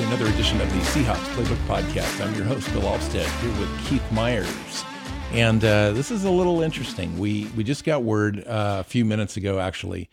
To 0.00 0.06
another 0.06 0.26
edition 0.26 0.60
of 0.60 0.72
the 0.72 0.78
Seahawks 0.78 1.26
Playbook 1.34 1.66
Podcast. 1.66 2.24
I'm 2.24 2.34
your 2.34 2.44
host, 2.44 2.72
Bill 2.72 2.82
Alstead, 2.82 3.26
here 3.42 3.60
with 3.60 3.86
Keith 3.86 4.12
Myers. 4.12 4.84
And 5.32 5.62
uh, 5.62 5.90
this 5.92 6.10
is 6.10 6.24
a 6.24 6.30
little 6.30 6.62
interesting. 6.62 7.18
We 7.18 7.50
we 7.56 7.64
just 7.64 7.84
got 7.84 8.02
word 8.02 8.38
uh, 8.46 8.78
a 8.80 8.84
few 8.84 9.04
minutes 9.04 9.36
ago, 9.36 9.58
actually, 9.58 10.08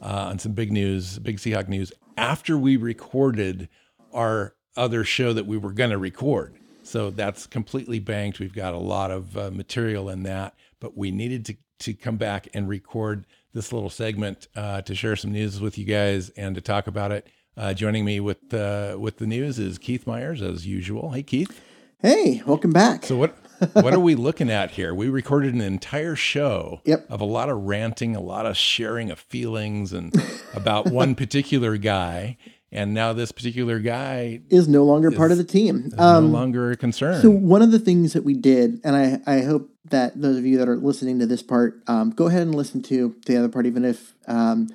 uh, 0.00 0.28
on 0.28 0.38
some 0.38 0.52
big 0.52 0.70
news, 0.70 1.18
big 1.18 1.38
Seahawk 1.38 1.66
news, 1.66 1.92
after 2.16 2.56
we 2.56 2.76
recorded 2.76 3.68
our 4.12 4.54
other 4.76 5.02
show 5.02 5.32
that 5.32 5.46
we 5.46 5.56
were 5.56 5.72
going 5.72 5.90
to 5.90 5.98
record. 5.98 6.54
So 6.84 7.10
that's 7.10 7.46
completely 7.46 7.98
banked. 7.98 8.38
We've 8.38 8.54
got 8.54 8.74
a 8.74 8.78
lot 8.78 9.10
of 9.10 9.36
uh, 9.36 9.50
material 9.50 10.08
in 10.08 10.22
that, 10.22 10.54
but 10.78 10.96
we 10.96 11.10
needed 11.10 11.46
to 11.46 11.56
to 11.80 11.94
come 11.94 12.16
back 12.16 12.46
and 12.54 12.68
record 12.68 13.26
this 13.54 13.72
little 13.72 13.90
segment 13.90 14.46
uh, 14.54 14.82
to 14.82 14.94
share 14.94 15.16
some 15.16 15.32
news 15.32 15.60
with 15.60 15.78
you 15.78 15.84
guys 15.84 16.28
and 16.30 16.54
to 16.54 16.60
talk 16.60 16.86
about 16.86 17.10
it. 17.10 17.26
Uh, 17.56 17.74
joining 17.74 18.04
me 18.04 18.18
with 18.18 18.52
uh, 18.54 18.96
with 18.98 19.18
the 19.18 19.26
news 19.26 19.58
is 19.58 19.76
Keith 19.78 20.06
Myers, 20.06 20.40
as 20.40 20.66
usual. 20.66 21.10
Hey, 21.12 21.22
Keith. 21.22 21.60
Hey, 22.00 22.42
welcome 22.46 22.72
back. 22.72 23.04
So 23.04 23.16
what 23.16 23.36
what 23.74 23.92
are 23.92 24.00
we 24.00 24.14
looking 24.14 24.50
at 24.50 24.70
here? 24.72 24.94
We 24.94 25.08
recorded 25.10 25.52
an 25.54 25.60
entire 25.60 26.16
show 26.16 26.80
Yep. 26.86 27.06
of 27.10 27.20
a 27.20 27.24
lot 27.26 27.48
of 27.50 27.58
ranting, 27.58 28.16
a 28.16 28.20
lot 28.22 28.46
of 28.46 28.56
sharing 28.56 29.10
of 29.10 29.18
feelings, 29.18 29.92
and 29.92 30.14
about 30.54 30.90
one 30.90 31.14
particular 31.14 31.76
guy. 31.76 32.38
And 32.74 32.94
now 32.94 33.12
this 33.12 33.32
particular 33.32 33.80
guy 33.80 34.40
is 34.48 34.66
no 34.66 34.82
longer 34.84 35.10
part 35.10 35.30
of 35.30 35.36
the 35.36 35.44
team. 35.44 35.88
is 35.92 35.98
Um, 35.98 36.28
no 36.28 36.30
longer 36.38 36.70
a 36.70 36.76
concern. 36.76 37.20
so 37.20 37.28
one 37.30 37.60
of 37.60 37.70
the 37.70 37.78
things 37.78 38.14
that 38.14 38.24
we 38.24 38.32
did, 38.32 38.80
and 38.82 38.96
I, 38.96 39.20
I 39.26 39.42
hope 39.42 39.68
that 39.90 40.18
those 40.18 40.38
of 40.38 40.46
you 40.46 40.56
that 40.56 40.70
are 40.70 40.78
listening 40.78 41.18
to 41.18 41.26
this 41.26 41.42
part, 41.42 41.82
um, 41.86 42.12
go 42.12 42.28
ahead 42.28 42.40
and 42.40 42.54
listen 42.54 42.80
to 42.84 43.14
the 43.26 43.36
other 43.36 43.50
part, 43.50 43.66
even 43.66 43.84
if, 43.84 44.14
um, 44.26 44.68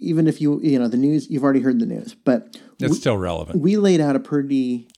even 0.00 0.26
if 0.26 0.40
you, 0.40 0.60
you 0.62 0.78
know, 0.78 0.88
the 0.88 0.96
news, 0.96 1.30
you've 1.30 1.44
already 1.44 1.60
heard 1.60 1.78
the 1.78 1.86
news, 1.86 2.14
but 2.24 2.56
It's 2.80 2.92
we, 2.92 2.96
still 2.98 3.18
relevant. 3.18 3.60
we 3.60 3.76
laid 3.76 4.00
out 4.00 4.16
a 4.16 4.20
pretty 4.20 4.88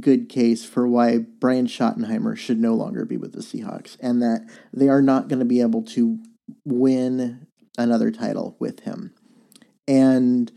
good 0.00 0.28
case 0.28 0.64
for 0.64 0.86
why 0.86 1.18
Brian 1.18 1.66
Schottenheimer 1.66 2.36
should 2.36 2.60
no 2.60 2.74
longer 2.74 3.04
be 3.04 3.16
with 3.16 3.32
the 3.32 3.40
Seahawks 3.40 3.96
and 4.00 4.22
that 4.22 4.46
they 4.72 4.88
are 4.88 5.02
not 5.02 5.28
going 5.28 5.40
to 5.40 5.44
be 5.44 5.60
able 5.60 5.82
to 5.82 6.18
win 6.64 7.46
another 7.76 8.10
title 8.10 8.56
with 8.60 8.80
him. 8.80 9.12
And 9.86 10.52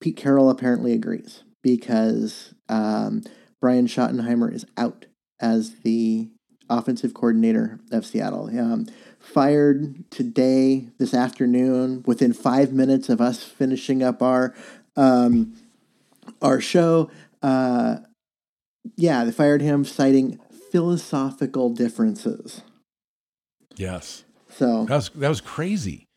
Pete 0.00 0.16
Carroll 0.16 0.50
apparently 0.50 0.92
agrees 0.92 1.44
because 1.62 2.54
um, 2.68 3.22
Brian 3.60 3.86
Schottenheimer 3.86 4.52
is 4.52 4.66
out 4.76 5.06
as 5.40 5.76
the 5.80 6.30
offensive 6.68 7.14
coordinator 7.14 7.80
of 7.92 8.06
Seattle. 8.06 8.46
Um, 8.58 8.86
fired 9.20 10.10
today, 10.10 10.88
this 10.98 11.14
afternoon, 11.14 12.02
within 12.06 12.32
five 12.32 12.72
minutes 12.72 13.08
of 13.08 13.20
us 13.20 13.44
finishing 13.44 14.02
up 14.02 14.22
our 14.22 14.54
um, 14.96 15.54
our 16.42 16.60
show. 16.60 17.10
Uh, 17.42 17.98
yeah, 18.96 19.24
they 19.24 19.30
fired 19.30 19.62
him, 19.62 19.84
citing 19.84 20.40
philosophical 20.72 21.70
differences. 21.70 22.62
yes. 23.76 24.24
So 24.48 24.84
That 24.86 24.96
was 24.96 25.08
that 25.10 25.28
was 25.28 25.40
crazy. 25.40 26.08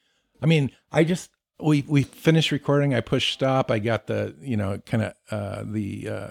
I 0.42 0.48
mean, 0.48 0.72
I 0.92 1.04
just 1.04 1.30
we 1.62 1.84
we 1.88 2.04
finished 2.04 2.52
recording. 2.52 2.94
I 2.94 3.02
pushed 3.02 3.32
stop. 3.34 3.70
I 3.70 3.80
got 3.80 4.08
the 4.08 4.36
you 4.42 4.58
know 4.58 4.80
kind 4.80 5.04
of 5.04 5.14
uh, 5.30 5.64
the 5.66 6.10
uh, 6.10 6.30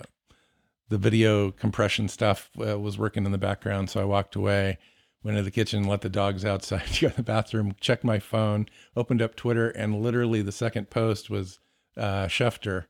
the 0.88 0.98
video 0.98 1.50
compression 1.52 2.08
stuff 2.08 2.50
uh, 2.60 2.78
was 2.78 2.98
working 2.98 3.24
in 3.24 3.32
the 3.32 3.38
background. 3.38 3.88
So 3.88 4.00
I 4.00 4.04
walked 4.04 4.34
away, 4.34 4.78
went 5.22 5.36
to 5.36 5.42
the 5.42 5.50
kitchen, 5.50 5.84
let 5.84 6.00
the 6.00 6.08
dogs 6.08 6.44
outside, 6.44 6.82
go 7.00 7.08
to 7.08 7.16
the 7.16 7.22
bathroom, 7.22 7.74
checked 7.80 8.04
my 8.04 8.18
phone, 8.18 8.66
opened 8.96 9.22
up 9.22 9.34
Twitter, 9.36 9.70
and 9.70 10.02
literally 10.02 10.42
the 10.42 10.52
second 10.52 10.90
post 10.90 11.30
was 11.30 11.58
uh, 11.96 12.26
Schefter 12.26 12.86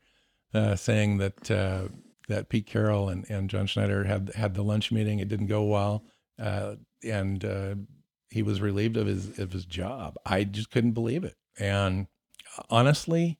uh, 0.54 0.76
saying 0.76 1.18
that 1.18 1.50
uh, 1.50 1.88
that 2.28 2.48
Pete 2.48 2.66
Carroll 2.66 3.08
and, 3.08 3.28
and 3.28 3.50
John 3.50 3.66
Schneider 3.66 4.04
had 4.04 4.30
had 4.34 4.54
the 4.54 4.62
lunch 4.62 4.92
meeting. 4.92 5.18
It 5.18 5.28
didn't 5.28 5.46
go 5.46 5.64
well, 5.64 6.04
uh, 6.38 6.76
and 7.04 7.44
uh, 7.44 7.74
he 8.30 8.42
was 8.42 8.60
relieved 8.60 8.96
of 8.96 9.06
his 9.06 9.38
of 9.38 9.52
his 9.52 9.64
job. 9.64 10.16
I 10.24 10.44
just 10.44 10.70
couldn't 10.70 10.92
believe 10.92 11.24
it. 11.24 11.36
And 11.58 12.06
honestly, 12.70 13.38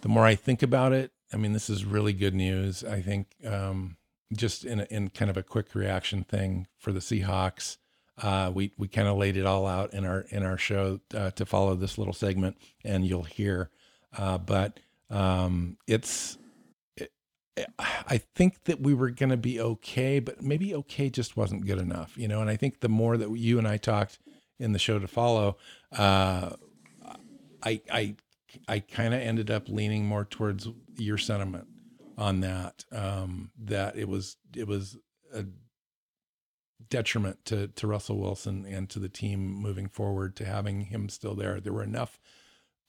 the 0.00 0.08
more 0.08 0.24
I 0.24 0.34
think 0.34 0.62
about 0.62 0.92
it, 0.92 1.12
I 1.32 1.36
mean, 1.36 1.52
this 1.52 1.70
is 1.70 1.84
really 1.84 2.12
good 2.12 2.34
news. 2.34 2.84
I 2.84 3.00
think 3.00 3.28
um, 3.46 3.96
just 4.32 4.64
in 4.64 4.80
a, 4.80 4.84
in 4.84 5.10
kind 5.10 5.30
of 5.30 5.36
a 5.36 5.42
quick 5.42 5.74
reaction 5.74 6.24
thing 6.24 6.66
for 6.78 6.92
the 6.92 7.00
Seahawks. 7.00 7.78
Uh, 8.20 8.50
we 8.52 8.72
we 8.76 8.88
kind 8.88 9.08
of 9.08 9.16
laid 9.16 9.36
it 9.36 9.46
all 9.46 9.66
out 9.66 9.94
in 9.94 10.04
our 10.04 10.22
in 10.30 10.44
our 10.44 10.58
show 10.58 11.00
uh, 11.14 11.30
to 11.32 11.46
follow 11.46 11.74
this 11.74 11.98
little 11.98 12.14
segment, 12.14 12.56
and 12.84 13.06
you'll 13.06 13.22
hear. 13.22 13.70
Uh, 14.16 14.38
but 14.38 14.80
um, 15.10 15.76
it's 15.86 16.38
it, 16.96 17.12
I 17.78 18.18
think 18.34 18.64
that 18.64 18.80
we 18.80 18.94
were 18.94 19.10
going 19.10 19.30
to 19.30 19.36
be 19.36 19.60
okay, 19.60 20.18
but 20.18 20.42
maybe 20.42 20.74
okay 20.74 21.10
just 21.10 21.36
wasn't 21.36 21.66
good 21.66 21.78
enough, 21.78 22.16
you 22.16 22.28
know. 22.28 22.40
And 22.40 22.50
I 22.50 22.56
think 22.56 22.80
the 22.80 22.88
more 22.88 23.16
that 23.16 23.30
you 23.36 23.58
and 23.58 23.68
I 23.68 23.76
talked 23.76 24.18
in 24.58 24.72
the 24.72 24.78
show 24.78 24.98
to 24.98 25.08
follow, 25.08 25.56
uh, 25.96 26.50
I 27.62 27.80
I 27.90 28.16
I 28.66 28.80
kind 28.80 29.14
of 29.14 29.20
ended 29.20 29.50
up 29.50 29.68
leaning 29.68 30.06
more 30.06 30.24
towards 30.24 30.68
your 30.96 31.18
sentiment 31.18 31.68
on 32.16 32.40
that. 32.40 32.84
Um, 32.92 33.50
that 33.64 33.96
it 33.96 34.08
was 34.08 34.36
it 34.56 34.66
was 34.66 34.96
a 35.32 35.44
detriment 36.90 37.44
to 37.46 37.68
to 37.68 37.86
Russell 37.86 38.18
Wilson 38.18 38.64
and 38.66 38.88
to 38.90 38.98
the 38.98 39.08
team 39.08 39.40
moving 39.52 39.88
forward 39.88 40.34
to 40.36 40.44
having 40.44 40.82
him 40.82 41.08
still 41.08 41.34
there. 41.34 41.60
There 41.60 41.72
were 41.72 41.82
enough 41.82 42.18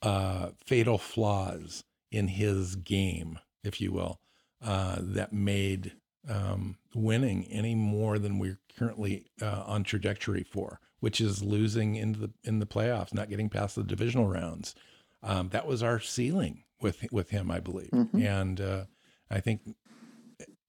uh, 0.02 0.50
fatal 0.66 0.98
flaws 0.98 1.84
in 2.12 2.28
his 2.30 2.76
game, 2.76 3.40
if 3.64 3.80
you 3.82 3.92
will, 3.92 4.20
uh, 4.64 4.98
that 5.00 5.34
made 5.34 5.94
um, 6.28 6.78
winning 6.96 7.46
any 7.46 7.76
more 7.76 8.18
than 8.20 8.40
we're 8.40 8.60
currently 8.78 9.26
uh, 9.42 9.64
on 9.66 9.84
trajectory 9.84 10.44
for, 10.44 10.80
which 11.00 11.20
is 11.22 11.44
losing 11.44 11.96
into 11.96 12.20
the 12.20 12.31
in 12.44 12.60
the 12.60 12.66
playoffs, 12.66 13.14
not 13.14 13.30
getting 13.30 13.50
past 13.50 13.76
the 13.76 13.84
divisional 13.84 14.28
rounds. 14.28 14.74
Um, 15.22 15.50
that 15.50 15.68
was 15.68 15.84
our 15.84 16.00
ceiling 16.00 16.64
with 16.81 17.06
with 17.12 17.30
him, 17.31 17.52
I 17.52 17.60
believe, 17.60 17.90
Mhm. 17.92 18.24
and 18.26 18.62
uh, 18.62 18.86
I 19.30 19.42
think 19.42 19.62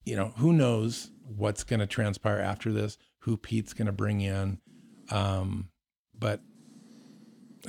you 0.04 0.16
know 0.16 0.32
who 0.38 0.52
knows 0.52 1.10
what's 1.24 1.62
going 1.62 1.80
to 1.80 1.86
transpire 1.86 2.38
after 2.40 2.72
this, 2.72 2.98
who 3.20 3.36
Pete's 3.36 3.72
going 3.72 3.86
to 3.86 3.92
bring 3.92 4.20
in, 4.20 4.58
um, 5.10 5.68
but 6.18 6.40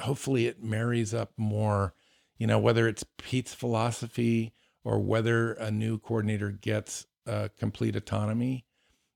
hopefully 0.01 0.47
it 0.47 0.63
marries 0.63 1.13
up 1.13 1.31
more. 1.38 1.94
You 2.38 2.47
know, 2.47 2.59
whether 2.59 2.88
it's 2.88 3.06
Pete's 3.17 3.53
philosophy 3.53 4.53
or 4.84 5.00
whether 5.00 5.53
a 5.53 5.69
new 5.69 6.00
coordinator 6.00 6.51
gets 6.51 7.06
uh, 7.28 7.50
complete 7.57 7.95
autonomy, 7.95 8.66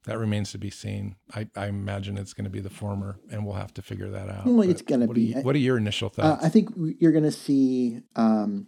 that 0.06 0.20
remains 0.20 0.52
to 0.52 0.58
be 0.58 0.70
seen. 0.70 1.16
I, 1.34 1.48
I 1.56 1.68
imagine 1.68 2.18
it's 2.18 2.34
going 2.34 2.44
to 2.46 2.52
be 2.52 2.60
the 2.60 2.70
former, 2.70 3.20
and 3.32 3.46
we'll 3.46 3.56
have 3.56 3.74
to 3.76 3.82
figure 3.82 4.10
that 4.12 4.30
out. 4.30 4.46
Well, 4.46 4.62
it's 4.62 4.84
gonna 4.84 5.08
what 5.08 5.16
be. 5.16 5.34
You, 5.34 5.42
what 5.42 5.56
are 5.56 5.60
your 5.60 5.78
initial 5.78 6.08
uh, 6.10 6.22
thoughts? 6.22 6.46
I 6.46 6.50
think 6.50 6.70
you're 7.00 7.12
going 7.12 7.24
to 7.24 7.32
see. 7.32 8.02
Um, 8.16 8.68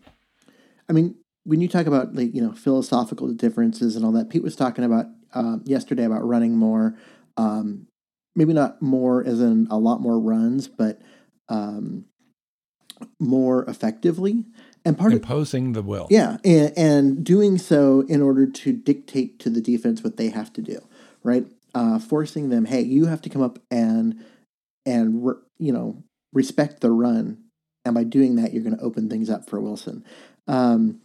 I 0.89 0.93
mean, 0.93 1.15
when 1.43 1.61
you 1.61 1.67
talk 1.67 1.85
about 1.85 2.15
like 2.15 2.33
you 2.33 2.41
know 2.41 2.53
philosophical 2.53 3.31
differences 3.33 3.95
and 3.95 4.03
all 4.03 4.11
that, 4.13 4.29
Pete 4.29 4.43
was 4.43 4.55
talking 4.55 4.83
about 4.83 5.05
um, 5.33 5.63
yesterday 5.65 6.05
about 6.05 6.25
running 6.25 6.55
more. 6.57 6.97
Um, 7.37 7.87
maybe 8.35 8.53
not 8.53 8.81
more 8.81 9.23
as 9.25 9.39
in 9.39 9.67
a 9.69 9.77
lot 9.77 10.01
more 10.01 10.19
runs, 10.19 10.67
but 10.67 11.01
um, 11.49 12.05
more 13.19 13.63
effectively. 13.65 14.45
And 14.85 14.97
part 14.97 15.13
of 15.13 15.19
Imposing 15.19 15.73
the 15.73 15.81
will. 15.81 16.07
Yeah, 16.09 16.37
and, 16.45 16.73
and 16.77 17.23
doing 17.23 17.57
so 17.57 18.01
in 18.01 18.21
order 18.21 18.47
to 18.47 18.73
dictate 18.73 19.39
to 19.39 19.49
the 19.49 19.61
defense 19.61 20.03
what 20.03 20.17
they 20.17 20.29
have 20.29 20.53
to 20.53 20.61
do, 20.61 20.79
right? 21.23 21.45
Uh, 21.75 21.99
forcing 21.99 22.49
them, 22.49 22.65
hey, 22.65 22.81
you 22.81 23.05
have 23.05 23.21
to 23.23 23.29
come 23.29 23.41
up 23.41 23.59
and 23.69 24.23
and 24.85 25.25
re- 25.25 25.35
you 25.57 25.73
know 25.73 26.03
respect 26.33 26.81
the 26.81 26.91
run, 26.91 27.43
and 27.83 27.93
by 27.93 28.03
doing 28.03 28.35
that, 28.35 28.53
you're 28.53 28.63
going 28.63 28.77
to 28.77 28.83
open 28.83 29.09
things 29.09 29.29
up 29.29 29.49
for 29.49 29.59
Wilson. 29.59 30.05
Um, 30.47 31.01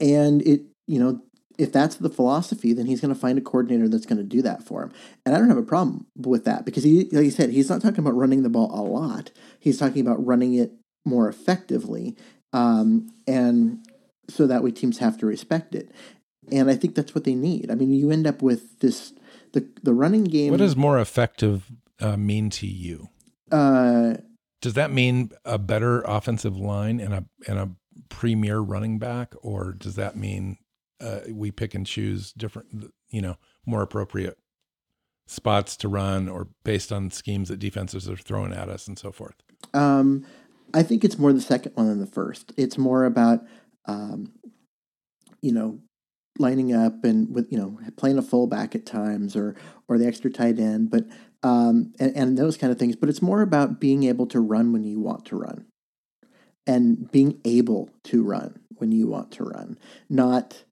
and 0.00 0.42
it, 0.42 0.62
you 0.86 0.98
know, 0.98 1.22
if 1.58 1.72
that's 1.72 1.96
the 1.96 2.08
philosophy, 2.08 2.72
then 2.72 2.86
he's 2.86 3.00
going 3.00 3.14
to 3.14 3.20
find 3.20 3.38
a 3.38 3.42
coordinator 3.42 3.88
that's 3.88 4.06
going 4.06 4.18
to 4.18 4.24
do 4.24 4.42
that 4.42 4.64
for 4.64 4.82
him. 4.82 4.92
And 5.24 5.34
I 5.34 5.38
don't 5.38 5.48
have 5.48 5.56
a 5.56 5.62
problem 5.62 6.06
with 6.16 6.44
that 6.44 6.64
because 6.64 6.84
he, 6.84 7.08
like 7.12 7.24
you 7.24 7.30
said, 7.30 7.50
he's 7.50 7.70
not 7.70 7.80
talking 7.80 8.00
about 8.00 8.16
running 8.16 8.42
the 8.42 8.48
ball 8.48 8.70
a 8.72 8.82
lot. 8.82 9.30
He's 9.58 9.78
talking 9.78 10.00
about 10.00 10.24
running 10.24 10.54
it 10.54 10.72
more 11.04 11.28
effectively, 11.28 12.16
um, 12.52 13.10
and 13.26 13.86
so 14.28 14.46
that 14.46 14.64
way 14.64 14.70
teams 14.70 14.98
have 14.98 15.18
to 15.18 15.26
respect 15.26 15.74
it. 15.74 15.90
and 16.50 16.70
I 16.70 16.76
think 16.76 16.94
that's 16.94 17.14
what 17.14 17.24
they 17.24 17.34
need. 17.34 17.70
I 17.70 17.74
mean, 17.74 17.90
you 17.90 18.10
end 18.10 18.26
up 18.26 18.42
with 18.42 18.80
this 18.80 19.12
the 19.52 19.68
the 19.82 19.94
running 19.94 20.24
game. 20.24 20.50
What 20.50 20.58
does 20.58 20.76
more 20.76 20.98
effective 20.98 21.70
uh, 22.00 22.16
mean 22.16 22.50
to 22.50 22.66
you? 22.66 23.08
Uh, 23.50 24.14
does 24.60 24.74
that 24.74 24.90
mean 24.90 25.30
a 25.44 25.58
better 25.58 26.02
offensive 26.02 26.56
line 26.56 27.00
and 27.00 27.14
a 27.14 27.24
and 27.46 27.58
a 27.58 27.70
premier 28.08 28.58
running 28.58 28.98
back, 28.98 29.34
or 29.42 29.72
does 29.72 29.94
that 29.96 30.16
mean 30.16 30.58
uh, 31.04 31.20
we 31.30 31.50
pick 31.50 31.74
and 31.74 31.86
choose 31.86 32.32
different, 32.32 32.92
you 33.10 33.20
know, 33.20 33.36
more 33.66 33.82
appropriate 33.82 34.38
spots 35.26 35.76
to 35.78 35.88
run, 35.88 36.28
or 36.28 36.48
based 36.64 36.92
on 36.92 37.10
schemes 37.10 37.48
that 37.48 37.58
defenses 37.58 38.08
are 38.08 38.16
throwing 38.16 38.52
at 38.52 38.68
us 38.68 38.86
and 38.88 38.98
so 38.98 39.12
forth? 39.12 39.36
Um, 39.72 40.26
I 40.72 40.82
think 40.82 41.04
it's 41.04 41.18
more 41.18 41.32
the 41.32 41.40
second 41.40 41.72
one 41.74 41.88
than 41.88 42.00
the 42.00 42.06
first. 42.06 42.52
It's 42.56 42.76
more 42.76 43.04
about, 43.04 43.40
um, 43.86 44.32
you 45.40 45.52
know, 45.52 45.78
lining 46.38 46.74
up 46.74 47.04
and 47.04 47.32
with 47.32 47.50
you 47.50 47.58
know 47.58 47.78
playing 47.96 48.18
a 48.18 48.22
fullback 48.22 48.74
at 48.74 48.86
times 48.86 49.36
or 49.36 49.54
or 49.88 49.98
the 49.98 50.06
extra 50.06 50.30
tight 50.30 50.58
end, 50.58 50.90
but 50.90 51.04
um, 51.42 51.92
and, 51.98 52.16
and 52.16 52.38
those 52.38 52.56
kind 52.56 52.72
of 52.72 52.78
things. 52.78 52.96
But 52.96 53.08
it's 53.08 53.22
more 53.22 53.42
about 53.42 53.80
being 53.80 54.04
able 54.04 54.26
to 54.28 54.40
run 54.40 54.72
when 54.72 54.84
you 54.84 55.00
want 55.00 55.26
to 55.26 55.36
run, 55.36 55.66
and 56.66 57.10
being 57.10 57.40
able 57.44 57.90
to 58.04 58.22
run 58.22 58.60
when 58.76 58.90
you 58.92 59.06
want 59.06 59.30
to 59.32 59.44
run, 59.44 59.78
not 60.08 60.64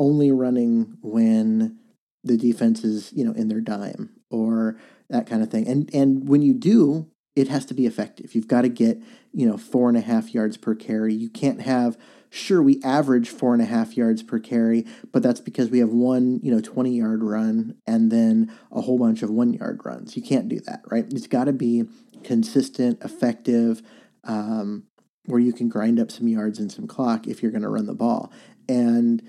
only 0.00 0.32
running 0.32 0.98
when 1.00 1.78
the 2.24 2.36
defense 2.36 2.82
is 2.82 3.12
you 3.12 3.24
know 3.24 3.32
in 3.32 3.46
their 3.46 3.60
dime 3.60 4.10
or 4.30 4.76
that 5.08 5.28
kind 5.28 5.42
of 5.42 5.50
thing. 5.50 5.68
And 5.68 5.88
and 5.94 6.28
when 6.28 6.42
you 6.42 6.54
do, 6.54 7.08
it 7.36 7.46
has 7.46 7.64
to 7.66 7.74
be 7.74 7.86
effective. 7.86 8.34
You've 8.34 8.48
got 8.48 8.62
to 8.62 8.68
get 8.68 9.00
you 9.32 9.46
know 9.46 9.56
four 9.56 9.88
and 9.88 9.96
a 9.96 10.00
half 10.00 10.34
yards 10.34 10.56
per 10.56 10.74
carry. 10.74 11.14
You 11.14 11.30
can't 11.30 11.60
have 11.60 11.96
Sure, 12.32 12.62
we 12.62 12.80
average 12.84 13.28
four 13.28 13.52
and 13.54 13.60
a 13.60 13.66
half 13.66 13.96
yards 13.96 14.22
per 14.22 14.38
carry, 14.38 14.86
but 15.12 15.20
that's 15.20 15.40
because 15.40 15.68
we 15.68 15.80
have 15.80 15.90
one, 15.90 16.38
you 16.44 16.54
know, 16.54 16.60
20 16.60 16.96
yard 16.96 17.24
run 17.24 17.74
and 17.88 18.12
then 18.12 18.56
a 18.70 18.80
whole 18.80 18.98
bunch 18.98 19.22
of 19.22 19.30
one 19.30 19.52
yard 19.52 19.80
runs. 19.84 20.16
You 20.16 20.22
can't 20.22 20.48
do 20.48 20.60
that, 20.60 20.82
right? 20.88 21.04
It's 21.10 21.26
got 21.26 21.44
to 21.44 21.52
be 21.52 21.84
consistent, 22.22 23.02
effective, 23.02 23.82
um, 24.22 24.84
where 25.26 25.40
you 25.40 25.52
can 25.52 25.68
grind 25.68 25.98
up 25.98 26.12
some 26.12 26.28
yards 26.28 26.60
and 26.60 26.70
some 26.70 26.86
clock 26.86 27.26
if 27.26 27.42
you're 27.42 27.50
going 27.50 27.62
to 27.62 27.68
run 27.68 27.86
the 27.86 27.94
ball. 27.94 28.32
And 28.68 29.22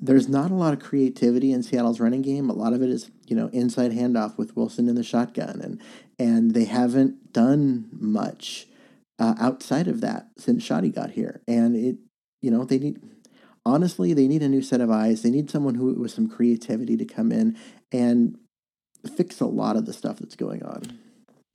there's 0.00 0.28
not 0.28 0.50
a 0.50 0.54
lot 0.54 0.72
of 0.72 0.80
creativity 0.80 1.52
in 1.52 1.62
Seattle's 1.62 2.00
running 2.00 2.22
game. 2.22 2.50
A 2.50 2.54
lot 2.54 2.72
of 2.72 2.82
it 2.82 2.90
is, 2.90 3.10
you 3.26 3.36
know, 3.36 3.48
inside 3.48 3.92
handoff 3.92 4.36
with 4.36 4.56
Wilson 4.56 4.88
in 4.88 4.94
the 4.94 5.02
shotgun, 5.02 5.60
and 5.60 5.80
and 6.18 6.54
they 6.54 6.64
haven't 6.64 7.32
done 7.32 7.88
much 7.92 8.66
uh, 9.18 9.34
outside 9.38 9.88
of 9.88 10.00
that 10.02 10.28
since 10.36 10.66
Schotty 10.66 10.94
got 10.94 11.10
here. 11.10 11.40
And 11.48 11.76
it 11.76 11.96
you 12.42 12.50
know, 12.50 12.64
they 12.64 12.78
need 12.78 13.00
honestly, 13.64 14.12
they 14.12 14.28
need 14.28 14.42
a 14.42 14.48
new 14.48 14.62
set 14.62 14.80
of 14.80 14.90
eyes. 14.90 15.22
They 15.22 15.30
need 15.30 15.50
someone 15.50 15.74
who 15.74 15.94
with 15.94 16.12
some 16.12 16.28
creativity 16.28 16.96
to 16.96 17.04
come 17.04 17.32
in 17.32 17.56
and 17.90 18.38
fix 19.16 19.40
a 19.40 19.46
lot 19.46 19.76
of 19.76 19.86
the 19.86 19.92
stuff 19.92 20.18
that's 20.18 20.36
going 20.36 20.62
on. 20.62 20.98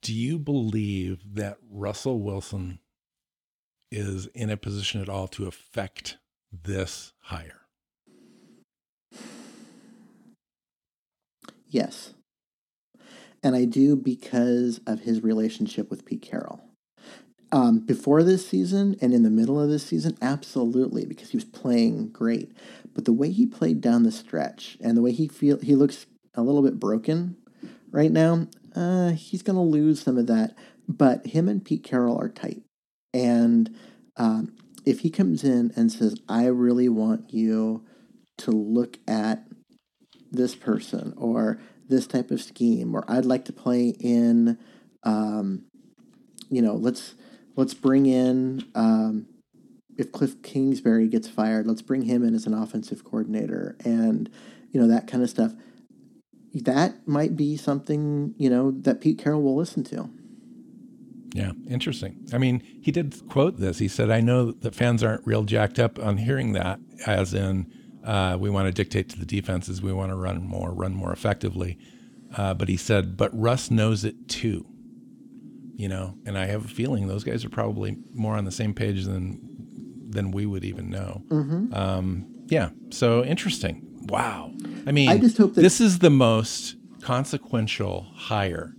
Do 0.02 0.12
you 0.12 0.38
believe 0.38 1.20
that 1.34 1.58
Russell 1.70 2.20
Wilson 2.20 2.80
is 3.90 4.26
in 4.34 4.50
a 4.50 4.56
position 4.56 5.00
at 5.00 5.08
all 5.08 5.28
to 5.28 5.46
affect 5.46 6.18
this 6.50 7.12
hire? 7.20 7.61
Yes. 11.72 12.12
And 13.42 13.56
I 13.56 13.64
do 13.64 13.96
because 13.96 14.80
of 14.86 15.00
his 15.00 15.22
relationship 15.22 15.90
with 15.90 16.04
Pete 16.04 16.22
Carroll. 16.22 16.62
Um, 17.50 17.80
before 17.80 18.22
this 18.22 18.46
season 18.46 18.96
and 19.00 19.12
in 19.12 19.24
the 19.24 19.30
middle 19.30 19.60
of 19.60 19.68
this 19.68 19.84
season, 19.84 20.16
absolutely, 20.22 21.04
because 21.04 21.30
he 21.30 21.36
was 21.36 21.44
playing 21.44 22.10
great. 22.10 22.52
But 22.94 23.04
the 23.04 23.12
way 23.12 23.30
he 23.30 23.46
played 23.46 23.80
down 23.80 24.04
the 24.04 24.12
stretch 24.12 24.78
and 24.80 24.96
the 24.96 25.02
way 25.02 25.12
he 25.12 25.28
feel 25.28 25.58
he 25.58 25.74
looks 25.74 26.06
a 26.34 26.42
little 26.42 26.62
bit 26.62 26.78
broken 26.78 27.36
right 27.90 28.12
now, 28.12 28.46
uh, 28.76 29.10
he's 29.10 29.42
going 29.42 29.56
to 29.56 29.62
lose 29.62 30.00
some 30.00 30.16
of 30.16 30.26
that. 30.28 30.56
But 30.88 31.26
him 31.26 31.48
and 31.48 31.64
Pete 31.64 31.84
Carroll 31.84 32.18
are 32.18 32.28
tight, 32.28 32.62
and 33.14 33.74
um, 34.16 34.54
if 34.84 35.00
he 35.00 35.10
comes 35.10 35.44
in 35.44 35.72
and 35.76 35.92
says, 35.92 36.16
"I 36.28 36.46
really 36.46 36.88
want 36.88 37.32
you 37.32 37.84
to 38.38 38.50
look 38.50 38.98
at 39.06 39.46
this 40.32 40.54
person 40.54 41.14
or 41.16 41.60
this 41.88 42.06
type 42.06 42.30
of 42.30 42.42
scheme," 42.42 42.94
or 42.94 43.04
"I'd 43.08 43.24
like 43.24 43.44
to 43.46 43.52
play 43.52 43.88
in," 43.88 44.58
um, 45.04 45.66
you 46.50 46.62
know, 46.62 46.74
let's 46.74 47.14
let's 47.56 47.74
bring 47.74 48.06
in 48.06 48.64
um, 48.74 49.26
if 49.96 50.12
Cliff 50.12 50.42
Kingsbury 50.42 51.08
gets 51.08 51.28
fired, 51.28 51.66
let's 51.66 51.82
bring 51.82 52.02
him 52.02 52.24
in 52.24 52.34
as 52.34 52.46
an 52.46 52.54
offensive 52.54 53.04
coordinator 53.04 53.76
and 53.84 54.30
you 54.70 54.80
know 54.80 54.88
that 54.88 55.06
kind 55.06 55.22
of 55.22 55.30
stuff. 55.30 55.52
That 56.54 57.06
might 57.06 57.36
be 57.36 57.56
something 57.56 58.34
you 58.38 58.50
know 58.50 58.70
that 58.70 59.00
Pete 59.00 59.18
Carroll 59.18 59.42
will 59.42 59.56
listen 59.56 59.84
to. 59.84 60.10
Yeah, 61.34 61.52
interesting. 61.66 62.26
I 62.32 62.38
mean, 62.38 62.62
he 62.82 62.90
did 62.90 63.26
quote 63.28 63.58
this. 63.58 63.78
He 63.78 63.88
said, 63.88 64.10
"I 64.10 64.20
know 64.20 64.52
that 64.52 64.74
fans 64.74 65.02
aren't 65.02 65.26
real 65.26 65.44
jacked 65.44 65.78
up 65.78 65.98
on 65.98 66.18
hearing 66.18 66.52
that, 66.52 66.80
as 67.06 67.32
in 67.32 67.72
uh, 68.04 68.36
we 68.38 68.50
want 68.50 68.66
to 68.66 68.72
dictate 68.72 69.08
to 69.10 69.18
the 69.18 69.26
defenses, 69.26 69.82
we 69.82 69.92
want 69.92 70.10
to 70.10 70.16
run 70.16 70.42
more, 70.42 70.72
run 70.72 70.94
more 70.94 71.12
effectively." 71.12 71.78
Uh, 72.36 72.54
but 72.54 72.68
he 72.68 72.76
said, 72.76 73.16
"But 73.16 73.30
Russ 73.38 73.70
knows 73.70 74.04
it 74.04 74.28
too." 74.28 74.66
you 75.82 75.88
know, 75.88 76.16
and 76.26 76.38
I 76.38 76.46
have 76.46 76.64
a 76.64 76.68
feeling 76.68 77.08
those 77.08 77.24
guys 77.24 77.44
are 77.44 77.50
probably 77.50 77.96
more 78.12 78.36
on 78.36 78.44
the 78.44 78.52
same 78.52 78.72
page 78.72 79.04
than 79.04 79.40
than 80.08 80.30
we 80.30 80.46
would 80.46 80.64
even 80.64 80.90
know. 80.90 81.24
Mm-hmm. 81.28 81.74
Um, 81.74 82.26
yeah, 82.46 82.70
so 82.90 83.24
interesting. 83.24 83.82
Wow. 84.08 84.52
I 84.86 84.92
mean, 84.92 85.08
I 85.08 85.18
just 85.18 85.38
hope 85.38 85.54
that 85.54 85.62
this 85.62 85.80
is 85.80 85.98
the 85.98 86.10
most 86.10 86.76
consequential 87.00 88.06
hire 88.14 88.74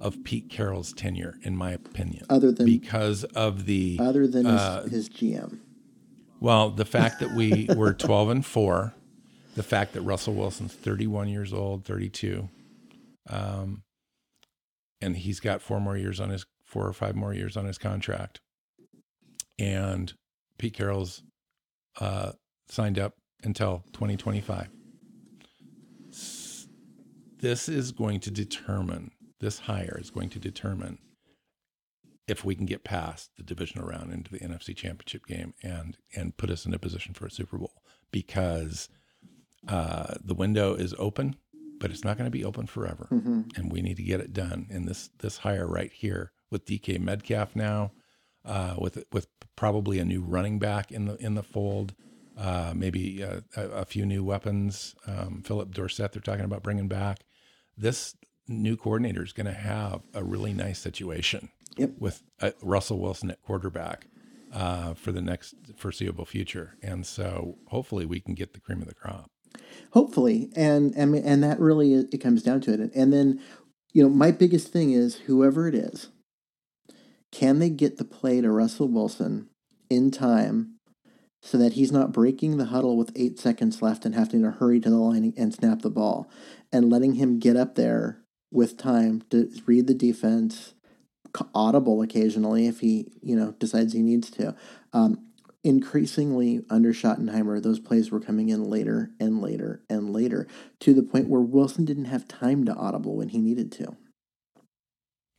of 0.00 0.22
Pete 0.24 0.48
Carroll's 0.48 0.92
tenure, 0.92 1.34
in 1.42 1.56
my 1.56 1.72
opinion. 1.72 2.24
Other 2.30 2.52
than 2.52 2.64
because 2.64 3.24
of 3.24 3.66
the 3.66 3.98
other 4.00 4.26
than 4.26 4.46
uh, 4.46 4.84
his, 4.84 4.92
his 4.92 5.08
GM. 5.10 5.58
Well, 6.40 6.70
the 6.70 6.84
fact 6.84 7.20
that 7.20 7.32
we 7.32 7.68
were 7.74 7.92
twelve 7.94 8.30
and 8.30 8.44
four, 8.44 8.94
the 9.54 9.62
fact 9.62 9.92
that 9.94 10.02
Russell 10.02 10.34
Wilson's 10.34 10.74
thirty-one 10.74 11.28
years 11.28 11.52
old, 11.52 11.84
thirty-two. 11.84 12.48
Um, 13.28 13.82
and 15.00 15.16
he's 15.16 15.40
got 15.40 15.62
four 15.62 15.80
more 15.80 15.96
years 15.96 16.20
on 16.20 16.30
his 16.30 16.46
four 16.64 16.86
or 16.86 16.92
five 16.92 17.14
more 17.14 17.32
years 17.32 17.56
on 17.56 17.64
his 17.64 17.78
contract. 17.78 18.40
And 19.58 20.12
Pete 20.58 20.74
Carroll's 20.74 21.22
uh, 22.00 22.32
signed 22.68 22.98
up 22.98 23.14
until 23.42 23.84
2025. 23.92 24.68
This 27.40 27.68
is 27.68 27.92
going 27.92 28.20
to 28.20 28.30
determine, 28.30 29.12
this 29.40 29.60
hire 29.60 29.98
is 30.00 30.10
going 30.10 30.28
to 30.30 30.38
determine 30.38 30.98
if 32.28 32.44
we 32.44 32.54
can 32.54 32.66
get 32.66 32.84
past 32.84 33.30
the 33.36 33.42
divisional 33.42 33.86
round 33.86 34.12
into 34.12 34.30
the 34.30 34.40
NFC 34.40 34.76
championship 34.76 35.26
game 35.26 35.54
and 35.62 35.96
and 36.14 36.36
put 36.36 36.50
us 36.50 36.66
in 36.66 36.74
a 36.74 36.78
position 36.78 37.14
for 37.14 37.26
a 37.26 37.30
Super 37.30 37.58
Bowl 37.58 37.82
because 38.10 38.88
uh, 39.66 40.14
the 40.22 40.34
window 40.34 40.74
is 40.74 40.94
open 40.98 41.36
but 41.78 41.90
it's 41.90 42.04
not 42.04 42.16
going 42.16 42.26
to 42.26 42.36
be 42.36 42.44
open 42.44 42.66
forever, 42.66 43.08
mm-hmm. 43.10 43.42
and 43.56 43.72
we 43.72 43.82
need 43.82 43.96
to 43.96 44.02
get 44.02 44.20
it 44.20 44.32
done. 44.32 44.66
And 44.70 44.86
this 44.86 45.10
this 45.18 45.38
hire 45.38 45.66
right 45.66 45.92
here 45.92 46.32
with 46.50 46.66
DK 46.66 47.00
Metcalf 47.00 47.54
now, 47.54 47.92
uh, 48.44 48.74
with 48.78 49.04
with 49.12 49.28
probably 49.56 49.98
a 49.98 50.04
new 50.04 50.22
running 50.22 50.58
back 50.58 50.90
in 50.90 51.06
the 51.06 51.16
in 51.16 51.34
the 51.34 51.42
fold, 51.42 51.94
uh, 52.36 52.72
maybe 52.74 53.22
a, 53.22 53.42
a, 53.56 53.84
few 53.84 54.06
new 54.06 54.24
weapons. 54.24 54.94
Um, 55.06 55.42
Phillip 55.44 55.72
Dorsett 55.72 56.12
they're 56.12 56.22
talking 56.22 56.44
about 56.44 56.62
bringing 56.62 56.88
back. 56.88 57.20
This 57.76 58.16
new 58.48 58.76
coordinator 58.76 59.22
is 59.22 59.32
going 59.32 59.46
to 59.46 59.52
have 59.52 60.00
a 60.14 60.24
really 60.24 60.54
nice 60.54 60.78
situation 60.78 61.50
yep. 61.76 61.92
with 61.98 62.22
uh, 62.40 62.50
Russell 62.62 62.98
Wilson 62.98 63.30
at 63.30 63.42
quarterback 63.42 64.06
uh, 64.52 64.94
for 64.94 65.12
the 65.12 65.22
next 65.22 65.54
foreseeable 65.76 66.24
future, 66.24 66.76
and 66.82 67.06
so 67.06 67.58
hopefully 67.68 68.06
we 68.06 68.20
can 68.20 68.34
get 68.34 68.54
the 68.54 68.60
cream 68.60 68.80
of 68.80 68.88
the 68.88 68.94
crop. 68.94 69.30
Hopefully. 69.92 70.50
And 70.54 70.94
and 70.94 71.14
and 71.14 71.42
that 71.42 71.58
really 71.58 71.94
it 71.94 72.20
comes 72.20 72.42
down 72.42 72.60
to 72.62 72.72
it. 72.74 72.92
And 72.94 73.12
then 73.12 73.40
you 73.92 74.02
know 74.02 74.08
my 74.08 74.30
biggest 74.30 74.68
thing 74.72 74.92
is 74.92 75.16
whoever 75.26 75.66
it 75.68 75.74
is 75.74 76.08
can 77.32 77.58
they 77.58 77.70
get 77.70 77.96
the 77.96 78.04
play 78.04 78.40
to 78.40 78.50
russell 78.50 78.88
wilson 78.88 79.48
in 79.90 80.10
time 80.10 80.74
so 81.42 81.56
that 81.56 81.74
he's 81.74 81.92
not 81.92 82.12
breaking 82.12 82.56
the 82.56 82.66
huddle 82.66 82.96
with 82.96 83.12
eight 83.14 83.38
seconds 83.38 83.80
left 83.80 84.04
and 84.04 84.14
having 84.14 84.42
to 84.42 84.50
hurry 84.50 84.80
to 84.80 84.90
the 84.90 84.96
line 84.96 85.32
and 85.36 85.54
snap 85.54 85.82
the 85.82 85.90
ball 85.90 86.30
and 86.72 86.90
letting 86.90 87.14
him 87.14 87.38
get 87.38 87.56
up 87.56 87.74
there 87.74 88.22
with 88.50 88.76
time 88.76 89.22
to 89.30 89.50
read 89.66 89.86
the 89.86 89.94
defense 89.94 90.74
audible 91.54 92.02
occasionally 92.02 92.66
if 92.66 92.80
he 92.80 93.12
you 93.22 93.36
know 93.36 93.52
decides 93.52 93.92
he 93.92 94.02
needs 94.02 94.30
to 94.30 94.54
um, 94.92 95.28
increasingly 95.64 96.64
under 96.70 96.92
Schottenheimer, 96.92 97.62
those 97.62 97.80
plays 97.80 98.10
were 98.10 98.20
coming 98.20 98.48
in 98.48 98.64
later 98.64 99.10
and 99.20 99.42
later 99.42 99.82
and 99.90 100.12
later 100.12 100.46
to 100.80 100.94
the 100.94 101.02
point 101.02 101.28
where 101.28 101.40
Wilson 101.40 101.84
didn't 101.84 102.06
have 102.06 102.28
time 102.28 102.64
to 102.64 102.74
audible 102.74 103.16
when 103.16 103.30
he 103.30 103.38
needed 103.38 103.72
to. 103.72 103.96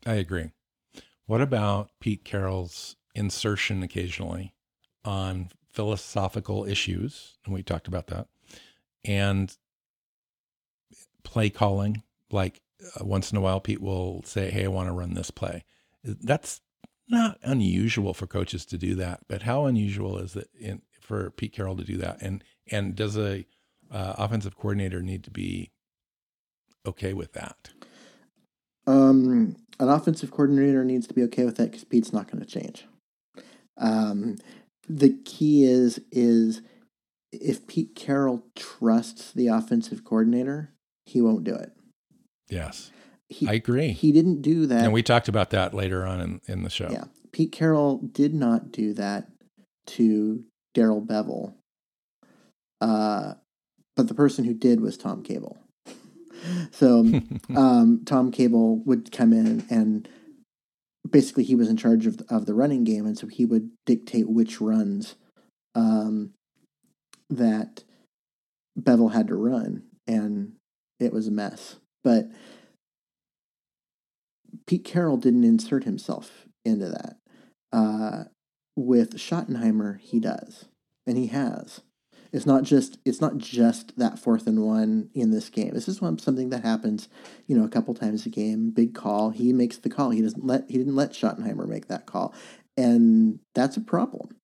I 0.06 0.14
agree. 0.16 0.52
What 1.26 1.42
about 1.42 1.92
Pete 2.00 2.24
Carroll's 2.24 2.96
insertion 3.16 3.84
occasionally 3.84 4.54
on 5.06 5.50
philosophical 5.72 6.66
issues? 6.66 7.38
And 7.46 7.54
we 7.54 7.64
talked 7.64 7.88
about 7.88 8.08
that. 8.08 8.28
and 9.06 9.56
play 11.24 11.50
calling. 11.50 12.04
Like 12.32 12.62
uh, 13.00 13.06
once 13.06 13.32
in 13.32 13.38
a 13.38 13.42
while, 13.42 13.60
Pete 13.60 13.82
will 13.82 14.24
say, 14.24 14.52
"Hey, 14.52 14.66
I 14.66 14.68
want 14.68 14.88
to 14.88 14.94
run 14.94 15.14
this 15.14 15.32
play." 15.32 15.64
That's 16.04 16.62
not 17.08 17.38
unusual 17.42 18.14
for 18.14 18.28
coaches 18.28 18.66
to 18.68 18.78
do 18.78 18.96
that, 18.96 19.22
but 19.28 19.44
how 19.44 19.66
unusual 19.66 20.18
is 20.18 20.36
it 20.36 20.50
in, 20.60 20.82
for 21.02 21.32
Pete 21.32 21.54
Carroll 21.54 21.76
to 21.76 21.84
do 21.84 21.98
that? 21.98 22.22
And 22.22 22.44
and 22.72 22.96
does 22.96 23.18
a 23.18 23.46
uh, 23.92 24.14
offensive 24.18 24.56
coordinator 24.56 25.02
need 25.02 25.24
to 25.24 25.32
be 25.32 25.72
okay 26.86 27.14
with 27.14 27.34
that? 27.34 27.72
Um, 28.86 29.56
an 29.80 29.90
offensive 29.90 30.32
coordinator 30.32 30.84
needs 30.84 31.08
to 31.08 31.14
be 31.14 31.24
okay 31.24 31.46
with 31.46 31.58
that 31.58 31.72
because 31.72 31.84
Pete's 31.84 32.14
not 32.14 32.32
going 32.32 32.44
to 32.44 32.50
change. 32.50 32.86
Um, 33.78 34.38
the 34.88 35.18
key 35.26 35.64
is 35.64 36.02
is 36.12 36.62
if 37.32 37.68
Pete 37.68 37.96
Carroll 37.96 38.44
trusts 38.56 39.32
the 39.32 39.48
offensive 39.48 40.04
coordinator, 40.04 40.74
he 41.06 41.22
won't 41.22 41.44
do 41.44 41.56
it. 41.56 41.72
Yes. 42.50 42.92
He, 43.30 43.48
I 43.48 43.54
agree. 43.54 43.92
He 43.92 44.12
didn't 44.12 44.42
do 44.42 44.66
that. 44.66 44.84
And 44.84 44.94
we 44.94 45.04
talked 45.04 45.28
about 45.28 45.52
that 45.52 45.74
later 45.74 46.06
on 46.06 46.20
in, 46.20 46.42
in 46.48 46.64
the 46.64 46.70
show. 46.70 46.90
Yeah. 46.92 47.06
Pete 47.32 47.52
Carroll 47.52 48.00
did 48.00 48.34
not 48.34 48.72
do 48.72 48.94
that 48.96 49.28
to 49.88 50.44
Darrell 50.74 51.02
Bevell. 51.02 51.54
Uh, 52.82 53.36
but 53.96 54.08
the 54.08 54.14
person 54.14 54.46
who 54.46 54.54
did 54.54 54.82
was 54.82 54.98
Tom 54.98 55.22
Cable. 55.22 55.58
so 56.72 57.00
um, 57.56 58.02
Tom 58.06 58.32
Cable 58.32 58.84
would 58.86 59.12
come 59.12 59.32
in 59.32 59.66
and 59.70 60.08
basically 61.10 61.44
he 61.44 61.56
was 61.56 61.70
in 61.70 61.78
charge 61.78 62.06
of 62.06 62.22
of 62.30 62.46
the 62.46 62.54
running 62.54 62.84
game, 62.84 63.06
and 63.06 63.18
so 63.18 63.28
he 63.28 63.46
would 63.46 63.72
dictate 63.86 64.30
which 64.30 64.62
runs 64.62 65.16
um, 65.76 66.34
that 67.30 67.84
Bevell 68.80 69.14
had 69.14 69.28
to 69.28 69.36
run, 69.36 69.84
and 70.08 70.54
it 71.00 71.14
was 71.14 71.28
a 71.28 71.32
mess. 71.32 71.78
But 72.04 72.28
Pete 74.70 74.86
Carroll 74.86 75.18
didn't 75.18 75.46
insert 75.46 75.84
himself 75.84 76.46
into 76.64 76.88
that. 76.90 77.16
Uh, 77.74 78.26
with 78.76 79.16
Schottenheimer, 79.16 80.00
he 80.00 80.20
does, 80.20 80.66
and 81.08 81.18
he 81.18 81.26
has. 81.26 81.82
It's 82.32 82.46
not 82.46 82.62
just 82.62 83.00
it's 83.04 83.20
not 83.20 83.40
just 83.40 83.98
that 83.98 84.20
fourth 84.20 84.46
and 84.46 84.64
one 84.64 85.10
in 85.16 85.32
this 85.32 85.50
game. 85.50 85.74
This 85.74 85.88
is 85.88 86.02
one, 86.02 86.20
something 86.20 86.52
that 86.52 86.64
happens, 86.64 87.10
you 87.48 87.58
know, 87.58 87.66
a 87.66 87.70
couple 87.70 87.96
times 87.96 88.28
a 88.28 88.30
game. 88.30 88.70
Big 88.70 88.94
call. 88.94 89.32
He 89.32 89.54
makes 89.54 89.78
the 89.78 89.90
call. 89.90 90.12
He 90.12 90.22
doesn't 90.22 90.46
let 90.46 90.66
he 90.70 90.78
didn't 90.78 90.96
let 90.96 91.14
Schottenheimer 91.14 91.68
make 91.68 91.88
that 91.88 92.06
call, 92.06 92.36
and 92.78 93.40
that's 93.56 93.76
a 93.76 93.82
problem. 93.82 94.38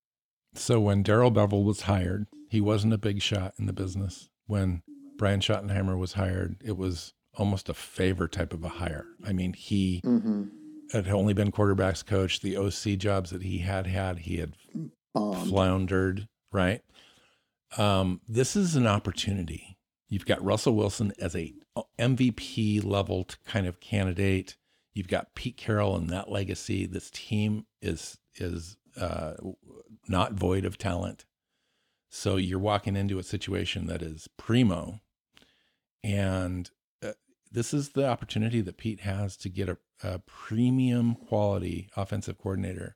So 0.55 0.79
when 0.79 1.03
Darrell 1.03 1.31
Bevell 1.31 1.63
was 1.63 1.81
hired, 1.81 2.25
he 2.49 2.61
wasn't 2.61 2.93
a 2.93 2.97
big 2.97 3.21
shot 3.21 3.53
in 3.59 3.67
the 3.67 3.73
business. 3.73 4.27
When 4.47 4.81
Brian 5.17 5.41
Schottenheimer 5.41 5.99
was 5.99 6.13
hired, 6.13 6.55
it 6.65 6.77
was 6.77 7.13
almost 7.37 7.69
a 7.69 7.73
favor 7.73 8.27
type 8.27 8.53
of 8.53 8.63
a 8.63 8.69
hire. 8.69 9.05
I 9.25 9.33
mean, 9.33 9.53
he 9.53 10.01
mm-hmm. 10.03 10.43
had 10.91 11.07
only 11.09 11.33
been 11.33 11.51
quarterbacks 11.51 12.05
coach. 12.05 12.41
The 12.41 12.57
OC 12.57 12.97
jobs 12.97 13.29
that 13.31 13.43
he 13.43 13.59
had 13.59 13.87
had, 13.87 14.19
he 14.19 14.37
had 14.37 14.53
Bombed. 15.13 15.49
floundered, 15.49 16.27
right? 16.51 16.81
Um, 17.77 18.21
this 18.27 18.55
is 18.55 18.75
an 18.75 18.87
opportunity. 18.87 19.77
You've 20.07 20.25
got 20.25 20.43
Russell 20.43 20.75
Wilson 20.75 21.13
as 21.19 21.35
a 21.35 21.53
MVP 21.99 22.83
level 22.83 23.27
kind 23.45 23.67
of 23.67 23.79
candidate. 23.79 24.55
You've 24.93 25.07
got 25.07 25.35
Pete 25.35 25.57
Carroll 25.57 25.95
and 25.95 26.09
that 26.09 26.29
legacy. 26.29 26.85
This 26.85 27.09
team 27.09 27.65
is 27.81 28.17
is 28.35 28.77
uh, 28.99 29.33
not 30.07 30.33
void 30.33 30.65
of 30.65 30.77
talent. 30.77 31.25
So 32.09 32.37
you're 32.37 32.59
walking 32.59 32.95
into 32.95 33.19
a 33.19 33.23
situation 33.23 33.87
that 33.87 34.01
is 34.01 34.29
primo, 34.37 35.01
and 36.03 36.69
this 37.51 37.73
is 37.73 37.89
the 37.89 38.07
opportunity 38.07 38.61
that 38.61 38.77
Pete 38.77 39.01
has 39.01 39.37
to 39.37 39.49
get 39.49 39.69
a, 39.69 39.77
a 40.03 40.19
premium 40.19 41.15
quality 41.15 41.89
offensive 41.95 42.37
coordinator 42.37 42.95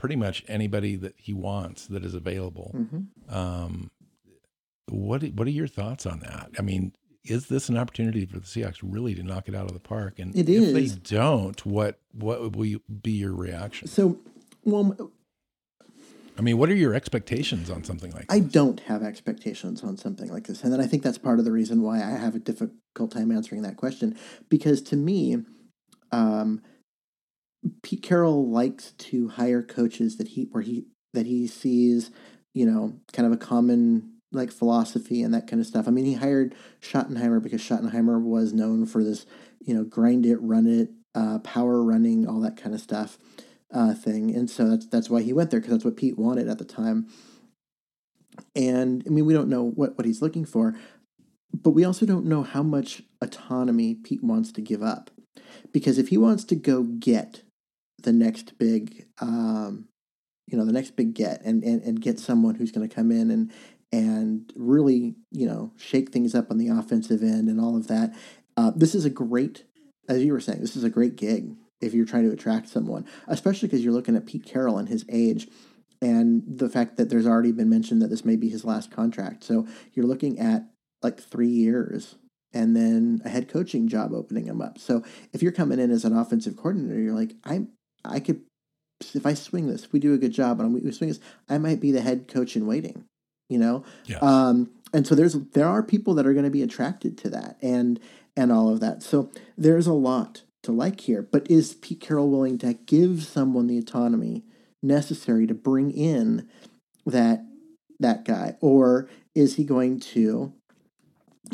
pretty 0.00 0.16
much 0.16 0.42
anybody 0.48 0.96
that 0.96 1.14
he 1.18 1.34
wants 1.34 1.86
that 1.86 2.02
is 2.02 2.14
available. 2.14 2.72
Mm-hmm. 2.74 3.34
Um, 3.34 3.90
what 4.88 5.22
what 5.34 5.46
are 5.46 5.50
your 5.50 5.68
thoughts 5.68 6.06
on 6.06 6.20
that? 6.20 6.50
I 6.58 6.62
mean, 6.62 6.94
is 7.24 7.48
this 7.48 7.68
an 7.68 7.76
opportunity 7.76 8.24
for 8.24 8.38
the 8.38 8.46
Seahawks 8.46 8.78
really 8.82 9.14
to 9.14 9.22
knock 9.22 9.46
it 9.46 9.54
out 9.54 9.66
of 9.66 9.74
the 9.74 9.80
park? 9.80 10.18
And 10.18 10.34
it 10.34 10.48
if 10.48 10.62
is. 10.62 10.72
they 10.72 11.16
don't, 11.16 11.64
what 11.66 12.00
what 12.12 12.40
will 12.40 12.78
be 13.02 13.12
your 13.12 13.34
reaction? 13.34 13.88
So, 13.88 14.18
well, 14.64 15.12
I 16.38 16.42
mean, 16.42 16.58
what 16.58 16.70
are 16.70 16.74
your 16.74 16.94
expectations 16.94 17.70
on 17.70 17.84
something 17.84 18.10
like 18.12 18.26
this? 18.26 18.36
I 18.36 18.40
don't 18.40 18.80
have 18.80 19.02
expectations 19.02 19.82
on 19.82 19.96
something 19.96 20.32
like 20.32 20.46
this. 20.46 20.62
And 20.62 20.72
then 20.72 20.80
I 20.80 20.86
think 20.86 21.02
that's 21.02 21.18
part 21.18 21.38
of 21.38 21.44
the 21.44 21.52
reason 21.52 21.82
why 21.82 21.98
I 21.98 22.16
have 22.16 22.34
a 22.34 22.38
difficult 22.38 23.10
time 23.10 23.30
answering 23.30 23.62
that 23.62 23.76
question. 23.76 24.16
Because 24.48 24.80
to 24.82 24.96
me, 24.96 25.38
um, 26.12 26.62
Pete 27.82 28.02
Carroll 28.02 28.48
likes 28.48 28.92
to 28.92 29.28
hire 29.28 29.62
coaches 29.62 30.16
that 30.16 30.28
he 30.28 30.48
where 30.50 30.62
he 30.62 30.86
that 31.12 31.26
he 31.26 31.46
sees, 31.46 32.10
you 32.54 32.64
know, 32.64 32.94
kind 33.12 33.26
of 33.26 33.32
a 33.32 33.36
common 33.36 34.14
like 34.32 34.52
philosophy 34.52 35.22
and 35.22 35.34
that 35.34 35.46
kind 35.46 35.60
of 35.60 35.66
stuff. 35.66 35.88
I 35.88 35.90
mean, 35.90 36.04
he 36.04 36.14
hired 36.14 36.54
Schottenheimer 36.80 37.42
because 37.42 37.60
Schottenheimer 37.60 38.22
was 38.22 38.52
known 38.52 38.86
for 38.86 39.02
this, 39.02 39.26
you 39.60 39.74
know, 39.74 39.84
grind 39.84 40.24
it, 40.24 40.36
run 40.36 40.66
it, 40.66 40.90
uh, 41.14 41.40
power 41.40 41.82
running, 41.82 42.26
all 42.26 42.40
that 42.40 42.56
kind 42.56 42.74
of 42.74 42.80
stuff 42.80 43.18
uh, 43.72 43.94
thing. 43.94 44.34
And 44.34 44.50
so 44.50 44.68
that's 44.68 44.86
that's 44.86 45.10
why 45.10 45.22
he 45.22 45.32
went 45.32 45.50
there 45.50 45.60
because 45.60 45.72
that's 45.72 45.84
what 45.84 45.96
Pete 45.96 46.18
wanted 46.18 46.48
at 46.48 46.58
the 46.58 46.64
time. 46.64 47.08
And 48.54 49.02
I 49.06 49.10
mean, 49.10 49.26
we 49.26 49.34
don't 49.34 49.48
know 49.48 49.64
what 49.64 49.96
what 49.96 50.06
he's 50.06 50.22
looking 50.22 50.44
for, 50.44 50.74
but 51.52 51.70
we 51.70 51.84
also 51.84 52.06
don't 52.06 52.26
know 52.26 52.42
how 52.42 52.62
much 52.62 53.02
autonomy 53.20 53.94
Pete 53.94 54.22
wants 54.22 54.52
to 54.52 54.60
give 54.60 54.82
up. 54.82 55.10
Because 55.72 55.98
if 55.98 56.08
he 56.08 56.16
wants 56.16 56.44
to 56.44 56.54
go 56.54 56.82
get 56.82 57.42
the 58.02 58.12
next 58.12 58.58
big 58.58 59.06
um, 59.20 59.86
you 60.46 60.58
know 60.58 60.64
the 60.64 60.72
next 60.72 60.96
big 60.96 61.14
get 61.14 61.42
and, 61.44 61.62
and, 61.62 61.82
and 61.82 62.00
get 62.00 62.18
someone 62.18 62.56
who's 62.56 62.72
going 62.72 62.88
to 62.88 62.94
come 62.94 63.12
in 63.12 63.30
and 63.30 63.52
and 63.92 64.52
really, 64.54 65.16
you 65.30 65.46
know, 65.46 65.72
shake 65.76 66.10
things 66.10 66.34
up 66.34 66.50
on 66.50 66.58
the 66.58 66.68
offensive 66.68 67.22
end 67.22 67.48
and 67.48 67.60
all 67.60 67.76
of 67.76 67.88
that. 67.88 68.14
Uh, 68.56 68.70
this 68.74 68.94
is 68.94 69.04
a 69.04 69.10
great, 69.10 69.64
as 70.08 70.22
you 70.22 70.32
were 70.32 70.40
saying, 70.40 70.60
this 70.60 70.76
is 70.76 70.84
a 70.84 70.90
great 70.90 71.16
gig 71.16 71.56
if 71.80 71.94
you're 71.94 72.06
trying 72.06 72.24
to 72.24 72.32
attract 72.32 72.68
someone, 72.68 73.06
especially 73.26 73.68
because 73.68 73.84
you're 73.84 73.92
looking 73.92 74.16
at 74.16 74.26
Pete 74.26 74.44
Carroll 74.44 74.78
and 74.78 74.88
his 74.88 75.04
age 75.08 75.48
and 76.02 76.42
the 76.46 76.68
fact 76.68 76.96
that 76.96 77.10
there's 77.10 77.26
already 77.26 77.52
been 77.52 77.68
mentioned 77.68 78.00
that 78.00 78.08
this 78.08 78.24
may 78.24 78.36
be 78.36 78.48
his 78.48 78.64
last 78.64 78.90
contract. 78.90 79.44
So 79.44 79.66
you're 79.94 80.06
looking 80.06 80.38
at 80.38 80.64
like 81.02 81.20
three 81.20 81.48
years 81.48 82.16
and 82.52 82.74
then 82.74 83.20
a 83.24 83.28
head 83.28 83.48
coaching 83.48 83.88
job 83.88 84.12
opening 84.12 84.46
him 84.46 84.60
up. 84.60 84.78
So 84.78 85.02
if 85.32 85.42
you're 85.42 85.52
coming 85.52 85.78
in 85.78 85.90
as 85.90 86.04
an 86.04 86.16
offensive 86.16 86.56
coordinator, 86.56 87.00
you're 87.00 87.14
like, 87.14 87.34
I'm, 87.44 87.68
I 88.04 88.20
could 88.20 88.42
if 89.14 89.24
I 89.24 89.32
swing 89.32 89.66
this, 89.66 89.84
if 89.84 89.92
we 89.94 90.00
do 90.00 90.12
a 90.12 90.18
good 90.18 90.32
job 90.32 90.60
and 90.60 90.74
we 90.74 90.92
swing 90.92 91.08
this, 91.08 91.20
I 91.48 91.56
might 91.56 91.80
be 91.80 91.90
the 91.90 92.02
head 92.02 92.28
coach 92.28 92.54
in 92.54 92.66
waiting 92.66 93.06
you 93.50 93.58
know 93.58 93.84
yes. 94.06 94.22
um, 94.22 94.70
and 94.94 95.06
so 95.06 95.14
there's 95.14 95.34
there 95.34 95.68
are 95.68 95.82
people 95.82 96.14
that 96.14 96.26
are 96.26 96.32
going 96.32 96.44
to 96.44 96.50
be 96.50 96.62
attracted 96.62 97.18
to 97.18 97.28
that 97.28 97.58
and 97.60 98.00
and 98.36 98.50
all 98.50 98.70
of 98.70 98.80
that 98.80 99.02
so 99.02 99.30
there's 99.58 99.86
a 99.86 99.92
lot 99.92 100.42
to 100.62 100.72
like 100.72 101.00
here 101.00 101.22
but 101.22 101.50
is 101.50 101.74
pete 101.74 102.00
carroll 102.00 102.30
willing 102.30 102.58
to 102.58 102.74
give 102.74 103.24
someone 103.24 103.66
the 103.66 103.78
autonomy 103.78 104.44
necessary 104.82 105.46
to 105.46 105.54
bring 105.54 105.90
in 105.90 106.48
that 107.06 107.44
that 107.98 108.24
guy 108.24 108.56
or 108.60 109.08
is 109.34 109.56
he 109.56 109.64
going 109.64 109.98
to 109.98 110.52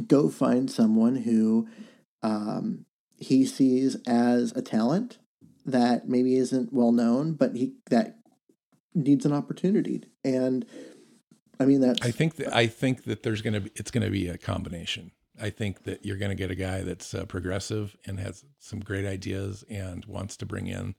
go 0.06 0.28
find 0.28 0.70
someone 0.70 1.16
who 1.16 1.66
um, 2.22 2.84
he 3.18 3.46
sees 3.46 3.96
as 4.06 4.52
a 4.52 4.62
talent 4.62 5.18
that 5.64 6.08
maybe 6.08 6.36
isn't 6.36 6.72
well 6.72 6.92
known 6.92 7.32
but 7.32 7.56
he 7.56 7.74
that 7.90 8.18
needs 8.94 9.26
an 9.26 9.32
opportunity 9.32 10.02
and 10.24 10.64
I 11.58 11.64
mean 11.64 11.80
that. 11.80 11.98
I 12.02 12.10
think 12.10 12.36
that 12.36 12.54
I 12.54 12.66
think 12.66 13.04
that 13.04 13.22
there's 13.22 13.42
to 13.54 13.60
be 13.60 13.70
it's 13.76 13.90
to 14.04 14.10
be 14.10 14.28
a 14.28 14.38
combination. 14.38 15.12
I 15.40 15.50
think 15.50 15.84
that 15.84 16.04
you're 16.04 16.16
going 16.16 16.30
to 16.30 16.36
get 16.36 16.50
a 16.50 16.56
guy 16.56 16.82
that's 16.82 17.14
uh, 17.14 17.24
progressive 17.26 17.96
and 18.06 18.18
has 18.20 18.44
some 18.58 18.80
great 18.80 19.04
ideas 19.04 19.64
and 19.68 20.04
wants 20.06 20.36
to 20.38 20.46
bring 20.46 20.66
in 20.66 20.94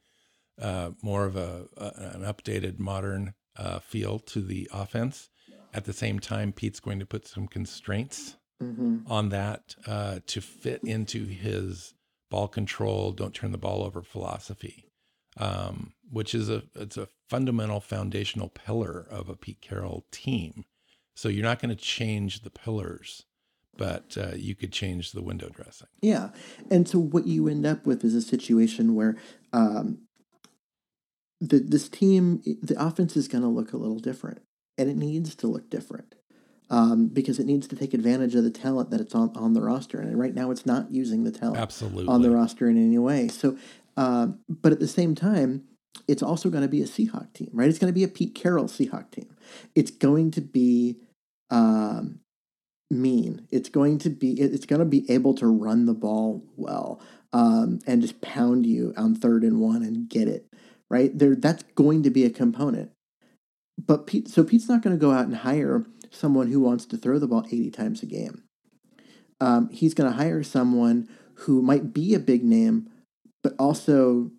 uh, 0.62 0.91
more 1.01 1.25
of 1.25 1.36
a, 1.36 1.67
a, 1.77 1.91
an 2.15 2.22
updated, 2.22 2.79
modern 2.79 3.34
uh, 3.56 3.79
feel 3.79 4.20
to 4.20 4.41
the 4.41 4.70
offense. 4.74 5.29
At 5.74 5.86
the 5.86 5.94
same 5.94 6.20
time, 6.20 6.53
Pete's 6.53 6.79
going 6.79 7.00
to 7.00 7.06
put 7.06 7.27
some 7.27 7.48
constraints 7.48 8.38
mm-hmm. 8.62 9.00
on 9.12 9.29
that 9.29 9.75
uh, 9.86 10.20
to 10.27 10.41
fit 10.41 10.82
into 10.84 11.25
his 11.25 11.94
ball 12.32 12.48
control, 12.48 13.12
don't 13.12 13.34
turn 13.34 13.51
the 13.51 13.58
ball 13.58 13.84
over 13.84 14.01
philosophy 14.01 14.88
um, 15.39 15.94
which 16.10 16.34
is 16.34 16.50
a 16.50 16.63
it's 16.75 16.98
a 16.98 17.10
fundamental 17.29 17.79
foundational 17.79 18.50
pillar 18.50 19.06
of 19.10 19.29
a 19.29 19.36
Pete 19.36 19.62
Carroll 19.62 20.06
team. 20.12 20.65
So 21.15 21.29
you're 21.29 21.44
not 21.44 21.60
going 21.60 21.75
to 21.75 21.82
change 21.82 22.41
the 22.41 22.50
pillars, 22.50 23.25
but 23.77 24.17
uh, 24.17 24.36
you 24.36 24.55
could 24.55 24.72
change 24.72 25.12
the 25.12 25.22
window 25.22 25.50
dressing. 25.50 25.88
Yeah, 26.01 26.29
and 26.72 26.88
so 26.88 27.00
what 27.00 27.27
you 27.27 27.48
end 27.48 27.65
up 27.65 27.86
with 27.86 28.03
is 28.03 28.15
a 28.15 28.22
situation 28.22 28.96
where 28.96 29.15
um, 29.53 30.00
the 31.39 31.60
this 31.60 31.88
team, 31.89 32.41
the 32.62 32.75
offense 32.84 33.15
is 33.15 33.27
going 33.27 33.43
to 33.43 33.50
look 33.50 33.74
a 33.74 33.77
little 33.77 34.00
different, 34.00 34.41
and 34.77 34.89
it 34.89 34.98
needs 34.98 35.36
to 35.36 35.48
look 35.48 35.69
different. 35.69 36.15
um, 36.69 37.07
because 37.07 37.39
it 37.39 37.46
needs 37.46 37.67
to 37.67 37.75
take 37.75 37.93
advantage 37.93 38.36
of 38.36 38.43
the 38.43 38.51
talent 38.51 38.89
that 38.91 39.00
it's 39.00 39.15
on, 39.15 39.31
on 39.36 39.53
the 39.53 39.62
roster. 39.62 40.00
And 40.00 40.19
right 40.19 40.34
now, 40.34 40.51
it's 40.51 40.65
not 40.65 40.91
using 40.91 41.24
the 41.24 41.31
talent 41.31 41.57
Absolutely. 41.57 42.07
on 42.07 42.22
the 42.22 42.29
roster 42.31 42.67
in 42.69 42.77
any 42.77 42.98
way. 42.98 43.27
So, 43.29 43.57
uh, 43.96 44.27
but 44.50 44.72
at 44.72 44.79
the 44.79 44.88
same 44.88 45.15
time, 45.15 45.63
it's 46.07 46.22
also 46.22 46.50
going 46.50 46.63
to 46.63 46.69
be 46.69 46.81
a 46.81 46.86
Seahawk 46.86 47.34
team, 47.34 47.50
right? 47.53 47.69
It's 47.69 47.79
going 47.79 47.91
to 47.91 47.96
be 47.98 48.03
a 48.03 48.07
Pete 48.07 48.36
Carroll 48.36 48.65
Seahawk 48.65 49.12
team. 49.12 49.29
It's 49.75 49.91
going 49.91 50.31
to 50.31 50.41
be 50.41 50.98
um, 51.50 52.19
mean. 52.89 53.48
It's 53.51 53.70
going 53.70 54.00
to 54.00 54.10
be. 54.10 54.34
It's 54.34 54.65
going 54.65 54.79
to 54.79 54.86
be 54.86 55.10
able 55.12 55.34
to 55.36 55.48
run 55.48 55.86
the 55.86 55.94
ball 55.94 56.44
well 56.56 57.01
um, 57.34 57.79
and 57.86 58.01
just 58.01 58.22
pound 58.22 58.65
you 58.65 58.94
on 58.98 59.15
third 59.15 59.44
and 59.44 59.60
one 59.60 59.84
and 59.84 60.10
get 60.10 60.27
it 60.27 60.48
right 60.89 61.17
there. 61.17 61.36
That's 61.36 61.63
going 61.75 62.03
to 62.03 62.10
be 62.10 62.25
a 62.25 62.29
component. 62.29 62.91
But 63.77 64.08
Pete, 64.08 64.27
so 64.27 64.44
Pete's 64.44 64.70
not 64.70 64.82
going 64.82 64.96
to 64.96 65.00
go 65.00 65.12
out 65.12 65.25
and 65.25 65.38
hire 65.38 65.86
someone 66.10 66.51
who 66.51 66.60
wants 66.60 66.86
to 66.88 66.98
throw 66.98 67.20
the 67.20 67.27
ball 67.27 67.46
80 67.46 67.72
times 67.72 68.01
a 68.01 68.06
game. 68.06 68.44
Um, 69.39 69.70
he's 69.70 69.94
going 69.94 70.10
to 70.10 70.17
hire 70.17 70.41
someone 70.41 71.08
who 71.41 71.62
might 71.62 71.94
be 71.94 72.15
a 72.15 72.20
big 72.20 72.44
name, 72.44 72.89
but 73.44 73.53
also 73.60 74.32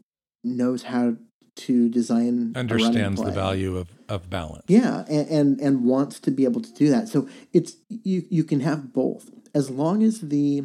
knows 0.43 0.85
how 0.85 1.17
to 1.55 1.88
design 1.88 2.52
understands 2.57 3.23
the 3.23 3.31
value 3.31 3.76
of, 3.76 3.88
of 4.08 4.30
balance. 4.30 4.64
Yeah 4.68 5.04
and, 5.08 5.28
and 5.28 5.60
and 5.60 5.84
wants 5.84 6.20
to 6.20 6.30
be 6.30 6.44
able 6.44 6.60
to 6.60 6.72
do 6.72 6.88
that. 6.90 7.08
So 7.08 7.28
it's 7.52 7.76
you 7.88 8.24
you 8.30 8.44
can 8.44 8.60
have 8.60 8.92
both. 8.92 9.30
As 9.54 9.70
long 9.70 10.02
as 10.02 10.20
the 10.20 10.62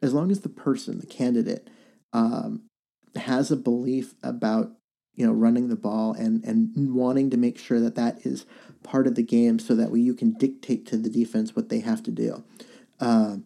as 0.00 0.12
long 0.12 0.30
as 0.30 0.40
the 0.40 0.48
person 0.48 0.98
the 0.98 1.06
candidate 1.06 1.68
um, 2.12 2.62
has 3.16 3.50
a 3.50 3.56
belief 3.56 4.14
about 4.22 4.72
you 5.14 5.26
know 5.26 5.32
running 5.32 5.68
the 5.68 5.76
ball 5.76 6.12
and 6.12 6.44
and 6.44 6.94
wanting 6.94 7.30
to 7.30 7.36
make 7.36 7.58
sure 7.58 7.80
that 7.80 7.94
that 7.94 8.24
is 8.26 8.46
part 8.82 9.06
of 9.06 9.14
the 9.14 9.22
game 9.22 9.58
so 9.58 9.74
that 9.74 9.90
way 9.90 10.00
you 10.00 10.14
can 10.14 10.32
dictate 10.32 10.86
to 10.86 10.96
the 10.96 11.10
defense 11.10 11.54
what 11.54 11.68
they 11.68 11.80
have 11.80 12.02
to 12.02 12.10
do. 12.10 12.42
Uh, 13.00 13.36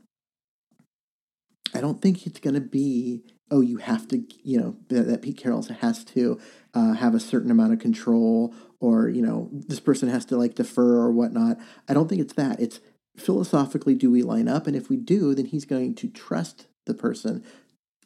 i 1.75 1.81
don't 1.81 2.01
think 2.01 2.27
it's 2.27 2.41
going 2.41 2.55
to 2.55 2.61
be 2.61 3.23
oh 3.51 3.61
you 3.61 3.79
have 3.79 4.07
to 4.09 4.23
you 4.43 4.59
know 4.61 4.77
that, 4.89 5.23
pete 5.23 5.37
carroll 5.37 5.63
has 5.63 6.05
to 6.05 6.39
uh, 6.75 6.93
have 6.93 7.15
a 7.15 7.21
certain 7.21 7.51
amount 7.51 7.73
of 7.73 7.79
control 7.79 8.55
or 8.81 9.09
you 9.09 9.23
know 9.23 9.49
this 9.53 9.81
person 9.81 10.09
has 10.09 10.25
to 10.25 10.37
like 10.37 10.55
defer 10.55 10.97
or 10.97 11.11
whatnot 11.11 11.59
i 11.89 11.95
don't 11.95 12.09
think 12.09 12.21
it's 12.21 12.35
that 12.35 12.61
it's 12.61 12.81
philosophically 13.17 13.95
do 13.95 14.11
we 14.11 14.23
line 14.23 14.49
up 14.49 14.67
and 14.67 14.77
if 14.77 14.89
we 14.89 14.97
do 14.97 15.35
then 15.35 15.47
he's 15.47 15.65
going 15.65 15.95
to 15.95 16.09
trust 16.09 16.67
the 16.85 16.95
person 16.95 17.43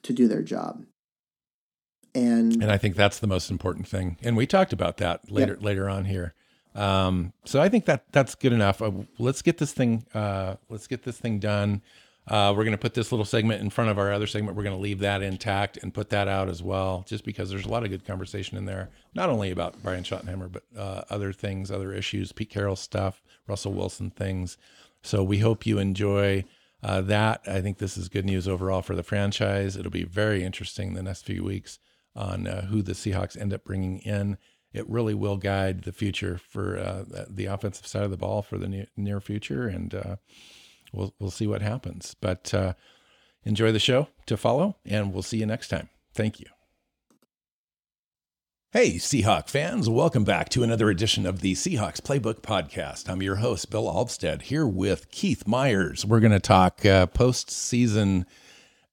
to 0.02 0.12
do 0.12 0.28
their 0.28 0.42
job 0.42 0.84
and 2.14 2.62
and 2.62 2.70
I 2.70 2.76
think 2.76 2.96
that's 2.96 3.18
the 3.18 3.26
most 3.26 3.50
important 3.50 3.86
thing. 3.86 4.16
And 4.22 4.36
we 4.36 4.46
talked 4.46 4.72
about 4.72 4.98
that 4.98 5.30
later 5.30 5.56
yeah. 5.58 5.66
later 5.66 5.88
on 5.88 6.04
here. 6.04 6.34
Um, 6.74 7.32
so 7.44 7.60
I 7.60 7.68
think 7.68 7.86
that 7.86 8.04
that's 8.12 8.34
good 8.34 8.52
enough. 8.52 8.80
Uh, 8.80 8.92
let's 9.18 9.42
get 9.42 9.58
this 9.58 9.72
thing 9.72 10.04
uh, 10.14 10.56
let's 10.68 10.86
get 10.86 11.02
this 11.02 11.18
thing 11.18 11.38
done. 11.38 11.82
Uh, 12.28 12.54
we're 12.56 12.64
going 12.64 12.72
to 12.72 12.78
put 12.78 12.94
this 12.94 13.10
little 13.10 13.24
segment 13.24 13.60
in 13.60 13.70
front 13.70 13.90
of 13.90 13.98
our 13.98 14.12
other 14.12 14.26
segment. 14.26 14.56
We're 14.56 14.62
going 14.62 14.76
to 14.76 14.82
leave 14.82 15.00
that 15.00 15.22
intact 15.22 15.78
and 15.78 15.92
put 15.92 16.10
that 16.10 16.28
out 16.28 16.48
as 16.48 16.62
well, 16.62 17.04
just 17.08 17.24
because 17.24 17.50
there's 17.50 17.66
a 17.66 17.70
lot 17.70 17.82
of 17.82 17.90
good 17.90 18.04
conversation 18.04 18.56
in 18.56 18.66
there, 18.66 18.90
not 19.14 19.30
only 19.30 19.50
about 19.50 19.82
Brian 19.82 20.04
Schottenheimer, 20.04 20.50
but 20.52 20.62
uh, 20.76 21.02
other 21.10 21.32
things, 21.32 21.70
other 21.70 21.92
issues, 21.92 22.30
Pete 22.32 22.50
Carroll 22.50 22.76
stuff, 22.76 23.22
Russell 23.48 23.72
Wilson 23.72 24.10
things. 24.10 24.56
So 25.02 25.24
we 25.24 25.38
hope 25.38 25.66
you 25.66 25.78
enjoy 25.78 26.44
uh, 26.82 27.00
that. 27.02 27.40
I 27.46 27.60
think 27.60 27.78
this 27.78 27.96
is 27.96 28.08
good 28.08 28.26
news 28.26 28.46
overall 28.46 28.82
for 28.82 28.94
the 28.94 29.02
franchise. 29.02 29.76
It'll 29.76 29.90
be 29.90 30.04
very 30.04 30.44
interesting 30.44 30.94
the 30.94 31.02
next 31.02 31.22
few 31.22 31.42
weeks 31.42 31.78
on 32.14 32.46
uh, 32.46 32.66
who 32.66 32.82
the 32.82 32.92
Seahawks 32.92 33.40
end 33.40 33.52
up 33.52 33.64
bringing 33.64 33.98
in. 34.00 34.36
It 34.72 34.88
really 34.88 35.14
will 35.14 35.36
guide 35.36 35.82
the 35.82 35.92
future 35.92 36.38
for 36.38 36.78
uh, 36.78 37.24
the 37.28 37.46
offensive 37.46 37.86
side 37.86 38.04
of 38.04 38.10
the 38.10 38.16
ball 38.16 38.42
for 38.42 38.56
the 38.56 38.68
near, 38.68 38.86
near 38.96 39.20
future, 39.20 39.66
and 39.66 39.92
uh, 39.94 40.16
we'll 40.92 41.14
we'll 41.18 41.30
see 41.30 41.46
what 41.46 41.62
happens. 41.62 42.14
But 42.20 42.52
uh, 42.54 42.74
enjoy 43.44 43.72
the 43.72 43.78
show 43.78 44.08
to 44.26 44.36
follow, 44.36 44.76
and 44.84 45.12
we'll 45.12 45.22
see 45.22 45.38
you 45.38 45.46
next 45.46 45.68
time. 45.68 45.88
Thank 46.14 46.40
you. 46.40 46.46
Hey, 48.72 48.94
Seahawk 48.94 49.48
fans, 49.48 49.88
welcome 49.88 50.22
back 50.22 50.48
to 50.50 50.62
another 50.62 50.90
edition 50.90 51.26
of 51.26 51.40
the 51.40 51.54
Seahawks 51.54 52.00
Playbook 52.00 52.40
Podcast. 52.40 53.08
I'm 53.08 53.20
your 53.20 53.36
host, 53.36 53.68
Bill 53.68 53.92
Alvstead, 53.92 54.42
here 54.42 54.64
with 54.64 55.10
Keith 55.10 55.44
Myers. 55.44 56.06
We're 56.06 56.20
going 56.20 56.30
to 56.30 56.38
talk 56.38 56.86
uh, 56.86 57.08
postseason 57.08 58.26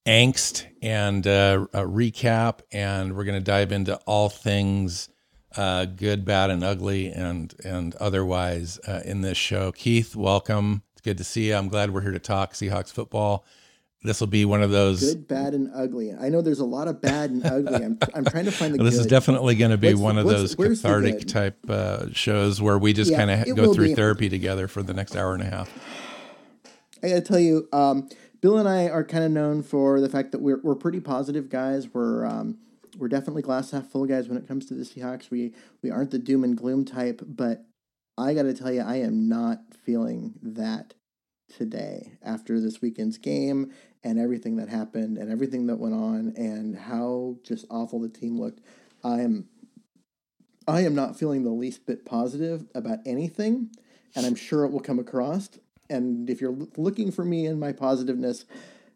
angst 0.04 0.66
and 0.82 1.24
uh, 1.28 1.66
a 1.72 1.82
recap, 1.82 2.60
and 2.72 3.16
we're 3.16 3.22
going 3.22 3.38
to 3.38 3.44
dive 3.44 3.70
into 3.70 3.94
all 3.98 4.28
things 4.28 5.10
uh, 5.56 5.84
good, 5.84 6.24
bad, 6.24 6.50
and 6.50 6.64
ugly, 6.64 7.08
and 7.12 7.54
and 7.64 7.94
otherwise 7.96 8.80
uh, 8.86 9.02
in 9.04 9.20
this 9.20 9.38
show. 9.38 9.70
Keith, 9.72 10.16
welcome. 10.16 10.82
It's 10.98 11.04
good 11.04 11.18
to 11.18 11.24
see 11.24 11.46
you. 11.46 11.54
I'm 11.54 11.68
glad 11.68 11.92
we're 11.92 12.00
here 12.00 12.10
to 12.10 12.18
talk 12.18 12.54
Seahawks 12.54 12.90
football. 12.90 13.44
This 14.02 14.18
will 14.18 14.26
be 14.26 14.44
one 14.44 14.64
of 14.64 14.72
those 14.72 15.14
good, 15.14 15.28
bad, 15.28 15.54
and 15.54 15.70
ugly. 15.72 16.12
I 16.12 16.28
know 16.28 16.42
there's 16.42 16.58
a 16.58 16.64
lot 16.64 16.88
of 16.88 17.00
bad 17.00 17.30
and 17.30 17.46
ugly. 17.46 17.84
I'm, 17.84 17.98
I'm 18.16 18.24
trying 18.24 18.46
to 18.46 18.50
find 18.50 18.74
the. 18.74 18.78
Good. 18.78 18.86
This 18.88 18.96
good. 18.96 19.02
is 19.02 19.06
definitely 19.06 19.54
going 19.54 19.70
to 19.70 19.76
be 19.76 19.94
what's 19.94 20.00
one 20.00 20.16
the, 20.16 20.22
of 20.22 20.26
those 20.26 20.56
cathartic 20.56 21.28
type 21.28 21.56
uh, 21.70 22.10
shows 22.10 22.60
where 22.60 22.76
we 22.76 22.92
just 22.92 23.12
yeah, 23.12 23.16
kind 23.16 23.30
of 23.30 23.54
go 23.54 23.72
through 23.72 23.90
be. 23.90 23.94
therapy 23.94 24.28
together 24.28 24.66
for 24.66 24.82
the 24.82 24.92
next 24.92 25.14
hour 25.14 25.34
and 25.34 25.42
a 25.44 25.46
half. 25.46 25.70
I 27.00 27.10
got 27.10 27.14
to 27.14 27.20
tell 27.20 27.38
you, 27.38 27.68
um, 27.72 28.08
Bill 28.40 28.58
and 28.58 28.68
I 28.68 28.88
are 28.88 29.04
kind 29.04 29.22
of 29.22 29.30
known 29.30 29.62
for 29.62 30.00
the 30.00 30.08
fact 30.08 30.32
that 30.32 30.40
we're 30.40 30.60
we're 30.64 30.74
pretty 30.74 30.98
positive 30.98 31.48
guys. 31.48 31.94
We're 31.94 32.26
um, 32.26 32.58
we're 32.96 33.06
definitely 33.06 33.42
glass 33.42 33.70
half 33.70 33.86
full 33.86 34.06
guys 34.06 34.28
when 34.28 34.36
it 34.36 34.48
comes 34.48 34.66
to 34.66 34.74
the 34.74 34.82
Seahawks. 34.82 35.30
We 35.30 35.54
we 35.80 35.92
aren't 35.92 36.10
the 36.10 36.18
doom 36.18 36.42
and 36.42 36.56
gloom 36.56 36.84
type, 36.84 37.22
but 37.24 37.64
I 38.18 38.34
got 38.34 38.42
to 38.42 38.54
tell 38.54 38.72
you, 38.72 38.82
I 38.82 38.96
am 38.96 39.28
not 39.28 39.60
feeling 39.84 40.34
that 40.42 40.94
today 41.56 42.12
after 42.22 42.60
this 42.60 42.82
weekend's 42.82 43.16
game 43.16 43.72
and 44.04 44.18
everything 44.18 44.56
that 44.56 44.68
happened 44.68 45.16
and 45.16 45.30
everything 45.30 45.66
that 45.68 45.76
went 45.76 45.94
on 45.94 46.34
and 46.36 46.76
how 46.76 47.36
just 47.42 47.64
awful 47.70 48.00
the 48.00 48.08
team 48.08 48.38
looked. 48.38 48.60
I 49.02 49.20
am 49.20 49.48
I 50.66 50.82
am 50.82 50.94
not 50.94 51.18
feeling 51.18 51.44
the 51.44 51.50
least 51.50 51.86
bit 51.86 52.04
positive 52.04 52.66
about 52.74 52.98
anything, 53.06 53.70
and 54.14 54.26
I'm 54.26 54.34
sure 54.34 54.64
it 54.64 54.70
will 54.70 54.80
come 54.80 54.98
across 54.98 55.48
and 55.90 56.28
if 56.28 56.40
you're 56.40 56.56
looking 56.76 57.10
for 57.10 57.24
me 57.24 57.46
and 57.46 57.58
my 57.58 57.72
positiveness, 57.72 58.44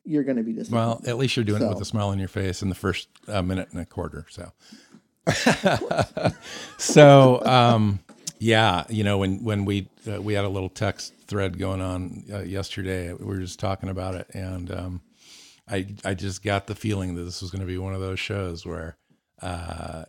you're 0.05 0.25
going 0.25 0.37
to 0.37 0.43
be 0.43 0.53
disappointed. 0.53 0.85
Well, 0.85 1.01
at 1.07 1.17
least 1.17 1.37
you're 1.37 1.45
doing 1.45 1.61
so. 1.61 1.67
it 1.67 1.69
with 1.71 1.81
a 1.81 1.85
smile 1.85 2.09
on 2.09 2.19
your 2.19 2.29
face 2.29 2.63
in 2.63 2.69
the 2.69 2.75
first 2.75 3.09
uh, 3.29 3.43
minute 3.43 3.69
and 3.73 3.81
a 3.81 3.87
quarter. 3.87 4.27
So, 4.29 4.53
so 6.77 7.45
um, 7.47 8.01
yeah, 8.43 8.83
you 8.89 9.05
know, 9.05 9.19
when 9.19 9.45
when 9.45 9.65
we 9.65 9.89
uh, 10.11 10.21
we 10.21 10.35
had 10.35 10.45
a 10.45 10.49
little 10.49 10.69
text 10.69 11.15
thread 11.29 11.61
going 11.61 11.81
on 11.81 12.25
uh, 12.33 12.41
yesterday, 12.41 13.13
we 13.13 13.25
were 13.25 13.39
just 13.39 13.61
talking 13.61 13.89
about 13.89 14.17
it, 14.17 14.27
and 14.35 14.69
um, 14.73 15.01
I 15.69 15.87
I 16.05 16.15
just 16.15 16.43
got 16.43 16.67
the 16.67 16.75
feeling 16.75 17.15
that 17.15 17.23
this 17.23 17.41
was 17.41 17.53
going 17.53 17.61
to 17.61 17.69
be 17.69 17.79
one 17.79 17.95
of 17.95 18.01
those 18.01 18.19
shows 18.19 18.67
where 18.67 18.97
uh, 19.41 20.07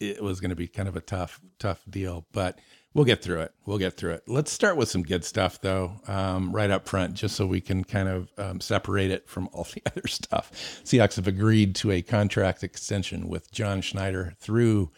it 0.00 0.24
was 0.24 0.40
going 0.40 0.50
to 0.50 0.56
be 0.56 0.66
kind 0.66 0.88
of 0.88 0.96
a 0.96 1.00
tough 1.00 1.40
tough 1.60 1.84
deal, 1.88 2.26
but 2.32 2.58
We'll 2.94 3.04
get 3.04 3.22
through 3.22 3.40
it. 3.40 3.52
We'll 3.66 3.78
get 3.78 3.96
through 3.96 4.12
it. 4.12 4.22
Let's 4.28 4.52
start 4.52 4.76
with 4.76 4.88
some 4.88 5.02
good 5.02 5.24
stuff, 5.24 5.60
though, 5.60 6.00
um, 6.06 6.52
right 6.52 6.70
up 6.70 6.88
front, 6.88 7.14
just 7.14 7.34
so 7.34 7.44
we 7.44 7.60
can 7.60 7.82
kind 7.82 8.08
of 8.08 8.30
um, 8.38 8.60
separate 8.60 9.10
it 9.10 9.28
from 9.28 9.48
all 9.52 9.64
the 9.74 9.82
other 9.84 10.06
stuff. 10.06 10.52
Seahawks 10.84 11.16
have 11.16 11.26
agreed 11.26 11.74
to 11.76 11.90
a 11.90 12.02
contract 12.02 12.62
extension 12.62 13.28
with 13.28 13.50
John 13.50 13.80
Schneider 13.80 14.34
through 14.38 14.92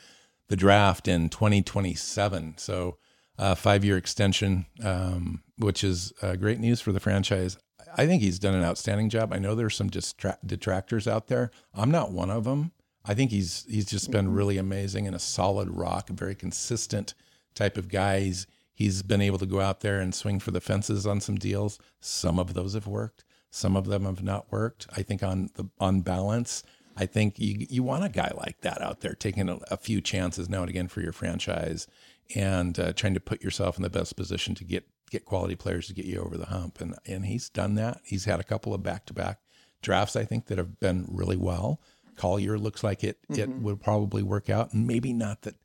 the 0.48 0.56
draft 0.56 1.08
in 1.08 1.28
2027. 1.28 2.54
So, 2.58 2.98
uh, 3.38 3.54
five 3.54 3.84
year 3.84 3.96
extension, 3.96 4.66
um, 4.82 5.42
which 5.58 5.84
is 5.84 6.12
uh, 6.22 6.36
great 6.36 6.58
news 6.58 6.80
for 6.80 6.92
the 6.92 7.00
franchise. 7.00 7.58
I 7.96 8.06
think 8.06 8.22
he's 8.22 8.38
done 8.38 8.54
an 8.54 8.64
outstanding 8.64 9.08
job. 9.08 9.32
I 9.32 9.38
know 9.38 9.54
there's 9.54 9.76
some 9.76 9.90
distra- 9.90 10.38
detractors 10.44 11.06
out 11.06 11.28
there. 11.28 11.50
I'm 11.74 11.90
not 11.90 12.12
one 12.12 12.30
of 12.30 12.44
them. 12.44 12.72
I 13.04 13.14
think 13.14 13.30
he's 13.30 13.64
he's 13.68 13.86
just 13.86 14.10
been 14.10 14.26
mm-hmm. 14.26 14.34
really 14.34 14.58
amazing 14.58 15.06
and 15.06 15.14
a 15.14 15.20
solid 15.20 15.70
rock, 15.70 16.08
very 16.08 16.34
consistent 16.34 17.14
type 17.54 17.76
of 17.78 17.88
guy. 17.88 18.20
He's, 18.20 18.46
he's 18.74 19.02
been 19.02 19.22
able 19.22 19.38
to 19.38 19.46
go 19.46 19.60
out 19.60 19.80
there 19.80 20.00
and 20.00 20.14
swing 20.14 20.40
for 20.40 20.50
the 20.50 20.60
fences 20.60 21.06
on 21.06 21.20
some 21.20 21.36
deals. 21.36 21.78
Some 22.00 22.38
of 22.38 22.54
those 22.54 22.74
have 22.74 22.86
worked. 22.86 23.24
Some 23.50 23.76
of 23.76 23.86
them 23.86 24.04
have 24.04 24.22
not 24.22 24.50
worked. 24.52 24.86
I 24.94 25.02
think 25.02 25.22
on 25.22 25.50
the 25.54 25.70
on 25.80 26.02
balance, 26.02 26.62
I 26.96 27.06
think 27.06 27.38
you 27.38 27.66
you 27.68 27.82
want 27.82 28.04
a 28.04 28.08
guy 28.08 28.32
like 28.36 28.60
that 28.62 28.80
out 28.80 29.00
there 29.00 29.14
taking 29.14 29.48
a, 29.48 29.58
a 29.70 29.76
few 29.76 30.00
chances 30.00 30.48
now 30.48 30.62
and 30.62 30.70
again 30.70 30.88
for 30.88 31.00
your 31.00 31.12
franchise 31.12 31.86
and 32.34 32.78
uh, 32.78 32.92
trying 32.92 33.14
to 33.14 33.20
put 33.20 33.42
yourself 33.42 33.76
in 33.76 33.82
the 33.82 33.90
best 33.90 34.16
position 34.16 34.54
to 34.56 34.64
get 34.64 34.88
get 35.10 35.24
quality 35.24 35.54
players 35.54 35.86
to 35.86 35.94
get 35.94 36.06
you 36.06 36.20
over 36.20 36.36
the 36.36 36.46
hump. 36.46 36.80
And 36.80 36.96
and 37.06 37.26
he's 37.26 37.48
done 37.48 37.74
that. 37.74 38.00
He's 38.04 38.24
had 38.24 38.40
a 38.40 38.44
couple 38.44 38.74
of 38.74 38.82
back 38.82 39.06
to 39.06 39.14
back 39.14 39.40
drafts 39.82 40.16
I 40.16 40.24
think 40.24 40.46
that 40.46 40.58
have 40.58 40.80
been 40.80 41.06
really 41.08 41.36
well. 41.36 41.80
Collier 42.16 42.58
looks 42.58 42.82
like 42.82 43.04
it 43.04 43.18
mm-hmm. 43.30 43.40
it 43.40 43.48
would 43.60 43.80
probably 43.80 44.22
work 44.22 44.48
out, 44.48 44.72
and 44.72 44.86
maybe 44.86 45.12
not 45.12 45.42
that 45.42 45.56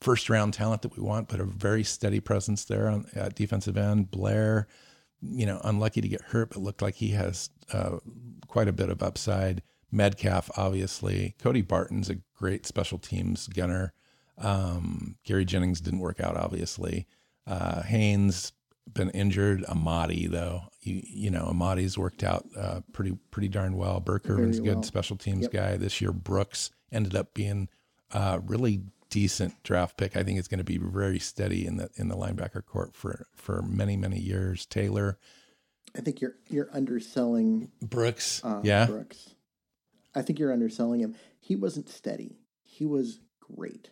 first 0.00 0.28
round 0.28 0.52
talent 0.52 0.82
that 0.82 0.96
we 0.96 1.02
want, 1.02 1.28
but 1.28 1.40
a 1.40 1.44
very 1.44 1.82
steady 1.82 2.20
presence 2.20 2.64
there 2.66 2.88
on 2.88 3.06
at 3.14 3.34
defensive 3.34 3.78
end. 3.78 4.10
Blair, 4.10 4.68
you 5.22 5.46
know, 5.46 5.60
unlucky 5.64 6.02
to 6.02 6.08
get 6.08 6.20
hurt, 6.20 6.50
but 6.50 6.60
looked 6.60 6.82
like 6.82 6.96
he 6.96 7.10
has 7.10 7.48
uh, 7.72 7.96
quite 8.46 8.68
a 8.68 8.72
bit 8.72 8.90
of 8.90 9.02
upside. 9.02 9.62
Metcalf, 9.94 10.50
obviously. 10.56 11.34
Cody 11.38 11.62
Barton's 11.62 12.10
a 12.10 12.16
great 12.36 12.66
special 12.66 12.98
teams 12.98 13.46
gunner. 13.48 13.92
Um, 14.36 15.16
Gary 15.24 15.44
Jennings 15.44 15.80
didn't 15.80 16.00
work 16.00 16.20
out, 16.20 16.36
obviously. 16.36 17.06
Uh, 17.46 17.82
Haynes, 17.82 18.52
been 18.92 19.10
injured. 19.10 19.64
Amadi 19.64 20.26
though, 20.26 20.62
you 20.82 21.00
you 21.04 21.30
know 21.30 21.44
Amadi's 21.46 21.96
worked 21.96 22.22
out 22.22 22.44
uh, 22.56 22.80
pretty 22.92 23.16
pretty 23.30 23.48
darn 23.48 23.76
well. 23.76 24.00
Burr-Kirven's 24.00 24.58
Very 24.58 24.68
good 24.68 24.74
well. 24.76 24.82
special 24.82 25.16
teams 25.16 25.42
Yep. 25.42 25.52
guy 25.52 25.76
this 25.76 26.00
year. 26.00 26.12
Brooks 26.12 26.70
ended 26.92 27.14
up 27.16 27.32
being 27.32 27.68
uh, 28.12 28.40
really 28.44 28.82
decent 29.10 29.62
draft 29.62 29.96
pick. 29.96 30.16
I 30.16 30.22
think 30.22 30.38
it's 30.38 30.48
going 30.48 30.58
to 30.58 30.64
be 30.64 30.76
very 30.78 31.18
steady 31.18 31.66
in 31.66 31.76
the 31.76 31.88
in 31.96 32.08
the 32.08 32.16
linebacker 32.16 32.64
court 32.64 32.94
for 32.94 33.26
for 33.34 33.62
many 33.62 33.96
many 33.96 34.18
years. 34.18 34.66
Taylor 34.66 35.18
I 35.96 36.00
think 36.00 36.20
you're 36.20 36.34
you're 36.48 36.68
underselling 36.72 37.70
Brooks, 37.80 38.42
uh, 38.44 38.60
yeah, 38.64 38.86
Brooks. 38.86 39.33
I 40.14 40.22
think 40.22 40.38
you're 40.38 40.52
underselling 40.52 41.00
him. 41.00 41.14
He 41.40 41.56
wasn't 41.56 41.88
steady. 41.88 42.38
He 42.62 42.84
was 42.86 43.20
great. 43.40 43.90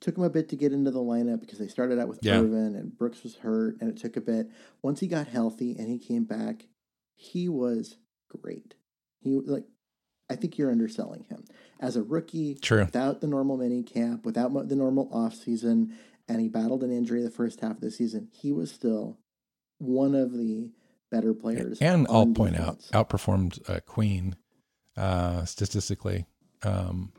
Took 0.00 0.16
him 0.16 0.24
a 0.24 0.30
bit 0.30 0.48
to 0.48 0.56
get 0.56 0.72
into 0.72 0.90
the 0.90 1.00
lineup 1.00 1.40
because 1.40 1.58
they 1.58 1.68
started 1.68 1.98
out 1.98 2.08
with 2.08 2.18
Yeah. 2.22 2.40
Irvin 2.40 2.74
and 2.74 2.96
Brooks 2.96 3.22
was 3.22 3.36
hurt, 3.36 3.76
and 3.80 3.88
it 3.88 3.96
took 3.96 4.16
a 4.16 4.20
bit. 4.20 4.50
Once 4.82 5.00
he 5.00 5.06
got 5.06 5.28
healthy 5.28 5.76
and 5.78 5.88
he 5.88 5.98
came 5.98 6.24
back, 6.24 6.66
he 7.14 7.48
was 7.48 7.96
great. 8.28 8.74
He 9.20 9.30
like, 9.30 9.64
I 10.28 10.34
think 10.36 10.58
you're 10.58 10.70
underselling 10.72 11.24
him 11.24 11.44
as 11.78 11.94
a 11.94 12.02
rookie 12.02 12.54
true. 12.56 12.84
without 12.84 13.20
the 13.20 13.26
normal 13.28 13.56
mini 13.56 13.82
camp, 13.82 14.24
without 14.24 14.52
the 14.68 14.76
normal 14.76 15.08
off 15.12 15.34
season, 15.34 15.96
and 16.28 16.40
he 16.40 16.48
battled 16.48 16.82
an 16.82 16.90
injury 16.90 17.22
the 17.22 17.30
first 17.30 17.60
half 17.60 17.72
of 17.76 17.80
the 17.80 17.90
season. 17.90 18.28
He 18.32 18.50
was 18.50 18.72
still 18.72 19.18
one 19.78 20.14
of 20.14 20.32
the 20.32 20.72
better 21.10 21.34
players. 21.34 21.78
And 21.80 22.06
I'll 22.08 22.22
on 22.22 22.34
point 22.34 22.56
defense 22.56 22.90
out, 22.92 23.08
outperformed 23.08 23.70
uh, 23.70 23.80
Queen 23.80 24.34
uh, 24.96 25.44
statistically. 25.44 26.26
Um, 26.62 27.12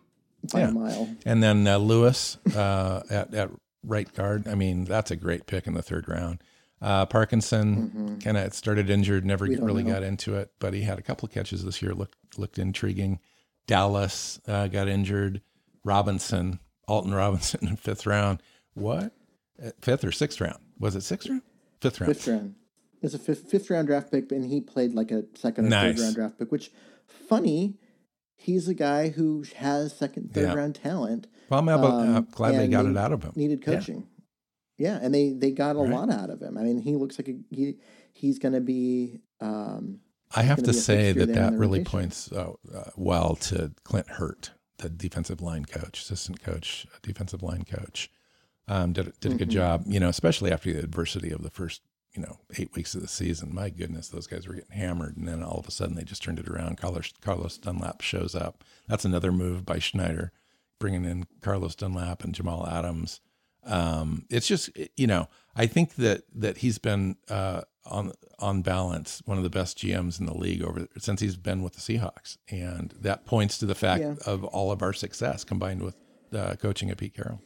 by 0.52 0.60
yeah. 0.60 0.68
a 0.70 0.72
mile. 0.72 1.10
and 1.26 1.42
then 1.42 1.66
uh, 1.68 1.78
Lewis 1.78 2.38
uh, 2.56 3.02
at 3.10 3.34
at 3.34 3.50
right 3.86 4.12
guard. 4.14 4.48
I 4.48 4.56
mean, 4.56 4.84
that's 4.86 5.10
a 5.12 5.16
great 5.16 5.46
pick 5.48 5.68
in 5.68 5.74
the 5.74 5.82
third 5.82 6.08
round. 6.08 6.42
Uh, 6.82 7.06
Parkinson 7.06 7.92
Mhm. 8.18 8.24
kind 8.24 8.36
of 8.38 8.54
started 8.54 8.90
injured, 8.90 9.26
never 9.26 9.48
don't 9.48 9.64
really 9.64 9.84
know. 9.84 9.94
got 9.94 10.04
into 10.04 10.36
it, 10.36 10.52
but 10.60 10.74
he 10.74 10.82
had 10.82 11.00
a 11.00 11.02
couple 11.02 11.28
catches 11.30 11.64
this 11.64 11.82
year. 11.82 11.94
looked 11.94 12.18
looked 12.38 12.60
intriguing. 12.60 13.20
Dallas 13.68 14.40
uh, 14.48 14.68
got 14.68 14.88
injured. 14.90 15.42
Robinson, 15.86 16.60
Alton 16.88 17.14
Robinson 17.14 17.68
in 17.68 17.76
fifth 17.78 18.06
round. 18.06 18.42
What? 18.74 19.14
Uh, 19.64 19.70
Fifth 19.82 20.04
or 20.04 20.12
sixth 20.12 20.42
round? 20.42 20.58
Was 20.80 20.96
it 20.96 21.02
sixth 21.02 21.30
round? 21.30 21.42
Fifth 21.80 22.02
round. 22.02 22.14
Fifth 22.16 22.28
round. 22.28 22.56
It's 23.02 23.14
a 23.14 23.20
fifth, 23.20 23.50
fifth 23.50 23.70
round 23.70 23.88
draft 23.88 24.12
pick, 24.12 24.32
and 24.32 24.46
he 24.46 24.60
played 24.62 24.94
like 24.94 25.12
a 25.12 25.24
second 25.36 25.66
or 25.68 25.70
Nice. 25.70 25.96
third 25.98 26.04
round 26.04 26.16
draft 26.16 26.40
pick. 26.40 26.52
Which, 26.52 26.72
funny, 27.28 27.78
he's 28.36 28.68
a 28.68 28.74
guy 28.74 29.10
who 29.10 29.44
has 29.56 29.96
second, 29.96 30.34
third 30.34 30.44
Yeah. 30.44 30.54
round 30.54 30.76
talent. 30.76 31.28
Well, 31.50 31.60
I'm 31.60 31.70
about, 31.70 32.02
Um, 32.02 32.16
uh, 32.16 32.22
glad 32.32 32.56
they 32.56 32.68
got 32.68 32.86
it 32.86 32.98
out 32.98 33.12
of 33.12 33.24
him. 33.24 33.34
Needed 33.36 33.62
coaching. 33.64 34.08
Yeah, 34.78 35.00
and 35.02 35.14
they 35.14 35.32
they 35.34 35.52
got 35.52 35.76
a 35.76 35.80
Right. 35.80 35.92
lot 35.92 36.10
out 36.10 36.30
of 36.32 36.42
him. 36.42 36.58
I 36.58 36.64
mean, 36.64 36.80
he 36.80 36.96
looks 36.96 37.20
like 37.20 37.28
a, 37.30 37.36
he 37.52 37.78
he's 38.12 38.40
going 38.40 38.54
to 38.54 38.62
be. 38.62 39.22
Um, 39.40 40.00
I 40.36 40.42
have 40.44 40.64
to 40.64 40.74
say 40.74 41.12
that 41.12 41.34
that 41.34 41.54
really 41.54 41.80
rotation. 41.80 41.86
points 41.86 42.32
uh, 42.32 42.54
uh, 42.74 42.84
well 42.96 43.36
to 43.36 43.72
Clint 43.84 44.08
Hurtt, 44.10 44.52
the 44.78 44.90
defensive 44.90 45.42
line 45.42 45.66
coach, 45.66 46.02
assistant 46.02 46.42
coach, 46.42 46.88
defensive 47.04 47.44
line 47.44 47.66
coach. 47.66 48.10
Um, 48.68 48.94
did 48.94 49.14
did 49.20 49.34
a 49.34 49.36
good 49.36 49.50
Mhm. 49.50 49.52
job, 49.52 49.84
you 49.86 50.00
know, 50.00 50.10
especially 50.10 50.52
after 50.52 50.74
the 50.74 50.80
adversity 50.80 51.30
of 51.32 51.44
the 51.44 51.52
first, 51.52 51.82
you 52.16 52.22
know, 52.22 52.40
eight 52.58 52.74
weeks 52.76 52.94
of 52.96 53.02
the 53.02 53.08
season. 53.08 53.54
My 53.54 53.70
goodness, 53.70 54.08
those 54.10 54.28
guys 54.28 54.48
were 54.48 54.54
getting 54.56 54.78
hammered, 54.78 55.18
and 55.18 55.28
then 55.28 55.42
all 55.44 55.60
of 55.60 55.68
a 55.68 55.72
sudden 55.72 55.96
they 55.96 56.04
just 56.04 56.22
turned 56.24 56.40
it 56.40 56.48
around. 56.48 56.78
Carlos 56.78 57.12
Carlos 57.22 57.58
Dunlap 57.58 58.02
shows 58.02 58.36
up. 58.36 58.64
That's 58.88 59.06
another 59.06 59.32
move 59.32 59.66
by 59.66 59.80
Schneider, 59.80 60.32
bringing 60.80 61.06
in 61.06 61.26
Carlos 61.42 61.76
Dunlap 61.76 62.24
and 62.24 62.36
Jamal 62.36 62.68
Adams. 62.68 63.20
Um, 63.66 64.26
it's 64.30 64.48
just 64.48 64.70
you 64.98 65.08
know, 65.08 65.28
I 65.56 65.66
think 65.68 65.96
that 65.96 66.24
that 66.36 66.58
he's 66.58 66.78
been 66.78 67.16
uh, 67.30 67.62
on 67.86 68.12
on 68.40 68.62
balance 68.62 69.22
one 69.26 69.38
of 69.38 69.44
the 69.44 69.50
best 69.50 69.78
GMs 69.78 70.20
in 70.20 70.26
the 70.26 70.34
league 70.36 70.62
over 70.62 70.88
since 70.98 71.22
he's 71.22 71.38
been 71.38 71.64
with 71.64 71.74
the 71.74 71.80
Seahawks, 71.80 72.38
and 72.50 72.94
that 73.00 73.26
points 73.26 73.58
to 73.60 73.66
the 73.66 73.74
fact 73.76 74.02
Yeah. 74.04 74.16
of 74.26 74.44
all 74.44 74.72
of 74.72 74.82
our 74.82 74.92
success 74.94 75.44
combined 75.46 75.82
with 75.82 75.96
uh, 76.36 76.56
coaching 76.60 76.90
at 76.92 76.98
Pete 76.98 77.14
Carroll. 77.16 77.42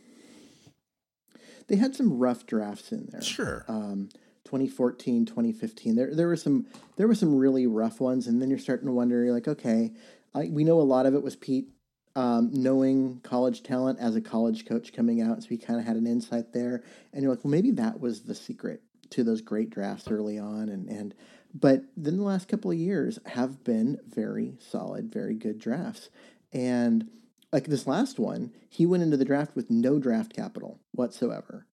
they 1.68 1.76
had 1.76 1.96
some 1.96 2.18
rough 2.18 2.46
drafts 2.46 2.92
in 2.92 3.08
there. 3.12 3.22
Sure. 3.22 3.66
um, 3.68 4.10
2014 4.48 5.26
2015 5.26 5.96
there 5.96 6.16
there 6.16 6.28
were 6.28 6.38
some 6.38 6.66
there 6.96 7.08
were 7.08 7.16
some 7.16 7.36
really 7.36 7.68
rough 7.68 8.00
ones 8.00 8.28
and 8.28 8.42
then 8.42 8.50
you're 8.50 8.58
starting 8.58 8.88
to 8.88 8.94
wonder 8.94 9.24
you're 9.26 9.34
like 9.34 9.48
okay 9.48 9.92
I, 10.34 10.46
we 10.50 10.64
know 10.64 10.80
a 10.80 10.84
lot 10.84 11.06
of 11.06 11.14
it 11.14 11.22
was 11.22 11.36
pete 11.36 11.68
um, 12.16 12.50
knowing 12.54 13.20
college 13.24 13.62
talent 13.62 14.00
as 14.00 14.16
a 14.16 14.22
college 14.22 14.66
coach 14.66 14.94
coming 14.94 15.22
out 15.22 15.44
so 15.44 15.50
he 15.50 15.58
kind 15.58 15.80
of 15.80 15.86
had 15.86 15.98
an 15.98 16.08
insight 16.08 16.54
there 16.54 16.82
and 17.12 17.22
you're 17.22 17.32
like 17.32 17.44
well 17.44 17.52
maybe 17.52 17.72
that 17.72 18.00
was 18.00 18.22
the 18.22 18.34
secret 18.34 18.82
to 19.10 19.24
those 19.24 19.42
great 19.42 19.70
drafts 19.70 20.08
early 20.08 20.40
on 20.40 20.70
and 20.70 20.88
and 20.88 21.14
but 21.54 21.84
then 21.98 22.16
the 22.16 22.24
last 22.24 22.48
couple 22.48 22.72
of 22.72 22.78
years 22.78 23.20
have 23.26 23.66
been 23.66 24.00
very 24.08 24.58
solid 24.60 25.12
very 25.12 25.36
good 25.36 25.60
drafts 25.60 26.10
and 26.54 27.10
like 27.52 27.66
this 27.66 27.86
last 27.86 28.18
one 28.18 28.54
he 28.70 28.86
went 28.86 29.04
into 29.04 29.18
the 29.18 29.26
draft 29.26 29.58
with 29.58 29.70
no 29.70 30.00
draft 30.00 30.34
capital 30.34 30.80
whatsoever 30.94 31.68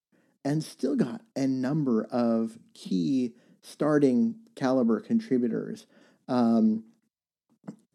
and 0.44 0.62
still 0.62 0.96
got 0.96 1.22
a 1.34 1.46
number 1.46 2.04
of 2.10 2.58
key 2.74 3.34
starting 3.62 4.36
caliber 4.54 5.00
contributors 5.00 5.86
um, 6.28 6.84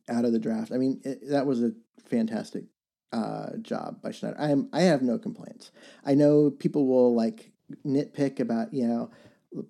out 0.10 0.26
of 0.26 0.32
the 0.32 0.40
draft. 0.40 0.72
I 0.72 0.78
mean, 0.78 1.00
it, 1.04 1.30
that 1.30 1.46
was 1.46 1.62
a 1.62 1.74
fantastic 2.10 2.66
uh, 3.12 3.58
job 3.62 4.02
by 4.02 4.12
Schneider. 4.12 4.36
I 4.40 4.50
am 4.50 4.70
I 4.74 4.82
have 4.82 5.02
no 5.02 5.18
complaints. 5.18 5.72
I 6.06 6.16
know 6.16 6.50
people 6.50 6.88
will 6.88 7.16
like 7.16 7.52
nitpick 7.86 8.40
about 8.40 8.74
you 8.74 8.88
know 8.88 9.12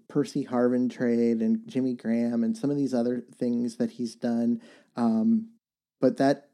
Percy 0.08 0.46
Harvin 0.46 0.90
trade 0.90 1.42
and 1.42 1.68
Jimmy 1.68 1.94
Graham 1.94 2.44
and 2.44 2.58
some 2.58 2.70
of 2.70 2.78
these 2.78 2.94
other 2.94 3.22
things 3.36 3.78
that 3.78 3.92
he's 3.92 4.16
done, 4.16 4.62
um, 4.96 5.50
but 6.02 6.18
that 6.18 6.50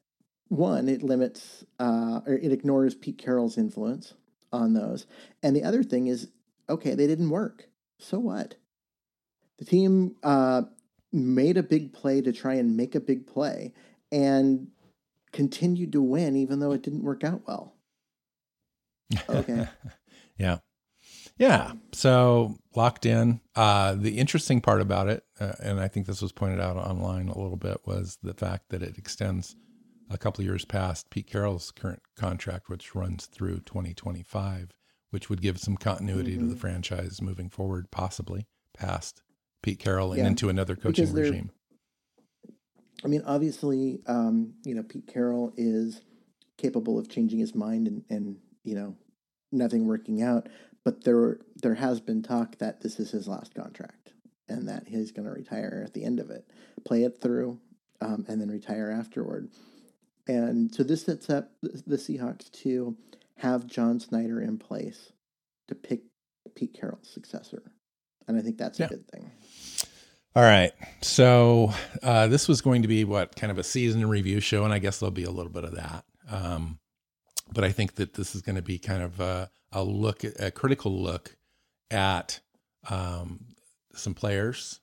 one 0.47 0.89
it 0.89 1.01
limits 1.01 1.63
uh, 1.79 2.21
or 2.25 2.33
it 2.33 2.51
ignores 2.51 2.95
Pete 2.95 3.17
Carroll's 3.17 3.57
influence 3.57 4.13
on 4.55 4.73
those. 4.73 5.05
And 5.43 5.55
the 5.55 5.63
other 5.63 5.83
thing 5.83 6.07
is, 6.07 6.29
okay, 6.69 6.95
they 6.95 7.07
didn't 7.07 7.29
work. 7.29 7.67
So 7.99 8.19
what? 8.19 8.55
The 9.59 9.65
team 9.65 10.15
uh, 10.23 10.63
made 11.11 11.57
a 11.57 11.63
big 11.63 11.93
play 11.93 12.21
to 12.21 12.31
try 12.31 12.55
and 12.55 12.75
make 12.75 12.95
a 12.95 12.99
big 12.99 13.27
play 13.27 13.73
and 14.11 14.67
continued 15.31 15.91
to 15.93 16.01
win, 16.01 16.35
even 16.35 16.59
though 16.59 16.71
it 16.71 16.83
didn't 16.83 17.03
work 17.03 17.23
out 17.23 17.41
well. 17.47 17.75
Okay. 19.29 19.67
yeah. 20.37 20.57
Yeah. 21.37 21.73
So 21.93 22.57
locked 22.75 23.05
in. 23.05 23.41
Uh, 23.55 23.95
the 23.95 24.17
interesting 24.17 24.61
part 24.61 24.81
about 24.81 25.09
it, 25.09 25.23
uh, 25.39 25.53
and 25.59 25.79
I 25.79 25.87
think 25.87 26.05
this 26.05 26.21
was 26.21 26.31
pointed 26.31 26.59
out 26.59 26.77
online 26.77 27.27
a 27.27 27.37
little 27.37 27.57
bit, 27.57 27.81
was 27.85 28.17
the 28.23 28.33
fact 28.33 28.69
that 28.69 28.81
it 28.81 28.97
extends 28.97 29.55
a 30.09 30.17
couple 30.17 30.41
of 30.41 30.45
years 30.45 30.65
past 30.65 31.09
Pete 31.09 31.27
Carroll's 31.27 31.71
current 31.71 32.01
contract, 32.15 32.69
which 32.69 32.95
runs 32.95 33.25
through 33.25 33.59
2025, 33.61 34.71
which 35.09 35.29
would 35.29 35.41
give 35.41 35.59
some 35.59 35.77
continuity 35.77 36.37
to 36.37 36.45
the 36.45 36.55
Mhm. 36.55 36.59
franchise 36.59 37.21
moving 37.21 37.49
forward, 37.49 37.89
possibly 37.91 38.47
past 38.73 39.21
Pete 39.61 39.79
Carroll 39.79 40.11
and 40.11 40.19
Yeah, 40.19 40.27
into 40.27 40.49
another 40.49 40.75
coaching 40.75 41.11
regime. 41.11 41.51
I 43.03 43.07
mean, 43.07 43.21
obviously, 43.25 44.01
um, 44.07 44.55
you 44.63 44.73
know, 44.73 44.83
Pete 44.83 45.07
Carroll 45.07 45.53
is 45.57 46.01
capable 46.57 46.97
of 46.97 47.09
changing 47.09 47.39
his 47.39 47.53
mind 47.53 47.87
and, 47.87 48.03
and 48.09 48.39
you 48.63 48.73
know, 48.75 48.95
nothing 49.51 49.85
working 49.85 50.21
out. 50.21 50.47
But 50.83 51.03
there 51.03 51.39
there 51.61 51.75
has 51.75 51.99
been 51.99 52.21
talk 52.21 52.57
that 52.59 52.81
this 52.81 52.99
is 52.99 53.11
his 53.11 53.27
last 53.27 53.53
contract 53.55 54.13
and 54.47 54.67
that 54.67 54.87
he's 54.87 55.11
going 55.11 55.25
to 55.25 55.31
retire 55.33 55.81
at 55.85 55.93
the 55.93 56.03
end 56.03 56.19
of 56.19 56.29
it, 56.29 56.45
play 56.85 57.03
it 57.03 57.19
through, 57.19 57.59
um, 58.01 58.25
and 58.27 58.39
then 58.39 58.49
retire 58.49 58.91
afterward. 58.91 59.49
And 60.27 60.73
so 60.73 60.83
this 60.83 61.03
sets 61.03 61.29
up 61.29 61.51
the 61.61 61.97
Seahawks 61.97 62.51
to 62.63 62.97
have 63.37 63.67
John 63.67 63.99
Schneider 63.99 64.41
in 64.41 64.57
place 64.57 65.11
to 65.67 65.75
pick 65.75 66.01
Pete 66.55 66.73
Carroll's 66.73 67.09
successor. 67.11 67.71
And 68.27 68.37
I 68.37 68.41
think 68.41 68.57
that's 68.57 68.79
Yeah. 68.79 68.87
a 68.87 68.89
good 68.89 69.07
thing. 69.09 69.31
All 70.35 70.43
right. 70.43 70.71
So 71.01 71.71
uh, 72.03 72.27
this 72.27 72.47
was 72.47 72.61
going 72.61 72.81
to 72.81 72.87
be 72.87 73.03
what 73.03 73.35
kind 73.35 73.51
of 73.51 73.57
a 73.57 73.63
season 73.63 74.05
review 74.07 74.39
show, 74.39 74.63
and 74.65 74.73
I 74.73 74.79
guess 74.79 74.99
there'll 74.99 75.11
be 75.11 75.23
a 75.23 75.31
little 75.31 75.51
bit 75.51 75.63
of 75.63 75.75
that. 75.75 76.05
Um, 76.29 76.79
but 77.53 77.63
I 77.63 77.71
think 77.71 77.95
that 77.95 78.15
this 78.15 78.35
is 78.35 78.41
going 78.41 78.55
to 78.55 78.61
be 78.61 78.77
kind 78.79 79.03
of 79.03 79.19
a, 79.19 79.49
a 79.71 79.83
look, 79.83 80.23
a 80.23 80.51
critical 80.51 80.91
look 81.01 81.37
at 81.91 82.39
um, 82.89 83.45
some 83.93 84.13
players, 84.13 84.79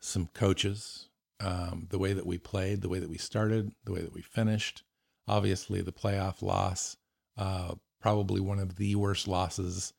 some 0.00 0.28
coaches, 0.34 1.08
um, 1.40 1.86
the 1.90 1.98
way 1.98 2.12
that 2.12 2.26
we 2.26 2.38
played, 2.38 2.82
the 2.82 2.88
way 2.88 2.98
that 2.98 3.10
we 3.10 3.18
started, 3.18 3.72
the 3.84 3.92
way 3.92 4.00
that 4.00 4.12
we 4.12 4.22
finished. 4.22 4.82
Obviously, 5.26 5.80
the 5.80 5.92
playoff 5.92 6.42
loss, 6.42 6.96
uh, 7.36 7.74
probably 8.00 8.40
one 8.40 8.58
of 8.58 8.76
the 8.76 8.94
worst 8.96 9.28
losses 9.28 9.92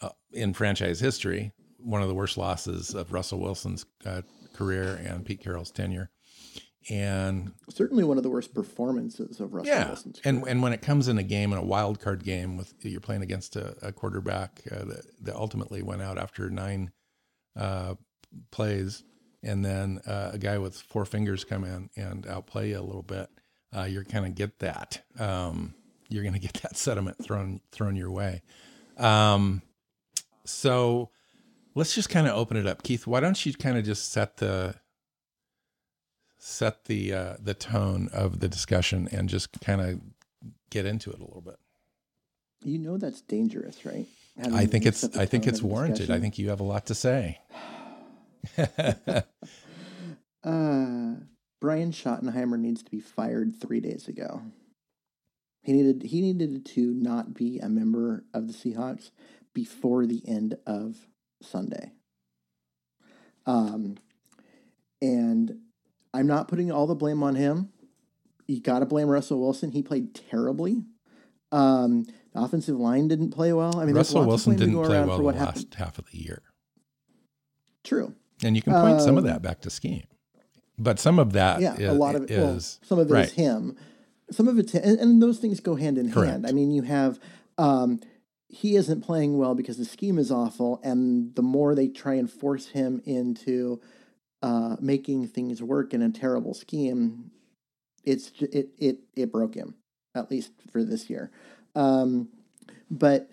uh, 0.00 0.10
in 0.32 0.54
franchise 0.54 1.00
history 1.00 1.52
one 1.84 2.02
of 2.02 2.08
the 2.08 2.14
worst 2.14 2.38
losses 2.38 2.94
of 2.94 3.12
Russell 3.12 3.40
Wilson's 3.40 3.84
uh, 4.06 4.22
career 4.54 5.00
and 5.04 5.24
Pete 5.24 5.42
Carroll's 5.42 5.70
tenure. 5.70 6.10
And 6.90 7.52
Certainly 7.70 8.04
one 8.04 8.16
of 8.16 8.24
the 8.24 8.30
worst 8.30 8.54
performances 8.54 9.38
of 9.38 9.54
Russell 9.54 9.72
yeah, 9.72 9.86
Wilson's 9.88 10.20
and 10.24 10.40
career. 10.40 10.50
and 10.50 10.62
when 10.62 10.72
it 10.72 10.82
comes 10.82 11.06
in 11.06 11.16
a 11.16 11.22
game, 11.22 11.52
in 11.52 11.58
a 11.58 11.64
wild 11.64 12.00
card 12.00 12.24
game, 12.24 12.56
with 12.56 12.74
you're 12.80 13.00
playing 13.00 13.22
against 13.22 13.54
a, 13.54 13.76
a 13.82 13.92
quarterback 13.92 14.62
uh, 14.70 14.84
that, 14.86 15.04
that 15.20 15.36
ultimately 15.36 15.82
went 15.82 16.02
out 16.02 16.18
after 16.18 16.50
nine 16.50 16.90
uh, 17.56 17.94
plays, 18.50 19.04
and 19.42 19.64
then 19.64 20.00
uh, 20.06 20.30
a 20.32 20.38
guy 20.38 20.58
with 20.58 20.76
four 20.76 21.04
fingers 21.04 21.44
come 21.44 21.64
in 21.64 21.90
and 21.96 22.26
outplay 22.26 22.70
you 22.70 22.78
a 22.78 22.82
little 22.82 23.02
bit, 23.02 23.28
uh, 23.76 23.84
you're 23.84 24.04
kind 24.04 24.26
of 24.26 24.34
get 24.34 24.58
that. 24.60 25.02
Um, 25.18 25.74
you're 26.08 26.22
going 26.22 26.34
to 26.34 26.40
get 26.40 26.54
that 26.62 26.76
sediment 26.76 27.22
thrown 27.22 27.60
thrown 27.70 27.96
your 27.96 28.10
way. 28.10 28.42
Um, 28.98 29.62
so 30.44 31.10
let's 31.74 31.94
just 31.94 32.08
kind 32.08 32.26
of 32.26 32.36
open 32.36 32.56
it 32.56 32.66
up, 32.66 32.82
Keith. 32.82 33.06
Why 33.06 33.20
don't 33.20 33.44
you 33.44 33.52
kind 33.54 33.78
of 33.78 33.84
just 33.84 34.12
set 34.12 34.36
the 34.36 34.74
set 36.38 36.84
the 36.84 37.12
uh, 37.12 37.36
the 37.40 37.54
tone 37.54 38.08
of 38.12 38.40
the 38.40 38.48
discussion 38.48 39.08
and 39.12 39.28
just 39.28 39.60
kind 39.60 39.80
of 39.80 40.00
get 40.70 40.86
into 40.86 41.10
it 41.10 41.18
a 41.18 41.24
little 41.24 41.40
bit. 41.40 41.56
You 42.64 42.78
know 42.78 42.96
that's 42.96 43.20
dangerous, 43.22 43.84
right? 43.84 44.06
Having 44.36 44.54
I 44.54 44.66
think 44.66 44.86
it's 44.86 45.16
I 45.16 45.26
think 45.26 45.46
it's 45.46 45.62
warranted. 45.62 46.10
I 46.10 46.20
think 46.20 46.38
you 46.38 46.48
have 46.50 46.60
a 46.60 46.64
lot 46.64 46.86
to 46.86 46.94
say. 46.94 47.40
Uh, 50.44 51.14
Brian 51.60 51.92
Schottenheimer 51.92 52.58
needs 52.58 52.82
to 52.82 52.90
be 52.90 52.98
fired 53.00 53.54
three 53.60 53.80
days 53.80 54.08
ago. 54.08 54.42
He 55.62 55.72
needed 55.72 56.02
he 56.02 56.20
needed 56.20 56.66
to 56.66 56.92
not 56.92 57.34
be 57.34 57.60
a 57.60 57.68
member 57.68 58.24
of 58.34 58.48
the 58.48 58.52
Seahawks 58.52 59.12
before 59.54 60.06
the 60.06 60.22
end 60.26 60.56
of 60.66 61.06
Sunday. 61.40 61.92
Um, 63.46 63.96
and 65.00 65.58
I'm 66.12 66.26
not 66.26 66.48
putting 66.48 66.72
all 66.72 66.88
the 66.88 66.96
blame 66.96 67.22
on 67.22 67.36
him. 67.36 67.70
You 68.48 68.60
got 68.60 68.80
to 68.80 68.86
blame 68.86 69.08
Russell 69.08 69.40
Wilson. 69.40 69.70
He 69.70 69.82
played 69.82 70.14
terribly. 70.14 70.82
Um, 71.52 72.04
the 72.34 72.40
offensive 72.40 72.76
line 72.76 73.06
didn't 73.06 73.30
play 73.30 73.52
well. 73.52 73.78
I 73.78 73.84
mean, 73.84 73.94
Russell 73.94 74.26
Wilson 74.26 74.56
didn't 74.56 74.82
play 74.82 74.98
well 74.98 75.10
for 75.10 75.16
the 75.18 75.22
what 75.22 75.36
last 75.36 75.46
happened. 75.46 75.74
half 75.76 75.98
of 75.98 76.10
the 76.10 76.18
year, 76.18 76.42
True. 77.84 78.16
And 78.42 78.56
you 78.56 78.62
can 78.62 78.72
point 78.72 79.00
some 79.00 79.16
of 79.18 79.24
Um, 79.24 79.30
that 79.30 79.42
back 79.42 79.60
to 79.62 79.70
scheme, 79.70 80.04
but 80.78 80.98
some 80.98 81.18
of 81.18 81.32
that 81.32 81.60
yeah, 81.60 81.74
is, 81.74 81.88
a 81.88 81.92
lot 81.92 82.14
of 82.14 82.24
it 82.24 82.30
is 82.30 82.78
well, 82.80 82.88
some 82.88 82.98
of 82.98 83.10
it 83.10 83.10
is 83.10 83.12
right. 83.12 83.30
him. 83.30 83.76
Some 84.30 84.48
of 84.48 84.58
it's 84.58 84.74
and, 84.74 84.98
and 84.98 85.22
those 85.22 85.38
things 85.38 85.60
go 85.60 85.76
hand 85.76 85.98
in 85.98 86.10
Correct. 86.10 86.30
hand. 86.30 86.46
I 86.46 86.52
mean, 86.52 86.70
you 86.70 86.82
have 86.82 87.18
um, 87.58 88.00
he 88.48 88.76
isn't 88.76 89.02
playing 89.02 89.38
well 89.38 89.54
because 89.54 89.76
the 89.78 89.84
scheme 89.84 90.18
is 90.18 90.30
awful, 90.30 90.80
and 90.82 91.34
the 91.34 91.42
more 91.42 91.74
they 91.74 91.88
try 91.88 92.14
and 92.14 92.30
force 92.30 92.68
him 92.68 93.02
into 93.04 93.80
uh, 94.42 94.76
making 94.80 95.28
things 95.28 95.62
work 95.62 95.94
in 95.94 96.02
a 96.02 96.10
terrible 96.10 96.54
scheme, 96.54 97.30
it's 98.04 98.32
it 98.40 98.70
it 98.78 98.98
it 99.14 99.32
broke 99.32 99.54
him 99.54 99.74
at 100.14 100.30
least 100.30 100.52
for 100.70 100.84
this 100.84 101.08
year. 101.08 101.30
Um, 101.74 102.28
but 102.90 103.30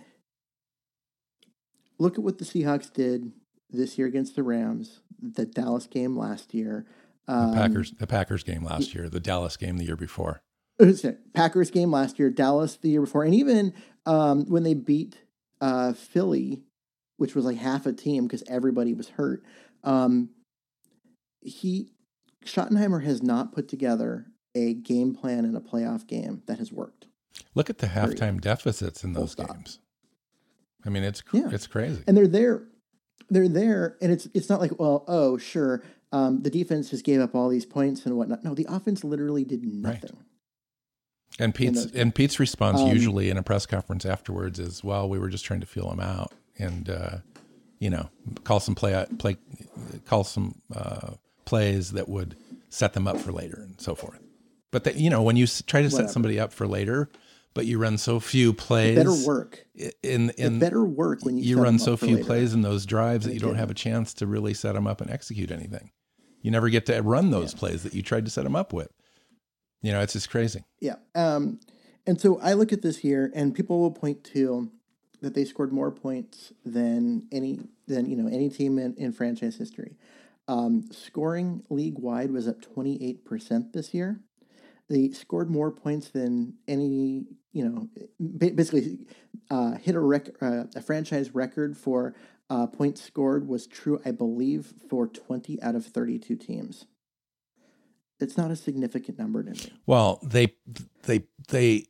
look 1.98 2.17
at 2.17 2.24
what 2.24 2.38
the 2.38 2.45
Seahawks 2.45 2.91
did 2.91 3.32
this 3.69 3.97
year 3.97 4.08
against 4.08 4.36
the 4.36 4.43
Rams, 4.43 5.01
the 5.21 5.45
Dallas 5.45 5.88
game 5.88 6.17
last 6.17 6.53
year. 6.53 6.86
the 7.27 7.34
Um, 7.34 7.53
Packers 7.53 7.91
the 7.91 8.08
Packers 8.08 8.43
game 8.43 8.63
last 8.63 8.93
year, 8.95 9.10
the 9.10 9.19
Dallas 9.19 9.58
game 9.58 9.77
the 9.77 9.86
year 9.86 9.95
before. 9.97 10.41
Packers 11.34 11.71
game 11.71 11.91
last 11.91 12.17
year, 12.19 12.29
Dallas 12.29 12.77
the 12.77 12.89
year 12.89 13.01
before, 13.01 13.23
and 13.23 13.36
even 13.36 13.73
um, 14.05 14.45
when 14.45 14.63
they 14.63 14.73
beat 14.73 15.17
uh, 15.62 15.91
Philly, 15.93 16.63
which 17.17 17.36
was 17.36 17.43
like 17.45 17.58
half 17.58 17.86
a 17.86 17.91
team 17.93 18.25
because 18.25 18.43
everybody 18.47 18.93
was 18.93 19.10
hurt. 19.10 19.43
Um, 19.84 20.29
he 21.41 21.91
Schottenheimer 22.45 23.03
has 23.03 23.21
not 23.21 23.51
put 23.53 23.67
together 23.67 24.25
a 24.55 24.73
game 24.73 25.13
plan 25.13 25.43
in 25.45 25.55
a 25.55 25.62
playoff 25.62 26.08
game 26.08 26.41
that 26.47 26.58
has 26.60 26.71
worked. 26.71 27.05
Look 27.55 27.69
at 27.69 27.77
the 27.79 27.88
halftime 27.88 28.39
deficits 28.41 29.03
in 29.03 29.13
those 29.13 29.36
games. 29.36 29.79
I 30.86 30.89
mean, 30.89 31.03
it's 31.03 31.21
Yeah. 31.34 31.49
it's 31.51 31.67
crazy. 31.67 32.03
and 32.08 32.15
they're 32.15 32.27
there 32.27 32.63
they're 33.29 33.47
there 33.49 33.97
and 34.01 34.11
it's 34.11 34.27
it's 34.33 34.49
not 34.49 34.59
like 34.59 34.77
well 34.79 35.03
oh 35.07 35.37
sure 35.37 35.83
um, 36.11 36.41
the 36.41 36.49
defense 36.49 36.89
just 36.89 37.05
gave 37.05 37.21
up 37.21 37.35
all 37.35 37.49
these 37.49 37.65
points 37.65 38.05
and 38.05 38.17
whatnot 38.17 38.43
no 38.43 38.55
the 38.55 38.65
offense 38.69 39.03
literally 39.03 39.43
did 39.43 39.63
nothing 39.63 40.17
And 41.39 41.53
Pete's 41.53 41.85
and 41.85 42.13
Pete's 42.13 42.39
response 42.39 42.81
Um, 42.81 42.89
usually 42.89 43.29
in 43.29 43.37
a 43.37 43.43
press 43.43 43.65
conference 43.65 44.05
afterwards 44.05 44.59
is, 44.59 44.83
"Well, 44.83 45.07
we 45.07 45.19
were 45.19 45.29
just 45.29 45.45
trying 45.45 45.59
to 45.61 45.67
feel 45.67 45.89
him 45.91 45.99
out 45.99 46.33
and 46.57 46.89
uh, 46.89 47.17
you 47.79 47.89
know 47.89 48.09
call 48.43 48.59
some 48.59 48.75
play 48.75 49.05
play 49.19 49.37
call 50.05 50.23
some 50.23 50.55
uh, 50.75 51.11
plays 51.45 51.91
that 51.91 52.09
would 52.09 52.35
set 52.69 52.93
them 52.93 53.07
up 53.07 53.17
for 53.17 53.31
later 53.31 53.59
and 53.61 53.79
so 53.79 53.95
forth." 53.95 54.19
But 54.71 54.83
they, 54.83 54.93
you 54.93 55.09
know, 55.09 55.21
when 55.21 55.35
you 55.37 55.45
try 55.47 55.81
to 55.81 55.89
set 55.89 55.95
Whatever. 55.97 56.11
somebody 56.13 56.39
up 56.39 56.51
for 56.51 56.67
later, 56.67 57.09
but 57.53 57.65
you 57.65 57.77
run 57.79 57.97
so 57.97 58.19
few 58.19 58.53
plays, 58.53 58.93
it 58.93 58.95
better 58.95 59.25
work 59.25 59.65
i- 59.79 59.91
in 60.03 60.29
it 60.31 60.39
in 60.39 60.59
better 60.59 60.83
work 60.85 61.23
when 61.25 61.38
you, 61.38 61.43
you 61.43 61.62
run 61.62 61.79
so 61.79 61.97
few 61.97 62.15
later. 62.15 62.25
plays 62.25 62.53
in 62.53 62.62
those 62.62 62.85
drives 62.85 63.25
that 63.25 63.33
you 63.33 63.39
don't 63.39 63.55
have 63.55 63.71
a 63.71 63.73
chance 63.75 64.13
to 64.15 64.27
really 64.27 64.53
set 64.53 64.73
them 64.73 64.88
up 64.88 65.01
and 65.01 65.09
execute 65.09 65.51
anything. 65.51 65.91
You 66.41 66.51
never 66.51 66.69
get 66.69 66.85
to 66.85 66.99
run 67.01 67.31
those 67.31 67.53
plays 67.53 67.83
that 67.83 67.93
you 67.93 68.01
tried 68.01 68.25
to 68.25 68.31
set 68.31 68.43
them 68.45 68.55
up 68.55 68.71
with. 68.71 68.89
You 69.81 69.91
know, 69.91 70.01
it's 70.01 70.13
just 70.13 70.29
crazy. 70.29 70.63
Yeah. 70.79 70.95
Um, 71.15 71.59
and 72.05 72.19
so 72.19 72.39
I 72.39 72.53
look 72.53 72.71
at 72.73 72.81
this 72.81 72.97
here, 72.97 73.31
and 73.35 73.53
people 73.53 73.79
will 73.79 73.91
point 73.91 74.23
to 74.35 74.71
that 75.21 75.33
they 75.33 75.43
scored 75.45 75.73
more 75.73 75.91
points 75.91 76.53
than 76.65 77.27
any 77.31 77.59
than 77.88 78.09
you 78.09 78.15
know 78.15 78.27
any 78.29 78.49
team 78.49 78.77
in, 78.79 78.95
in 78.95 79.12
franchise 79.12 79.57
history. 79.57 79.97
Um, 80.47 80.85
scoring 80.91 81.63
league 81.69 81.99
wide 81.99 82.31
was 82.31 82.47
up 82.47 82.62
twenty 82.62 83.03
eight 83.03 83.25
percent 83.25 83.73
this 83.73 83.93
year. 83.93 84.19
They 84.89 85.12
scored 85.12 85.49
more 85.49 85.71
points 85.71 86.10
than 86.10 86.56
any 86.67 87.25
you 87.52 87.63
know 87.63 87.88
basically 88.38 88.99
uh, 89.49 89.73
hit 89.73 89.95
a 89.95 89.99
rec- 89.99 90.41
uh, 90.41 90.65
a 90.75 90.82
franchise 90.82 91.34
record 91.34 91.78
for 91.78 92.15
uh, 92.49 92.67
points 92.67 93.02
scored 93.02 93.47
was 93.47 93.67
true, 93.67 94.02
I 94.06 94.12
believe, 94.12 94.73
for 94.89 95.08
twenty 95.08 95.62
out 95.62 95.75
of 95.75 95.86
thirty 95.86 96.17
two 96.17 96.36
teams. 96.36 96.86
It's 98.19 98.38
not 98.38 98.52
a 98.52 98.56
significant 98.56 99.17
number 99.17 99.43
to 99.43 99.52
me. 99.52 99.73
Well, 99.86 100.19
they 100.23 100.56
they 101.04 101.25
they 101.47 101.86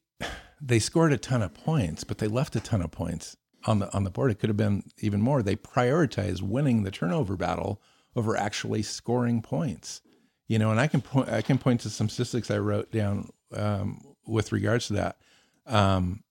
they 0.61 0.79
scored 0.79 1.13
a 1.13 1.17
ton 1.17 1.41
of 1.41 1.53
points, 1.53 2.03
but 2.03 2.17
they 2.17 2.27
left 2.27 2.55
a 2.55 2.59
ton 2.59 2.81
of 2.81 2.91
points 2.91 3.37
on 3.65 3.79
the 3.79 3.91
on 3.93 4.03
the 4.03 4.09
board. 4.09 4.31
It 4.31 4.39
could 4.39 4.49
have 4.49 4.57
been 4.57 4.83
even 4.99 5.21
more. 5.21 5.41
They 5.41 5.55
prioritized 5.55 6.41
winning 6.41 6.83
the 6.83 6.91
turnover 6.91 7.35
battle 7.35 7.81
over 8.15 8.35
actually 8.35 8.83
scoring 8.83 9.41
points. 9.41 10.01
You 10.49 10.59
know, 10.59 10.71
and 10.71 10.79
I 10.81 10.87
can 10.87 11.01
point 11.01 11.29
I 11.29 11.41
can 11.41 11.57
point 11.57 11.79
to 11.81 11.89
some 11.89 12.09
statistics 12.09 12.51
I 12.51 12.57
wrote 12.57 12.91
down 12.91 13.29
um, 13.55 14.01
with 14.27 14.51
regards 14.51 14.87
to 14.87 14.93
that. 14.93 15.17
Um, 15.65 16.23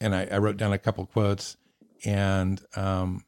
and 0.00 0.14
I, 0.14 0.28
I 0.30 0.38
wrote 0.38 0.56
down 0.56 0.72
a 0.72 0.78
couple 0.78 1.04
quotes, 1.06 1.56
and 2.04 2.60
um, 2.76 3.24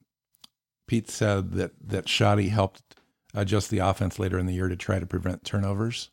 Pete 0.87 1.11
said 1.11 1.53
that 1.55 1.73
that 1.89 2.05
Schotty 2.07 2.51
helped 2.51 2.83
adjust 3.35 3.71
the 3.71 3.79
offense 3.79 4.21
later 4.21 4.39
in 4.39 4.47
the 4.47 4.55
year 4.55 4.69
to 4.69 4.77
try 4.77 5.01
to 5.01 5.07
prevent 5.07 5.45
turnovers 5.45 6.11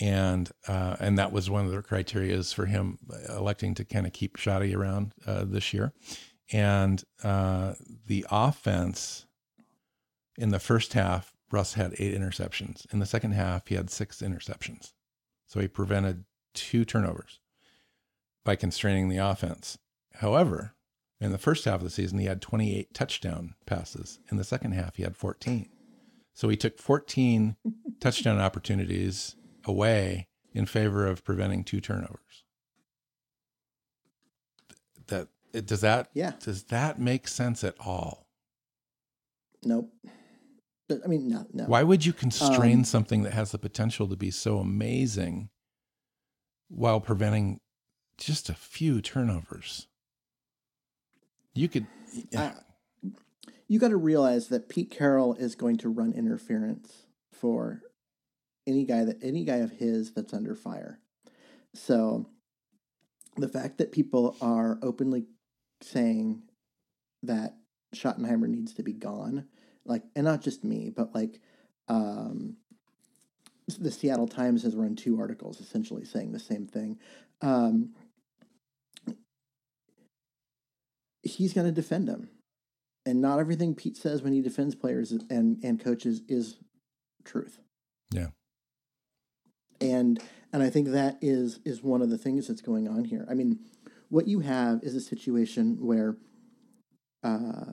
and 0.00 0.50
uh, 0.66 0.96
and 0.98 1.18
that 1.18 1.32
was 1.32 1.48
one 1.48 1.66
of 1.66 1.70
the 1.70 1.82
criterias 1.82 2.52
for 2.52 2.66
him 2.66 2.98
electing 3.28 3.74
to 3.74 3.84
kind 3.84 4.06
of 4.06 4.12
keep 4.12 4.36
Schotty 4.36 4.74
around 4.76 5.12
uh, 5.26 5.44
this 5.44 5.72
year. 5.72 5.92
And 6.52 7.02
uh, 7.22 7.74
the 8.06 8.26
offense 8.30 9.26
in 10.36 10.50
the 10.50 10.58
first 10.58 10.94
half, 10.94 11.33
Russ 11.50 11.74
had 11.74 11.94
eight 11.98 12.14
interceptions. 12.18 12.90
In 12.92 12.98
the 12.98 13.06
second 13.06 13.32
half, 13.32 13.68
he 13.68 13.74
had 13.74 13.90
six 13.90 14.20
interceptions. 14.22 14.92
So 15.46 15.60
he 15.60 15.68
prevented 15.68 16.24
two 16.54 16.84
turnovers 16.84 17.40
by 18.44 18.56
constraining 18.56 19.08
the 19.08 19.18
offense. 19.18 19.78
However, 20.14 20.74
in 21.20 21.32
the 21.32 21.38
first 21.38 21.64
half 21.64 21.76
of 21.76 21.82
the 21.84 21.90
season, 21.90 22.18
he 22.18 22.26
had 22.26 22.42
28 22.42 22.92
touchdown 22.94 23.54
passes. 23.66 24.18
In 24.30 24.36
the 24.36 24.44
second 24.44 24.72
half, 24.72 24.96
he 24.96 25.02
had 25.02 25.16
14. 25.16 25.68
So 26.34 26.48
he 26.48 26.56
took 26.56 26.78
14 26.78 27.56
touchdown 28.00 28.38
opportunities 28.40 29.36
away 29.64 30.28
in 30.52 30.66
favor 30.66 31.06
of 31.06 31.24
preventing 31.24 31.64
two 31.64 31.80
turnovers. 31.80 32.44
That 35.08 35.28
does 35.66 35.82
that 35.82 36.10
Yeah. 36.14 36.32
does 36.42 36.64
that 36.64 36.98
make 36.98 37.28
sense 37.28 37.62
at 37.62 37.74
all? 37.78 38.26
Nope. 39.62 39.92
But, 40.88 41.00
I 41.04 41.08
mean, 41.08 41.28
no, 41.28 41.46
no. 41.52 41.64
Why 41.64 41.82
would 41.82 42.04
you 42.04 42.12
constrain 42.12 42.78
Um, 42.80 42.84
something 42.84 43.22
that 43.22 43.32
has 43.32 43.52
the 43.52 43.58
potential 43.58 44.06
to 44.08 44.16
be 44.16 44.30
so 44.30 44.58
amazing 44.58 45.48
while 46.68 47.00
preventing 47.00 47.60
just 48.18 48.48
a 48.50 48.54
few 48.54 49.00
turnovers? 49.00 49.88
You 51.54 51.68
could 51.68 51.86
I- 52.36 52.60
you 53.66 53.78
got 53.78 53.88
to 53.88 53.96
realize 53.96 54.48
that 54.48 54.68
Pete 54.68 54.90
Carroll 54.90 55.34
is 55.34 55.54
going 55.54 55.78
to 55.78 55.88
run 55.88 56.12
interference 56.12 57.06
for 57.32 57.82
any 58.66 58.84
guy 58.84 59.04
that 59.04 59.22
any 59.22 59.44
guy 59.44 59.56
of 59.56 59.72
his 59.72 60.12
that's 60.12 60.34
under 60.34 60.54
fire. 60.54 61.00
So 61.74 62.28
the 63.36 63.48
fact 63.48 63.78
that 63.78 63.90
people 63.90 64.36
are 64.40 64.78
openly 64.82 65.26
saying 65.80 66.42
that 67.22 67.56
Schottenheimer 67.94 68.48
needs 68.48 68.74
to 68.74 68.82
be 68.82 68.92
gone, 68.92 69.48
like, 69.86 70.02
and 70.16 70.24
not 70.24 70.42
just 70.42 70.64
me, 70.64 70.90
but 70.94 71.14
like, 71.14 71.40
um, 71.88 72.56
the 73.78 73.90
Seattle 73.90 74.28
Times 74.28 74.62
has 74.62 74.76
run 74.76 74.94
two 74.96 75.18
articles 75.20 75.60
essentially 75.60 76.04
saying 76.04 76.32
the 76.32 76.38
same 76.38 76.66
thing. 76.66 76.98
Um, 77.42 77.94
he's 81.22 81.52
going 81.54 81.66
to 81.66 81.72
defend 81.72 82.08
him. 82.08 82.28
and 83.06 83.20
not 83.20 83.38
everything 83.38 83.74
Pete 83.74 83.96
says 83.96 84.22
when 84.22 84.32
he 84.32 84.40
defends 84.40 84.74
players 84.74 85.12
and 85.12 85.62
and 85.62 85.80
coaches 85.82 86.22
is 86.28 86.56
truth. 87.24 87.58
Yeah. 88.10 88.28
And 89.80 90.20
and 90.52 90.62
I 90.62 90.70
think 90.70 90.88
that 90.88 91.18
is 91.20 91.60
is 91.64 91.82
one 91.82 92.02
of 92.02 92.10
the 92.10 92.18
things 92.18 92.48
that's 92.48 92.62
going 92.62 92.88
on 92.88 93.04
here. 93.04 93.26
I 93.28 93.34
mean, 93.34 93.58
what 94.08 94.28
you 94.28 94.40
have 94.40 94.82
is 94.82 94.94
a 94.94 95.00
situation 95.00 95.78
where 95.80 96.16
uh, 97.22 97.72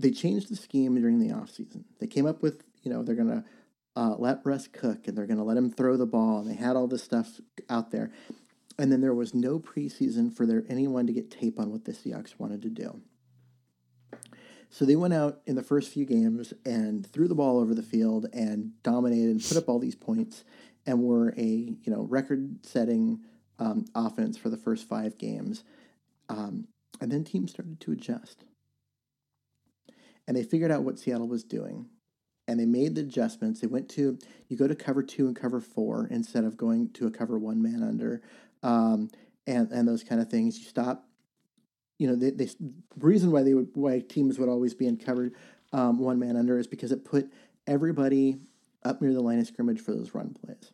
they 0.00 0.10
changed 0.10 0.50
the 0.50 0.56
scheme 0.56 1.00
during 1.00 1.18
the 1.18 1.34
offseason. 1.34 1.84
They 1.98 2.06
came 2.06 2.26
up 2.26 2.42
with, 2.42 2.62
you 2.82 2.90
know, 2.90 3.02
they're 3.02 3.14
going 3.14 3.28
to 3.28 3.44
uh, 3.96 4.14
let 4.18 4.40
Russ 4.44 4.66
cook 4.66 5.06
and 5.06 5.16
they're 5.16 5.26
going 5.26 5.38
to 5.38 5.44
let 5.44 5.56
him 5.56 5.70
throw 5.70 5.96
the 5.96 6.06
ball. 6.06 6.40
And 6.40 6.50
they 6.50 6.54
had 6.54 6.76
all 6.76 6.86
this 6.86 7.02
stuff 7.02 7.40
out 7.68 7.90
there. 7.90 8.10
And 8.78 8.90
then 8.90 9.00
there 9.00 9.14
was 9.14 9.34
no 9.34 9.58
preseason 9.58 10.34
for 10.34 10.46
there 10.46 10.64
anyone 10.68 11.06
to 11.06 11.12
get 11.12 11.30
tape 11.30 11.58
on 11.58 11.70
what 11.70 11.84
the 11.84 11.92
Seahawks 11.92 12.38
wanted 12.38 12.62
to 12.62 12.70
do. 12.70 13.00
So 14.70 14.84
they 14.84 14.96
went 14.96 15.12
out 15.14 15.40
in 15.46 15.56
the 15.56 15.62
first 15.62 15.92
few 15.92 16.06
games 16.06 16.54
and 16.64 17.04
threw 17.04 17.26
the 17.26 17.34
ball 17.34 17.58
over 17.58 17.74
the 17.74 17.82
field 17.82 18.26
and 18.32 18.72
dominated 18.82 19.30
and 19.30 19.44
put 19.44 19.56
up 19.56 19.68
all 19.68 19.80
these 19.80 19.96
points 19.96 20.44
and 20.86 21.02
were 21.02 21.34
a 21.36 21.42
you 21.42 21.92
know 21.92 22.02
record-setting 22.02 23.20
um, 23.58 23.84
offense 23.94 24.38
for 24.38 24.48
the 24.48 24.56
first 24.56 24.88
five 24.88 25.18
games. 25.18 25.64
Um, 26.28 26.68
and 27.00 27.10
then 27.10 27.24
teams 27.24 27.50
started 27.50 27.80
to 27.80 27.92
adjust, 27.92 28.44
and 30.26 30.36
they 30.36 30.42
figured 30.42 30.70
out 30.70 30.82
what 30.82 30.98
Seattle 30.98 31.28
was 31.28 31.44
doing, 31.44 31.86
and 32.48 32.58
they 32.58 32.66
made 32.66 32.94
the 32.94 33.02
adjustments. 33.02 33.60
They 33.60 33.66
went 33.66 33.88
to 33.90 34.18
you 34.48 34.56
go 34.56 34.68
to 34.68 34.74
cover 34.74 35.02
two 35.02 35.26
and 35.26 35.36
cover 35.36 35.60
four 35.60 36.06
instead 36.10 36.44
of 36.44 36.56
going 36.56 36.90
to 36.94 37.06
a 37.06 37.10
cover 37.10 37.38
one 37.38 37.62
man 37.62 37.82
under, 37.82 38.22
um, 38.62 39.10
and 39.46 39.70
and 39.70 39.86
those 39.86 40.04
kind 40.04 40.20
of 40.20 40.28
things. 40.28 40.58
You 40.58 40.64
stop 40.64 41.06
you 42.00 42.08
know, 42.08 42.16
they, 42.16 42.30
they 42.30 42.48
reason 42.98 43.30
why 43.30 43.42
they 43.42 43.52
would 43.52 43.68
why 43.74 44.00
teams 44.00 44.38
would 44.38 44.48
always 44.48 44.72
be 44.72 44.86
in 44.86 44.96
covered 44.96 45.34
um, 45.74 45.98
one 45.98 46.18
man 46.18 46.34
under 46.34 46.58
is 46.58 46.66
because 46.66 46.92
it 46.92 47.04
put 47.04 47.30
everybody 47.66 48.38
up 48.82 49.02
near 49.02 49.12
the 49.12 49.20
line 49.20 49.38
of 49.38 49.46
scrimmage 49.46 49.80
for 49.80 49.92
those 49.92 50.14
run 50.14 50.34
plays. 50.34 50.72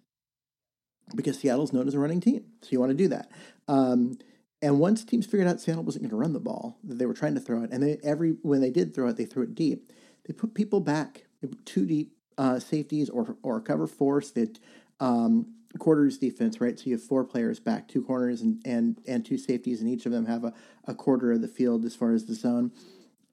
Because 1.17 1.37
Seattle's 1.41 1.73
known 1.73 1.89
as 1.89 1.95
a 1.95 1.99
running 1.99 2.21
team, 2.21 2.45
so 2.63 2.69
you 2.71 2.79
want 2.79 2.91
to 2.91 2.97
do 2.97 3.09
that. 3.09 3.31
Um, 3.67 4.19
and 4.63 4.79
once 4.81 5.05
teams 5.05 5.27
figured 5.27 5.49
out 5.49 5.61
Seattle 5.61 5.85
wasn't 5.85 6.03
going 6.03 6.11
to 6.11 6.17
run 6.17 6.33
the 6.33 6.41
ball, 6.41 6.79
that 6.85 6.99
they 6.99 7.07
were 7.07 7.15
trying 7.15 7.35
to 7.35 7.41
throw 7.41 7.63
it, 7.63 7.71
and 7.73 7.83
they 7.83 7.99
every 8.03 8.37
when 8.43 8.61
they 8.61 8.71
did 8.71 8.95
throw 8.95 9.09
it, 9.09 9.17
they 9.17 9.25
threw 9.27 9.43
it 9.43 9.55
deep. 9.55 9.93
They 10.27 10.33
put 10.33 10.55
people 10.55 10.81
back 10.81 11.27
two 11.65 11.87
deep 11.87 12.17
uh, 12.39 12.59
safeties 12.59 13.11
or 13.11 13.37
or 13.43 13.61
cover 13.61 13.87
force 13.87 14.31
that 14.33 14.59
um, 15.01 15.55
quarters 15.79 16.19
defense, 16.19 16.61
right? 16.61 16.79
So 16.79 16.87
you 16.87 16.93
have 16.93 17.03
four 17.03 17.25
players 17.25 17.61
back, 17.61 17.89
two 17.89 18.03
corners 18.03 18.41
and 18.41 18.63
and 18.65 18.99
and 19.07 19.25
two 19.25 19.39
safeties, 19.39 19.81
and 19.81 19.91
each 19.91 20.07
of 20.07 20.13
them 20.13 20.27
have 20.27 20.45
a, 20.45 20.55
a 20.85 20.95
quarter 20.95 21.33
of 21.33 21.43
the 21.43 21.49
field 21.49 21.85
as 21.85 21.95
far 21.95 22.13
as 22.13 22.25
the 22.25 22.35
zone, 22.35 22.73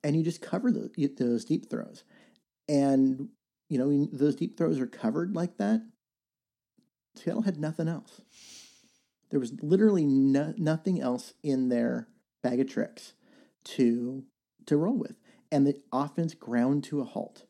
and 0.03 0.15
you 0.15 0.23
just 0.23 0.41
cover 0.41 0.71
the, 0.71 0.91
those 1.17 1.45
deep 1.45 1.69
throws, 1.69 2.03
and 2.67 3.29
you 3.69 3.77
know 3.77 4.07
those 4.11 4.35
deep 4.35 4.57
throws 4.57 4.79
are 4.79 4.87
covered 4.87 5.35
like 5.35 5.57
that. 5.57 5.81
Seattle 7.15 7.43
had 7.43 7.59
nothing 7.59 7.87
else. 7.87 8.21
There 9.33 9.39
was 9.39 9.53
literally 9.63 10.05
no, 10.05 10.53
nothing 10.57 11.01
else 11.01 11.33
in 11.41 11.69
their 11.69 12.07
bag 12.43 12.59
of 12.59 12.69
tricks 12.69 13.13
to 13.63 14.25
to 14.67 14.77
roll 14.77 14.95
with, 14.95 15.17
and 15.51 15.65
the 15.65 15.81
offense 15.91 16.35
ground 16.35 16.83
to 16.83 17.01
a 17.01 17.03
halt. 17.03 17.47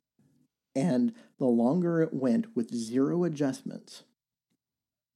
And 0.73 1.13
the 1.39 1.45
longer 1.45 2.01
it 2.01 2.13
went 2.13 2.55
with 2.55 2.73
zero 2.73 3.25
adjustments, 3.25 4.03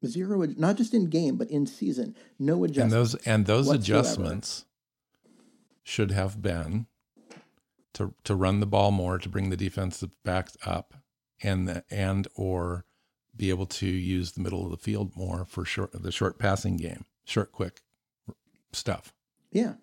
Zero, 0.05 0.45
not 0.57 0.75
just 0.75 0.93
in 0.93 1.05
game, 1.05 1.37
but 1.37 1.49
in 1.49 1.65
season. 1.65 2.17
No 2.37 2.65
adjustments. 2.65 2.83
And 2.83 2.91
those 2.91 3.15
and 3.25 3.45
those 3.45 3.67
whatsoever. 3.67 4.01
adjustments 4.01 4.65
should 5.83 6.11
have 6.11 6.41
been 6.41 6.87
to 7.93 8.13
to 8.25 8.35
run 8.35 8.59
the 8.59 8.65
ball 8.65 8.91
more, 8.91 9.17
to 9.19 9.29
bring 9.29 9.51
the 9.51 9.55
defensive 9.55 10.09
backs 10.25 10.57
up, 10.65 10.95
and 11.41 11.65
the, 11.69 11.85
and 11.89 12.27
or 12.35 12.83
be 13.37 13.49
able 13.49 13.65
to 13.65 13.87
use 13.87 14.31
the 14.31 14.41
middle 14.41 14.63
of 14.65 14.71
the 14.71 14.77
field 14.77 15.15
more 15.15 15.45
for 15.45 15.65
short 15.65 15.91
the 15.93 16.11
short 16.11 16.39
passing 16.39 16.77
game, 16.77 17.05
short, 17.25 17.51
quick 17.51 17.81
stuff. 18.71 19.13
Yeah, 19.51 19.73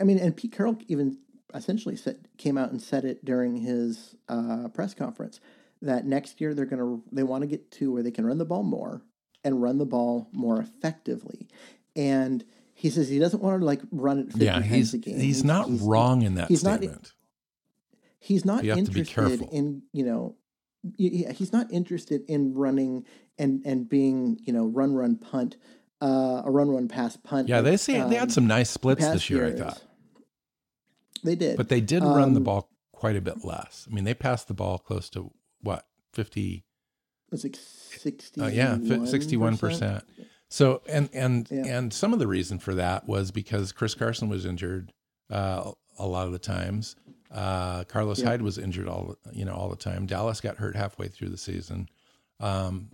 I 0.00 0.04
mean, 0.04 0.18
and 0.18 0.36
Pete 0.36 0.52
Carroll 0.52 0.78
even 0.88 1.18
essentially 1.54 1.96
said 1.96 2.28
came 2.36 2.58
out 2.58 2.70
and 2.70 2.80
said 2.80 3.04
it 3.04 3.24
during 3.24 3.56
his 3.56 4.14
uh, 4.28 4.68
press 4.68 4.94
conference 4.94 5.40
that 5.80 6.06
next 6.06 6.40
year 6.40 6.54
they're 6.54 6.66
gonna 6.66 7.00
they 7.12 7.22
want 7.22 7.42
to 7.42 7.46
get 7.46 7.70
to 7.72 7.92
where 7.92 8.02
they 8.02 8.10
can 8.10 8.26
run 8.26 8.38
the 8.38 8.44
ball 8.44 8.62
more 8.62 9.02
and 9.44 9.62
run 9.62 9.78
the 9.78 9.86
ball 9.86 10.28
more 10.32 10.60
effectively. 10.60 11.48
And 11.96 12.44
he 12.74 12.90
says 12.90 13.08
he 13.08 13.18
doesn't 13.18 13.42
want 13.42 13.60
to 13.60 13.64
like 13.64 13.80
run 13.90 14.18
it 14.18 14.26
50 14.26 14.44
yeah, 14.44 14.60
he's, 14.62 14.94
a 14.94 14.98
game. 14.98 15.18
He's, 15.18 15.42
not 15.42 15.68
he's, 15.68 15.80
wrong 15.80 16.22
in 16.22 16.34
that 16.36 16.48
he's 16.48 16.60
statement. 16.60 16.92
Not, 16.92 17.12
he's 18.20 18.44
not 18.44 18.64
interested 18.64 19.42
in, 19.50 19.82
you 19.92 20.04
know, 20.04 20.36
he's 20.96 21.52
not 21.52 21.70
interested 21.72 22.22
in 22.28 22.54
running 22.54 23.04
and 23.38 23.62
and 23.64 23.88
being, 23.88 24.38
you 24.44 24.52
know, 24.52 24.66
run 24.66 24.94
run 24.94 25.16
punt, 25.16 25.56
uh, 26.00 26.42
a 26.44 26.50
run 26.50 26.70
run 26.70 26.88
pass 26.88 27.16
punt. 27.16 27.48
Yeah, 27.48 27.60
they 27.60 27.76
say 27.76 28.00
um, 28.00 28.10
they 28.10 28.16
had 28.16 28.24
um, 28.24 28.30
some 28.30 28.46
nice 28.46 28.70
splits 28.70 29.06
this 29.06 29.30
year, 29.30 29.46
years. 29.48 29.60
I 29.60 29.64
thought. 29.64 29.82
They 31.24 31.34
did. 31.34 31.56
But 31.56 31.68
they 31.68 31.80
did 31.80 32.02
um, 32.02 32.14
run 32.14 32.32
the 32.34 32.40
um, 32.40 32.44
ball 32.44 32.70
quite 32.92 33.16
a 33.16 33.20
bit 33.20 33.44
less. 33.44 33.86
I 33.90 33.94
mean, 33.94 34.04
they 34.04 34.14
passed 34.14 34.48
the 34.48 34.54
ball 34.54 34.78
close 34.78 35.10
to 35.10 35.32
what, 35.60 35.84
50 36.14 36.64
was 37.30 37.44
like 37.44 37.56
60 37.56 38.40
uh, 38.40 38.46
yeah 38.48 38.76
61% 38.76 40.02
so 40.48 40.82
and 40.88 41.10
and 41.12 41.48
yeah. 41.50 41.66
and 41.66 41.92
some 41.92 42.12
of 42.12 42.18
the 42.18 42.26
reason 42.26 42.58
for 42.58 42.74
that 42.74 43.06
was 43.06 43.30
because 43.30 43.70
chris 43.70 43.94
carson 43.94 44.28
was 44.28 44.46
injured 44.46 44.92
uh, 45.30 45.70
a 45.98 46.06
lot 46.06 46.26
of 46.26 46.32
the 46.32 46.38
times 46.38 46.96
uh, 47.30 47.84
carlos 47.84 48.20
yeah. 48.20 48.26
hyde 48.26 48.42
was 48.42 48.58
injured 48.58 48.88
all 48.88 49.16
you 49.32 49.44
know 49.44 49.54
all 49.54 49.68
the 49.68 49.76
time 49.76 50.06
dallas 50.06 50.40
got 50.40 50.56
hurt 50.56 50.76
halfway 50.76 51.08
through 51.08 51.28
the 51.28 51.38
season 51.38 51.88
um, 52.40 52.90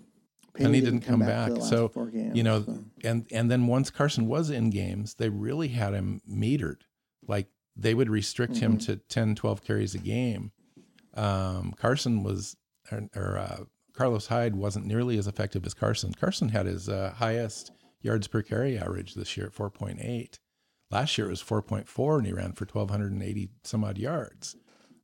Penny, 0.57 0.81
didn't, 0.81 1.01
didn't 1.01 1.07
come, 1.07 1.21
come 1.21 1.29
back, 1.29 1.55
back. 1.55 1.63
so 1.63 1.89
games, 1.89 2.37
you 2.37 2.43
know 2.43 2.63
so. 2.63 2.79
and 3.05 3.27
and 3.31 3.51
then 3.51 3.67
once 3.67 3.91
carson 3.91 4.27
was 4.27 4.51
in 4.51 4.71
games 4.71 5.15
they 5.15 5.29
really 5.29 5.69
had 5.69 5.95
him 5.95 6.21
metered 6.31 6.83
like 7.27 7.49
they 7.77 7.95
would 7.95 8.09
restrict 8.09 8.55
mm-hmm. 8.55 8.73
him 8.73 8.79
to 8.79 8.97
10 8.97 9.35
12 9.35 9.65
carries 9.65 9.95
a 9.95 9.99
game 9.99 10.53
um, 11.15 11.73
carson 11.77 12.23
was 12.23 12.57
or, 12.91 13.09
or 13.15 13.39
uh, 13.39 13.65
Carlos 13.95 14.27
Hyde 14.27 14.57
wasn't 14.57 14.87
nearly 14.87 15.17
as 15.19 15.27
effective 15.27 15.65
as 15.65 15.73
Carson. 15.73 16.13
Carson 16.13 16.49
had 16.49 16.67
his 16.67 16.89
uh, 16.89 17.15
highest 17.17 17.71
yards 18.03 18.27
per 18.27 18.43
carry 18.43 18.77
average 18.77 19.15
this 19.15 19.37
year 19.37 19.47
at 19.47 19.55
4.8. 19.55 20.39
Last 20.91 21.17
year 21.19 21.27
it 21.27 21.31
was 21.31 21.43
4.4, 21.43 22.19
and 22.19 22.27
he 22.27 22.33
ran 22.33 22.53
for 22.53 22.67
1,280 22.67 23.51
some 23.63 23.85
odd 23.85 23.99
yards. 23.99 24.57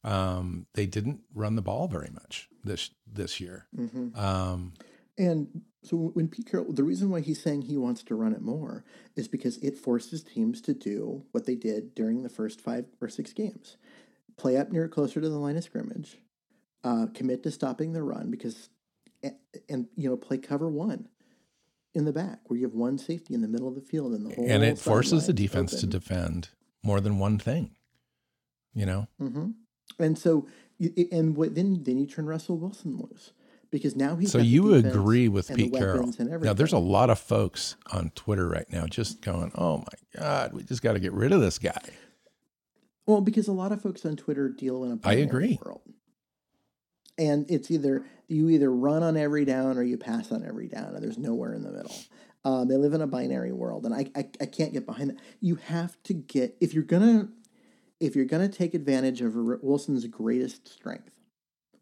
Um, 0.05 0.67
they 0.75 0.87
didn't 0.87 1.21
run 1.35 1.57
the 1.57 1.63
ball 1.63 1.89
very 1.89 2.11
much 2.13 2.49
this 2.65 2.91
this 3.07 3.41
year. 3.41 3.67
Mm-hmm. 3.77 4.19
Um, 4.19 4.73
and 5.19 5.63
so 5.83 5.97
when 5.97 6.29
Pete 6.29 6.51
Carroll, 6.51 6.73
the 6.73 6.85
reason 6.85 7.11
why 7.11 7.21
he's 7.21 7.43
saying 7.43 7.63
he 7.63 7.77
wants 7.77 8.03
to 8.05 8.15
run 8.15 8.33
it 8.33 8.41
more 8.41 8.85
is 9.17 9.29
because 9.29 9.59
it 9.59 9.77
forces 9.77 10.23
teams 10.23 10.61
to 10.63 10.73
do 10.73 11.25
what 11.33 11.45
they 11.45 11.55
did 11.55 11.95
during 11.95 12.23
the 12.23 12.29
first 12.29 12.61
five 12.61 12.87
or 13.01 13.09
six 13.09 13.33
games: 13.33 13.77
play 14.39 14.57
up 14.57 14.73
near 14.73 14.89
closer 14.89 15.21
to 15.21 15.29
the 15.29 15.39
line 15.39 15.57
of 15.59 15.65
scrimmage, 15.65 16.17
uh, 16.83 17.07
commit 17.13 17.43
to 17.43 17.51
stopping 17.51 17.93
the 17.93 18.03
run 18.03 18.31
because 18.31 18.71
and, 19.23 19.37
and 19.69 19.89
you 19.97 20.09
know 20.09 20.17
play 20.17 20.39
cover 20.39 20.69
one 20.69 21.09
in 21.95 22.05
the 22.05 22.13
back 22.13 22.39
where 22.47 22.59
you 22.59 22.67
have 22.67 22.75
one 22.75 22.99
safety 22.99 23.35
in 23.35 23.41
the 23.41 23.49
middle 23.49 23.69
of 23.69 23.75
the 23.75 23.81
field 23.81 24.13
and 24.13 24.25
the 24.27 24.35
whole 24.35 24.47
and 24.49 24.63
it 24.63 24.79
forces 24.79 25.27
the 25.27 25.33
defense 25.33 25.73
open. 25.73 25.81
to 25.91 25.99
defend 25.99 26.49
more 26.83 27.01
than 27.01 27.19
one 27.19 27.39
thing 27.39 27.75
you 28.75 28.87
know? 28.87 29.09
Mm-hmm. 29.21 29.51
and 29.99 30.19
so 30.19 30.47
and 31.11 31.37
what, 31.37 31.55
then 31.55 31.83
then 31.83 31.99
you 31.99 32.07
turn 32.07 32.27
russell 32.27 32.57
wilson 32.57 32.97
loose 32.97 33.33
because 33.71 33.95
now 33.97 34.17
he's 34.17 34.31
so 34.33 34.39
you 34.39 34.75
agree 34.75 35.29
with 35.29 35.49
pete 35.55 35.73
carroll. 35.73 36.13
now 36.19 36.53
there's 36.53 36.73
a 36.73 36.79
lot 36.79 37.11
of 37.11 37.19
folks 37.19 37.77
on 37.93 38.11
twitter 38.15 38.49
right 38.49 38.71
now 38.73 38.87
just 38.87 39.21
going 39.21 39.51
oh 39.57 39.79
my 39.79 40.21
god 40.21 40.53
we 40.53 40.63
just 40.63 40.83
got 40.83 40.93
to 40.93 41.01
get 41.01 41.13
rid 41.13 41.33
of 41.33 41.41
this 41.41 41.59
guy. 41.59 41.79
Well 43.07 43.21
because 43.21 43.49
a 43.49 43.53
lot 43.53 43.73
of 43.73 43.83
folks 43.83 44.07
on 44.07 44.17
twitter 44.17 44.49
deal 44.49 44.85
in 44.85 44.93
a 44.93 45.09
I 45.09 45.15
agree. 45.15 45.59
world 45.65 45.83
and 47.21 47.49
it's 47.51 47.71
either 47.71 48.05
you 48.27 48.49
either 48.49 48.73
run 48.73 49.03
on 49.03 49.17
every 49.17 49.45
down 49.45 49.77
or 49.77 49.83
you 49.83 49.97
pass 49.99 50.33
on 50.33 50.45
every 50.45 50.67
down, 50.67 50.95
and 50.95 51.05
there's 51.05 51.19
nowhere 51.19 51.53
in 51.53 51.63
the 51.63 51.71
middle. 51.71 51.95
Um, 52.45 52.69
they 52.69 52.77
live 52.77 52.95
in 52.95 53.03
a 53.03 53.07
binary 53.07 53.53
world, 53.53 53.85
and 53.85 53.95
I, 53.95 54.07
I 54.17 54.27
I 54.41 54.47
can't 54.47 54.73
get 54.73 54.87
behind 54.87 55.11
that. 55.11 55.19
You 55.41 55.57
have 55.57 56.03
to 56.05 56.15
get 56.15 56.57
if 56.61 56.73
you're 56.73 56.83
gonna 56.83 57.29
if 58.01 58.17
you're 58.17 58.25
gonna 58.25 58.49
take 58.49 58.75
advantage 58.75 59.21
of 59.21 59.35
Wilson's 59.63 60.07
greatest 60.07 60.67
strength, 60.69 61.21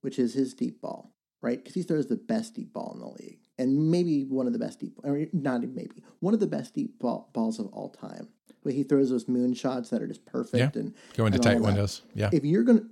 which 0.01 0.19
is 0.19 0.35
his 0.35 0.53
deep 0.53 0.81
ball, 0.81 1.13
right? 1.41 1.59
Because 1.59 1.75
he 1.75 1.83
throws 1.83 2.09
the 2.09 2.17
best 2.17 2.55
deep 2.55 2.73
ball 2.73 2.93
in 2.95 3.01
the 3.01 3.23
league, 3.23 3.39
and 3.57 3.91
maybe 3.91 4.25
one 4.25 4.49
of 4.49 4.53
the 4.53 4.59
best 4.59 4.81
deep, 4.81 4.99
or 5.05 5.27
not 5.33 5.63
maybe 5.63 6.03
one 6.19 6.35
of 6.35 6.41
the 6.41 6.49
best 6.49 6.75
deep 6.75 6.99
ball, 6.99 7.31
balls 7.33 7.61
of 7.61 7.69
all 7.69 7.91
time. 7.91 8.29
Where 8.63 8.75
he 8.75 8.83
throws 8.83 9.09
those 9.09 9.29
moon 9.29 9.55
shots 9.55 9.91
that 9.91 10.03
are 10.03 10.09
just 10.09 10.27
perfect 10.27 10.75
yeah. 10.75 10.83
and 10.83 10.93
go 11.17 11.27
into 11.27 11.39
tight 11.39 11.61
windows. 11.61 12.03
Yeah. 12.13 12.29
If 12.33 12.45
you're 12.45 12.65
gonna 12.65 12.83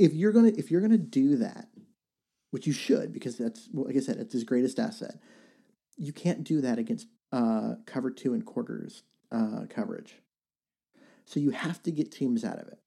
if 0.00 0.12
you're 0.12 0.32
gonna 0.32 0.52
if 0.56 0.68
you're 0.68 0.80
gonna 0.80 0.98
do 0.98 1.36
that 1.36 1.68
which 2.52 2.66
you 2.66 2.72
should 2.72 3.12
because 3.12 3.36
that's 3.36 3.68
like 3.72 3.96
I 3.96 4.00
said, 4.00 4.18
it's 4.18 4.34
his 4.34 4.44
greatest 4.44 4.78
asset. 4.78 5.16
You 5.96 6.12
can't 6.12 6.44
do 6.44 6.60
that 6.60 6.78
against 6.78 7.08
uh, 7.32 7.76
cover 7.86 8.10
two 8.10 8.34
and 8.34 8.44
quarters 8.44 9.02
uh, 9.32 9.62
coverage. 9.68 10.20
So 11.24 11.40
you 11.40 11.50
have 11.50 11.82
to 11.84 11.90
get 11.90 12.12
teams 12.12 12.44
out 12.44 12.58
of 12.58 12.68
it. 12.68 12.78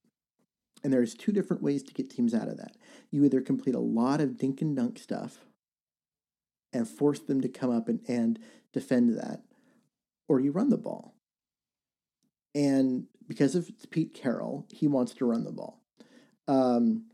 And 0.83 0.93
there's 0.93 1.15
two 1.15 1.31
different 1.31 1.63
ways 1.63 1.81
to 1.83 1.93
get 1.93 2.11
teams 2.11 2.35
out 2.35 2.47
of 2.47 2.57
that. 2.57 2.77
You 3.09 3.25
either 3.25 3.41
complete 3.41 3.73
a 3.73 3.79
lot 3.79 4.21
of 4.21 4.37
dink 4.37 4.61
and 4.61 4.75
dunk 4.75 4.99
stuff 4.99 5.39
and 6.71 6.87
force 6.87 7.19
them 7.19 7.41
to 7.41 7.49
come 7.49 7.71
up 7.71 7.89
and, 7.89 8.01
and 8.07 8.37
defend 8.71 9.17
that, 9.17 9.41
or 10.27 10.39
you 10.39 10.51
run 10.51 10.69
the 10.69 10.77
ball. 10.77 11.15
And 12.53 13.07
because 13.27 13.55
of 13.55 13.71
Pete 13.89 14.13
Carroll, 14.13 14.67
he 14.69 14.87
wants 14.87 15.15
to 15.15 15.25
run 15.25 15.43
the 15.43 15.51
ball. 15.51 15.81
Um, 16.47 17.05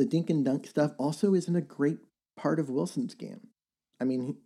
the 0.00 0.06
dink 0.06 0.30
and 0.30 0.46
dunk 0.46 0.66
stuff 0.66 0.92
also 0.98 1.34
isn't 1.34 1.54
a 1.54 1.60
great 1.60 1.98
part 2.34 2.58
of 2.58 2.70
Wilson's 2.70 3.14
game. 3.14 3.48
I 4.00 4.04
mean, 4.04 4.38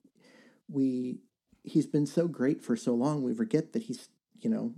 we 0.68 1.20
he's 1.62 1.86
been 1.86 2.06
so 2.06 2.26
great 2.26 2.60
for 2.60 2.74
so 2.74 2.92
long, 2.92 3.22
we 3.22 3.32
forget 3.32 3.72
that 3.72 3.84
he's 3.84 4.08
you 4.40 4.50
know 4.50 4.74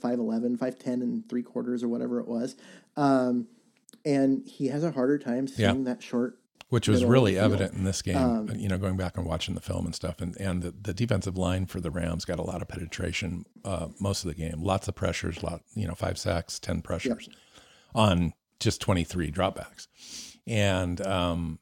5'11, 0.00 0.58
5'10 0.58 0.86
and 0.86 1.28
three 1.28 1.42
quarters 1.42 1.82
or 1.82 1.88
whatever 1.88 2.20
it 2.20 2.28
was. 2.28 2.54
Um, 2.96 3.48
and 4.04 4.46
he 4.46 4.68
has 4.68 4.84
a 4.84 4.92
harder 4.92 5.18
time 5.18 5.48
seeing 5.48 5.78
yeah. 5.78 5.94
that 5.94 6.04
short 6.04 6.38
which 6.68 6.88
was 6.88 7.04
really 7.04 7.38
evident 7.38 7.74
in 7.74 7.84
this 7.84 8.02
game. 8.02 8.16
Um, 8.16 8.50
you 8.56 8.68
know, 8.68 8.76
going 8.76 8.96
back 8.96 9.16
and 9.16 9.24
watching 9.24 9.54
the 9.54 9.60
film 9.60 9.86
and 9.86 9.94
stuff, 9.94 10.20
and 10.20 10.36
and 10.36 10.62
the, 10.62 10.70
the 10.70 10.94
defensive 10.94 11.36
line 11.36 11.66
for 11.66 11.80
the 11.80 11.90
Rams 11.90 12.24
got 12.24 12.38
a 12.38 12.42
lot 12.42 12.62
of 12.62 12.68
penetration 12.68 13.44
uh, 13.64 13.88
most 14.00 14.24
of 14.24 14.28
the 14.28 14.34
game. 14.34 14.62
Lots 14.62 14.86
of 14.88 14.94
pressures, 14.94 15.42
lot 15.42 15.62
you 15.74 15.86
know, 15.86 15.94
five 15.94 16.18
sacks, 16.18 16.58
ten 16.60 16.82
pressures 16.82 17.28
yep. 17.28 17.36
on 17.94 18.32
just 18.60 18.80
twenty 18.80 19.04
three 19.04 19.30
dropbacks, 19.30 19.88
and 20.46 21.04
um, 21.06 21.58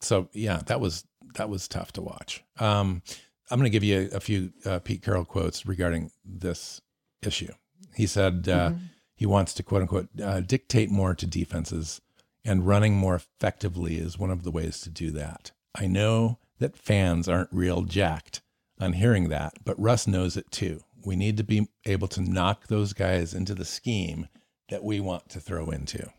so 0.00 0.28
yeah, 0.32 0.60
that 0.66 0.80
was 0.80 1.04
that 1.34 1.48
was 1.48 1.68
tough 1.68 1.92
to 1.92 2.02
watch. 2.02 2.42
Um, 2.58 3.02
I'm 3.50 3.58
going 3.58 3.70
to 3.70 3.70
give 3.70 3.84
you 3.84 4.10
a, 4.12 4.16
a 4.16 4.20
few 4.20 4.52
uh, 4.64 4.78
Pete 4.80 5.02
Carroll 5.02 5.24
quotes 5.24 5.66
regarding 5.66 6.10
this 6.24 6.80
issue. 7.22 7.52
He 7.94 8.06
said 8.06 8.48
uh, 8.48 8.70
mm-hmm. 8.70 8.84
he 9.16 9.26
wants 9.26 9.54
to 9.54 9.62
quote 9.62 9.82
unquote 9.82 10.08
uh, 10.22 10.40
dictate 10.40 10.90
more 10.90 11.14
to 11.14 11.26
defenses 11.26 12.00
and 12.44 12.66
running 12.66 12.94
more 12.94 13.14
effectively 13.14 13.96
is 13.96 14.18
one 14.18 14.30
of 14.30 14.42
the 14.42 14.50
ways 14.50 14.80
to 14.80 14.90
do 14.90 15.10
that. 15.10 15.52
I 15.74 15.86
know 15.86 16.38
that 16.58 16.76
fans 16.76 17.28
aren't 17.28 17.52
real 17.52 17.82
jacked 17.82 18.40
on 18.80 18.94
hearing 18.94 19.28
that, 19.28 19.54
but 19.64 19.78
Russ 19.78 20.06
knows 20.06 20.36
it 20.36 20.50
too. 20.50 20.82
We 21.04 21.16
need 21.16 21.36
to 21.36 21.44
be 21.44 21.68
able 21.84 22.08
to 22.08 22.22
knock 22.22 22.66
those 22.66 22.92
guys 22.92 23.34
into 23.34 23.54
the 23.54 23.64
scheme 23.64 24.28
that 24.70 24.82
we 24.82 25.00
want 25.00 25.28
to 25.30 25.40
throw 25.40 25.70
into. 25.70 26.10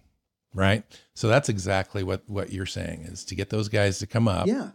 Right? 0.53 0.83
So 1.13 1.27
that's 1.27 1.49
exactly 1.49 2.03
what 2.03 2.23
what 2.27 2.51
you're 2.51 2.65
saying 2.65 3.03
is 3.03 3.23
to 3.25 3.35
get 3.35 3.49
those 3.49 3.69
guys 3.69 3.99
to 3.99 4.07
come 4.07 4.27
up. 4.27 4.47
Yeah. 4.47 4.71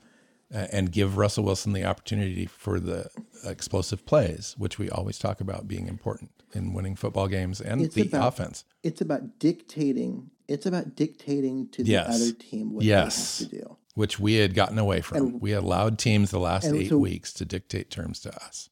And 0.51 0.93
give 0.93 1.16
Russell 1.16 1.43
Wilson 1.43 1.72
the 1.72 1.85
opportunity 1.85 2.47
for 2.47 2.79
the 2.79 3.09
explosive 3.45 4.07
plays, 4.07 4.55
which 4.57 4.79
we 4.79 4.89
always 4.89 5.18
talk 5.18 5.41
about 5.41 5.66
being 5.66 5.89
important 5.89 6.31
in 6.53 6.72
winning 6.72 6.95
football 6.95 7.27
games 7.27 7.61
and 7.61 7.83
it's 7.83 7.97
the 7.97 8.03
about, 8.03 8.29
offense. 8.29 8.64
It's 8.85 9.01
about 9.01 9.41
dictating 9.41 10.31
it's 10.49 10.66
about 10.66 10.95
dictating 10.95 11.68
to 11.70 11.83
the 11.83 11.91
yes. 11.91 12.14
other 12.14 12.33
team 12.33 12.75
what 12.75 12.85
yes. 12.85 13.39
they 13.39 13.45
have 13.45 13.51
to 13.51 13.59
do. 13.59 13.77
Which 13.95 14.18
we 14.18 14.35
had 14.35 14.55
gotten 14.55 14.79
away 14.79 15.01
from. 15.01 15.18
And, 15.18 15.41
we 15.41 15.53
allowed 15.53 15.99
teams 15.99 16.31
the 16.31 16.41
last 16.41 16.66
eight 16.66 16.89
so, 16.89 16.99
weeks 16.99 17.33
to 17.35 17.45
dictate 17.45 17.91
terms 17.91 18.20
to 18.20 18.35
us. 18.35 18.68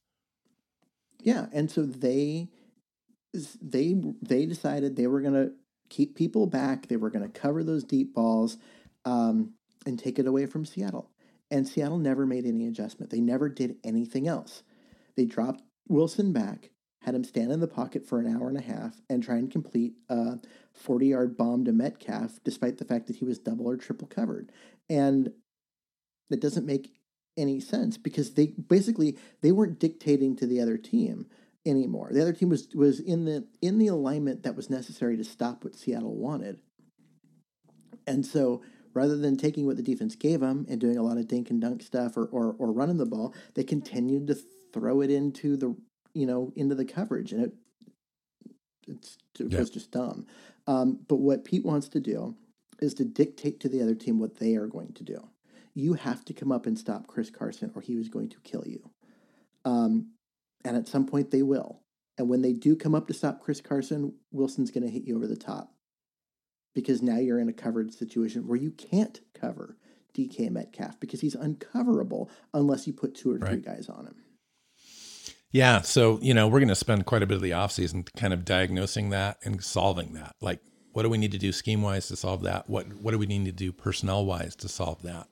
Yeah, 1.20 1.46
and 1.53 1.70
so 1.70 1.84
they 1.84 2.48
they 3.61 3.94
they 4.20 4.46
decided 4.46 4.96
they 4.96 5.07
were 5.07 5.20
going 5.20 5.34
to 5.34 5.53
keep 5.93 6.16
people 6.16 6.47
back. 6.47 6.88
They 6.88 6.97
were 6.97 7.11
going 7.11 7.30
to 7.30 7.40
cover 7.40 7.62
those 7.62 7.84
deep 7.84 8.14
balls 8.14 8.57
um, 9.05 9.53
and 9.86 9.99
take 9.99 10.18
it 10.18 10.26
away 10.26 10.47
from 10.47 10.64
Seattle. 10.64 11.11
And 11.51 11.68
Seattle 11.68 11.99
never 11.99 12.24
made 12.24 12.47
any 12.47 12.66
adjustment. 12.66 13.11
They 13.11 13.20
never 13.20 13.49
did 13.49 13.76
anything 13.84 14.26
else. 14.26 14.62
They 15.16 15.26
dropped 15.26 15.62
Wilson 15.86 16.32
back 16.32 16.70
had 17.03 17.14
him 17.16 17.24
stand 17.24 17.51
in 17.51 17.61
the 17.61 17.66
pocket 17.66 18.07
for 18.07 18.20
an 18.20 18.32
hour 18.32 18.49
and 18.49 18.57
a 18.57 18.62
half 18.62 19.01
and 19.11 19.22
try 19.22 19.36
and 19.36 19.51
complete 19.51 19.95
a 20.09 20.38
40 20.72 21.07
yard 21.07 21.36
bomb 21.36 21.64
to 21.64 21.72
Metcalf, 21.72 22.38
despite 22.45 22.78
the 22.78 22.84
fact 22.84 23.09
that 23.09 23.16
he 23.16 23.24
was 23.24 23.38
double 23.38 23.68
or 23.68 23.76
triple 23.76 24.07
covered. 24.07 24.53
And 24.88 25.32
it 26.30 26.40
doesn't 26.40 26.64
make 26.64 26.93
any 27.36 27.61
sense 27.61 27.99
because 27.99 28.34
they 28.34 28.47
basically 28.47 29.18
they 29.40 29.53
weren't 29.53 29.80
dictating 29.80 30.36
to 30.36 30.47
the 30.47 30.61
other 30.61 30.76
team 30.76 31.26
anymore. 31.64 32.10
The 32.12 32.22
other 32.22 32.32
team 32.32 32.48
was 32.48 32.68
was 32.74 33.00
in 33.00 33.24
the 33.24 33.46
in 33.60 33.78
the 33.78 33.88
alignment 33.88 34.42
that 34.42 34.56
was 34.56 34.70
necessary 34.70 35.16
to 35.16 35.24
stop 35.24 35.64
what 35.64 35.76
Seattle 35.76 36.16
wanted. 36.16 36.60
And 38.06 38.26
so 38.26 38.62
rather 38.94 39.16
than 39.16 39.36
taking 39.36 39.64
what 39.64 39.76
the 39.76 39.82
defense 39.82 40.16
gave 40.16 40.40
them 40.40 40.66
and 40.68 40.80
doing 40.80 40.98
a 40.98 41.02
lot 41.02 41.16
of 41.16 41.28
dink 41.28 41.50
and 41.50 41.60
dunk 41.60 41.82
stuff 41.82 42.16
or 42.16 42.26
or, 42.26 42.54
or 42.58 42.72
running 42.72 42.98
the 42.98 43.06
ball, 43.06 43.34
they 43.54 43.64
continued 43.64 44.26
to 44.26 44.36
throw 44.72 45.00
it 45.00 45.10
into 45.10 45.56
the 45.56 45.76
you 46.14 46.26
know, 46.26 46.52
into 46.56 46.74
the 46.74 46.84
coverage, 46.84 47.32
and 47.32 47.44
it 47.44 47.52
it's 48.86 49.18
it 49.38 49.52
yeah. 49.52 49.58
was 49.58 49.70
just 49.70 49.90
dumb. 49.90 50.26
Um, 50.66 51.00
but 51.08 51.16
what 51.16 51.44
Pete 51.44 51.64
wants 51.64 51.88
to 51.90 52.00
do 52.00 52.36
is 52.80 52.94
to 52.94 53.04
dictate 53.04 53.60
to 53.60 53.68
the 53.68 53.82
other 53.82 53.94
team 53.94 54.18
what 54.18 54.38
they 54.38 54.56
are 54.56 54.66
going 54.66 54.92
to 54.94 55.04
do. 55.04 55.28
You 55.74 55.94
have 55.94 56.24
to 56.26 56.34
come 56.34 56.52
up 56.52 56.66
and 56.66 56.78
stop 56.78 57.06
Chris 57.06 57.30
Carson, 57.30 57.72
or 57.74 57.82
he 57.82 57.96
was 57.96 58.08
going 58.08 58.28
to 58.30 58.40
kill 58.40 58.64
you. 58.66 58.90
Um, 59.64 60.10
and 60.64 60.76
at 60.76 60.88
some 60.88 61.06
point, 61.06 61.30
they 61.30 61.42
will. 61.42 61.82
And 62.18 62.28
when 62.28 62.42
they 62.42 62.52
do 62.52 62.76
come 62.76 62.94
up 62.94 63.08
to 63.08 63.14
stop 63.14 63.40
Chris 63.40 63.60
Carson, 63.60 64.14
Wilson's 64.30 64.70
going 64.70 64.84
to 64.84 64.90
hit 64.90 65.04
you 65.04 65.16
over 65.16 65.26
the 65.26 65.36
top 65.36 65.74
because 66.74 67.02
now 67.02 67.18
you're 67.18 67.38
in 67.38 67.48
a 67.48 67.54
covered 67.54 67.92
situation 67.92 68.46
where 68.46 68.58
you 68.58 68.70
can't 68.70 69.20
cover 69.34 69.76
DK 70.14 70.50
Metcalf 70.50 71.00
because 71.00 71.20
he's 71.20 71.34
uncoverable 71.34 72.30
unless 72.52 72.86
you 72.86 72.92
put 72.92 73.14
two 73.14 73.32
or 73.32 73.38
right. 73.38 73.50
three 73.50 73.60
guys 73.60 73.88
on 73.88 74.06
him. 74.06 74.16
Yeah. 75.50 75.82
So, 75.82 76.18
you 76.22 76.32
know, 76.32 76.48
we're 76.48 76.60
going 76.60 76.68
to 76.68 76.74
spend 76.74 77.06
quite 77.06 77.22
a 77.22 77.26
bit 77.26 77.36
of 77.36 77.42
the 77.42 77.50
offseason 77.50 78.08
kind 78.16 78.32
of 78.32 78.44
diagnosing 78.44 79.10
that 79.10 79.38
and 79.44 79.62
solving 79.62 80.14
that. 80.14 80.34
Like, 80.40 80.60
what 80.92 81.02
do 81.02 81.08
we 81.08 81.18
need 81.18 81.32
to 81.32 81.38
do 81.38 81.52
scheme 81.52 81.82
wise 81.82 82.08
to 82.08 82.16
solve 82.16 82.42
that? 82.42 82.68
What 82.68 82.92
what 82.94 83.12
do 83.12 83.18
we 83.18 83.26
need 83.26 83.46
to 83.46 83.52
do 83.52 83.72
personnel 83.72 84.24
wise 84.24 84.54
to 84.56 84.68
solve 84.68 85.02
that? 85.02 85.26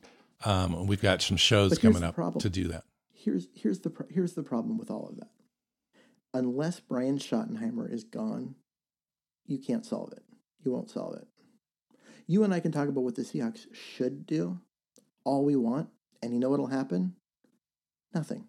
Um, 0.44 0.86
we've 0.86 1.02
got 1.02 1.20
some 1.20 1.36
shows 1.36 1.78
coming 1.78 2.02
up 2.02 2.14
problem. 2.14 2.40
to 2.40 2.48
do 2.48 2.68
that. 2.68 2.84
Here's 3.22 3.48
here's 3.54 3.80
the 3.80 3.92
here's 4.10 4.34
the 4.34 4.42
problem 4.42 4.78
with 4.78 4.90
all 4.90 5.08
of 5.08 5.16
that. 5.16 5.30
Unless 6.32 6.80
Brian 6.80 7.18
Schottenheimer 7.18 7.92
is 7.92 8.04
gone, 8.04 8.54
you 9.46 9.58
can't 9.58 9.84
solve 9.84 10.12
it. 10.12 10.22
You 10.64 10.72
won't 10.72 10.90
solve 10.90 11.16
it. 11.16 11.26
You 12.26 12.44
and 12.44 12.54
I 12.54 12.60
can 12.60 12.72
talk 12.72 12.88
about 12.88 13.02
what 13.02 13.16
the 13.16 13.22
Seahawks 13.22 13.66
should 13.74 14.26
do 14.26 14.60
all 15.24 15.44
we 15.44 15.56
want, 15.56 15.88
and 16.22 16.32
you 16.32 16.38
know 16.38 16.48
what'll 16.48 16.68
happen? 16.68 17.14
Nothing. 18.14 18.46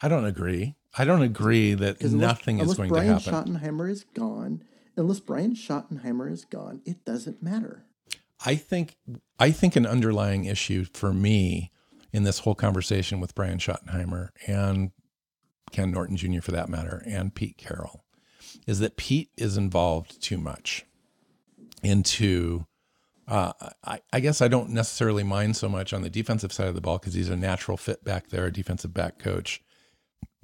I 0.00 0.08
don't 0.08 0.24
agree. 0.24 0.76
I 0.96 1.04
don't 1.04 1.22
agree 1.22 1.74
that 1.74 2.02
nothing 2.02 2.60
unless, 2.60 2.72
is 2.72 2.76
going 2.76 2.88
Brian 2.90 3.18
to 3.18 3.30
happen. 3.30 3.56
Schottenheimer 3.56 3.90
is 3.90 4.04
gone, 4.14 4.62
unless 4.96 5.20
Brian 5.20 5.54
Schottenheimer 5.54 6.30
is 6.30 6.44
gone, 6.44 6.80
it 6.84 7.04
doesn't 7.04 7.42
matter. 7.42 7.84
I 8.46 8.54
think 8.56 8.96
I 9.38 9.50
think 9.50 9.76
an 9.76 9.86
underlying 9.86 10.44
issue 10.44 10.84
for 10.92 11.12
me 11.12 11.72
in 12.14 12.22
this 12.22 12.38
whole 12.38 12.54
conversation 12.54 13.18
with 13.18 13.34
Brian 13.34 13.58
Schottenheimer 13.58 14.28
and 14.46 14.92
Ken 15.72 15.90
Norton 15.90 16.16
Jr. 16.16 16.40
for 16.40 16.52
that 16.52 16.68
matter 16.68 17.02
and 17.04 17.34
Pete 17.34 17.58
Carroll 17.58 18.04
is 18.68 18.78
that 18.78 18.96
Pete 18.96 19.30
is 19.36 19.56
involved 19.56 20.22
too 20.22 20.38
much 20.38 20.86
into 21.82 22.66
uh, 23.26 23.52
I, 23.84 24.00
I, 24.12 24.20
guess 24.20 24.40
I 24.40 24.48
don't 24.48 24.70
necessarily 24.70 25.24
mind 25.24 25.56
so 25.56 25.68
much 25.68 25.92
on 25.92 26.02
the 26.02 26.10
defensive 26.10 26.52
side 26.52 26.68
of 26.68 26.74
the 26.76 26.80
ball 26.80 26.98
because 26.98 27.14
he's 27.14 27.30
a 27.30 27.36
natural 27.36 27.76
fit 27.76 28.04
back 28.04 28.28
there, 28.28 28.46
a 28.46 28.52
defensive 28.52 28.94
back 28.94 29.18
coach 29.18 29.62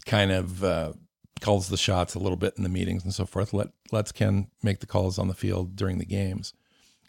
kind 0.07 0.33
of 0.33 0.65
uh, 0.65 0.95
calls 1.41 1.69
the 1.69 1.77
shots 1.77 2.15
a 2.15 2.19
little 2.19 2.39
bit 2.39 2.55
in 2.57 2.63
the 2.63 2.71
meetings 2.71 3.05
and 3.05 3.15
so 3.15 3.27
forth. 3.27 3.53
Let 3.53 3.69
lets 3.93 4.13
Ken 4.13 4.49
make 4.63 4.81
the 4.81 4.87
calls 4.87 5.19
on 5.19 5.29
the 5.29 5.35
field 5.35 5.77
during 5.77 5.99
the 5.99 6.07
games. 6.07 6.55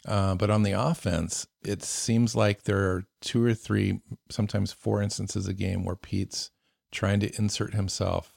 Uh, 0.06 0.34
but 0.34 0.50
on 0.50 0.62
the 0.62 0.72
offense, 0.72 1.46
it 1.64 1.82
seems 1.82 2.34
like 2.34 2.64
there 2.64 2.90
are 2.90 3.04
two 3.20 3.44
or 3.44 3.54
three, 3.54 4.00
sometimes 4.30 4.72
four 4.72 5.00
instances 5.00 5.46
a 5.46 5.54
game 5.54 5.84
where 5.84 5.96
Pete's 5.96 6.50
trying 6.90 7.20
to 7.20 7.32
insert 7.36 7.72
himself 7.74 8.34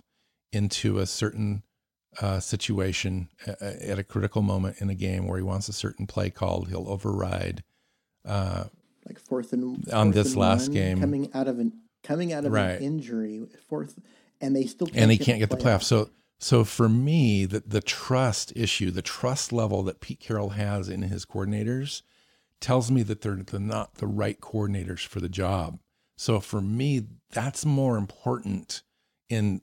into 0.52 1.00
a 1.00 1.06
certain 1.06 1.64
uh, 2.22 2.40
situation 2.40 3.30
at 3.48 4.00
a 4.00 4.04
critical 4.04 4.42
moment 4.42 4.78
in 4.80 4.90
a 4.90 4.96
game 4.96 5.28
where 5.28 5.38
he 5.38 5.44
wants 5.44 5.68
a 5.68 5.74
certain 5.74 6.08
play 6.08 6.30
called. 6.30 6.70
He'll 6.70 6.90
override. 6.90 7.64
Uh, 8.24 8.66
like 9.06 9.20
fourth 9.20 9.54
and 9.54 9.84
fourth 9.84 9.94
on 9.94 10.12
this 10.12 10.32
and 10.32 10.38
last 10.38 10.72
game, 10.72 11.00
coming 11.00 11.30
out 11.34 11.48
of 11.48 11.60
an 11.60 11.74
coming 12.04 12.34
out 12.34 12.46
of 12.46 12.52
right. 12.52 12.72
an 12.72 12.84
injury, 12.84 13.46
fourth 13.68 14.00
and 14.42 14.56
they 14.56 14.66
still 14.66 14.88
and 14.94 15.12
they 15.12 15.18
can't 15.18 15.40
get 15.40 15.50
the 15.50 15.58
playoffs. 15.58 15.84
So 15.84 16.10
so 16.40 16.64
for 16.64 16.90
me, 16.90 17.46
the 17.46 17.64
the 17.66 17.82
trust 17.82 18.54
issue, 18.56 18.92
the 18.92 19.02
trust 19.02 19.54
level 19.54 19.84
that 19.84 20.02
Pete 20.02 20.20
Carroll 20.20 20.50
has 20.50 20.90
in 20.90 21.04
his 21.04 21.26
coordinators, 21.26 22.02
tells 22.60 22.92
me 22.92 23.04
that 23.04 23.22
they're, 23.22 23.40
not 23.60 23.96
the 23.96 24.08
right 24.08 24.40
coordinators 24.40 25.06
for 25.06 25.20
the 25.20 25.30
job. 25.30 25.80
So 26.18 26.40
for 26.40 26.62
me, 26.62 27.08
that's 27.32 27.66
more 27.66 27.98
important 27.98 28.84
in 29.30 29.62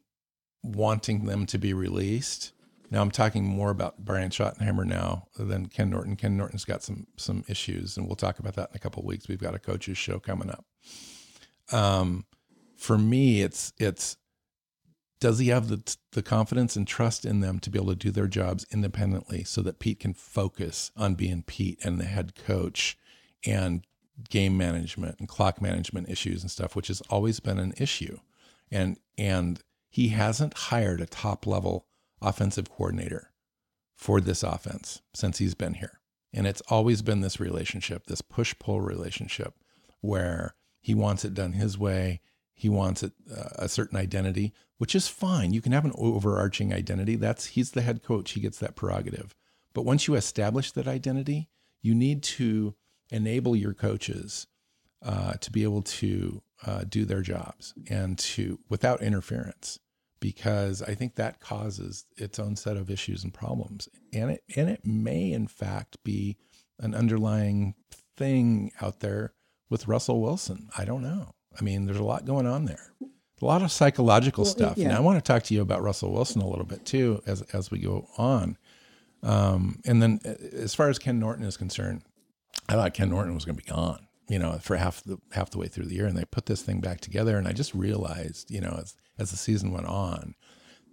wanting 0.62 1.24
them 1.26 1.46
to 1.46 1.58
be 1.58 1.72
released. 1.72 2.52
Now 2.90 3.00
I'm 3.00 3.10
talking 3.10 3.44
more 3.44 3.70
about 3.70 4.04
Brian 4.04 4.30
Schottenheimer 4.30 4.84
now 4.84 5.28
than 5.38 5.66
Ken 5.66 5.88
Norton. 5.88 6.16
Ken 6.16 6.36
Norton's 6.36 6.66
got 6.66 6.82
some 6.82 7.06
some 7.16 7.44
issues, 7.48 7.96
and 7.96 8.06
we'll 8.06 8.16
talk 8.16 8.38
about 8.38 8.54
that 8.56 8.70
in 8.70 8.76
a 8.76 8.78
couple 8.78 9.02
weeks. 9.02 9.28
We've 9.28 9.38
got 9.38 9.54
a 9.54 9.58
coaches 9.58 9.96
show 9.96 10.18
coming 10.18 10.50
up. 10.50 10.64
Um, 11.72 12.26
for 12.76 12.98
me, 12.98 13.42
it's 13.42 13.72
it's 13.78 14.16
does 15.22 15.38
he 15.38 15.48
have 15.50 15.68
the 15.68 15.96
the 16.10 16.22
confidence 16.22 16.74
and 16.74 16.84
trust 16.84 17.24
in 17.24 17.38
them 17.38 17.60
to 17.60 17.70
be 17.70 17.78
able 17.78 17.92
to 17.92 17.96
do 17.96 18.10
their 18.10 18.26
jobs 18.26 18.66
independently 18.72 19.44
so 19.44 19.62
that 19.62 19.78
Pete 19.78 20.00
can 20.00 20.12
focus 20.12 20.90
on 20.96 21.14
being 21.14 21.44
Pete 21.44 21.78
and 21.84 22.00
the 22.00 22.06
head 22.06 22.34
coach 22.34 22.98
and 23.46 23.86
game 24.28 24.56
management 24.56 25.20
and 25.20 25.28
clock 25.28 25.62
management 25.62 26.08
issues 26.08 26.42
and 26.42 26.50
stuff 26.50 26.74
which 26.74 26.88
has 26.88 27.00
always 27.02 27.38
been 27.38 27.60
an 27.60 27.72
issue. 27.76 28.18
And 28.68 28.98
and 29.16 29.62
he 29.88 30.08
hasn't 30.08 30.54
hired 30.54 31.00
a 31.00 31.06
top 31.06 31.46
level 31.46 31.86
offensive 32.20 32.68
coordinator 32.68 33.30
for 33.94 34.20
this 34.20 34.42
offense 34.42 35.02
since 35.14 35.38
he's 35.38 35.54
been 35.54 35.74
here. 35.74 36.00
And 36.34 36.48
it's 36.48 36.62
always 36.62 37.00
been 37.00 37.20
this 37.20 37.38
relationship 37.38 38.06
this 38.06 38.22
push 38.22 38.56
pull 38.58 38.80
relationship 38.80 39.54
where 40.00 40.56
he 40.80 40.96
wants 40.96 41.24
it 41.24 41.32
done 41.32 41.52
his 41.52 41.78
way 41.78 42.20
he 42.54 42.68
wants 42.68 43.02
it, 43.02 43.12
uh, 43.30 43.48
a 43.56 43.68
certain 43.68 43.98
identity, 43.98 44.52
which 44.78 44.94
is 44.94 45.08
fine. 45.08 45.52
You 45.52 45.60
can 45.60 45.72
have 45.72 45.84
an 45.84 45.92
overarching 45.94 46.72
identity. 46.72 47.16
That's 47.16 47.46
he's 47.46 47.72
the 47.72 47.82
head 47.82 48.02
coach. 48.02 48.32
He 48.32 48.40
gets 48.40 48.58
that 48.58 48.76
prerogative. 48.76 49.34
But 49.74 49.84
once 49.84 50.06
you 50.06 50.14
establish 50.14 50.72
that 50.72 50.86
identity, 50.86 51.48
you 51.80 51.94
need 51.94 52.22
to 52.22 52.74
enable 53.10 53.56
your 53.56 53.74
coaches 53.74 54.46
uh, 55.04 55.34
to 55.34 55.50
be 55.50 55.62
able 55.62 55.82
to 55.82 56.42
uh, 56.66 56.84
do 56.88 57.04
their 57.04 57.22
jobs 57.22 57.74
and 57.88 58.18
to 58.18 58.58
without 58.68 59.02
interference, 59.02 59.80
because 60.20 60.82
I 60.82 60.94
think 60.94 61.16
that 61.16 61.40
causes 61.40 62.06
its 62.16 62.38
own 62.38 62.54
set 62.56 62.76
of 62.76 62.90
issues 62.90 63.24
and 63.24 63.34
problems. 63.34 63.88
And 64.12 64.30
it 64.30 64.44
and 64.54 64.68
it 64.70 64.86
may 64.86 65.32
in 65.32 65.48
fact 65.48 65.96
be 66.04 66.36
an 66.78 66.94
underlying 66.94 67.74
thing 68.16 68.72
out 68.80 69.00
there 69.00 69.32
with 69.68 69.88
Russell 69.88 70.20
Wilson. 70.20 70.68
I 70.76 70.84
don't 70.84 71.02
know. 71.02 71.34
I 71.58 71.64
mean, 71.64 71.86
there's 71.86 71.98
a 71.98 72.04
lot 72.04 72.24
going 72.24 72.46
on 72.46 72.64
there. 72.64 72.92
A 73.00 73.44
lot 73.44 73.62
of 73.62 73.72
psychological 73.72 74.44
well, 74.44 74.52
stuff. 74.52 74.78
Yeah. 74.78 74.88
And 74.88 74.96
I 74.96 75.00
want 75.00 75.18
to 75.18 75.22
talk 75.22 75.42
to 75.44 75.54
you 75.54 75.62
about 75.62 75.82
Russell 75.82 76.12
Wilson 76.12 76.40
a 76.40 76.48
little 76.48 76.64
bit 76.64 76.84
too 76.84 77.22
as 77.26 77.42
as 77.52 77.70
we 77.70 77.80
go 77.80 78.08
on. 78.16 78.56
Um, 79.22 79.80
and 79.84 80.02
then 80.02 80.20
uh, 80.24 80.34
as 80.56 80.74
far 80.74 80.88
as 80.88 80.98
Ken 80.98 81.18
Norton 81.18 81.44
is 81.44 81.56
concerned, 81.56 82.02
I 82.68 82.74
thought 82.74 82.94
Ken 82.94 83.10
Norton 83.10 83.34
was 83.34 83.44
going 83.44 83.56
to 83.56 83.64
be 83.64 83.70
gone, 83.70 84.06
you 84.28 84.38
know, 84.38 84.58
for 84.60 84.76
half 84.76 85.02
the 85.02 85.18
half 85.32 85.50
the 85.50 85.58
way 85.58 85.68
through 85.68 85.86
the 85.86 85.94
year, 85.94 86.06
and 86.06 86.16
they 86.16 86.24
put 86.24 86.46
this 86.46 86.62
thing 86.62 86.80
back 86.80 87.00
together. 87.00 87.36
And 87.36 87.48
I 87.48 87.52
just 87.52 87.74
realized, 87.74 88.50
you 88.50 88.60
know, 88.60 88.78
as 88.80 88.94
as 89.18 89.30
the 89.30 89.36
season 89.36 89.72
went 89.72 89.86
on, 89.86 90.34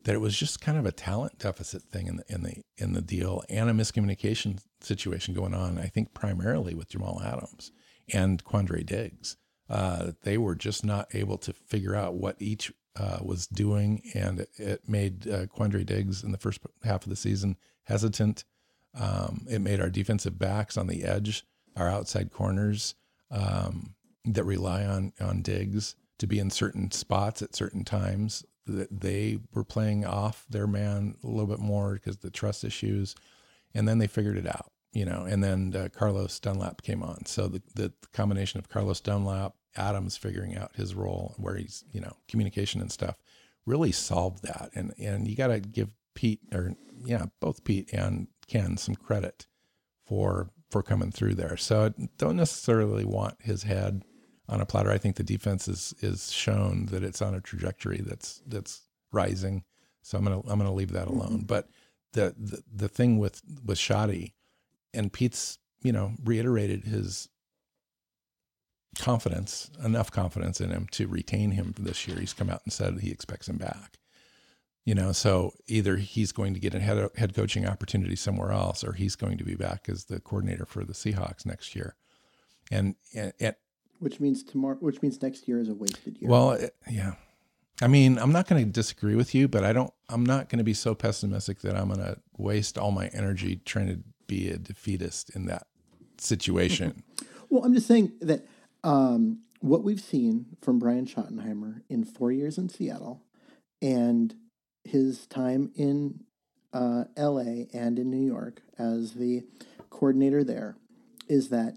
that 0.03 0.15
it 0.15 0.21
was 0.21 0.37
just 0.37 0.61
kind 0.61 0.77
of 0.77 0.85
a 0.85 0.91
talent 0.91 1.37
deficit 1.39 1.83
thing 1.83 2.07
in 2.07 2.17
the 2.17 2.23
in 2.29 2.43
the 2.43 2.61
in 2.77 2.93
the 2.93 3.01
deal 3.01 3.43
and 3.49 3.69
a 3.69 3.73
miscommunication 3.73 4.59
situation 4.81 5.33
going 5.33 5.53
on. 5.53 5.77
I 5.77 5.85
think 5.85 6.13
primarily 6.13 6.73
with 6.73 6.89
Jamal 6.89 7.21
Adams 7.23 7.71
and 8.13 8.43
Quandre 8.43 8.85
Diggs. 8.85 9.37
Uh, 9.69 10.11
they 10.23 10.37
were 10.37 10.55
just 10.55 10.83
not 10.83 11.13
able 11.13 11.37
to 11.37 11.53
figure 11.53 11.95
out 11.95 12.15
what 12.15 12.35
each 12.39 12.73
uh, 12.99 13.19
was 13.21 13.47
doing, 13.47 14.01
and 14.13 14.41
it, 14.41 14.49
it 14.57 14.89
made 14.89 15.27
uh, 15.27 15.45
Quandre 15.45 15.85
Diggs 15.85 16.23
in 16.23 16.31
the 16.31 16.37
first 16.37 16.59
half 16.83 17.03
of 17.03 17.09
the 17.09 17.15
season 17.15 17.55
hesitant. 17.83 18.43
Um, 18.99 19.45
it 19.49 19.59
made 19.59 19.79
our 19.79 19.89
defensive 19.89 20.39
backs 20.39 20.75
on 20.75 20.87
the 20.87 21.03
edge, 21.03 21.45
our 21.75 21.87
outside 21.87 22.31
corners 22.31 22.95
um, 23.29 23.95
that 24.25 24.43
rely 24.43 24.85
on 24.85 25.13
on 25.21 25.41
Diggs 25.41 25.95
to 26.17 26.27
be 26.27 26.39
in 26.39 26.49
certain 26.49 26.91
spots 26.91 27.41
at 27.41 27.55
certain 27.55 27.85
times. 27.85 28.43
That 28.65 29.01
they 29.01 29.39
were 29.53 29.63
playing 29.63 30.05
off 30.05 30.45
their 30.49 30.67
man 30.67 31.15
a 31.23 31.27
little 31.27 31.47
bit 31.47 31.59
more 31.59 31.93
because 31.93 32.17
the 32.17 32.29
trust 32.29 32.63
issues, 32.63 33.15
and 33.73 33.87
then 33.87 33.99
they 33.99 34.07
figured 34.07 34.37
it 34.37 34.47
out 34.47 34.71
you 34.91 35.05
know, 35.05 35.25
and 35.27 35.43
then 35.43 35.73
uh, 35.75 35.89
Carlos 35.93 36.39
Dunlap 36.39 36.81
came 36.81 37.03
on. 37.03 37.25
So 37.25 37.47
the, 37.47 37.61
the 37.75 37.93
combination 38.13 38.59
of 38.59 38.69
Carlos 38.69 38.99
Dunlap, 38.99 39.53
Adams 39.75 40.17
figuring 40.17 40.55
out 40.57 40.75
his 40.75 40.95
role, 40.95 41.35
where 41.37 41.55
he's, 41.55 41.83
you 41.91 42.01
know, 42.01 42.13
communication 42.27 42.81
and 42.81 42.91
stuff, 42.91 43.17
really 43.65 43.91
solved 43.91 44.43
that. 44.43 44.69
And 44.73 44.93
and 44.99 45.27
you 45.27 45.35
got 45.35 45.47
to 45.47 45.59
give 45.59 45.93
Pete 46.15 46.41
or 46.53 46.75
yeah, 47.05 47.27
both 47.39 47.63
Pete 47.63 47.93
and 47.93 48.27
Ken 48.47 48.77
some 48.77 48.95
credit 48.95 49.45
for 50.05 50.49
for 50.69 50.83
coming 50.83 51.11
through 51.11 51.35
there. 51.35 51.57
So 51.57 51.85
I 51.85 52.07
don't 52.17 52.35
necessarily 52.35 53.05
want 53.05 53.35
his 53.41 53.63
head 53.63 54.03
on 54.47 54.61
a 54.61 54.65
platter. 54.65 54.91
I 54.91 54.97
think 54.97 55.15
the 55.15 55.23
defense 55.23 55.67
is 55.67 55.93
is 56.01 56.31
shown 56.31 56.87
that 56.87 57.03
it's 57.03 57.21
on 57.21 57.35
a 57.35 57.41
trajectory 57.41 58.01
that's 58.01 58.41
that's 58.47 58.81
rising. 59.11 59.63
So 60.01 60.17
I'm 60.17 60.23
gonna 60.23 60.41
I'm 60.47 60.59
gonna 60.59 60.73
leave 60.73 60.91
that 60.93 61.07
alone. 61.07 61.29
Mm-hmm. 61.29 61.45
But 61.45 61.69
the, 62.13 62.35
the 62.37 62.63
the 62.73 62.89
thing 62.89 63.19
with 63.19 63.41
with 63.63 63.77
Schotty 63.77 64.33
and 64.93 65.13
Pete's 65.13 65.59
you 65.81 65.91
know 65.91 66.13
reiterated 66.23 66.85
his 66.85 67.29
confidence, 68.97 69.69
enough 69.83 70.11
confidence 70.11 70.59
in 70.59 70.71
him 70.71 70.87
to 70.91 71.07
retain 71.07 71.51
him 71.51 71.73
this 71.77 72.07
year. 72.07 72.19
He's 72.19 72.33
come 72.33 72.49
out 72.49 72.61
and 72.65 72.73
said 72.73 72.99
he 72.99 73.11
expects 73.11 73.47
him 73.47 73.57
back. 73.57 73.97
You 74.85 74.95
know, 74.95 75.11
so 75.11 75.53
either 75.67 75.97
he's 75.97 76.31
going 76.31 76.53
to 76.53 76.59
get 76.59 76.73
a 76.73 76.79
head, 76.79 77.09
head 77.15 77.35
coaching 77.35 77.67
opportunity 77.67 78.15
somewhere 78.15 78.51
else, 78.51 78.83
or 78.83 78.93
he's 78.93 79.15
going 79.15 79.37
to 79.37 79.43
be 79.43 79.55
back 79.55 79.87
as 79.87 80.05
the 80.05 80.19
coordinator 80.19 80.65
for 80.65 80.83
the 80.83 80.93
Seahawks 80.93 81.45
next 81.45 81.75
year. 81.75 81.95
And, 82.71 82.95
and, 83.13 83.33
and 83.39 83.55
which 83.99 84.19
means 84.19 84.43
tomorrow, 84.43 84.77
which 84.79 85.01
means 85.01 85.21
next 85.21 85.47
year 85.47 85.59
is 85.59 85.69
a 85.69 85.73
wasted 85.73 86.17
year. 86.19 86.29
Well, 86.29 86.51
it, 86.51 86.75
yeah. 86.89 87.13
I 87.81 87.87
mean, 87.87 88.17
I'm 88.17 88.31
not 88.31 88.47
going 88.47 88.63
to 88.65 88.71
disagree 88.71 89.15
with 89.15 89.35
you, 89.35 89.47
but 89.47 89.63
I 89.63 89.73
don't. 89.73 89.93
I'm 90.09 90.25
not 90.25 90.49
going 90.49 90.57
to 90.57 90.63
be 90.63 90.73
so 90.73 90.95
pessimistic 90.95 91.59
that 91.61 91.75
I'm 91.75 91.89
going 91.89 91.99
to 91.99 92.17
waste 92.37 92.77
all 92.77 92.91
my 92.91 93.07
energy 93.07 93.61
trying 93.65 93.87
to 93.87 93.99
be 94.27 94.49
a 94.49 94.57
defeatist 94.57 95.35
in 95.35 95.45
that 95.45 95.67
situation. 96.17 97.03
well, 97.49 97.63
I'm 97.63 97.73
just 97.73 97.87
saying 97.87 98.13
that 98.21 98.45
um, 98.83 99.41
what 99.61 99.83
we've 99.83 100.01
seen 100.01 100.45
from 100.61 100.79
Brian 100.79 101.05
Schottenheimer 101.05 101.81
in 101.89 102.03
four 102.03 102.31
years 102.31 102.57
in 102.57 102.69
Seattle 102.69 103.23
and 103.81 104.35
his 104.83 105.27
time 105.27 105.71
in 105.75 106.21
uh, 106.73 107.05
LA 107.17 107.65
and 107.73 107.99
in 107.99 108.09
New 108.09 108.25
York 108.25 108.61
as 108.77 109.13
the 109.13 109.43
coordinator 109.89 110.43
there 110.43 110.77
is 111.27 111.49
that 111.49 111.75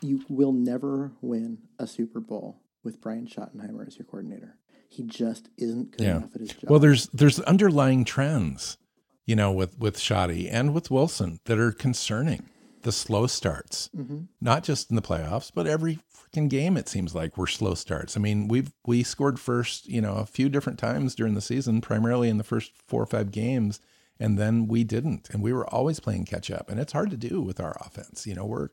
you 0.00 0.24
will 0.28 0.52
never 0.52 1.12
win 1.20 1.58
a 1.78 1.86
Super 1.86 2.20
Bowl 2.20 2.60
with 2.82 3.00
Brian 3.00 3.26
Schottenheimer 3.26 3.86
as 3.86 3.98
your 3.98 4.06
coordinator. 4.06 4.56
He 4.88 5.02
just 5.02 5.50
isn't 5.58 5.92
good 5.92 6.04
yeah. 6.04 6.16
enough 6.16 6.34
at 6.34 6.40
his 6.40 6.50
job. 6.50 6.70
Well, 6.70 6.80
there's 6.80 7.06
there's 7.08 7.38
underlying 7.40 8.04
trends, 8.04 8.78
you 9.24 9.36
know, 9.36 9.52
with 9.52 9.78
with 9.78 9.96
Schotty 9.98 10.48
and 10.50 10.74
with 10.74 10.90
Wilson 10.90 11.38
that 11.44 11.58
are 11.58 11.70
concerning 11.70 12.48
the 12.82 12.92
slow 12.92 13.26
starts, 13.26 13.90
mm-hmm. 13.96 14.22
not 14.40 14.64
just 14.64 14.90
in 14.90 14.96
the 14.96 15.02
playoffs, 15.02 15.50
but 15.54 15.66
every 15.66 15.98
freaking 16.14 16.48
game. 16.48 16.76
It 16.76 16.88
seems 16.88 17.14
like 17.14 17.36
we're 17.36 17.46
slow 17.46 17.74
starts. 17.74 18.16
I 18.16 18.20
mean, 18.20 18.48
we've 18.48 18.72
we 18.86 19.02
scored 19.02 19.38
first, 19.38 19.86
you 19.86 20.00
know, 20.00 20.14
a 20.14 20.26
few 20.26 20.48
different 20.48 20.78
times 20.78 21.14
during 21.14 21.34
the 21.34 21.40
season, 21.40 21.80
primarily 21.80 22.28
in 22.28 22.38
the 22.38 22.44
first 22.44 22.72
four 22.86 23.02
or 23.02 23.06
five 23.06 23.30
games, 23.30 23.80
and 24.18 24.38
then 24.38 24.66
we 24.66 24.84
didn't, 24.84 25.30
and 25.30 25.42
we 25.42 25.52
were 25.52 25.68
always 25.68 26.00
playing 26.00 26.24
catch 26.24 26.50
up, 26.50 26.70
and 26.70 26.80
it's 26.80 26.92
hard 26.92 27.10
to 27.10 27.16
do 27.16 27.40
with 27.40 27.60
our 27.60 27.76
offense. 27.80 28.26
You 28.26 28.34
know, 28.34 28.46
we're 28.46 28.68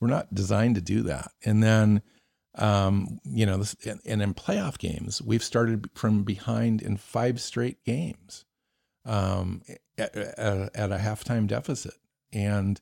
we're 0.00 0.08
not 0.08 0.34
designed 0.34 0.76
to 0.76 0.80
do 0.80 1.02
that, 1.02 1.32
and 1.44 1.62
then. 1.62 2.02
Um, 2.56 3.20
you 3.22 3.46
know, 3.46 3.58
this, 3.58 3.76
and, 3.86 4.00
and 4.04 4.20
in 4.20 4.34
playoff 4.34 4.76
games, 4.76 5.22
we've 5.22 5.42
started 5.42 5.88
from 5.94 6.24
behind 6.24 6.82
in 6.82 6.96
five 6.96 7.40
straight 7.40 7.84
games 7.84 8.44
um, 9.04 9.62
at, 9.96 10.16
at, 10.16 10.76
at 10.76 10.92
a 10.92 10.96
halftime 10.96 11.46
deficit. 11.46 11.94
And 12.32 12.80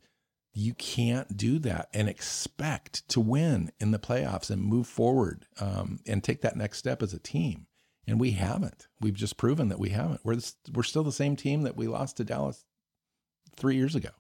you 0.53 0.75
can't 0.75 1.37
do 1.37 1.59
that 1.61 1.89
and 1.95 2.09
expect 2.09 3.09
to 3.09 3.21
win 3.21 3.71
in 3.79 3.91
the 3.91 3.99
playoffs 3.99 4.51
and 4.51 4.63
move 4.63 4.87
forward 4.87 5.47
um, 5.61 6.01
and 6.07 6.25
take 6.25 6.43
that 6.43 6.57
next 6.57 6.79
step 6.79 7.03
as 7.03 7.15
a 7.15 7.19
team. 7.19 7.67
And 8.07 8.19
we 8.19 8.33
haven't. 8.33 8.89
We've 9.01 9.15
just 9.15 9.37
proven 9.37 9.69
that 9.69 9.79
we 9.79 9.91
haven't. 9.91 10.21
We're 10.25 10.37
this, 10.37 10.57
we're 10.73 10.83
still 10.83 11.05
the 11.05 11.13
same 11.13 11.37
team 11.37 11.63
that 11.63 11.77
we 11.77 11.87
lost 11.87 12.17
to 12.17 12.25
Dallas 12.25 12.65
three 13.55 13.77
years 13.77 13.95
ago, 13.95 14.11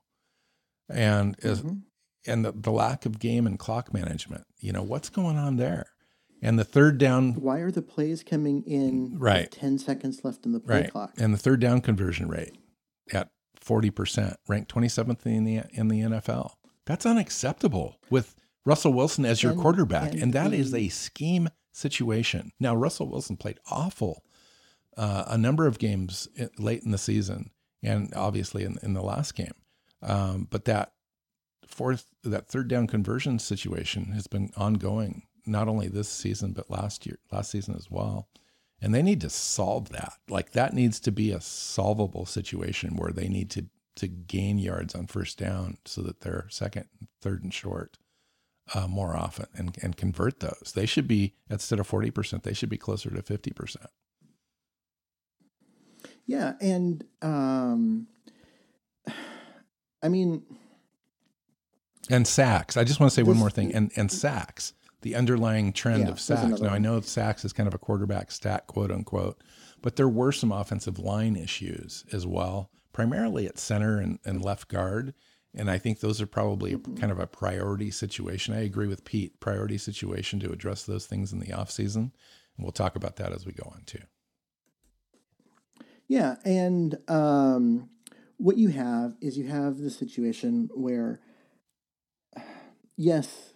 and 0.90 1.38
mm-hmm. 1.38 1.78
and 2.26 2.44
the, 2.44 2.52
the 2.52 2.70
lack 2.70 3.06
of 3.06 3.18
game 3.18 3.46
and 3.46 3.58
clock 3.58 3.94
management. 3.94 4.44
You 4.58 4.72
know 4.72 4.82
what's 4.82 5.08
going 5.08 5.38
on 5.38 5.56
there. 5.56 5.86
And 6.42 6.58
the 6.58 6.64
third 6.64 6.98
down. 6.98 7.32
Why 7.34 7.60
are 7.60 7.70
the 7.70 7.82
plays 7.82 8.22
coming 8.22 8.62
in? 8.64 9.18
Right. 9.18 9.50
Ten 9.50 9.78
seconds 9.78 10.20
left 10.22 10.44
in 10.44 10.52
the 10.52 10.60
play 10.60 10.82
right. 10.82 10.92
clock. 10.92 11.14
And 11.18 11.32
the 11.32 11.38
third 11.38 11.60
down 11.60 11.80
conversion 11.80 12.28
rate 12.28 12.56
at 13.12 13.30
40%, 13.68 14.36
ranked 14.48 14.74
27th 14.74 15.26
in 15.26 15.44
the 15.44 15.62
in 15.72 15.88
the 15.88 16.00
NFL. 16.00 16.52
That's 16.86 17.04
unacceptable 17.04 17.96
with 18.08 18.34
Russell 18.64 18.94
Wilson 18.94 19.24
as 19.24 19.42
your 19.42 19.52
and, 19.52 19.60
quarterback, 19.60 20.12
and, 20.12 20.22
and 20.22 20.32
that 20.32 20.54
is 20.54 20.72
a 20.74 20.88
scheme 20.88 21.50
situation. 21.72 22.52
Now 22.58 22.74
Russell 22.74 23.08
Wilson 23.10 23.36
played 23.36 23.58
awful 23.70 24.24
uh, 24.96 25.24
a 25.28 25.38
number 25.38 25.66
of 25.66 25.78
games 25.78 26.28
late 26.58 26.82
in 26.82 26.90
the 26.90 26.98
season, 26.98 27.50
and 27.82 28.12
obviously 28.14 28.64
in, 28.64 28.78
in 28.82 28.94
the 28.94 29.02
last 29.02 29.34
game. 29.34 29.54
Um, 30.02 30.48
but 30.50 30.64
that 30.64 30.92
fourth, 31.66 32.06
that 32.24 32.48
third 32.48 32.68
down 32.68 32.86
conversion 32.86 33.38
situation 33.38 34.12
has 34.12 34.26
been 34.26 34.50
ongoing 34.56 35.24
not 35.46 35.68
only 35.68 35.88
this 35.88 36.08
season 36.08 36.52
but 36.52 36.70
last 36.70 37.06
year, 37.06 37.18
last 37.30 37.50
season 37.50 37.74
as 37.74 37.90
well 37.90 38.28
and 38.80 38.94
they 38.94 39.02
need 39.02 39.20
to 39.22 39.30
solve 39.30 39.90
that. 39.90 40.14
Like 40.28 40.52
that 40.52 40.74
needs 40.74 41.00
to 41.00 41.12
be 41.12 41.32
a 41.32 41.40
solvable 41.40 42.26
situation 42.26 42.96
where 42.96 43.12
they 43.12 43.28
need 43.28 43.50
to 43.50 43.66
to 43.96 44.06
gain 44.06 44.58
yards 44.58 44.94
on 44.94 45.08
first 45.08 45.38
down 45.38 45.76
so 45.84 46.02
that 46.02 46.20
they're 46.20 46.46
second, 46.50 46.86
third, 47.20 47.42
and 47.42 47.52
short 47.52 47.98
uh, 48.74 48.86
more 48.86 49.16
often 49.16 49.46
and 49.54 49.76
and 49.82 49.96
convert 49.96 50.40
those. 50.40 50.72
They 50.74 50.86
should 50.86 51.08
be 51.08 51.34
instead 51.50 51.80
of 51.80 51.86
forty 51.86 52.10
percent, 52.10 52.42
they 52.42 52.54
should 52.54 52.68
be 52.68 52.78
closer 52.78 53.10
to 53.10 53.22
fifty 53.22 53.50
percent. 53.50 53.90
Yeah, 56.26 56.54
and 56.60 57.04
um, 57.22 58.06
I 60.02 60.08
mean, 60.08 60.42
and 62.10 62.26
sacks. 62.26 62.76
I 62.76 62.84
just 62.84 63.00
want 63.00 63.10
to 63.10 63.14
say 63.14 63.22
one 63.22 63.36
more 63.36 63.50
thing. 63.50 63.74
And 63.74 63.90
and 63.96 64.10
sacks, 64.10 64.74
the 65.02 65.14
underlying 65.14 65.72
trend 65.72 66.04
Yeah, 66.04 66.10
of 66.10 66.20
sacks. 66.20 66.60
Now 66.60 66.70
I 66.70 66.78
know 66.78 67.00
sacks 67.00 67.44
is 67.44 67.52
kind 67.52 67.66
of 67.66 67.74
a 67.74 67.78
quarterback 67.78 68.30
stat, 68.30 68.66
quote 68.66 68.90
unquote, 68.90 69.42
but 69.82 69.96
there 69.96 70.08
were 70.08 70.32
some 70.32 70.52
offensive 70.52 70.98
line 70.98 71.36
issues 71.36 72.04
as 72.12 72.26
well, 72.26 72.70
primarily 72.92 73.46
at 73.46 73.58
center 73.58 73.98
and, 73.98 74.18
and 74.24 74.42
left 74.44 74.68
guard. 74.68 75.14
And 75.54 75.70
I 75.70 75.78
think 75.78 76.00
those 76.00 76.20
are 76.20 76.26
probably 76.26 76.74
a, 76.74 76.78
kind 76.78 77.10
of 77.10 77.18
a 77.18 77.26
priority 77.26 77.90
situation. 77.90 78.54
I 78.54 78.64
agree 78.64 78.86
with 78.86 79.04
Pete, 79.04 79.40
priority 79.40 79.78
situation 79.78 80.40
to 80.40 80.52
address 80.52 80.84
those 80.84 81.06
things 81.06 81.32
in 81.32 81.38
the 81.38 81.46
offseason. 81.46 81.96
And 81.96 82.12
we'll 82.58 82.72
talk 82.72 82.96
about 82.96 83.16
that 83.16 83.32
as 83.32 83.46
we 83.46 83.52
go 83.52 83.70
on 83.72 83.82
too. 83.86 84.02
Yeah, 86.06 86.36
and 86.44 86.96
um, 87.08 87.90
what 88.38 88.56
you 88.56 88.68
have 88.68 89.16
is 89.20 89.36
you 89.36 89.46
have 89.48 89.78
the 89.78 89.90
situation 89.90 90.70
where, 90.74 91.20
yes, 92.96 93.52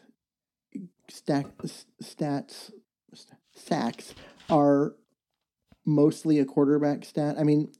stack, 1.12 1.46
stats, 2.02 2.72
sacks 3.54 4.14
are 4.48 4.94
mostly 5.84 6.38
a 6.38 6.44
quarterback 6.44 7.04
stat. 7.04 7.36
I 7.38 7.42
mean, 7.42 7.72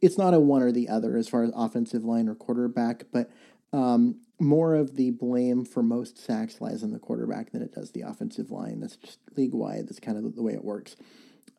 it's 0.00 0.18
not 0.18 0.34
a 0.34 0.40
one 0.40 0.62
or 0.62 0.72
the 0.72 0.88
other 0.88 1.16
as 1.16 1.28
far 1.28 1.44
as 1.44 1.52
offensive 1.54 2.04
line 2.04 2.28
or 2.28 2.34
quarterback, 2.34 3.04
but 3.12 3.30
um, 3.72 4.20
more 4.40 4.74
of 4.74 4.96
the 4.96 5.10
blame 5.10 5.64
for 5.64 5.82
most 5.82 6.18
sacks 6.18 6.60
lies 6.60 6.82
on 6.82 6.90
the 6.90 6.98
quarterback 6.98 7.52
than 7.52 7.62
it 7.62 7.72
does 7.72 7.92
the 7.92 8.02
offensive 8.02 8.50
line. 8.50 8.80
That's 8.80 8.96
just 8.96 9.18
league 9.36 9.54
wide. 9.54 9.88
That's 9.88 10.00
kind 10.00 10.18
of 10.18 10.34
the 10.34 10.42
way 10.42 10.52
it 10.52 10.64
works. 10.64 10.96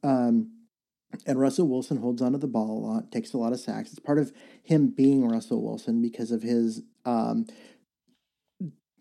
Um, 0.03 0.51
and 1.25 1.39
Russell 1.39 1.67
Wilson 1.67 1.97
holds 1.97 2.21
onto 2.21 2.39
the 2.39 2.47
ball 2.47 2.77
a 2.77 2.83
lot, 2.85 3.11
takes 3.11 3.33
a 3.33 3.37
lot 3.37 3.53
of 3.53 3.59
sacks. 3.59 3.91
It's 3.91 3.99
part 3.99 4.17
of 4.17 4.31
him 4.63 4.87
being 4.87 5.27
Russell 5.27 5.63
Wilson 5.63 6.01
because 6.01 6.31
of 6.31 6.41
his 6.41 6.81
um, 7.05 7.45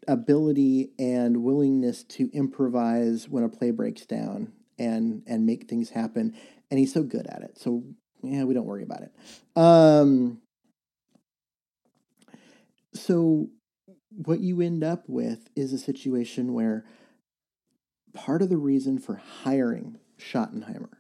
ability 0.09 0.93
and 0.99 1.43
willingness 1.43 2.03
to 2.05 2.31
improvise 2.33 3.29
when 3.29 3.45
a 3.45 3.49
play 3.49 3.71
breaks 3.71 4.05
down 4.05 4.53
and 4.79 5.23
and 5.27 5.47
make 5.47 5.69
things 5.69 5.91
happen. 5.91 6.35
And 6.71 6.79
he's 6.79 6.93
so 6.93 7.03
good 7.03 7.27
at 7.27 7.43
it. 7.43 7.59
So 7.59 7.85
yeah, 8.23 8.45
we 8.45 8.55
don't 8.55 8.67
worry 8.67 8.83
about 8.83 9.03
it. 9.03 9.13
Um, 9.57 10.41
so 12.95 13.49
what 14.11 14.41
you 14.41 14.61
end 14.61 14.85
up 14.85 15.05
with 15.09 15.49
is 15.57 15.73
a 15.73 15.79
situation 15.79 16.53
where 16.53 16.85
part 18.13 18.43
of 18.43 18.49
the 18.51 18.59
reason 18.59 18.99
for 18.99 19.17
hiring 19.43 19.99
Schottenheimer 20.19 20.91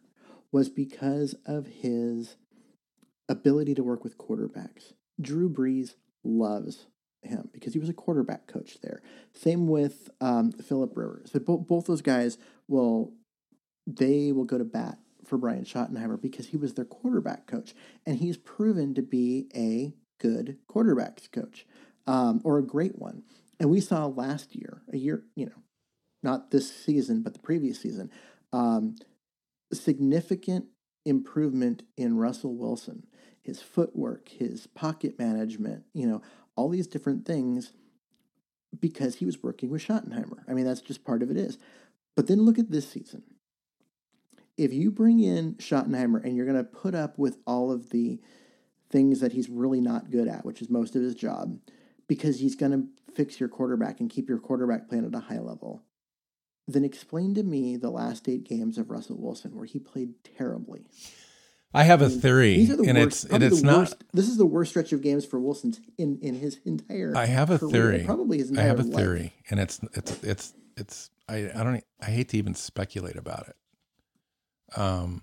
was 0.50 0.68
because 0.68 1.34
of 1.46 1.66
his 1.66 2.36
ability 3.28 3.74
to 3.74 3.82
work 3.82 4.04
with 4.04 4.18
quarterbacks. 4.18 4.92
Drew 5.20 5.48
Brees 5.48 5.94
loves 6.24 6.86
him 7.22 7.48
because 7.52 7.72
he 7.72 7.78
was 7.78 7.88
a 7.88 7.94
quarterback 7.94 8.46
coach 8.46 8.78
there. 8.82 9.02
Same 9.32 9.66
with 9.66 10.10
um, 10.20 10.52
Philip 10.52 10.96
Rivers. 10.96 11.30
But 11.32 11.44
both, 11.44 11.66
both 11.66 11.86
those 11.86 12.02
guys 12.02 12.38
will 12.68 13.12
they 13.86 14.32
will 14.32 14.44
go 14.44 14.58
to 14.58 14.64
bat 14.64 14.98
for 15.24 15.38
Brian 15.38 15.64
Schottenheimer 15.64 16.20
because 16.20 16.46
he 16.46 16.56
was 16.56 16.74
their 16.74 16.84
quarterback 16.84 17.46
coach, 17.46 17.74
and 18.06 18.18
he's 18.18 18.36
proven 18.36 18.94
to 18.94 19.02
be 19.02 19.48
a 19.54 19.94
good 20.20 20.58
quarterbacks 20.68 21.30
coach 21.30 21.66
um, 22.06 22.40
or 22.44 22.58
a 22.58 22.66
great 22.66 22.98
one. 22.98 23.22
And 23.58 23.70
we 23.70 23.80
saw 23.80 24.06
last 24.06 24.54
year, 24.54 24.82
a 24.92 24.96
year, 24.96 25.24
you 25.34 25.46
know, 25.46 25.62
not 26.22 26.50
this 26.50 26.72
season, 26.72 27.22
but 27.22 27.32
the 27.32 27.40
previous 27.40 27.80
season, 27.80 28.10
um, 28.52 28.96
significant 29.72 30.66
improvement 31.04 31.82
in 31.96 32.16
Russell 32.16 32.54
Wilson, 32.54 33.06
his 33.42 33.60
footwork, 33.60 34.28
his 34.28 34.66
pocket 34.68 35.18
management, 35.18 35.84
you 35.92 36.06
know, 36.06 36.22
all 36.56 36.68
these 36.68 36.86
different 36.86 37.26
things 37.26 37.72
because 38.78 39.16
he 39.16 39.24
was 39.24 39.42
working 39.42 39.70
with 39.70 39.86
Schottenheimer. 39.86 40.38
I 40.48 40.54
mean, 40.54 40.64
that's 40.64 40.80
just 40.80 41.04
part 41.04 41.22
of 41.22 41.30
it 41.30 41.36
is. 41.36 41.58
But 42.16 42.26
then 42.26 42.42
look 42.42 42.58
at 42.58 42.70
this 42.70 42.88
season. 42.88 43.22
If 44.56 44.72
you 44.72 44.90
bring 44.90 45.20
in 45.20 45.54
Schottenheimer 45.54 46.22
and 46.22 46.36
you're 46.36 46.46
going 46.46 46.58
to 46.58 46.64
put 46.64 46.94
up 46.94 47.18
with 47.18 47.38
all 47.46 47.70
of 47.70 47.90
the 47.90 48.20
things 48.90 49.20
that 49.20 49.32
he's 49.32 49.48
really 49.48 49.80
not 49.80 50.10
good 50.10 50.28
at, 50.28 50.44
which 50.44 50.60
is 50.60 50.68
most 50.68 50.94
of 50.94 51.02
his 51.02 51.14
job, 51.14 51.58
because 52.06 52.38
he's 52.38 52.54
going 52.54 52.72
to 52.72 53.14
fix 53.14 53.40
your 53.40 53.48
quarterback 53.48 54.00
and 54.00 54.10
keep 54.10 54.28
your 54.28 54.38
quarterback 54.38 54.88
playing 54.88 55.06
at 55.06 55.14
a 55.14 55.20
high 55.20 55.38
level, 55.38 55.82
then 56.68 56.84
explain 56.84 57.34
to 57.34 57.42
me 57.42 57.76
the 57.76 57.90
last 57.90 58.28
eight 58.28 58.44
games 58.44 58.78
of 58.78 58.90
Russell 58.90 59.20
Wilson 59.20 59.56
where 59.56 59.64
he 59.64 59.78
played 59.78 60.14
terribly. 60.36 60.86
I 61.74 61.84
have 61.84 62.02
a 62.02 62.08
theory, 62.10 62.56
These 62.56 62.70
are 62.70 62.76
the 62.76 62.84
and 62.88 62.98
worst. 62.98 63.24
it's 63.24 63.32
and 63.32 63.42
it's 63.42 63.62
not. 63.62 63.78
worst. 63.78 64.04
This 64.12 64.28
is 64.28 64.36
the 64.36 64.44
worst 64.46 64.70
stretch 64.72 64.92
of 64.92 65.00
games 65.00 65.24
for 65.24 65.40
Wilson's 65.40 65.80
in 65.96 66.18
in 66.20 66.34
his 66.34 66.58
entire. 66.64 67.14
I 67.16 67.26
have 67.26 67.50
a 67.50 67.58
career, 67.58 67.70
theory. 67.72 68.04
Probably 68.04 68.38
his 68.38 68.50
entire 68.50 68.64
I 68.64 68.68
have 68.68 68.80
a 68.80 68.82
life. 68.82 68.94
theory, 68.94 69.32
and 69.50 69.58
it's 69.58 69.80
it's 69.94 70.22
it's 70.22 70.52
it's. 70.76 71.10
I 71.28 71.50
I 71.54 71.64
don't. 71.64 71.82
I 72.00 72.06
hate 72.10 72.28
to 72.30 72.36
even 72.38 72.54
speculate 72.54 73.16
about 73.16 73.48
it. 73.48 74.78
Um, 74.78 75.22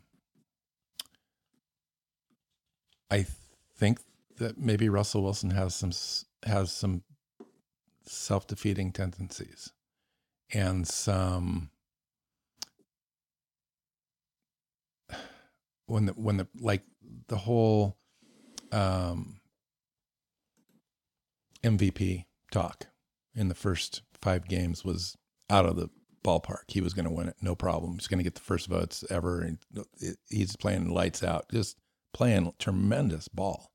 I 3.11 3.25
think 3.77 3.99
that 4.37 4.57
maybe 4.57 4.89
Russell 4.89 5.23
Wilson 5.23 5.51
has 5.51 5.75
some 5.75 5.91
has 6.45 6.71
some 6.71 7.03
self 8.05 8.47
defeating 8.47 8.91
tendencies, 8.91 9.71
and 10.53 10.87
some 10.87 11.69
when 15.89 16.05
the 16.05 16.13
when 16.13 16.37
the 16.37 16.47
like 16.59 16.83
the 17.27 17.37
whole 17.37 17.97
um 18.71 19.39
MVP 21.63 22.25
talk 22.51 22.87
in 23.35 23.47
the 23.47 23.55
first 23.55 24.01
five 24.21 24.47
games 24.47 24.85
was 24.85 25.17
out 25.49 25.65
of 25.65 25.75
the 25.75 25.89
ballpark. 26.23 26.63
He 26.67 26.81
was 26.81 26.93
going 26.93 27.05
to 27.05 27.11
win 27.11 27.27
it, 27.27 27.35
no 27.41 27.55
problem. 27.55 27.93
He's 27.93 28.07
going 28.07 28.19
to 28.19 28.23
get 28.23 28.35
the 28.35 28.41
first 28.41 28.67
votes 28.67 29.03
ever. 29.09 29.41
And 29.41 29.57
he's 30.29 30.55
playing 30.55 30.89
lights 30.89 31.23
out, 31.23 31.45
just 31.51 31.77
playing 32.13 32.53
tremendous 32.59 33.27
ball, 33.27 33.71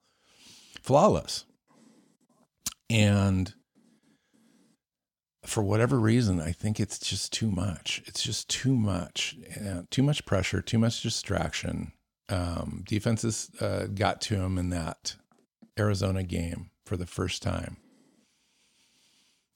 flawless. 0.82 1.44
And 2.90 3.54
for 5.44 5.62
whatever 5.62 5.98
reason, 5.98 6.40
I 6.40 6.52
think 6.52 6.80
it's 6.80 6.98
just 6.98 7.32
too 7.32 7.50
much. 7.50 8.02
It's 8.06 8.22
just 8.22 8.48
too 8.48 8.76
much, 8.76 9.36
uh, 9.60 9.82
too 9.90 10.02
much 10.02 10.24
pressure, 10.26 10.60
too 10.60 10.78
much 10.78 11.02
distraction. 11.02 11.92
Um, 12.28 12.82
defenses 12.86 13.50
uh, 13.60 13.86
got 13.86 14.20
to 14.22 14.36
him 14.36 14.56
in 14.58 14.70
that 14.70 15.16
Arizona 15.78 16.22
game 16.22 16.70
for 16.84 16.96
the 16.96 17.06
first 17.06 17.42
time. 17.42 17.76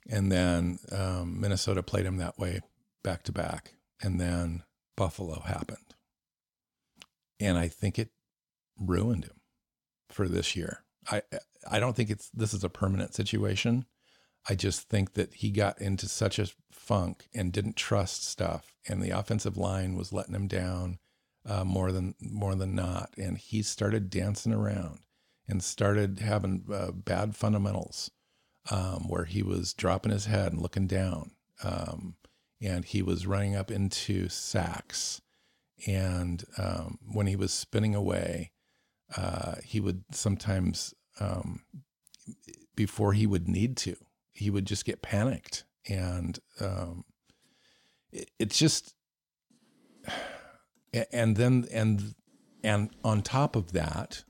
And 0.08 0.32
then 0.32 0.78
um, 0.90 1.40
Minnesota 1.40 1.82
played 1.82 2.06
him 2.06 2.16
that 2.18 2.38
way 2.38 2.60
back 3.02 3.22
to 3.24 3.32
back. 3.32 3.74
And 4.02 4.20
then 4.20 4.62
Buffalo 4.96 5.40
happened. 5.40 5.94
And 7.40 7.58
I 7.58 7.68
think 7.68 7.98
it 7.98 8.10
ruined 8.78 9.24
him 9.24 9.40
for 10.08 10.28
this 10.28 10.56
year. 10.56 10.84
I 11.10 11.22
I 11.70 11.78
don't 11.80 11.96
think 11.96 12.10
it's 12.10 12.30
this 12.30 12.54
is 12.54 12.64
a 12.64 12.68
permanent 12.68 13.14
situation. 13.14 13.86
I 14.48 14.54
just 14.54 14.88
think 14.88 15.14
that 15.14 15.34
he 15.34 15.50
got 15.50 15.80
into 15.80 16.08
such 16.08 16.38
a 16.38 16.48
funk 16.70 17.28
and 17.34 17.52
didn't 17.52 17.76
trust 17.76 18.24
stuff, 18.24 18.72
and 18.88 19.02
the 19.02 19.10
offensive 19.10 19.56
line 19.56 19.94
was 19.94 20.12
letting 20.12 20.34
him 20.34 20.48
down 20.48 20.98
uh, 21.46 21.64
more 21.64 21.92
than 21.92 22.14
more 22.20 22.54
than 22.54 22.74
not, 22.74 23.10
and 23.16 23.38
he 23.38 23.62
started 23.62 24.10
dancing 24.10 24.52
around 24.52 25.00
and 25.48 25.62
started 25.62 26.20
having 26.20 26.64
uh, 26.72 26.90
bad 26.92 27.34
fundamentals, 27.34 28.10
um, 28.70 29.08
where 29.08 29.24
he 29.24 29.42
was 29.42 29.72
dropping 29.72 30.12
his 30.12 30.26
head 30.26 30.52
and 30.52 30.60
looking 30.60 30.86
down, 30.86 31.32
um, 31.62 32.16
and 32.60 32.84
he 32.84 33.02
was 33.02 33.26
running 33.26 33.56
up 33.56 33.70
into 33.70 34.28
sacks, 34.28 35.20
and 35.86 36.44
um, 36.58 36.98
when 37.06 37.26
he 37.26 37.36
was 37.36 37.52
spinning 37.52 37.94
away, 37.94 38.52
uh, 39.16 39.56
he 39.64 39.80
would 39.80 40.04
sometimes 40.12 40.94
um, 41.20 41.62
before 42.76 43.12
he 43.12 43.26
would 43.26 43.48
need 43.48 43.76
to 43.76 43.96
he 44.38 44.50
would 44.50 44.66
just 44.66 44.84
get 44.84 45.02
panicked. 45.02 45.64
And 45.88 46.38
um, 46.60 47.04
it, 48.12 48.30
it's 48.38 48.58
just 48.58 48.94
and 51.12 51.36
then 51.36 51.66
and 51.72 52.14
and 52.62 52.90
on 53.04 53.22
top 53.22 53.56
of 53.56 53.72
that 53.72 54.24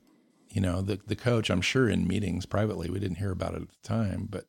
you 0.49 0.61
know 0.61 0.81
the 0.81 0.99
the 1.07 1.15
coach 1.15 1.49
i'm 1.49 1.61
sure 1.61 1.89
in 1.89 2.07
meetings 2.07 2.45
privately 2.45 2.89
we 2.89 2.99
didn't 2.99 3.17
hear 3.17 3.31
about 3.31 3.53
it 3.53 3.61
at 3.61 3.69
the 3.69 3.87
time 3.87 4.27
but 4.29 4.45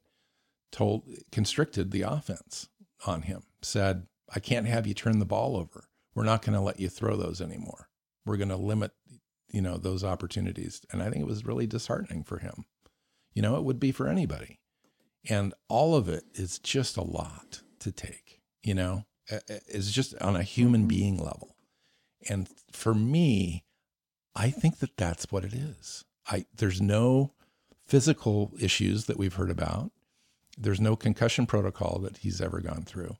told 0.72 1.04
constricted 1.32 1.90
the 1.90 2.02
offense 2.02 2.68
on 3.06 3.22
him 3.22 3.42
said 3.62 4.06
i 4.34 4.40
can't 4.40 4.66
have 4.66 4.86
you 4.86 4.94
turn 4.94 5.18
the 5.18 5.24
ball 5.24 5.56
over. 5.56 5.84
We're 6.14 6.24
not 6.24 6.42
going 6.42 6.54
to 6.54 6.60
let 6.60 6.80
you 6.80 6.88
throw 6.88 7.16
those 7.16 7.40
anymore. 7.40 7.88
We're 8.26 8.36
going 8.36 8.48
to 8.48 8.56
limit 8.56 8.92
you 9.52 9.62
know 9.62 9.78
those 9.78 10.04
opportunities. 10.04 10.82
And 10.92 11.02
i 11.02 11.10
think 11.10 11.22
it 11.22 11.28
was 11.28 11.44
really 11.44 11.66
disheartening 11.66 12.24
for 12.24 12.38
him. 12.38 12.64
You 13.34 13.42
know 13.42 13.56
it 13.56 13.64
would 13.64 13.80
be 13.80 13.92
for 13.92 14.08
anybody. 14.08 14.60
And 15.28 15.54
all 15.68 15.94
of 15.94 16.08
it 16.08 16.24
is 16.34 16.58
just 16.58 16.96
a 16.96 17.02
lot 17.02 17.62
to 17.80 17.92
take 17.92 18.40
you 18.62 18.74
know? 18.74 19.04
It's 19.48 19.92
just 19.92 20.14
on 20.20 20.36
a 20.36 20.42
human 20.42 20.82
mm-hmm. 20.82 20.88
being 20.88 21.18
level 21.18 21.56
and 22.28 22.48
for 22.72 22.94
me 22.94 23.64
I 24.34 24.50
think 24.50 24.78
that 24.78 24.96
that's 24.96 25.30
what 25.30 25.44
it 25.44 25.52
is. 25.52 26.04
I 26.26 26.46
there's 26.56 26.80
no 26.80 27.32
physical 27.86 28.52
issues 28.60 29.06
that 29.06 29.18
we've 29.18 29.34
heard 29.34 29.50
about. 29.50 29.90
There's 30.56 30.80
no 30.80 30.94
concussion 30.94 31.46
protocol 31.46 31.98
that 32.00 32.18
he's 32.18 32.40
ever 32.40 32.60
gone 32.60 32.82
through. 32.82 33.16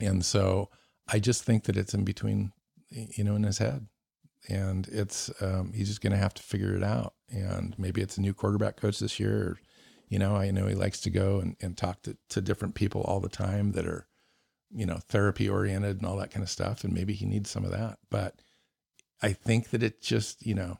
And 0.00 0.24
so 0.24 0.70
I 1.06 1.20
just 1.20 1.44
think 1.44 1.64
that 1.64 1.76
it's 1.76 1.94
in 1.94 2.04
between, 2.04 2.52
you 2.90 3.22
know, 3.22 3.36
in 3.36 3.44
his 3.44 3.58
head. 3.58 3.86
And 4.48 4.88
it's, 4.88 5.30
um, 5.40 5.72
he's 5.72 5.88
just 5.88 6.00
going 6.00 6.12
to 6.12 6.18
have 6.18 6.34
to 6.34 6.42
figure 6.42 6.74
it 6.76 6.82
out. 6.82 7.14
And 7.30 7.78
maybe 7.78 8.00
it's 8.00 8.18
a 8.18 8.20
new 8.20 8.34
quarterback 8.34 8.76
coach 8.76 8.98
this 8.98 9.18
year. 9.20 9.36
Or, 9.36 9.60
you 10.08 10.18
know, 10.18 10.36
I 10.36 10.50
know 10.50 10.66
he 10.66 10.74
likes 10.74 11.00
to 11.02 11.10
go 11.10 11.40
and, 11.40 11.56
and 11.60 11.76
talk 11.76 12.02
to, 12.02 12.16
to 12.30 12.40
different 12.40 12.74
people 12.74 13.02
all 13.02 13.20
the 13.20 13.28
time 13.28 13.72
that 13.72 13.86
are, 13.86 14.06
you 14.74 14.86
know, 14.86 14.98
therapy 15.08 15.48
oriented 15.48 15.98
and 15.98 16.06
all 16.06 16.16
that 16.16 16.30
kind 16.30 16.42
of 16.42 16.50
stuff. 16.50 16.84
And 16.84 16.92
maybe 16.92 17.12
he 17.12 17.26
needs 17.26 17.50
some 17.50 17.64
of 17.64 17.70
that. 17.70 17.98
But 18.10 18.40
I 19.22 19.32
think 19.32 19.70
that 19.70 19.82
it 19.82 20.02
just, 20.02 20.44
you 20.44 20.54
know, 20.54 20.78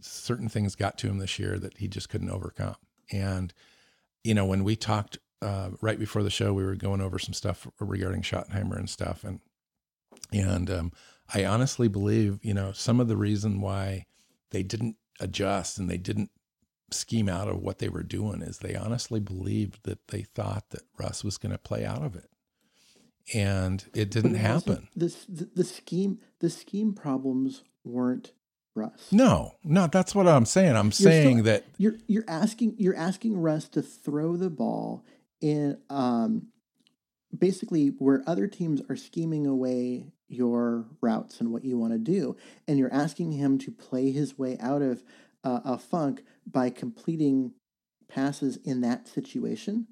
certain 0.00 0.48
things 0.48 0.74
got 0.74 0.98
to 0.98 1.08
him 1.08 1.18
this 1.18 1.38
year 1.38 1.58
that 1.58 1.78
he 1.78 1.88
just 1.88 2.08
couldn't 2.08 2.30
overcome. 2.30 2.76
And, 3.12 3.52
you 4.24 4.34
know, 4.34 4.44
when 4.44 4.64
we 4.64 4.76
talked 4.76 5.18
uh, 5.42 5.70
right 5.80 5.98
before 5.98 6.22
the 6.22 6.30
show, 6.30 6.52
we 6.52 6.64
were 6.64 6.76
going 6.76 7.00
over 7.00 7.18
some 7.18 7.34
stuff 7.34 7.66
regarding 7.78 8.22
Schottenheimer 8.22 8.76
and 8.76 8.90
stuff. 8.90 9.24
And, 9.24 9.40
and 10.32 10.70
um, 10.70 10.92
I 11.32 11.44
honestly 11.44 11.88
believe, 11.88 12.40
you 12.42 12.54
know, 12.54 12.72
some 12.72 13.00
of 13.00 13.08
the 13.08 13.16
reason 13.16 13.60
why 13.60 14.06
they 14.50 14.62
didn't 14.62 14.96
adjust 15.18 15.78
and 15.78 15.88
they 15.88 15.98
didn't 15.98 16.30
scheme 16.92 17.28
out 17.28 17.48
of 17.48 17.60
what 17.60 17.78
they 17.78 17.88
were 17.88 18.02
doing 18.02 18.42
is 18.42 18.58
they 18.58 18.74
honestly 18.74 19.20
believed 19.20 19.84
that 19.84 20.08
they 20.08 20.22
thought 20.22 20.70
that 20.70 20.82
Russ 20.98 21.22
was 21.22 21.38
going 21.38 21.52
to 21.52 21.58
play 21.58 21.84
out 21.84 22.02
of 22.02 22.16
it. 22.16 22.29
And 23.34 23.84
it 23.94 24.10
didn't 24.10 24.34
happen. 24.34 24.88
This 24.96 25.24
the, 25.26 25.48
the 25.54 25.64
scheme 25.64 26.18
the 26.40 26.50
scheme 26.50 26.92
problems 26.94 27.62
weren't 27.84 28.32
Russ. 28.74 29.08
No, 29.12 29.56
no, 29.64 29.86
that's 29.86 30.14
what 30.14 30.28
I'm 30.28 30.46
saying. 30.46 30.76
I'm 30.76 30.86
you're 30.86 30.92
saying 30.92 31.38
still, 31.38 31.44
that 31.44 31.64
you're 31.78 31.96
you're 32.06 32.24
asking 32.28 32.76
you're 32.78 32.96
asking 32.96 33.40
Russ 33.40 33.68
to 33.70 33.82
throw 33.82 34.36
the 34.36 34.50
ball 34.50 35.04
in 35.40 35.78
um 35.88 36.48
basically 37.36 37.88
where 37.98 38.22
other 38.26 38.46
teams 38.46 38.82
are 38.88 38.96
scheming 38.96 39.46
away 39.46 40.12
your 40.28 40.86
routes 41.00 41.40
and 41.40 41.52
what 41.52 41.64
you 41.64 41.78
want 41.78 41.92
to 41.92 41.98
do 41.98 42.36
and 42.66 42.78
you're 42.78 42.92
asking 42.92 43.32
him 43.32 43.58
to 43.58 43.70
play 43.70 44.10
his 44.10 44.38
way 44.38 44.56
out 44.60 44.82
of 44.82 45.02
uh, 45.44 45.60
a 45.64 45.78
funk 45.78 46.22
by 46.46 46.70
completing 46.70 47.52
passes 48.08 48.56
in 48.64 48.80
that 48.80 49.08
situation. 49.08 49.86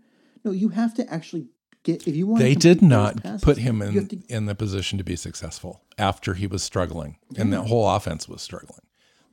No, 0.44 0.50
you 0.50 0.70
have 0.70 0.94
to 0.94 1.12
actually 1.12 1.48
get 1.92 2.06
if 2.06 2.14
you 2.14 2.26
want. 2.26 2.40
They 2.40 2.54
did 2.54 2.82
not 2.82 3.22
put 3.42 3.58
him 3.58 3.82
in 3.82 4.08
to, 4.08 4.18
in 4.28 4.46
the 4.46 4.54
position 4.54 4.98
to 4.98 5.04
be 5.04 5.16
successful 5.16 5.82
after 5.96 6.34
he 6.34 6.46
was 6.46 6.62
struggling, 6.62 7.18
yeah. 7.30 7.42
and 7.42 7.52
the 7.52 7.62
whole 7.62 7.88
offense 7.88 8.28
was 8.28 8.42
struggling. 8.42 8.80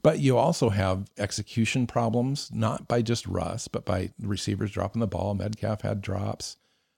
But 0.02 0.20
you 0.20 0.38
also 0.38 0.70
have 0.70 1.10
execution 1.18 1.88
problems, 1.88 2.52
not 2.54 2.88
by 2.88 3.02
just 3.02 3.26
Russ, 3.26 3.68
but 3.68 3.86
by 3.86 4.12
receivers 4.20 4.72
dropping 4.72 5.00
the 5.00 5.08
ball. 5.08 5.34
Metcalf 5.34 5.82
had 5.82 6.02
drops. 6.02 6.58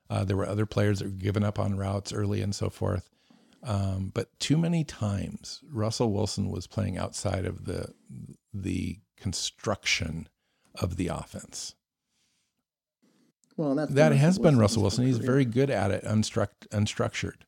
Uh, 0.09 0.25
there 0.25 0.35
were 0.35 0.47
other 0.47 0.65
players 0.65 0.99
that 0.99 1.05
were 1.05 1.11
giving 1.11 1.43
up 1.43 1.57
on 1.57 1.77
routes 1.77 2.11
early 2.11 2.41
and 2.41 2.53
so 2.53 2.69
forth. 2.69 3.09
Um, 3.63 4.11
but 4.13 4.37
too 4.39 4.57
many 4.57 4.83
times, 4.83 5.61
Russell 5.71 6.11
Wilson 6.11 6.49
was 6.49 6.67
playing 6.67 6.97
outside 6.97 7.45
of 7.45 7.65
the 7.65 7.93
the 8.53 8.99
construction 9.15 10.27
of 10.75 10.97
the 10.97 11.07
offense. 11.07 11.75
Well, 13.57 13.75
that 13.75 14.11
has 14.11 14.37
been 14.37 14.59
Russell 14.59 14.83
Wilson. 14.83 15.05
He's 15.05 15.17
very 15.17 15.43
good 15.43 15.69
at 15.69 15.91
it, 15.91 16.03
unstruct, 16.03 16.67
unstructured. 16.71 17.41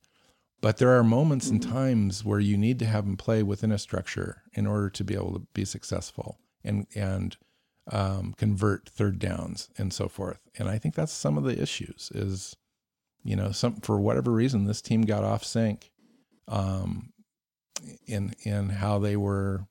But 0.62 0.78
there 0.78 0.98
are 0.98 1.04
moments 1.04 1.46
mm-hmm. 1.46 1.56
and 1.56 1.64
times 1.64 2.26
where 2.26 2.40
you 2.40 2.58
need 2.58 2.80
to 2.80 2.86
have 2.86 3.06
him 3.06 3.16
play 3.16 3.44
within 3.44 3.72
a 3.72 3.78
structure 3.78 4.44
in 4.54 4.68
order 4.68 4.90
to 4.90 5.04
be 5.04 5.14
able 5.14 5.34
to 5.34 5.48
be 5.54 5.64
successful 5.66 6.40
and 6.64 6.88
and 6.96 7.38
um, 7.92 8.34
convert 8.38 8.90
third 8.90 9.20
downs 9.20 9.70
and 9.78 9.94
so 9.94 10.08
forth. 10.08 10.40
And 10.58 10.68
I 10.68 10.78
think 10.78 10.96
that's 10.96 11.14
some 11.14 11.38
of 11.38 11.44
the 11.44 11.62
issues. 11.62 12.12
Is 12.14 12.56
you 13.24 13.36
know 13.36 13.52
some 13.52 13.76
for 13.76 14.00
whatever 14.00 14.32
reason 14.32 14.66
this 14.66 14.82
team 14.82 15.04
got 15.04 15.24
off 15.24 15.44
sync, 15.44 15.92
um, 16.48 17.14
in 18.06 18.34
in 18.44 18.70
how 18.70 19.00
they 19.00 19.16
were 19.16 19.68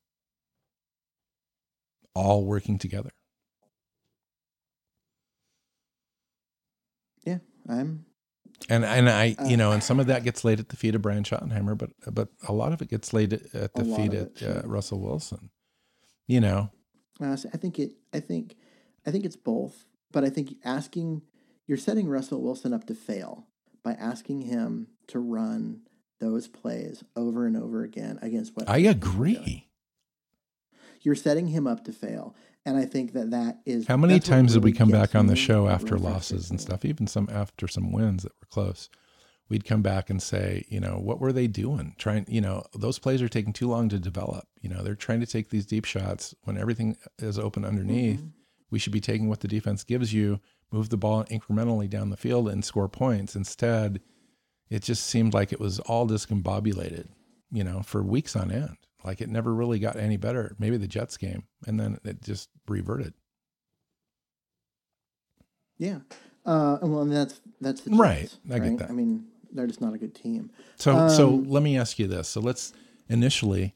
all 2.14 2.44
working 2.44 2.78
together. 2.78 3.10
Yeah, 7.24 7.38
I'm. 7.68 8.04
And 8.68 8.84
and 8.84 9.08
I 9.08 9.36
uh, 9.38 9.44
you 9.44 9.56
know 9.56 9.70
and 9.70 9.82
some 9.82 10.00
of 10.00 10.06
that 10.08 10.24
gets 10.24 10.44
laid 10.44 10.58
at 10.58 10.70
the 10.70 10.76
feet 10.76 10.94
of 10.94 11.02
Brian 11.02 11.22
Schottenheimer, 11.22 11.78
but 11.78 11.90
but 12.12 12.28
a 12.48 12.52
lot 12.52 12.72
of 12.72 12.82
it 12.82 12.88
gets 12.88 13.12
laid 13.12 13.32
at 13.32 13.74
the 13.74 13.84
feet 13.84 14.14
of 14.14 14.42
uh, 14.42 14.66
Russell 14.66 15.00
Wilson. 15.00 15.50
You 16.26 16.40
know, 16.40 16.70
I 17.20 17.36
think 17.36 17.78
it. 17.78 17.92
I 18.12 18.20
think 18.20 18.56
I 19.06 19.10
think 19.10 19.24
it's 19.24 19.36
both, 19.36 19.84
but 20.10 20.24
I 20.24 20.30
think 20.30 20.56
asking 20.64 21.22
you're 21.66 21.78
setting 21.78 22.08
Russell 22.08 22.42
Wilson 22.42 22.72
up 22.72 22.86
to 22.86 22.94
fail 22.94 23.46
by 23.84 23.92
asking 23.92 24.42
him 24.42 24.88
to 25.08 25.18
run 25.18 25.82
those 26.18 26.48
plays 26.48 27.04
over 27.14 27.46
and 27.46 27.56
over 27.56 27.84
again 27.84 28.18
against 28.22 28.56
what 28.56 28.68
I 28.68 28.78
agree. 28.78 29.68
You're 31.02 31.14
setting 31.14 31.48
him 31.48 31.66
up 31.66 31.84
to 31.84 31.92
fail. 31.92 32.34
And 32.66 32.76
I 32.76 32.84
think 32.84 33.12
that 33.14 33.30
that 33.30 33.60
is. 33.64 33.86
How 33.86 33.96
many 33.96 34.20
times 34.20 34.54
really 34.54 34.60
did 34.60 34.64
we 34.64 34.78
come 34.78 34.90
back 34.90 35.14
on 35.14 35.26
the 35.26 35.36
show 35.36 35.68
after 35.68 35.98
losses 35.98 36.50
and 36.50 36.60
stuff, 36.60 36.84
even 36.84 37.06
some 37.06 37.28
after 37.32 37.66
some 37.66 37.92
wins 37.92 38.24
that 38.24 38.32
were 38.40 38.48
close? 38.50 38.90
We'd 39.48 39.64
come 39.64 39.80
back 39.80 40.10
and 40.10 40.20
say, 40.20 40.66
you 40.68 40.78
know, 40.78 40.98
what 40.98 41.20
were 41.20 41.32
they 41.32 41.46
doing? 41.46 41.94
Trying, 41.96 42.26
you 42.28 42.42
know, 42.42 42.64
those 42.74 42.98
plays 42.98 43.22
are 43.22 43.30
taking 43.30 43.54
too 43.54 43.68
long 43.68 43.88
to 43.88 43.98
develop. 43.98 44.46
You 44.60 44.68
know, 44.68 44.82
they're 44.82 44.94
trying 44.94 45.20
to 45.20 45.26
take 45.26 45.48
these 45.48 45.64
deep 45.64 45.86
shots 45.86 46.34
when 46.42 46.58
everything 46.58 46.98
is 47.18 47.38
open 47.38 47.64
underneath. 47.64 48.18
Mm-hmm. 48.18 48.28
We 48.70 48.78
should 48.78 48.92
be 48.92 49.00
taking 49.00 49.30
what 49.30 49.40
the 49.40 49.48
defense 49.48 49.84
gives 49.84 50.12
you, 50.12 50.40
move 50.70 50.90
the 50.90 50.98
ball 50.98 51.24
incrementally 51.24 51.88
down 51.88 52.10
the 52.10 52.18
field 52.18 52.48
and 52.50 52.62
score 52.62 52.88
points. 52.88 53.34
Instead, 53.34 54.02
it 54.68 54.82
just 54.82 55.06
seemed 55.06 55.32
like 55.32 55.50
it 55.50 55.60
was 55.60 55.78
all 55.80 56.06
discombobulated, 56.06 57.08
you 57.50 57.64
know, 57.64 57.80
for 57.80 58.02
weeks 58.02 58.36
on 58.36 58.50
end. 58.50 58.76
Like 59.04 59.20
it 59.20 59.28
never 59.28 59.54
really 59.54 59.78
got 59.78 59.96
any 59.96 60.16
better. 60.16 60.56
Maybe 60.58 60.76
the 60.76 60.88
Jets 60.88 61.16
game, 61.16 61.44
and 61.66 61.78
then 61.78 61.98
it 62.04 62.22
just 62.22 62.48
reverted. 62.66 63.14
Yeah, 65.78 65.98
uh, 66.44 66.78
well, 66.82 67.02
and 67.02 67.12
that's 67.12 67.40
that's 67.60 67.82
the 67.82 67.90
Jets, 67.90 68.00
right. 68.00 68.36
I 68.50 68.58
right? 68.58 68.70
get 68.70 68.78
that. 68.78 68.90
I 68.90 68.92
mean, 68.92 69.26
they're 69.52 69.66
just 69.66 69.80
not 69.80 69.94
a 69.94 69.98
good 69.98 70.14
team. 70.14 70.50
So, 70.76 70.96
um, 70.96 71.10
so 71.10 71.28
let 71.28 71.62
me 71.62 71.78
ask 71.78 71.98
you 71.98 72.06
this. 72.06 72.28
So 72.28 72.40
let's 72.40 72.72
initially 73.08 73.72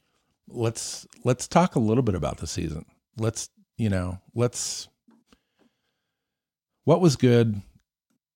let's 0.48 1.06
let's 1.24 1.48
talk 1.48 1.76
a 1.76 1.80
little 1.80 2.02
bit 2.02 2.14
about 2.14 2.38
the 2.38 2.46
season. 2.46 2.84
Let's 3.16 3.48
you 3.76 3.88
know 3.88 4.18
let's 4.34 4.88
what 6.84 7.00
was 7.00 7.16
good, 7.16 7.62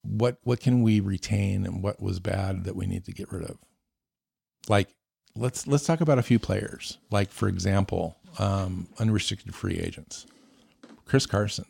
what 0.03 0.39
what 0.43 0.61
can 0.61 0.83
we 0.83 1.01
retain, 1.01 1.67
and 1.67 1.83
what 1.83 2.01
was 2.01 2.21
bad 2.21 2.65
that 2.65 2.77
we 2.77 2.87
need 2.87 3.05
to 3.07 3.13
get 3.13 3.33
rid 3.33 3.45
of. 3.45 3.59
Like 4.69 4.96
let's 5.37 5.67
let's 5.67 5.85
talk 5.85 6.01
about 6.01 6.19
a 6.19 6.23
few 6.23 6.39
players. 6.39 6.99
Like 7.11 7.31
for 7.31 7.49
example, 7.49 8.19
um, 8.39 8.89
unrestricted 8.99 9.55
free 9.55 9.79
agents. 9.79 10.27
Chris 11.05 11.27
Carson. 11.27 11.67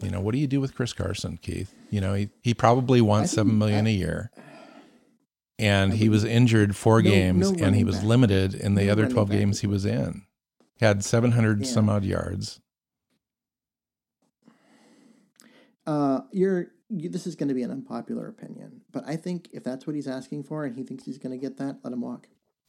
You 0.00 0.10
know, 0.10 0.20
what 0.20 0.32
do 0.32 0.38
you 0.38 0.46
do 0.46 0.60
with 0.60 0.74
Chris 0.74 0.92
Carson, 0.92 1.38
Keith? 1.38 1.74
You 1.90 2.00
know, 2.00 2.14
he, 2.14 2.28
he 2.42 2.52
probably 2.52 3.00
wants 3.00 3.32
seven 3.32 3.56
million 3.56 3.86
I, 3.86 3.90
a 3.90 3.92
year. 3.92 4.30
And 5.58 5.94
he 5.94 6.08
was 6.08 6.24
injured 6.24 6.76
four 6.76 7.00
no, 7.00 7.10
games 7.10 7.52
no 7.52 7.64
and 7.64 7.76
he 7.76 7.84
was 7.84 7.96
back. 7.96 8.04
limited 8.04 8.54
in 8.54 8.74
the 8.74 8.86
no 8.86 8.92
other 8.92 9.08
12 9.08 9.30
games 9.30 9.60
he 9.60 9.68
was 9.68 9.86
in. 9.86 10.22
He 10.76 10.84
had 10.84 11.04
700 11.04 11.60
yeah. 11.60 11.66
some 11.66 11.88
odd 11.88 12.04
yards. 12.04 12.60
Uh, 15.86 16.22
you're 16.32 16.72
you, 16.90 17.08
this 17.08 17.26
is 17.26 17.36
going 17.36 17.48
to 17.48 17.54
be 17.54 17.62
an 17.62 17.70
unpopular 17.70 18.28
opinion, 18.28 18.82
but 18.92 19.04
I 19.06 19.16
think 19.16 19.48
if 19.52 19.64
that's 19.64 19.86
what 19.86 19.94
he's 19.96 20.08
asking 20.08 20.44
for 20.44 20.64
and 20.64 20.76
he 20.76 20.82
thinks 20.82 21.04
he's 21.04 21.18
going 21.18 21.32
to 21.32 21.38
get 21.38 21.56
that, 21.58 21.78
let 21.82 21.92
him 21.92 22.00
walk. 22.00 22.28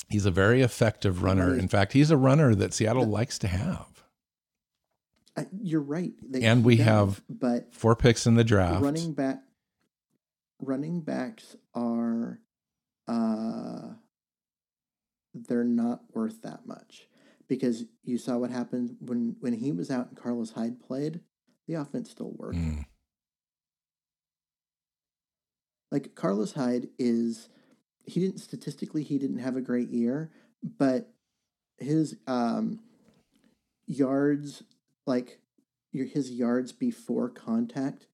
He's 0.10 0.26
a 0.26 0.32
very 0.32 0.62
effective 0.62 1.24
runner. 1.24 1.58
In 1.58 1.68
fact, 1.68 1.94
he's 1.94 2.12
a 2.12 2.18
runner 2.18 2.54
that 2.56 2.74
Seattle 2.74 3.06
likes 3.06 3.40
to 3.40 3.48
have. 3.48 4.04
I, 5.38 5.48
you're 5.62 5.82
right. 5.82 6.14
They 6.22 6.44
and 6.44 6.64
we 6.64 6.78
have 6.78 7.22
but 7.28 7.74
four 7.74 7.96
picks 7.96 8.26
in 8.26 8.36
the 8.36 8.44
draft. 8.44 8.82
Running 8.82 9.14
back, 9.14 9.42
running 10.62 11.02
backs 11.02 11.56
are, 11.74 12.40
uh, 13.08 13.90
they're 15.34 15.66
not 15.66 16.04
worth 16.14 16.42
that 16.44 16.66
much 16.66 17.08
because 17.48 17.84
you 18.04 18.18
saw 18.18 18.38
what 18.38 18.52
happened 18.52 18.96
when 19.00 19.36
when 19.40 19.54
he 19.54 19.72
was 19.72 19.92
out 19.92 20.08
and 20.10 20.18
Carlos 20.18 20.52
Hyde 20.52 20.80
played. 20.80 21.20
The 21.68 21.74
offense 21.74 22.12
still 22.12 22.32
worked. 22.36 22.58
Mm. 22.58 22.86
Like 25.92 26.16
Carlos 26.16 26.54
Hyde 26.54 26.90
is 27.00 27.50
he 28.06 28.20
didn't 28.20 28.40
statistically 28.40 29.04
he 29.04 29.18
didn't 29.18 29.40
have 29.40 29.56
a 29.56 29.62
great 29.62 29.90
year, 29.90 30.32
but 30.78 31.12
his 31.78 32.18
um, 32.28 32.80
yards 33.88 34.64
like 35.06 35.40
your 35.92 36.06
his 36.06 36.32
yards 36.32 36.72
before 36.72 37.30
contact 37.30 38.08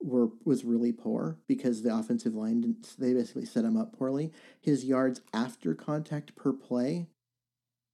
were 0.00 0.28
was 0.44 0.64
really 0.64 0.92
poor 0.92 1.38
because 1.46 1.82
the 1.82 1.94
offensive 1.94 2.34
line 2.34 2.60
didn't 2.60 2.94
they 2.98 3.12
basically 3.14 3.44
set 3.44 3.64
him 3.64 3.76
up 3.76 3.96
poorly. 3.96 4.32
His 4.60 4.84
yards 4.84 5.20
after 5.32 5.74
contact 5.74 6.36
per 6.36 6.52
play 6.52 7.08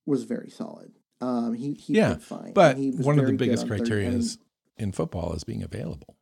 was 0.06 0.24
very 0.24 0.50
solid. 0.50 0.92
Um, 1.20 1.54
he 1.54 1.74
he 1.74 1.94
Yeah, 1.94 2.16
fine. 2.16 2.52
But 2.52 2.76
he 2.76 2.90
was 2.90 3.06
one 3.06 3.18
of 3.18 3.26
the 3.26 3.32
biggest 3.32 3.66
criteria 3.66 4.10
is 4.10 4.38
in 4.76 4.92
football 4.92 5.32
is 5.34 5.44
being 5.44 5.62
available. 5.62 6.16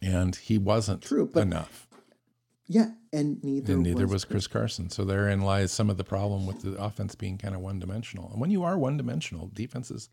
And 0.00 0.36
he 0.36 0.58
wasn't 0.58 1.02
True, 1.02 1.26
but 1.26 1.42
enough. 1.42 1.87
Yeah, 2.68 2.90
and 3.12 3.42
neither 3.42 3.72
And 3.72 3.82
neither 3.82 4.04
was, 4.04 4.12
was 4.12 4.24
Chris 4.26 4.46
Carson. 4.46 4.90
So 4.90 5.04
therein 5.04 5.40
lies 5.40 5.72
some 5.72 5.88
of 5.90 5.96
the 5.96 6.04
problem 6.04 6.46
with 6.46 6.60
the 6.62 6.74
offense 6.82 7.14
being 7.14 7.38
kind 7.38 7.54
of 7.54 7.60
one 7.62 7.78
dimensional. 7.78 8.30
And 8.30 8.40
when 8.40 8.50
you 8.50 8.62
are 8.64 8.76
one 8.78 8.96
dimensional, 8.96 9.50
defenses 9.54 10.10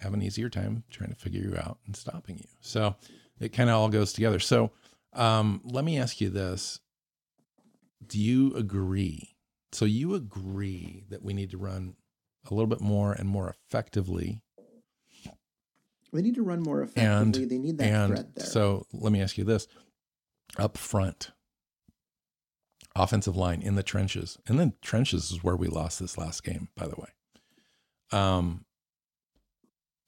have 0.00 0.14
an 0.14 0.22
easier 0.22 0.48
time 0.48 0.84
trying 0.90 1.10
to 1.10 1.16
figure 1.16 1.42
you 1.42 1.56
out 1.56 1.78
and 1.86 1.94
stopping 1.94 2.38
you. 2.38 2.48
So 2.60 2.96
it 3.38 3.52
kind 3.52 3.68
of 3.68 3.76
all 3.76 3.88
goes 3.88 4.12
together. 4.12 4.38
So 4.38 4.70
um, 5.12 5.60
let 5.64 5.84
me 5.84 5.98
ask 5.98 6.20
you 6.20 6.30
this. 6.30 6.80
Do 8.06 8.18
you 8.18 8.54
agree? 8.54 9.34
So 9.72 9.84
you 9.84 10.14
agree 10.14 11.04
that 11.10 11.22
we 11.22 11.34
need 11.34 11.50
to 11.50 11.58
run 11.58 11.94
a 12.50 12.54
little 12.54 12.68
bit 12.68 12.80
more 12.80 13.12
and 13.12 13.28
more 13.28 13.50
effectively 13.50 14.40
They 16.12 16.22
need 16.22 16.36
to 16.36 16.42
run 16.42 16.62
more 16.62 16.80
and 16.96 17.36
effectively. 17.36 17.44
they 17.44 17.58
need 17.58 17.76
that 17.78 17.84
and 17.86 18.12
threat 18.14 18.34
there. 18.36 18.46
so 18.46 18.86
let 18.94 19.12
me 19.12 19.20
ask 19.20 19.36
you 19.36 19.44
this 19.44 19.68
up 20.56 20.78
front 20.78 21.32
offensive 22.98 23.36
line 23.36 23.62
in 23.62 23.74
the 23.74 23.82
trenches. 23.82 24.38
And 24.46 24.58
then 24.58 24.74
trenches 24.82 25.30
is 25.30 25.44
where 25.44 25.56
we 25.56 25.68
lost 25.68 26.00
this 26.00 26.18
last 26.18 26.44
game 26.44 26.68
by 26.76 26.86
the 26.86 26.96
way. 26.96 27.08
Um 28.12 28.64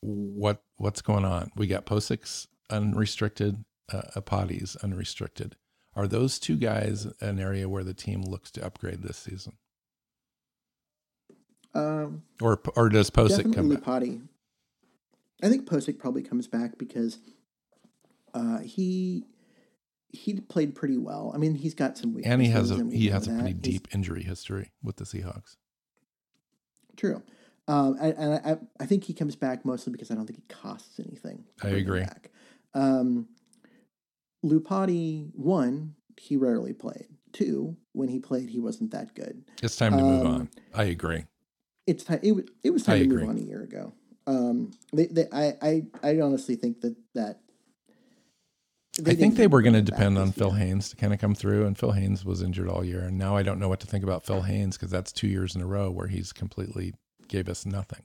what 0.01 0.62
what's 0.76 1.03
going 1.03 1.24
on? 1.24 1.51
We 1.57 1.66
got 1.66 1.86
Pocic's 1.86 2.49
unrestricted 2.70 3.64
uh, 3.93 4.03
Iupati's 4.16 4.76
unrestricted. 4.76 5.57
Are 5.95 6.07
those 6.07 6.38
two 6.38 6.57
guys 6.57 7.07
an 7.20 7.41
area 7.41 7.68
where 7.68 7.84
the 7.84 7.95
team 7.95 8.22
looks 8.22 8.51
to 8.53 8.64
upgrade 8.64 9.03
this 9.03 9.16
season? 9.16 9.55
Um, 11.74 12.22
or 12.41 12.61
or 12.76 12.88
does 12.88 13.11
Pocic 13.11 13.55
come 13.55 13.68
back? 13.68 13.82
Iupati. 13.82 14.22
I 15.43 15.49
think 15.49 15.68
Pocic 15.68 15.99
probably 15.99 16.22
comes 16.22 16.47
back 16.47 16.78
because 16.78 17.18
uh, 18.34 18.59
he 18.59 19.24
he 20.12 20.40
played 20.40 20.74
pretty 20.74 20.98
well. 20.98 21.32
I 21.34 21.38
mean, 21.38 21.54
he's 21.54 21.74
got 21.74 21.96
some 21.98 22.12
weaknesses, 22.14 22.32
and 22.32 22.42
he 22.42 22.48
has 22.50 22.70
a 22.70 22.84
he 22.90 23.08
has 23.08 23.26
a 23.26 23.30
pretty 23.30 23.52
that. 23.52 23.66
He's- 23.66 23.80
deep 23.80 23.88
injury 23.94 24.22
history 24.22 24.72
with 24.82 24.96
the 24.96 25.04
Seahawks 25.04 25.56
True. 26.96 27.22
Um, 27.68 27.96
and 28.00 28.14
and 28.18 28.34
I, 28.44 28.58
I 28.82 28.86
think 28.86 29.04
he 29.04 29.14
comes 29.14 29.36
back 29.36 29.64
mostly 29.64 29.92
because 29.92 30.11
I 30.11 30.14
don't 30.14 30.26
think 30.26 30.38
he 30.40 30.44
costs 30.54 30.98
anything. 30.98 31.44
I 31.62 31.68
agree. 31.68 32.04
Um, 32.74 33.28
Iupati, 34.44 35.30
one, 35.34 35.94
he 36.18 36.36
rarely 36.36 36.72
played. 36.72 37.06
Two, 37.32 37.76
when 37.92 38.08
he 38.08 38.18
played, 38.18 38.50
he 38.50 38.58
wasn't 38.58 38.90
that 38.90 39.14
good. 39.14 39.44
it's 39.62 39.76
time 39.76 39.96
to 39.96 40.02
move 40.02 40.26
Um, 40.26 40.32
on 40.34 40.50
I 40.74 40.84
agree 40.84 41.24
It's 41.86 42.02
time. 42.02 42.18
It, 42.22 42.50
it 42.64 42.70
was 42.70 42.82
time 42.82 42.96
I 42.96 42.98
to 42.98 43.04
agree. 43.04 43.20
move 43.22 43.30
on 43.30 43.38
a 43.38 43.42
year 43.42 43.62
ago. 43.62 43.92
Um, 44.26 44.72
they, 44.92 45.06
they, 45.06 45.26
I, 45.32 45.54
I, 45.62 45.82
I 46.02 46.20
honestly 46.20 46.56
think 46.56 46.80
that 46.80 46.96
that. 47.14 47.40
I 49.07 49.14
think 49.14 49.36
they 49.36 49.46
were 49.46 49.62
going 49.62 49.74
to 49.74 49.82
depend 49.82 50.18
on 50.18 50.32
Phil. 50.32 50.51
Haynes 50.53 50.90
to 50.90 50.96
kind 50.96 51.12
of 51.12 51.20
come 51.20 51.34
through, 51.34 51.66
and 51.66 51.76
Phil 51.78 51.92
Haynes 51.92 52.24
was 52.24 52.42
injured 52.42 52.68
all 52.68 52.84
year. 52.84 53.01
And 53.01 53.18
now 53.18 53.36
I 53.36 53.42
don't 53.42 53.59
know 53.59 53.68
what 53.68 53.80
to 53.80 53.86
think 53.86 54.05
about 54.05 54.24
Phil 54.26 54.42
Haynes 54.42 54.76
because 54.76 54.90
that's 54.90 55.12
two 55.12 55.28
years 55.28 55.55
in 55.55 55.62
a 55.62 55.66
row 55.66 55.90
where 55.90 56.09
he's 56.09 56.32
completely 56.32 56.94
gave 57.28 57.48
us 57.48 57.64
nothing. 57.66 58.03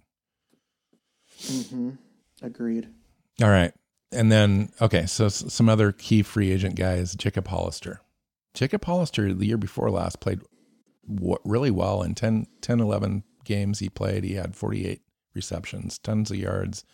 Mm-hmm. 1.41 1.89
Agreed. 2.41 2.87
All 3.41 3.49
right. 3.49 3.73
And 4.11 4.31
then, 4.31 4.69
okay, 4.81 5.05
so 5.05 5.25
s- 5.25 5.51
some 5.53 5.67
other 5.67 5.91
key 5.91 6.23
free 6.23 6.51
agent 6.51 6.75
guys, 6.75 7.15
Jacob 7.15 7.47
Hollister. 7.47 8.01
Jacob 8.53 8.85
Hollister, 8.85 9.33
the 9.33 9.45
year 9.45 9.57
before 9.57 9.89
last, 9.91 10.19
played 10.21 10.39
w- 11.13 11.37
really 11.43 11.71
well 11.71 12.01
in 12.01 12.15
10, 12.15 12.47
10, 12.61 12.79
11 12.79 13.23
games 13.43 13.79
he 13.79 13.89
played. 13.89 14.23
He 14.23 14.35
had 14.35 14.55
48 14.55 15.01
receptions, 15.33 15.97
tons 15.99 16.31
of 16.31 16.37
yards, 16.37 16.85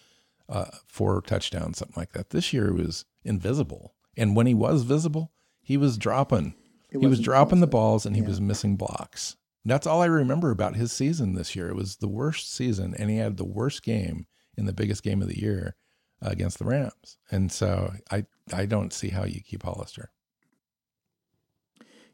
uh, 0.50 0.66
four 0.88 1.22
touchdowns, 1.22 1.78
something 1.80 1.96
like 1.98 2.12
that. 2.14 2.30
This 2.32 2.52
year 2.54 2.68
he 2.76 2.82
was 2.84 3.06
invisible. 3.24 3.94
And 4.18 4.36
when 4.36 4.48
he 4.48 4.54
was 4.54 4.84
visible, 4.84 5.32
he 5.62 5.78
was 5.78 5.98
dropping. 5.98 6.54
He 6.90 6.98
was 6.98 7.20
dropping 7.22 7.62
the 7.62 7.68
balls 7.68 8.06
and 8.06 8.16
he 8.16 8.22
Yeah. 8.22 8.28
was 8.28 8.42
missing 8.42 8.76
blocks. 8.76 9.38
That's 9.64 9.88
all 9.88 10.02
I 10.02 10.08
remember 10.08 10.52
about 10.52 10.76
his 10.76 10.92
season 10.92 11.36
this 11.36 11.56
year. 11.56 11.70
It 11.70 11.76
was 11.76 11.98
the 11.98 12.08
worst 12.08 12.52
season, 12.52 12.96
and 12.98 13.10
he 13.12 13.18
had 13.18 13.38
the 13.38 13.46
worst 13.46 13.84
game 13.84 14.26
in 14.58 14.66
the 14.66 14.74
biggest 14.74 15.04
game 15.04 15.22
of 15.22 15.28
the 15.28 15.40
year 15.40 15.76
uh, 16.22 16.30
against 16.32 16.58
the 16.60 16.66
Rams. 16.66 17.18
And 17.30 17.52
so 17.52 17.94
I 18.10 18.26
I 18.52 18.66
don't 18.66 18.92
see 18.92 19.10
how 19.10 19.24
you 19.24 19.40
keep 19.42 19.64
Hollister. 19.64 20.10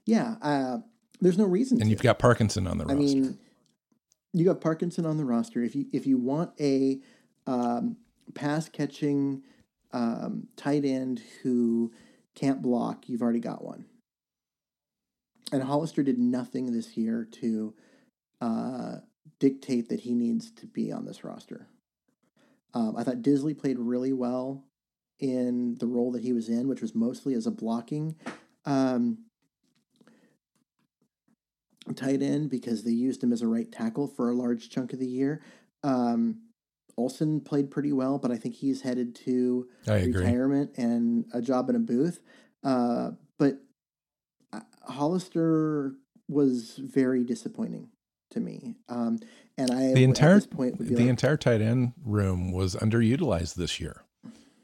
Yeah. 0.06 0.36
Uh, 0.42 0.78
there's 1.22 1.38
no 1.38 1.46
reason. 1.46 1.78
And 1.78 1.86
to. 1.86 1.90
you've 1.92 2.02
got 2.02 2.20
Parkinson 2.20 2.68
on 2.68 2.78
the 2.78 2.84
I 2.86 2.94
roster. 2.94 3.00
mean, 3.18 3.40
you 4.34 4.46
got 4.46 4.62
Parkinson 4.62 5.06
on 5.06 5.18
the 5.18 5.26
roster. 5.26 5.64
If 5.64 5.76
you 5.76 5.86
if 5.94 6.06
you 6.06 6.18
want 6.18 6.52
a 6.60 7.00
um, 7.48 7.98
pass 8.34 8.70
catching 8.70 9.44
um, 9.92 10.48
tight 10.56 10.86
end 10.86 11.22
who 11.44 11.92
can't 12.36 12.62
block, 12.62 13.10
you've 13.10 13.22
already 13.22 13.40
got 13.40 13.64
one. 13.64 13.86
And 15.52 15.64
Hollister 15.64 16.04
did 16.04 16.20
nothing 16.20 16.72
this 16.72 16.98
year 16.98 17.28
to 17.42 17.74
uh, 18.42 18.96
dictate 19.40 19.90
that 19.90 20.02
he 20.02 20.14
needs 20.14 20.52
to 20.52 20.68
be 20.68 20.92
on 20.92 21.06
this 21.06 21.24
roster. 21.24 21.68
Um, 22.74 22.96
I 22.98 23.04
thought 23.04 23.22
Dissly 23.22 23.58
played 23.58 23.80
really 23.80 24.14
well 24.14 24.66
in 25.20 25.78
the 25.80 25.88
role 25.88 26.12
that 26.12 26.22
he 26.22 26.34
was 26.34 26.50
in, 26.50 26.68
which 26.68 26.82
was 26.82 26.94
mostly 26.94 27.34
as 27.34 27.48
a 27.48 27.52
blocking 27.52 28.16
um, 28.66 29.20
tight 31.96 32.22
end 32.22 32.50
because 32.50 32.84
they 32.84 32.92
used 32.92 33.24
him 33.24 33.32
as 33.32 33.42
a 33.42 33.48
right 33.48 33.72
tackle 33.72 34.08
for 34.08 34.30
a 34.30 34.36
large 34.36 34.70
chunk 34.70 34.94
of 34.94 35.00
the 35.00 35.08
year. 35.08 35.42
Um, 35.84 36.42
Olsen 36.98 37.40
played 37.42 37.70
pretty 37.70 37.94
well, 37.94 38.18
but 38.18 38.32
I 38.32 38.38
think 38.38 38.56
he's 38.56 38.82
headed 38.82 39.16
to 39.26 39.68
retirement 39.88 40.72
and 40.78 41.26
a 41.32 41.42
job 41.42 41.70
in 41.70 41.76
a 41.76 41.80
booth. 41.80 42.20
Uh, 42.64 43.12
but 43.38 43.60
uh, 44.52 44.62
Hollister 44.88 45.94
was 46.28 46.76
very 46.78 47.24
disappointing 47.24 47.90
to 48.32 48.40
me. 48.40 48.76
Um, 48.90 49.20
and 49.58 49.72
I 49.72 49.94
The 49.94 50.04
entire 50.04 50.32
at 50.32 50.36
this 50.36 50.48
point 50.48 50.78
the 50.80 50.96
like, 50.96 51.06
entire 51.06 51.38
tight 51.38 51.62
end 51.62 51.94
room 52.04 52.52
was 52.52 52.76
underutilized 52.76 53.56
this 53.56 53.80
year. 53.80 54.04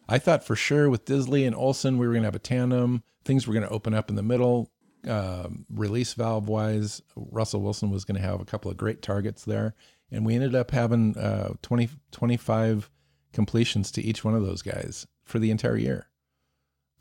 I 0.10 0.20
thought 0.20 0.44
for 0.44 0.56
sure 0.56 0.90
with 0.90 1.06
Dissly 1.06 1.48
and 1.48 1.56
Olsen 1.56 1.98
we 1.98 2.08
were 2.08 2.14
going 2.14 2.24
to 2.24 2.28
have 2.28 2.36
a 2.36 2.40
tandem. 2.40 3.04
Things 3.24 3.48
were 3.48 3.54
going 3.54 3.66
to 3.66 3.72
open 3.72 3.94
up 3.94 4.10
in 4.10 4.16
the 4.16 4.24
middle. 4.24 4.70
Um, 5.08 5.66
release 5.70 6.14
valve 6.14 6.48
wise, 6.48 7.02
Russell 7.16 7.62
Wilson 7.62 7.90
was 7.90 8.06
going 8.06 8.20
to 8.20 8.26
have 8.26 8.40
a 8.40 8.46
couple 8.46 8.72
of 8.72 8.78
great 8.78 9.02
targets 9.02 9.44
there, 9.44 9.76
and 10.12 10.26
we 10.26 10.36
ended 10.36 10.56
up 10.56 10.72
having 10.72 11.18
uh, 11.18 11.54
20, 11.62 11.90
25 12.12 12.90
completions 13.32 13.92
to 13.92 14.02
each 14.02 14.24
one 14.24 14.36
of 14.36 14.46
those 14.46 14.62
guys 14.62 15.08
for 15.24 15.40
the 15.40 15.52
entire 15.52 15.78
year, 15.78 16.08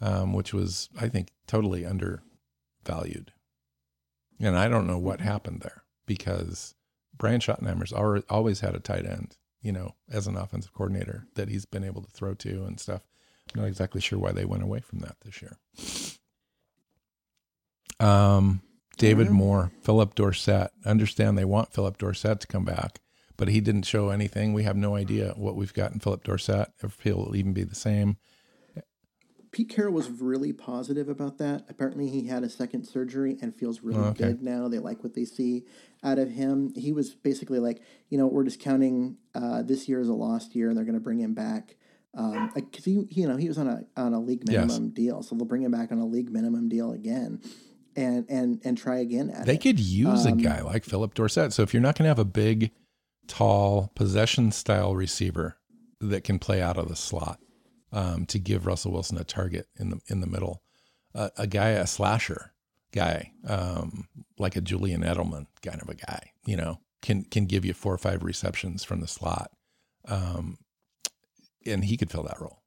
um, 0.01 0.33
which 0.33 0.55
was 0.55 0.89
I 0.99 1.09
think 1.09 1.29
totally 1.47 1.85
undervalued. 1.85 3.33
And 4.41 4.57
I 4.59 4.69
don't 4.69 4.87
know 4.87 4.99
what 4.99 5.21
happened 5.21 5.61
there 5.61 5.85
because 6.07 6.75
Brian 7.17 7.41
Schottenheimer's 7.41 7.93
always 8.29 8.61
had 8.61 8.75
a 8.75 8.81
tight 8.81 9.07
end, 9.07 9.37
you 9.61 9.73
know, 9.73 9.95
as 10.11 10.27
an 10.27 10.37
offensive 10.37 10.73
coordinator 10.73 11.27
that 11.35 11.49
he's 11.49 11.65
been 11.65 11.85
able 11.85 12.03
to 12.03 12.11
throw 12.11 12.35
to 12.35 12.65
and 12.65 12.81
stuff. 12.81 13.03
I'm 13.55 13.61
not 13.61 13.69
exactly 13.69 14.01
sure 14.01 14.19
why 14.19 14.33
they 14.33 14.45
went 14.45 14.63
away 14.63 14.81
from 14.81 15.01
that 15.01 15.17
this 15.25 15.43
year. 15.43 15.59
Um, 18.01 18.63
David 18.99 19.29
know. 19.29 19.33
Moore, 19.33 19.73
Philip 19.83 20.15
Dorsett. 20.15 20.71
Understand 20.85 21.37
they 21.39 21.45
want 21.45 21.73
Philip 21.73 21.99
Dorsett 21.99 22.41
to 22.41 22.47
come 22.47 22.65
back, 22.65 23.01
but 23.37 23.49
he 23.49 23.61
didn't 23.61 23.83
show 23.87 24.11
anything. 24.11 24.53
We 24.53 24.63
have 24.65 24.77
no 24.77 24.95
idea 24.97 25.33
what 25.37 25.57
we've 25.57 25.75
got 25.75 25.93
in 25.93 26.01
Philip 26.01 26.25
Dorsett, 26.25 26.69
if 26.83 27.01
he'll 27.01 27.33
even 27.35 27.53
be 27.53 27.65
the 27.65 27.75
same. 27.75 28.17
Pete 29.51 29.69
Carroll 29.69 29.93
was 29.93 30.09
really 30.09 30.51
positive 30.55 31.11
about 31.11 31.37
that. 31.37 31.67
Apparently, 31.69 32.09
he 32.09 32.27
had 32.27 32.43
a 32.43 32.49
second 32.49 32.85
surgery 32.85 33.37
and 33.43 33.55
feels 33.55 33.83
really 33.83 34.01
Oh, 34.01 34.05
okay. 34.07 34.29
good 34.29 34.43
now. 34.43 34.67
They 34.67 34.79
like 34.79 35.03
what 35.03 35.13
they 35.13 35.27
see 35.27 35.65
out 36.03 36.19
of 36.19 36.31
him. 36.31 36.73
He 36.75 36.91
was 36.93 37.15
basically 37.15 37.59
like, 37.59 37.83
you 38.09 38.17
know, 38.17 38.27
we're 38.27 38.45
just 38.45 38.61
counting 38.61 39.19
uh, 39.35 39.61
this 39.61 39.91
year 39.91 40.01
as 40.01 40.09
a 40.09 40.15
lost 40.15 40.55
year, 40.55 40.69
and 40.69 40.77
they're 40.77 40.87
going 40.87 40.95
to 40.95 41.01
bring 41.01 41.19
him 41.21 41.35
back 41.35 41.77
because 42.55 42.85
he, 42.87 43.05
you 43.11 43.29
know, 43.29 43.37
he 43.37 43.47
was 43.49 43.59
on 43.59 43.67
a 43.69 43.85
on 43.95 44.15
a 44.15 44.21
league 44.21 44.43
Yes. 44.49 44.69
minimum 44.71 44.89
deal, 44.91 45.23
so 45.23 45.35
they'll 45.35 45.45
bring 45.45 45.63
him 45.63 45.71
back 45.73 45.93
on 45.93 45.99
a 45.99 46.07
league 46.07 46.31
minimum 46.31 46.71
deal 46.71 46.93
again, 46.93 47.39
and 47.97 48.27
and 48.29 48.61
and 48.65 48.77
try 48.79 48.97
again 48.99 49.31
at 49.31 49.47
They 49.47 49.55
it. 49.55 49.61
could 49.63 49.81
use 49.81 50.27
Um, 50.27 50.39
a 50.39 50.43
guy 50.43 50.61
like 50.63 50.85
Philip 50.85 51.15
Dorsett. 51.15 51.53
So 51.53 51.63
if 51.63 51.73
you're 51.75 51.83
not 51.83 51.97
going 51.97 52.05
to 52.05 52.09
have 52.11 52.19
a 52.19 52.25
big, 52.25 52.71
tall 53.29 53.93
possession 53.95 54.53
style 54.53 54.95
receiver 54.97 55.59
that 56.01 56.25
can 56.25 56.39
play 56.39 56.61
out 56.61 56.77
of 56.79 56.89
the 56.89 56.97
slot 56.97 57.39
um, 57.93 58.27
to 58.27 58.39
give 58.39 58.67
Russell 58.67 58.93
Wilson 58.93 59.19
a 59.19 59.25
target 59.25 59.67
in 59.79 59.91
the 59.91 60.01
in 60.09 60.21
the 60.21 60.27
middle, 60.27 60.63
uh, 61.15 61.31
a 61.37 61.47
guy, 61.47 61.71
a 61.71 61.87
slasher 61.87 62.53
guy, 62.93 63.33
um, 63.47 64.09
like 64.39 64.57
a 64.57 64.61
Julian 64.61 65.03
Edelman 65.03 65.47
kind 65.63 65.81
of 65.81 65.89
a 65.89 65.95
guy, 65.95 66.33
you 66.45 66.57
know, 66.57 66.81
can 67.03 67.25
can 67.25 67.47
give 67.47 67.65
you 67.65 67.73
four 67.75 67.93
or 67.95 67.99
five 67.99 68.23
receptions 68.23 68.83
from 68.85 69.01
the 69.01 69.07
slot, 69.09 69.51
um, 70.09 70.59
and 71.67 71.85
he 71.85 71.97
could 71.97 72.11
fill 72.11 72.25
that 72.25 72.41
role, 72.41 72.63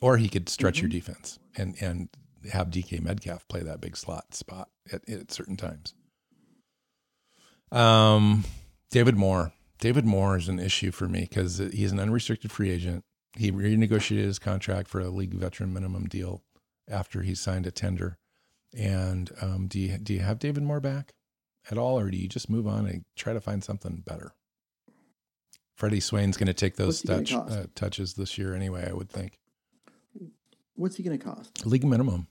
or 0.00 0.16
he 0.18 0.28
could 0.28 0.48
stretch 0.48 0.80
your 0.80 0.90
defense 0.90 1.38
and 1.56 1.74
and 1.80 2.08
have 2.52 2.70
DK 2.70 3.00
Metcalf 3.00 3.46
play 3.48 3.62
that 3.62 3.80
big 3.80 3.96
slot 3.96 4.34
spot 4.34 4.68
at, 4.92 5.08
at 5.08 5.32
certain 5.32 5.56
times. 5.56 5.94
Um, 7.72 8.44
David 8.90 9.16
Moore. 9.16 9.52
David 9.78 10.04
Moore 10.04 10.36
is 10.36 10.48
an 10.48 10.58
issue 10.58 10.90
for 10.90 11.08
me 11.08 11.20
because 11.20 11.58
he's 11.58 11.92
an 11.92 12.00
unrestricted 12.00 12.50
free 12.50 12.70
agent. 12.70 13.04
He 13.36 13.52
renegotiated 13.52 14.24
his 14.24 14.38
contract 14.38 14.88
for 14.88 15.00
a 15.00 15.10
league 15.10 15.34
veteran 15.34 15.72
minimum 15.72 16.06
deal 16.06 16.42
after 16.88 17.22
he 17.22 17.34
signed 17.34 17.66
a 17.66 17.70
tender. 17.70 18.18
And 18.76 19.30
um, 19.40 19.66
do 19.68 19.78
you 19.78 19.98
do 19.98 20.14
you 20.14 20.20
have 20.20 20.38
David 20.38 20.62
Moore 20.62 20.80
back 20.80 21.12
at 21.70 21.78
all, 21.78 21.98
or 21.98 22.10
do 22.10 22.16
you 22.16 22.28
just 22.28 22.48
move 22.48 22.66
on 22.66 22.86
and 22.86 23.04
try 23.16 23.32
to 23.32 23.40
find 23.40 23.62
something 23.62 24.02
better? 24.06 24.32
Freddie 25.74 26.00
Swain's 26.00 26.36
going 26.36 26.46
to 26.46 26.54
take 26.54 26.76
those 26.76 27.02
touch, 27.02 27.34
uh, 27.34 27.66
touches 27.74 28.14
this 28.14 28.38
year 28.38 28.54
anyway. 28.54 28.86
I 28.88 28.94
would 28.94 29.10
think. 29.10 29.38
What's 30.74 30.96
he 30.96 31.02
going 31.02 31.18
to 31.18 31.24
cost? 31.24 31.66
League 31.66 31.84
minimum, 31.84 32.28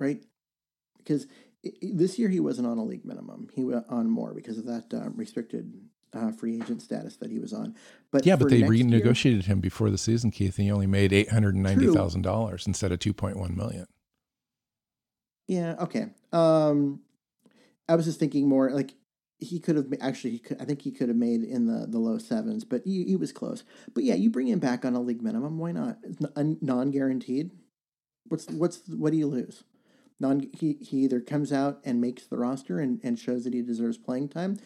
right? 0.00 0.24
Because 0.98 1.26
this 1.82 2.18
year 2.18 2.28
he 2.28 2.40
wasn't 2.40 2.66
on 2.66 2.78
a 2.78 2.84
league 2.84 3.04
minimum. 3.04 3.48
He 3.54 3.64
went 3.64 3.84
on 3.88 4.10
more 4.10 4.34
because 4.34 4.58
of 4.58 4.66
that 4.66 4.92
uh, 4.92 5.10
restricted 5.10 5.72
uh, 6.12 6.32
free 6.32 6.56
agent 6.56 6.82
status 6.82 7.16
that 7.18 7.30
he 7.30 7.38
was 7.38 7.52
on. 7.52 7.76
But 8.10 8.26
yeah, 8.26 8.36
but 8.36 8.50
they 8.50 8.62
renegotiated 8.62 9.24
year, 9.24 9.42
him 9.42 9.60
before 9.60 9.90
the 9.90 9.98
season, 9.98 10.30
Keith, 10.30 10.58
and 10.58 10.64
he 10.66 10.72
only 10.72 10.86
made 10.86 11.12
eight 11.12 11.30
hundred 11.30 11.54
and 11.54 11.62
ninety 11.62 11.86
thousand 11.86 12.22
dollars 12.22 12.66
instead 12.66 12.92
of 12.92 12.98
two 12.98 13.12
point 13.12 13.36
one 13.36 13.56
million. 13.56 13.86
Yeah. 15.46 15.76
Okay. 15.80 16.06
Um, 16.32 17.00
I 17.88 17.96
was 17.96 18.06
just 18.06 18.18
thinking 18.18 18.48
more 18.48 18.70
like 18.70 18.94
he 19.38 19.60
could 19.60 19.76
have 19.76 19.86
actually. 20.00 20.30
He 20.30 20.38
could, 20.38 20.60
I 20.60 20.64
think 20.64 20.82
he 20.82 20.90
could 20.90 21.08
have 21.08 21.16
made 21.16 21.42
in 21.42 21.66
the 21.66 21.86
the 21.86 21.98
low 21.98 22.18
sevens, 22.18 22.64
but 22.64 22.82
he, 22.84 23.04
he 23.04 23.16
was 23.16 23.32
close. 23.32 23.64
But 23.94 24.04
yeah, 24.04 24.14
you 24.14 24.30
bring 24.30 24.48
him 24.48 24.58
back 24.58 24.84
on 24.84 24.94
a 24.94 25.00
league 25.00 25.22
minimum. 25.22 25.58
Why 25.58 25.72
not? 25.72 25.98
It's 26.02 26.20
non 26.36 26.90
guaranteed. 26.90 27.52
What's 28.28 28.46
what's 28.48 28.82
what 28.88 29.12
do 29.12 29.18
you 29.18 29.26
lose? 29.26 29.64
Non 30.20 30.48
he, 30.52 30.74
he 30.80 30.98
either 30.98 31.20
comes 31.20 31.52
out 31.52 31.80
and 31.84 32.00
makes 32.00 32.26
the 32.26 32.36
roster 32.36 32.78
and, 32.78 33.00
and 33.02 33.18
shows 33.18 33.44
that 33.44 33.54
he 33.54 33.62
deserves 33.62 33.96
playing 33.96 34.28
time, 34.28 34.58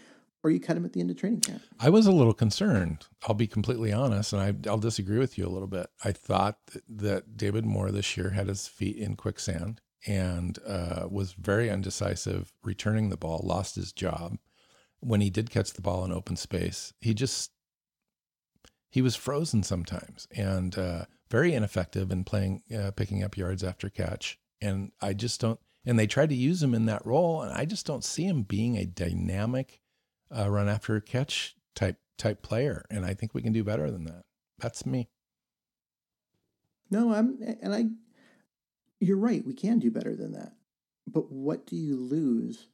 or 0.42 0.50
you 0.50 0.60
cut 0.60 0.76
him 0.76 0.84
at 0.84 0.92
the 0.92 1.00
end 1.00 1.10
of 1.10 1.16
training 1.16 1.40
camp. 1.40 1.62
I 1.78 1.90
was 1.90 2.06
a 2.06 2.12
little 2.12 2.34
concerned. 2.34 3.06
I'll 3.26 3.34
be 3.34 3.46
completely 3.46 3.92
honest, 3.92 4.32
and 4.32 4.42
I, 4.42 4.70
will 4.70 4.78
disagree 4.78 5.18
with 5.18 5.38
you 5.38 5.46
a 5.46 5.48
little 5.48 5.68
bit. 5.68 5.86
I 6.04 6.12
thought 6.12 6.58
that 6.88 7.36
David 7.36 7.64
Moore 7.64 7.92
this 7.92 8.16
year 8.16 8.30
had 8.30 8.48
his 8.48 8.66
feet 8.66 8.96
in 8.96 9.14
quicksand 9.16 9.80
and 10.06 10.58
uh, 10.66 11.06
was 11.08 11.32
very 11.32 11.70
undecisive 11.70 12.52
returning 12.62 13.08
the 13.08 13.16
ball, 13.16 13.40
lost 13.42 13.76
his 13.76 13.92
job. 13.92 14.36
When 15.00 15.20
he 15.20 15.30
did 15.30 15.50
catch 15.50 15.72
the 15.72 15.82
ball 15.82 16.04
in 16.04 16.12
open 16.12 16.36
space, 16.36 16.92
he 17.00 17.14
just 17.14 17.52
he 18.90 19.02
was 19.02 19.16
frozen 19.16 19.62
sometimes 19.62 20.28
and 20.34 20.78
uh, 20.78 21.04
very 21.30 21.52
ineffective 21.54 22.10
in 22.10 22.24
playing 22.24 22.62
uh, 22.76 22.90
picking 22.92 23.22
up 23.22 23.36
yards 23.36 23.64
after 23.64 23.88
catch. 23.88 24.38
And 24.64 24.92
I 25.00 25.12
just 25.12 25.40
don't. 25.40 25.60
And 25.86 25.98
they 25.98 26.06
tried 26.06 26.30
to 26.30 26.34
use 26.34 26.62
him 26.62 26.74
in 26.74 26.86
that 26.86 27.04
role, 27.04 27.42
and 27.42 27.52
I 27.52 27.66
just 27.66 27.84
don't 27.84 28.02
see 28.02 28.24
him 28.24 28.42
being 28.42 28.76
a 28.76 28.86
dynamic 28.86 29.80
uh, 30.34 30.48
run 30.48 30.68
after 30.68 30.98
catch 31.00 31.56
type 31.74 31.98
type 32.16 32.42
player. 32.42 32.84
And 32.90 33.04
I 33.04 33.14
think 33.14 33.34
we 33.34 33.42
can 33.42 33.52
do 33.52 33.62
better 33.62 33.90
than 33.90 34.04
that. 34.04 34.24
That's 34.58 34.86
me. 34.86 35.08
No, 36.90 37.12
I'm 37.12 37.38
and 37.60 37.74
I 37.74 37.84
you're 39.00 39.18
right. 39.18 39.44
We 39.44 39.54
can 39.54 39.78
do 39.78 39.90
better 39.90 40.16
than 40.16 40.32
that. 40.32 40.52
But 41.06 41.30
what 41.30 41.66
do 41.66 41.76
you 41.76 41.96
lose 41.96 42.68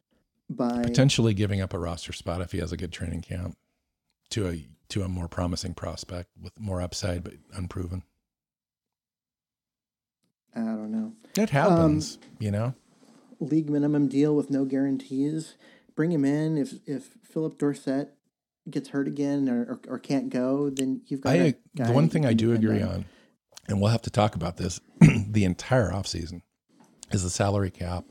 by 0.48 0.82
potentially 0.82 1.34
giving 1.34 1.60
up 1.60 1.74
a 1.74 1.78
roster 1.78 2.12
spot 2.12 2.40
if 2.40 2.52
he 2.52 2.58
has 2.58 2.72
a 2.72 2.76
good 2.76 2.92
training 2.92 3.22
camp 3.22 3.56
to 4.30 4.48
a 4.48 4.68
to 4.90 5.02
a 5.02 5.08
more 5.08 5.28
promising 5.28 5.74
prospect 5.74 6.30
with 6.40 6.52
more 6.58 6.80
upside 6.80 7.24
but 7.24 7.34
unproven? 7.52 8.04
I 10.54 10.60
don't 10.60 10.90
know. 10.90 11.12
It 11.36 11.50
happens, 11.50 12.18
um, 12.20 12.28
you 12.38 12.50
know. 12.50 12.74
League 13.38 13.70
minimum 13.70 14.08
deal 14.08 14.34
with 14.34 14.50
no 14.50 14.64
guarantees. 14.64 15.54
Bring 15.94 16.12
him 16.12 16.24
in 16.24 16.58
if 16.58 16.74
if 16.86 17.16
Phillip 17.22 17.58
Dorsett 17.58 18.14
gets 18.68 18.90
hurt 18.90 19.08
again 19.08 19.48
or, 19.48 19.62
or, 19.62 19.94
or 19.94 19.98
can't 19.98 20.30
go, 20.30 20.70
then 20.70 21.02
you've 21.06 21.20
got. 21.22 21.34
I, 21.34 21.54
the 21.74 21.92
one 21.92 22.08
thing 22.08 22.26
I 22.26 22.32
do 22.32 22.52
agree 22.52 22.82
on 22.82 23.04
and 23.70 23.80
we'll 23.80 23.90
have 23.90 24.02
to 24.02 24.10
talk 24.10 24.34
about 24.34 24.56
this 24.56 24.80
the 25.00 25.44
entire 25.44 25.90
offseason, 25.90 26.42
is 27.10 27.22
the 27.22 27.30
salary 27.30 27.70
cap 27.70 28.04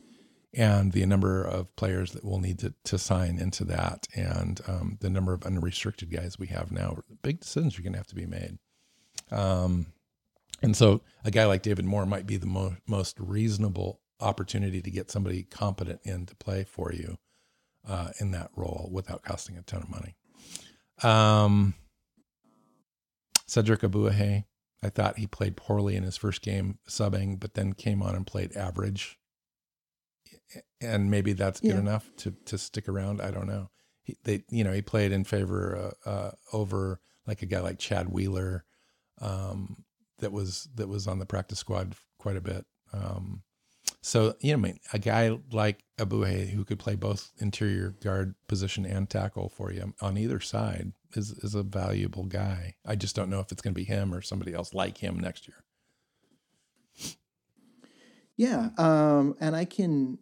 and 0.53 0.93
the 0.93 1.05
number 1.05 1.43
of 1.43 1.73
players 1.75 2.13
that 2.13 2.23
we'll 2.23 2.39
need 2.39 2.59
to, 2.59 2.73
to 2.83 2.97
sign 2.97 3.37
into 3.37 3.63
that 3.65 4.07
and 4.15 4.61
um, 4.67 4.97
the 5.01 5.09
number 5.09 5.33
of 5.33 5.43
unrestricted 5.43 6.11
guys 6.11 6.39
we 6.39 6.47
have 6.47 6.71
now. 6.71 6.97
Big 7.21 7.41
decisions 7.41 7.77
are 7.77 7.83
going 7.83 7.93
to 7.93 7.99
have 7.99 8.07
to 8.07 8.15
be 8.15 8.25
made. 8.25 8.57
Um, 9.31 9.87
and 10.61 10.75
so 10.75 11.01
a 11.23 11.31
guy 11.31 11.45
like 11.45 11.61
David 11.61 11.85
Moore 11.85 12.05
might 12.05 12.25
be 12.25 12.37
the 12.37 12.47
mo- 12.47 12.77
most 12.87 13.19
reasonable 13.19 14.01
opportunity 14.19 14.81
to 14.81 14.91
get 14.91 15.09
somebody 15.11 15.43
competent 15.43 16.01
in 16.03 16.25
to 16.25 16.35
play 16.35 16.63
for 16.63 16.91
you 16.93 17.17
uh, 17.87 18.09
in 18.19 18.31
that 18.31 18.49
role 18.55 18.89
without 18.91 19.23
costing 19.23 19.57
a 19.57 19.61
ton 19.61 19.81
of 19.81 19.89
money. 19.89 20.15
Um, 21.01 21.73
Cedric 23.47 23.81
Ogbuehi, 23.81 24.45
I 24.83 24.89
thought 24.89 25.17
he 25.17 25.27
played 25.27 25.57
poorly 25.57 25.95
in 25.95 26.03
his 26.03 26.17
first 26.17 26.41
game 26.41 26.79
subbing, 26.87 27.39
but 27.39 27.53
then 27.53 27.73
came 27.73 28.01
on 28.01 28.15
and 28.15 28.27
played 28.27 28.55
average. 28.55 29.17
And 30.81 31.09
maybe 31.09 31.33
that's 31.33 31.59
good 31.59 31.71
yeah. 31.71 31.79
enough 31.79 32.09
to 32.17 32.31
to 32.45 32.57
stick 32.57 32.87
around. 32.87 33.21
I 33.21 33.31
don't 33.31 33.47
know. 33.47 33.69
He, 34.01 34.17
they, 34.23 34.43
you 34.49 34.63
know, 34.63 34.71
he 34.71 34.81
played 34.81 35.11
in 35.11 35.23
favor 35.23 35.93
uh, 36.05 36.09
uh, 36.09 36.31
over 36.53 36.99
like 37.27 37.41
a 37.41 37.45
guy 37.45 37.59
like 37.59 37.77
Chad 37.77 38.09
Wheeler, 38.09 38.65
um, 39.21 39.83
that 40.19 40.31
was 40.31 40.69
that 40.75 40.87
was 40.87 41.07
on 41.07 41.19
the 41.19 41.25
practice 41.25 41.59
squad 41.59 41.95
quite 42.17 42.37
a 42.37 42.41
bit. 42.41 42.65
Um, 42.93 43.43
so 44.01 44.35
you 44.39 44.53
know, 44.53 44.59
I 44.59 44.61
mean, 44.61 44.79
a 44.93 44.99
guy 44.99 45.37
like 45.51 45.83
Ogbuehi 45.97 46.49
who 46.49 46.63
could 46.63 46.79
play 46.79 46.95
both 46.95 47.31
interior 47.39 47.95
guard 48.01 48.35
position 48.47 48.85
and 48.85 49.09
tackle 49.09 49.49
for 49.49 49.71
you 49.71 49.93
on 50.01 50.17
either 50.17 50.39
side 50.39 50.93
is 51.13 51.31
is 51.31 51.55
a 51.55 51.63
valuable 51.63 52.23
guy. 52.23 52.75
I 52.85 52.95
just 52.95 53.15
don't 53.15 53.29
know 53.29 53.39
if 53.39 53.51
it's 53.51 53.61
going 53.61 53.73
to 53.73 53.79
be 53.79 53.85
him 53.85 54.13
or 54.13 54.21
somebody 54.21 54.53
else 54.53 54.73
like 54.73 54.97
him 54.97 55.19
next 55.19 55.47
year. 55.47 55.63
Yeah, 58.37 58.69
um, 58.77 59.35
and 59.41 59.55
I 59.55 59.65
can. 59.65 60.17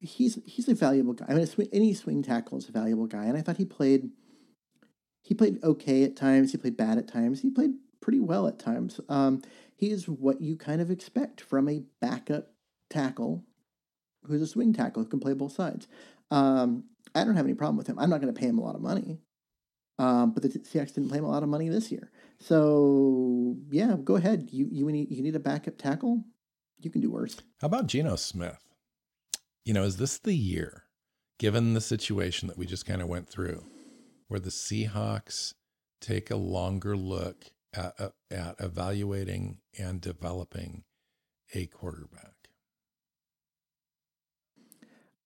He's 0.00 0.38
he's 0.44 0.68
a 0.68 0.74
valuable 0.74 1.14
guy. 1.14 1.24
I 1.30 1.34
mean, 1.34 1.48
any 1.72 1.94
swing 1.94 2.22
tackle 2.22 2.58
is 2.58 2.68
a 2.68 2.72
valuable 2.72 3.06
guy, 3.06 3.24
and 3.24 3.38
I 3.38 3.40
thought 3.40 3.56
he 3.56 3.64
played. 3.64 4.10
He 5.22 5.32
played 5.32 5.64
okay 5.64 6.04
at 6.04 6.14
times. 6.14 6.52
He 6.52 6.58
played 6.58 6.76
bad 6.76 6.98
at 6.98 7.08
times. 7.08 7.40
He 7.40 7.48
played 7.48 7.72
pretty 8.04 8.20
well 8.20 8.46
at 8.46 8.58
times. 8.58 9.00
Um, 9.08 9.40
he 9.74 9.90
is 9.90 10.06
what 10.06 10.42
you 10.42 10.56
kind 10.56 10.82
of 10.82 10.90
expect 10.90 11.40
from 11.40 11.70
a 11.70 11.84
backup 12.02 12.52
tackle 12.90 13.42
who's 14.26 14.42
a 14.42 14.46
swing 14.46 14.74
tackle 14.74 15.02
who 15.02 15.08
can 15.08 15.20
play 15.20 15.32
both 15.32 15.52
sides. 15.52 15.88
Um, 16.30 16.84
I 17.14 17.24
don't 17.24 17.34
have 17.34 17.46
any 17.46 17.54
problem 17.54 17.78
with 17.78 17.86
him. 17.86 17.98
I'm 17.98 18.10
not 18.10 18.20
going 18.20 18.32
to 18.32 18.38
pay 18.38 18.46
him 18.46 18.58
a 18.58 18.62
lot 18.62 18.74
of 18.74 18.82
money. 18.82 19.20
Um, 19.98 20.32
but 20.32 20.42
the 20.42 20.50
Seahawks 20.50 20.94
didn't 20.94 21.10
pay 21.10 21.18
him 21.18 21.24
a 21.24 21.30
lot 21.30 21.42
of 21.42 21.48
money 21.48 21.70
this 21.70 21.90
year. 21.90 22.10
So 22.38 23.56
yeah, 23.70 23.96
go 24.02 24.16
ahead. 24.16 24.50
You 24.52 24.68
you 24.70 24.84
need 24.90 25.10
you 25.10 25.22
need 25.22 25.36
a 25.36 25.40
backup 25.40 25.78
tackle. 25.78 26.24
You 26.80 26.90
can 26.90 27.00
do 27.00 27.10
worse. 27.10 27.36
How 27.60 27.66
about 27.66 27.86
Geno 27.86 28.16
Smith? 28.16 28.58
You 29.64 29.72
know, 29.72 29.84
is 29.84 29.96
this 29.96 30.18
the 30.18 30.34
year, 30.34 30.84
given 31.38 31.72
the 31.72 31.80
situation 31.80 32.48
that 32.48 32.58
we 32.58 32.66
just 32.66 32.84
kind 32.84 33.00
of 33.00 33.08
went 33.08 33.28
through, 33.28 33.64
where 34.28 34.40
the 34.40 34.50
Seahawks 34.50 35.54
take 36.00 36.30
a 36.30 36.36
longer 36.36 36.96
look 36.96 37.52
at, 37.76 37.94
uh, 37.98 38.08
at 38.30 38.56
evaluating 38.58 39.58
and 39.78 40.00
developing 40.00 40.84
a 41.54 41.66
quarterback? 41.66 42.34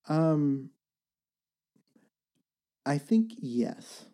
Um, 0.07 0.71
I 2.85 2.97
think 2.97 3.33
yes. 3.37 4.05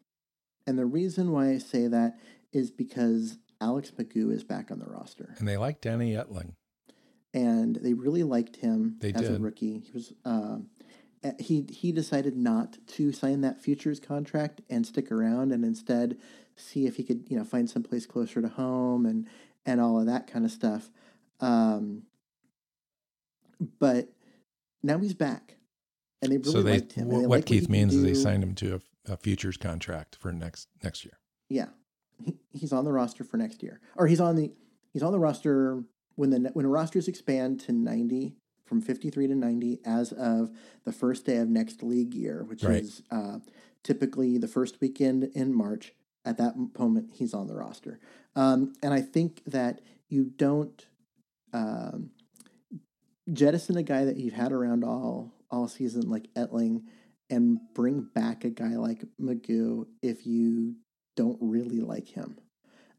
And 0.67 0.77
the 0.77 0.85
reason 0.85 1.31
why 1.31 1.51
I 1.51 1.57
say 1.57 1.87
that 1.87 2.17
is 2.51 2.71
because 2.71 3.37
Alex 3.61 3.91
McGough 3.97 4.33
is 4.33 4.43
back 4.43 4.71
on 4.71 4.79
the 4.79 4.85
roster. 4.85 5.35
And 5.37 5.47
they 5.47 5.57
like 5.57 5.81
Danny 5.81 6.13
Etling. 6.13 6.53
And 7.33 7.75
they 7.77 7.93
really 7.93 8.23
liked 8.23 8.57
him 8.57 8.97
they 8.99 9.13
as 9.13 9.21
did. 9.21 9.35
a 9.35 9.39
rookie. 9.39 9.79
He 9.79 9.91
was 9.93 10.13
uh, 10.23 10.57
he 11.39 11.65
he 11.69 11.91
decided 11.91 12.37
not 12.37 12.77
to 12.87 13.11
sign 13.11 13.41
that 13.41 13.61
futures 13.61 13.99
contract 13.99 14.61
and 14.69 14.85
stick 14.85 15.11
around 15.11 15.51
and 15.51 15.63
instead 15.65 16.17
see 16.55 16.85
if 16.85 16.95
he 16.95 17.03
could, 17.03 17.25
you 17.29 17.37
know, 17.37 17.43
find 17.43 17.69
someplace 17.69 18.05
closer 18.05 18.41
to 18.41 18.47
home 18.47 19.05
and 19.05 19.27
and 19.65 19.81
all 19.81 19.99
of 19.99 20.05
that 20.05 20.27
kind 20.27 20.45
of 20.45 20.51
stuff. 20.51 20.89
Um, 21.39 22.03
but 23.79 24.09
now 24.83 24.97
he's 24.97 25.13
back, 25.13 25.55
and 26.21 26.31
they 26.31 26.37
really 26.37 26.51
so 26.51 26.61
they, 26.61 26.73
liked 26.73 26.93
him. 26.93 27.09
What, 27.09 27.23
what 27.23 27.45
Keith 27.45 27.63
what 27.63 27.71
means 27.71 27.95
is 27.95 28.03
they 28.03 28.13
signed 28.13 28.43
him 28.43 28.55
to 28.55 28.81
a, 29.07 29.13
a, 29.13 29.17
futures 29.17 29.57
contract 29.57 30.15
for 30.15 30.31
next 30.31 30.67
next 30.83 31.03
year. 31.03 31.19
Yeah, 31.49 31.67
he, 32.23 32.37
he's 32.51 32.73
on 32.73 32.85
the 32.85 32.91
roster 32.91 33.23
for 33.23 33.37
next 33.37 33.63
year, 33.63 33.79
or 33.95 34.07
he's 34.07 34.21
on 34.21 34.35
the 34.35 34.53
he's 34.93 35.03
on 35.03 35.11
the 35.11 35.19
roster 35.19 35.83
when 36.15 36.29
the 36.29 36.49
when 36.53 36.67
rosters 36.67 37.07
expand 37.07 37.59
to 37.61 37.71
ninety 37.71 38.35
from 38.65 38.81
fifty 38.81 39.09
three 39.09 39.27
to 39.27 39.35
ninety 39.35 39.79
as 39.85 40.11
of 40.11 40.51
the 40.83 40.91
first 40.91 41.25
day 41.25 41.37
of 41.37 41.49
next 41.49 41.83
league 41.83 42.13
year, 42.13 42.43
which 42.43 42.63
right. 42.63 42.81
is 42.81 43.01
uh, 43.11 43.39
typically 43.83 44.37
the 44.37 44.47
first 44.47 44.81
weekend 44.81 45.23
in 45.35 45.53
March 45.53 45.93
at 46.25 46.37
that 46.37 46.55
moment 46.77 47.11
he's 47.13 47.33
on 47.33 47.47
the 47.47 47.55
roster. 47.55 47.99
Um, 48.35 48.73
and 48.83 48.93
I 48.93 49.01
think 49.01 49.41
that 49.45 49.81
you 50.09 50.25
don't 50.35 50.85
um, 51.53 52.11
jettison 53.31 53.77
a 53.77 53.83
guy 53.83 54.05
that 54.05 54.17
you've 54.17 54.33
had 54.33 54.51
around 54.51 54.83
all 54.83 55.31
all 55.51 55.67
season 55.67 56.09
like 56.09 56.33
Etling 56.33 56.83
and 57.29 57.59
bring 57.73 58.01
back 58.13 58.43
a 58.43 58.49
guy 58.49 58.75
like 58.75 59.03
McGough 59.19 59.85
if 60.01 60.25
you 60.25 60.75
don't 61.15 61.37
really 61.41 61.79
like 61.79 62.07
him. 62.07 62.37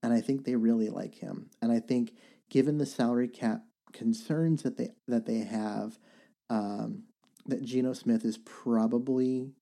And 0.03 0.12
I 0.12 0.20
think 0.20 0.45
they 0.45 0.57
really 0.57 0.89
like 0.89 1.16
him. 1.16 1.51
And 1.61 1.70
I 1.70 1.81
think 1.81 2.14
given 2.49 2.79
the 2.79 2.87
salary 2.87 3.29
cap 3.29 3.62
concerns 3.93 4.62
that 4.62 4.77
they 4.77 4.91
that 5.09 5.27
they 5.27 5.39
have, 5.39 5.99
um, 6.51 7.05
that 7.47 7.62
Geno 7.62 7.93
Smith 7.93 8.24
is 8.24 8.39
probably 8.39 9.53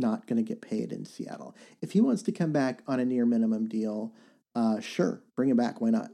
not 0.00 0.26
going 0.26 0.36
to 0.36 0.48
get 0.48 0.60
paid 0.60 0.92
in 0.92 1.04
Seattle. 1.04 1.54
If 1.80 1.92
he 1.92 2.00
wants 2.00 2.22
to 2.22 2.32
come 2.32 2.52
back 2.52 2.82
on 2.86 2.98
a 2.98 3.04
near 3.04 3.24
minimum 3.26 3.68
deal, 3.68 4.12
uh, 4.54 4.80
sure, 4.80 5.22
bring 5.36 5.50
him 5.50 5.56
back. 5.56 5.80
Why 5.80 5.90
not? 5.90 6.10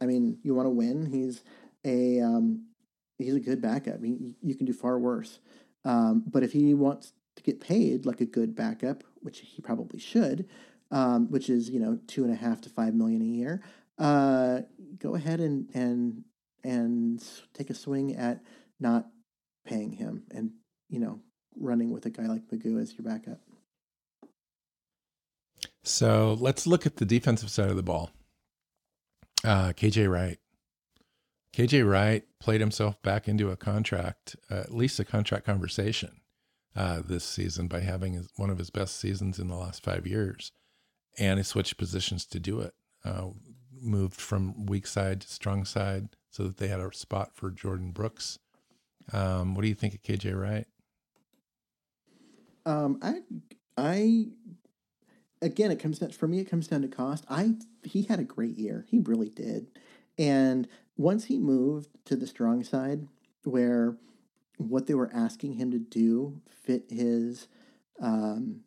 I 0.00 0.06
mean, 0.06 0.38
you 0.42 0.54
want 0.54 0.66
to 0.66 0.70
win. 0.70 1.06
He's 1.06 1.42
a 1.84 2.20
um, 2.20 2.66
he's 3.18 3.34
a 3.34 3.40
good 3.40 3.60
backup. 3.60 4.02
He, 4.02 4.36
you 4.42 4.54
can 4.54 4.66
do 4.66 4.72
far 4.72 4.98
worse. 4.98 5.38
Um, 5.84 6.24
but 6.26 6.42
if 6.42 6.52
he 6.52 6.74
wants 6.74 7.12
to 7.36 7.42
get 7.42 7.60
paid 7.60 8.06
like 8.06 8.20
a 8.20 8.26
good 8.26 8.54
backup, 8.54 9.04
which 9.20 9.40
he 9.40 9.62
probably 9.62 9.98
should, 9.98 10.48
um, 10.90 11.30
which 11.30 11.48
is 11.48 11.70
you 11.70 11.80
know 11.80 11.98
two 12.06 12.24
and 12.24 12.32
a 12.32 12.36
half 12.36 12.60
to 12.62 12.70
five 12.70 12.94
million 12.94 13.22
a 13.22 13.24
year, 13.24 13.62
uh, 13.98 14.60
go 14.98 15.14
ahead 15.14 15.40
and 15.40 15.68
and 15.74 16.24
and 16.64 17.22
take 17.54 17.70
a 17.70 17.74
swing 17.74 18.14
at 18.16 18.42
not 18.80 19.06
paying 19.64 19.92
him 19.92 20.24
and 20.30 20.52
you 20.88 20.98
know 20.98 21.20
running 21.58 21.90
with 21.90 22.06
a 22.06 22.10
guy 22.10 22.26
like 22.26 22.48
McGough 22.48 22.80
as 22.80 22.94
your 22.96 23.04
backup. 23.04 23.40
So 25.82 26.36
let's 26.40 26.66
look 26.66 26.86
at 26.86 26.96
the 26.96 27.04
defensive 27.04 27.50
side 27.50 27.70
of 27.70 27.76
the 27.76 27.82
ball. 27.82 28.10
Uh, 29.44 29.68
KJ 29.68 30.10
Wright. 30.10 30.38
KJ 31.52 31.88
Wright 31.88 32.24
played 32.40 32.60
himself 32.60 33.00
back 33.02 33.28
into 33.28 33.50
a 33.50 33.56
contract, 33.56 34.36
uh, 34.50 34.56
at 34.56 34.74
least 34.74 34.98
a 34.98 35.04
contract 35.04 35.46
conversation 35.46 36.20
uh, 36.74 37.02
this 37.06 37.24
season 37.24 37.68
by 37.68 37.80
having 37.80 38.14
his, 38.14 38.28
one 38.36 38.50
of 38.50 38.58
his 38.58 38.70
best 38.70 38.96
seasons 38.96 39.38
in 39.38 39.48
the 39.48 39.54
last 39.54 39.82
five 39.82 40.06
years. 40.06 40.52
And 41.18 41.38
he 41.38 41.44
switched 41.44 41.78
positions 41.78 42.26
to 42.26 42.40
do 42.40 42.60
it. 42.60 42.74
Uh, 43.04 43.28
moved 43.80 44.20
from 44.20 44.66
weak 44.66 44.86
side 44.86 45.20
to 45.20 45.28
strong 45.28 45.64
side 45.64 46.08
so 46.30 46.42
that 46.42 46.56
they 46.56 46.68
had 46.68 46.80
a 46.80 46.92
spot 46.92 47.30
for 47.34 47.50
Jordyn 47.50 47.94
Brooks. 47.94 48.38
Um, 49.12 49.54
what 49.54 49.62
do 49.62 49.68
you 49.68 49.74
think 49.74 49.94
of 49.94 50.02
KJ 50.02 50.38
Wright? 50.38 50.66
Um, 52.66 52.98
I, 53.00 53.20
I, 53.78 54.26
again, 55.40 55.70
it 55.70 55.78
comes 55.78 56.00
down 56.00 56.10
for 56.10 56.28
me. 56.28 56.40
It 56.40 56.50
comes 56.50 56.66
down 56.66 56.82
to 56.82 56.88
cost. 56.88 57.24
I 57.30 57.54
he 57.84 58.02
had 58.02 58.18
a 58.18 58.24
great 58.24 58.58
year. 58.58 58.84
He 58.90 58.98
really 58.98 59.30
did. 59.30 59.68
And 60.18 60.68
once 60.96 61.26
he 61.26 61.38
moved 61.38 61.88
to 62.06 62.16
the 62.16 62.26
strong 62.26 62.64
side, 62.64 63.06
where 63.44 63.96
what 64.58 64.86
they 64.86 64.94
were 64.94 65.10
asking 65.14 65.54
him 65.54 65.70
to 65.70 65.78
do 65.78 66.40
fit 66.50 66.86
his 66.90 67.46
um, 68.00 68.60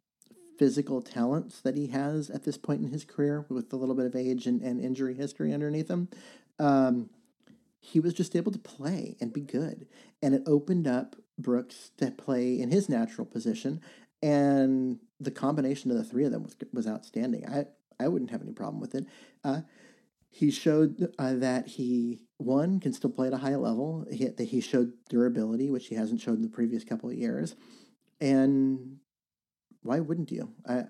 physical 0.57 1.01
talents 1.01 1.61
that 1.61 1.75
he 1.75 1.87
has 1.87 2.29
at 2.29 2.43
this 2.43 2.57
point 2.57 2.81
in 2.81 2.89
his 2.89 3.03
career 3.03 3.45
with 3.49 3.71
a 3.73 3.75
little 3.75 3.95
bit 3.95 4.05
of 4.05 4.15
age 4.15 4.45
and, 4.45 4.61
and 4.61 4.79
injury 4.79 5.15
history 5.15 5.53
underneath 5.53 5.89
him, 5.89 6.07
um, 6.59 7.09
he 7.79 7.99
was 7.99 8.13
just 8.13 8.35
able 8.35 8.51
to 8.51 8.59
play 8.59 9.15
and 9.19 9.33
be 9.33 9.41
good. 9.41 9.87
And 10.21 10.35
it 10.35 10.43
opened 10.45 10.87
up 10.87 11.15
Brooks 11.41 11.91
to 11.97 12.11
play 12.11 12.59
in 12.59 12.71
his 12.71 12.89
natural 12.89 13.25
position. 13.25 13.81
And 14.21 14.99
the 15.19 15.31
combination 15.31 15.91
of 15.91 15.97
the 15.97 16.03
three 16.03 16.25
of 16.25 16.31
them 16.31 16.43
was, 16.43 16.55
was 16.73 16.87
outstanding. 16.87 17.47
I, 17.47 17.65
I 17.99 18.07
wouldn't 18.07 18.31
have 18.31 18.41
any 18.41 18.51
problem 18.51 18.79
with 18.79 18.95
it. 18.95 19.05
Uh, 19.43 19.61
he 20.29 20.51
showed 20.51 21.13
uh, 21.17 21.33
that 21.35 21.67
he 21.67 22.19
one 22.37 22.79
can 22.79 22.93
still 22.93 23.09
play 23.09 23.27
at 23.27 23.33
a 23.33 23.37
high 23.37 23.55
level. 23.55 24.05
He, 24.11 24.27
that 24.27 24.43
he 24.43 24.61
showed 24.61 24.93
durability, 25.09 25.69
which 25.69 25.87
he 25.87 25.95
hasn't 25.95 26.21
showed 26.21 26.35
in 26.35 26.43
the 26.43 26.49
previous 26.49 26.83
couple 26.83 27.09
of 27.09 27.15
years. 27.15 27.55
And 28.21 28.97
why 29.81 29.99
wouldn't 29.99 30.31
you? 30.31 30.53
I, 30.67 30.85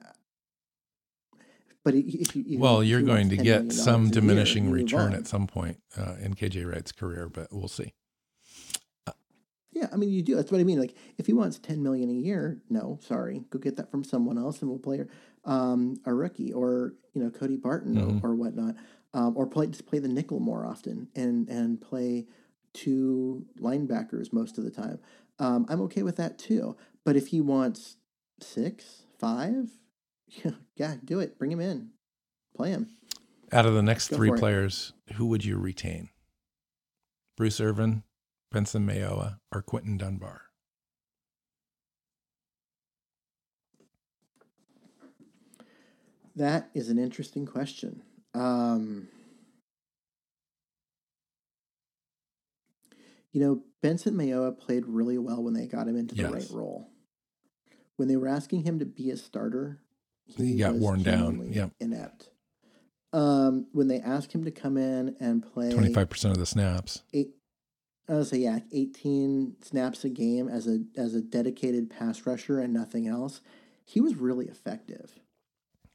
but 1.83 1.95
if 1.95 2.35
you, 2.35 2.43
if 2.47 2.59
well, 2.59 2.83
you're 2.83 3.01
going 3.01 3.29
to 3.29 3.37
get 3.37 3.71
some 3.71 4.09
diminishing 4.09 4.65
year, 4.65 4.73
return 4.73 5.13
at 5.13 5.27
some 5.27 5.47
point 5.47 5.77
uh, 5.97 6.15
in 6.19 6.33
KJ 6.33 6.69
Wright's 6.69 6.91
career, 6.91 7.29
but 7.29 7.47
we'll 7.51 7.67
see. 7.67 7.93
Yeah, 9.71 9.87
I 9.93 9.97
mean, 9.97 10.09
you 10.09 10.21
do. 10.23 10.35
That's 10.35 10.51
what 10.51 10.61
I 10.61 10.63
mean. 10.63 10.79
Like, 10.79 10.95
if 11.17 11.27
he 11.27 11.33
wants 11.33 11.59
ten 11.59 11.83
million 11.83 12.09
a 12.09 12.13
year, 12.13 12.61
no, 12.69 12.97
sorry, 13.01 13.43
go 13.49 13.59
get 13.59 13.77
that 13.77 13.91
from 13.91 14.03
someone 14.03 14.37
else, 14.37 14.61
and 14.61 14.69
we'll 14.69 14.79
play 14.79 15.05
um, 15.45 15.97
a 16.05 16.13
rookie 16.13 16.51
or 16.51 16.93
you 17.13 17.23
know 17.23 17.29
Cody 17.29 17.57
Barton 17.57 17.95
mm-hmm. 17.95 18.25
or, 18.25 18.31
or, 18.31 18.35
whatnot, 18.35 18.75
um, 19.13 19.37
or 19.37 19.45
play 19.45 19.67
just 19.67 19.85
play 19.85 19.99
the 19.99 20.07
nickel 20.07 20.39
more 20.39 20.65
often 20.65 21.07
and 21.15 21.47
and 21.49 21.79
play 21.81 22.25
two 22.73 23.45
linebackers 23.59 24.33
most 24.33 24.57
of 24.57 24.63
the 24.63 24.71
time. 24.71 24.99
Um, 25.39 25.65
I'm 25.69 25.81
okay 25.81 26.03
with 26.03 26.17
that 26.17 26.37
too. 26.37 26.75
But 27.05 27.15
if 27.15 27.27
he 27.27 27.41
wants 27.41 27.97
six, 28.41 29.03
five, 29.17 29.69
yeah, 30.75 30.95
do 31.03 31.19
it. 31.19 31.37
Bring 31.37 31.51
him 31.51 31.61
in, 31.61 31.91
play 32.55 32.71
him. 32.71 32.89
Out 33.51 33.65
of 33.65 33.73
the 33.73 33.81
next 33.81 34.09
Go 34.09 34.17
three 34.17 34.31
players, 34.31 34.93
it. 35.07 35.15
who 35.15 35.25
would 35.27 35.43
you 35.43 35.57
retain? 35.57 36.09
Bruce 37.35 37.59
Irvin, 37.59 38.03
Benson 38.51 38.85
Mayowa, 38.85 39.39
or 39.53 39.61
Quinton 39.61 39.97
Dunbar? 39.97 40.41
That 46.35 46.69
is 46.73 46.89
an 46.89 46.97
interesting 46.97 47.45
question. 47.45 48.01
Um, 48.33 49.09
you 53.31 53.41
know, 53.41 53.63
Benson 53.81 54.13
Mayowa 54.15 54.57
played 54.57 54.85
really 54.85 55.17
well 55.17 55.43
when 55.43 55.53
they 55.53 55.67
got 55.67 55.87
him 55.87 55.97
into 55.97 56.15
the 56.15 56.23
yes. 56.23 56.31
right 56.31 56.47
role. 56.51 56.89
When 57.97 58.07
they 58.07 58.15
were 58.15 58.29
asking 58.29 58.63
him 58.63 58.79
to 58.79 58.85
be 58.85 59.11
a 59.11 59.17
starter, 59.17 59.79
he, 60.25 60.53
he 60.53 60.57
got 60.57 60.75
worn 60.75 61.03
down. 61.03 61.49
Yeah, 61.51 61.69
inept. 61.81 62.29
Um, 63.11 63.67
when 63.73 63.89
they 63.89 63.99
asked 63.99 64.31
him 64.31 64.45
to 64.45 64.51
come 64.51 64.77
in 64.77 65.17
and 65.19 65.43
play 65.43 65.71
twenty 65.71 65.93
five 65.93 66.09
percent 66.09 66.31
of 66.31 66.39
the 66.39 66.45
snaps, 66.45 67.01
eight, 67.13 67.31
I 68.09 68.13
would 68.13 68.27
say 68.27 68.37
yeah, 68.37 68.59
eighteen 68.71 69.55
snaps 69.61 70.03
a 70.03 70.09
game 70.09 70.49
as 70.49 70.67
a 70.67 70.79
as 70.97 71.13
a 71.13 71.21
dedicated 71.21 71.91
pass 71.91 72.25
rusher 72.25 72.59
and 72.59 72.73
nothing 72.73 73.07
else. 73.07 73.41
He 73.85 74.01
was 74.01 74.15
really 74.15 74.47
effective, 74.47 75.19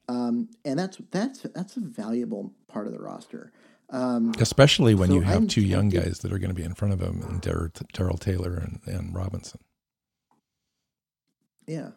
um, 0.09 0.49
and 0.65 0.79
that's 0.79 0.99
that's 1.11 1.41
that's 1.41 1.77
a 1.77 1.81
valuable 1.81 2.55
part 2.69 2.87
of 2.87 2.93
the 2.93 3.01
roster. 3.01 3.53
Um, 3.91 4.33
Especially 4.39 4.95
when 4.95 5.09
so 5.09 5.15
you 5.17 5.21
have 5.23 5.37
I'm 5.37 5.49
two 5.49 5.61
young 5.61 5.89
guys 5.89 6.21
that 6.21 6.33
are 6.33 6.39
going 6.39 6.51
to 6.51 6.55
be 6.55 6.63
in 6.63 6.75
front 6.75 6.95
of 6.95 7.01
him, 7.01 7.21
and 7.23 7.41
Darrell 7.41 8.19
Taylor 8.19 8.55
and, 8.55 8.81
and 8.87 9.15
Robinson. 9.15 9.61
Yeah, 11.67 11.91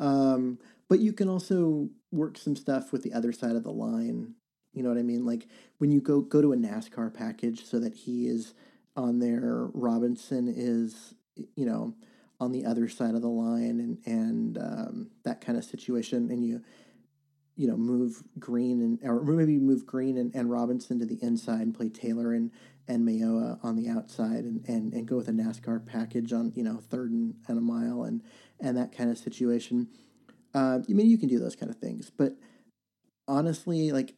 um, 0.00 0.58
but 0.88 0.98
you 0.98 1.12
can 1.12 1.28
also 1.28 1.88
work 2.10 2.36
some 2.36 2.56
stuff 2.56 2.92
with 2.92 3.02
the 3.02 3.12
other 3.12 3.32
side 3.32 3.54
of 3.54 3.62
the 3.62 3.72
line. 3.72 4.34
You 4.72 4.82
know 4.82 4.88
what 4.88 4.98
I 4.98 5.02
mean? 5.02 5.24
Like 5.24 5.46
when 5.78 5.92
you 5.92 6.00
go 6.00 6.20
go 6.20 6.42
to 6.42 6.52
a 6.52 6.56
NASCAR 6.56 7.14
package, 7.14 7.64
so 7.64 7.78
that 7.78 7.94
he 7.94 8.26
is 8.26 8.54
on 8.96 9.18
there. 9.18 9.68
Robinson 9.72 10.52
is, 10.54 11.14
you 11.54 11.66
know, 11.66 11.94
on 12.38 12.52
the 12.52 12.64
other 12.64 12.88
side 12.88 13.14
of 13.14 13.22
the 13.22 13.28
line 13.28 13.80
and, 13.80 13.98
and 14.06 14.58
um, 14.58 15.10
that 15.24 15.40
kind 15.40 15.56
of 15.56 15.64
situation. 15.64 16.30
And 16.30 16.44
you, 16.44 16.62
you 17.56 17.66
know, 17.66 17.76
move 17.76 18.22
Green 18.38 18.80
and, 18.82 18.98
or 19.02 19.22
maybe 19.22 19.58
move 19.58 19.86
Green 19.86 20.18
and, 20.18 20.34
and 20.34 20.50
Robinson 20.50 20.98
to 20.98 21.06
the 21.06 21.18
inside 21.22 21.62
and 21.62 21.74
play 21.74 21.88
Taylor 21.88 22.32
and, 22.32 22.50
and 22.86 23.06
Mayowa 23.08 23.58
on 23.64 23.76
the 23.76 23.88
outside 23.88 24.44
and, 24.44 24.66
and, 24.68 24.92
and 24.92 25.06
go 25.06 25.16
with 25.16 25.28
a 25.28 25.32
NASCAR 25.32 25.84
package 25.86 26.32
on, 26.32 26.52
you 26.54 26.62
know, 26.62 26.76
third 26.76 27.10
and, 27.10 27.34
and 27.48 27.58
a 27.58 27.62
mile 27.62 28.02
and, 28.04 28.22
and 28.60 28.76
that 28.76 28.92
kind 28.94 29.10
of 29.10 29.16
situation. 29.18 29.88
Uh, 30.54 30.80
I 30.88 30.92
mean, 30.92 31.08
you 31.08 31.18
can 31.18 31.28
do 31.28 31.38
those 31.38 31.56
kind 31.56 31.70
of 31.70 31.78
things, 31.78 32.10
but 32.10 32.34
honestly, 33.26 33.90
like 33.90 34.14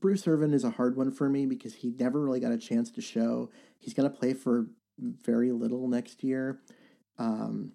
Bruce 0.00 0.26
Irvin 0.26 0.52
is 0.52 0.64
a 0.64 0.70
hard 0.70 0.96
one 0.96 1.10
for 1.10 1.28
me 1.28 1.46
because 1.46 1.74
he 1.76 1.90
never 1.98 2.20
really 2.20 2.40
got 2.40 2.52
a 2.52 2.58
chance 2.58 2.90
to 2.92 3.00
show. 3.00 3.50
He's 3.78 3.94
going 3.94 4.10
to 4.10 4.16
play 4.16 4.34
for 4.34 4.66
very 4.98 5.52
little 5.52 5.88
next 5.88 6.22
year. 6.22 6.60
Um, 7.18 7.72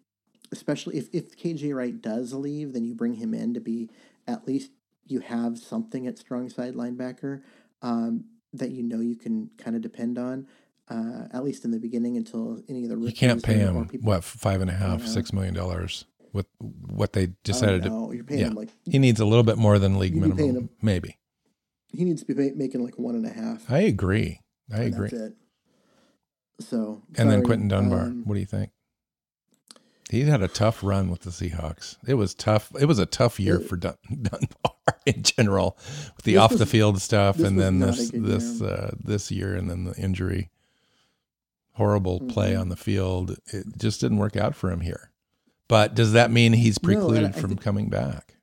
especially 0.52 0.98
if, 0.98 1.10
if 1.14 1.38
KJ 1.38 1.76
Wright 1.76 2.00
does 2.00 2.34
leave, 2.34 2.74
then 2.74 2.86
you 2.86 2.96
bring 2.96 3.16
him 3.16 3.34
in 3.34 3.54
to 3.54 3.60
be 3.60 3.90
at 4.28 4.48
least 4.48 4.72
you 5.06 5.20
have 5.20 5.58
something 5.58 6.08
at 6.08 6.18
strong 6.18 6.50
side 6.50 6.76
linebacker 6.76 7.42
um, 7.82 8.26
that 8.54 8.72
you 8.72 8.84
know 8.84 9.00
you 9.00 9.16
can 9.16 9.50
kind 9.58 9.76
of 9.76 9.82
depend 9.82 10.18
on. 10.18 10.48
Uh, 10.90 11.28
at 11.32 11.46
least 11.46 11.64
in 11.64 11.72
the 11.72 11.80
beginning 11.80 12.18
until 12.18 12.62
any 12.68 12.84
of 12.84 12.90
the 12.90 12.98
you 12.98 13.14
can't 13.14 13.42
pay 13.42 13.54
him 13.54 13.88
people, 13.88 14.06
what 14.06 14.22
five 14.22 14.60
and 14.60 14.70
a 14.70 14.74
half 14.74 15.02
six 15.08 15.32
million 15.32 15.54
dollars 15.54 16.04
with 16.34 16.46
what 16.60 17.14
they 17.14 17.30
decided 17.46 17.88
oh, 17.88 17.90
no. 17.90 18.10
to 18.10 18.16
You're 18.16 18.26
paying 18.26 18.42
yeah. 18.42 18.48
him 18.48 18.56
like 18.56 18.70
he 18.84 19.00
needs 19.00 19.22
a 19.22 19.26
little 19.26 19.46
bit 19.46 19.58
more 19.58 19.80
than 19.80 19.98
league 19.98 20.14
minimum 20.14 20.56
him, 20.56 20.70
maybe 20.82 21.18
he 21.94 22.04
needs 22.04 22.24
to 22.24 22.34
be 22.34 22.52
making 22.52 22.84
like 22.84 23.00
one 23.00 23.16
and 23.16 23.26
a 23.26 23.30
half. 23.30 23.72
I 23.72 23.80
agree. 23.80 24.42
I 24.74 24.82
agree. 24.82 25.10
So 26.70 27.02
and 27.10 27.18
sorry, 27.18 27.30
then 27.30 27.44
Quinton 27.44 27.68
Dunbar. 27.68 28.02
Um, 28.02 28.24
what 28.26 28.36
do 28.36 28.40
you 28.40 28.46
think? 28.46 28.72
He 30.10 30.22
had 30.22 30.42
a 30.44 30.48
tough 30.48 30.84
run 30.84 31.10
with 31.10 31.22
the 31.22 31.32
Seahawks. 31.32 31.98
It 32.08 32.14
was 32.16 32.36
tough. 32.36 32.72
It 32.80 32.86
was 32.86 33.00
a 33.00 33.06
tough 33.06 33.40
year 33.40 33.60
it, 33.60 33.68
for 33.68 33.78
Dun- 33.78 33.98
Dunbar 34.10 34.76
in 35.06 35.24
general, 35.24 35.78
with 36.16 36.24
the 36.26 36.38
off 36.38 36.52
was, 36.52 36.60
the 36.60 36.66
field 36.66 37.02
stuff, 37.02 37.40
and 37.40 37.60
then 37.60 37.80
this 37.80 38.12
this 38.14 38.62
uh, 38.62 38.96
this 39.04 39.32
year, 39.32 39.56
and 39.56 39.70
then 39.70 39.86
the 39.86 39.96
injury. 39.96 40.50
horrible 41.76 42.20
play 42.20 42.54
Mhm. 42.54 42.62
on 42.62 42.70
the 42.70 42.76
field. 42.76 43.36
It 43.48 43.66
just 43.80 44.00
didn't 44.02 44.18
work 44.20 44.36
out 44.36 44.54
for 44.56 44.70
him 44.70 44.82
here. 44.82 45.10
But 45.68 45.96
does 45.96 46.12
that 46.14 46.30
mean 46.30 46.54
he's 46.54 46.78
No, 46.84 46.90
and 46.90 47.00
precluded 47.00 47.26
I 47.30 47.32
from 47.32 47.50
think- 47.52 47.62
coming 47.62 47.90
back? 47.90 48.36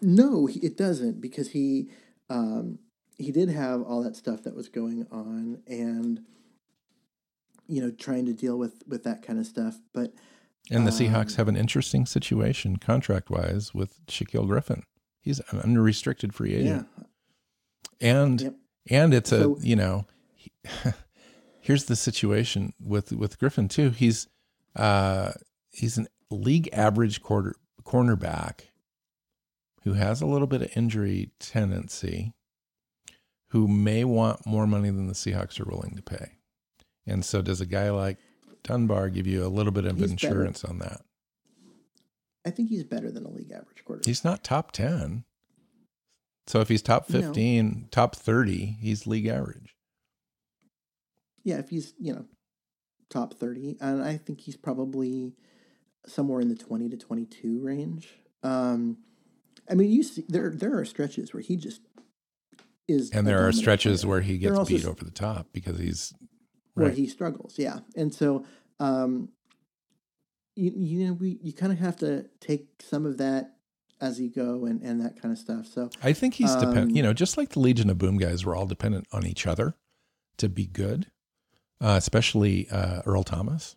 No, 0.00 0.46
he- 0.46 0.60
it 0.60 0.76
doesn't 0.76 1.20
because 1.20 1.48
he 1.50 1.88
um, 2.30 2.78
he 3.18 3.32
did 3.32 3.48
have 3.48 3.82
all 3.82 4.02
that 4.04 4.14
stuff 4.14 4.42
that 4.44 4.54
was 4.54 4.68
going 4.68 5.06
on 5.10 5.62
and 5.66 6.20
you 7.68 7.80
know 7.82 7.90
trying 7.90 8.26
to 8.26 8.32
deal 8.32 8.56
with 8.58 8.82
with 8.86 9.04
that 9.04 9.22
kind 9.22 9.38
of 9.38 9.46
stuff. 9.46 9.76
But 9.92 10.12
And 10.70 10.86
the 10.86 10.90
Seahawks 10.90 11.32
Um, 11.32 11.36
have 11.36 11.48
an 11.48 11.56
interesting 11.56 12.06
situation 12.06 12.76
contract 12.78 13.30
wise 13.30 13.72
with 13.74 14.04
Shaquill 14.06 14.46
Griffin. 14.46 14.82
He's 15.20 15.40
an 15.50 15.60
unrestricted 15.60 16.34
free 16.34 16.52
yeah, 16.54 16.58
agent. 16.58 16.88
And 18.00 18.40
Yep. 18.40 18.54
and 18.90 19.14
it's 19.14 19.32
a 19.32 19.40
So- 19.42 19.58
you 19.60 19.76
know 19.76 20.06
he, 20.34 20.52
here's 21.60 21.84
the 21.84 21.96
situation 21.96 22.72
with 22.80 23.12
with 23.12 23.38
Griffin 23.38 23.68
too. 23.68 23.90
He's 23.90 24.28
uh 24.74 25.32
he's 25.70 25.96
an 25.98 26.06
league 26.30 26.68
average 26.72 27.22
quarter 27.22 27.54
cornerback 27.84 28.62
who 29.84 29.92
has 29.94 30.20
a 30.20 30.26
little 30.26 30.48
bit 30.48 30.62
of 30.62 30.76
injury 30.76 31.30
tendency 31.38 32.32
who 33.50 33.68
may 33.68 34.04
want 34.04 34.44
more 34.44 34.66
money 34.66 34.90
than 34.90 35.06
the 35.06 35.12
Seahawks 35.14 35.60
are 35.60 35.68
willing 35.70 35.94
to 35.94 36.02
pay. 36.02 36.32
And 37.06 37.24
so 37.24 37.42
does 37.42 37.60
a 37.60 37.66
guy 37.66 37.90
like 37.90 38.18
Dunbar 38.64 39.10
give 39.10 39.26
you 39.26 39.44
a 39.44 39.48
little 39.48 39.72
bit 39.72 39.84
of 39.84 39.96
He's 39.98 40.12
better. 40.12 40.28
insurance 40.28 40.64
on 40.64 40.78
that? 40.80 41.02
I 42.44 42.50
think 42.50 42.68
he's 42.68 42.84
better 42.84 43.10
than 43.10 43.24
a 43.24 43.30
league 43.30 43.50
average 43.52 43.84
quarterback. 43.84 44.06
He's 44.06 44.24
not 44.24 44.44
top 44.44 44.72
10. 44.72 45.24
So 46.46 46.60
if 46.60 46.68
he's 46.68 46.82
top 46.82 47.08
No. 47.10 47.20
15, 47.22 47.88
top 47.90 48.14
30, 48.14 48.76
he's 48.80 49.06
league 49.06 49.26
average. 49.26 49.74
yeah, 51.44 51.58
if 51.58 51.68
he's 51.70 51.92
you 51.98 52.12
know 52.12 52.24
top 53.10 53.34
thirty, 53.34 53.76
and 53.80 54.02
I 54.02 54.16
think 54.16 54.40
he's 54.40 54.56
probably 54.56 55.32
somewhere 56.06 56.40
in 56.40 56.48
the 56.48 56.54
twenty 56.56 56.88
to 56.88 56.96
twenty 56.96 57.24
two 57.24 57.60
range. 57.60 58.08
Um, 58.42 58.98
I 59.70 59.74
mean, 59.74 59.90
you 59.90 60.02
see, 60.04 60.24
there 60.28 60.50
there 60.50 60.76
are 60.78 60.84
stretches 60.84 61.32
where 61.34 61.40
he 61.42 61.56
just 61.56 61.80
is, 62.88 63.10
And 63.10 63.26
there 63.26 63.46
are 63.46 63.52
stretches 63.52 64.02
player. 64.02 64.10
where 64.10 64.20
he 64.22 64.38
gets 64.38 64.68
beat 64.68 64.84
over 64.84 65.04
the 65.04 65.10
top 65.10 65.48
because 65.52 65.78
he's 65.78 66.14
where 66.76 66.88
right. 66.88 66.96
he 66.96 67.06
struggles. 67.06 67.58
Yeah, 67.58 67.80
and 67.96 68.14
so 68.14 68.44
um, 68.78 69.30
you 70.54 70.72
you 70.76 71.06
know 71.06 71.12
we 71.14 71.38
you 71.42 71.52
kind 71.52 71.72
of 71.72 71.78
have 71.78 71.96
to 71.96 72.26
take 72.40 72.68
some 72.80 73.06
of 73.06 73.18
that 73.18 73.56
as 74.00 74.20
you 74.20 74.30
go 74.30 74.66
and 74.66 74.82
and 74.82 75.00
that 75.00 75.20
kind 75.20 75.32
of 75.32 75.38
stuff. 75.38 75.66
So 75.66 75.90
I 76.02 76.12
think 76.12 76.34
he's 76.34 76.54
dependent, 76.54 76.90
Um, 76.90 76.96
you 76.96 77.02
know, 77.02 77.12
just 77.12 77.36
like 77.36 77.50
the 77.50 77.60
Legion 77.60 77.90
of 77.90 77.98
Boom 77.98 78.18
guys 78.18 78.44
were 78.44 78.54
all 78.54 78.66
dependent 78.66 79.06
on 79.10 79.26
each 79.26 79.46
other 79.46 79.74
to 80.36 80.48
be 80.48 80.66
good, 80.66 81.06
uh, 81.80 81.96
especially 81.96 82.68
uh, 82.70 83.02
Earl 83.06 83.24
Thomas. 83.24 83.76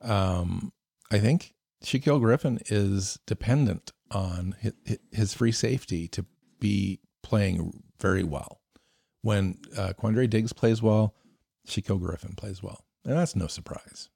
Um, 0.00 0.72
I 1.12 1.18
think 1.18 1.54
Shaquill 1.84 2.20
Griffin 2.20 2.58
is 2.66 3.18
dependent 3.26 3.92
on 4.10 4.56
his, 4.60 4.72
his 5.12 5.34
free 5.34 5.52
safety 5.52 6.08
to 6.08 6.24
be 6.58 7.00
playing 7.22 7.82
very 8.00 8.24
well. 8.24 8.60
When 9.22 9.58
uh, 9.76 9.92
Quandre 10.00 10.28
Diggs 10.28 10.54
plays 10.54 10.80
well, 10.80 11.14
Shaquill 11.70 12.00
Griffin 12.00 12.34
plays 12.36 12.62
well. 12.62 12.84
And 13.04 13.16
that's 13.16 13.34
no 13.36 13.46
surprise. 13.46 14.08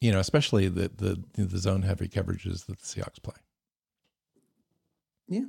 You 0.00 0.12
know, 0.12 0.20
especially 0.20 0.68
the 0.68 0.88
the 0.88 1.22
the 1.42 1.58
zone 1.58 1.82
heavy 1.82 2.08
coverages 2.08 2.66
that 2.66 2.78
the 2.80 2.84
Seahawks 2.86 3.22
play. 3.22 3.34
yeah, 5.28 5.44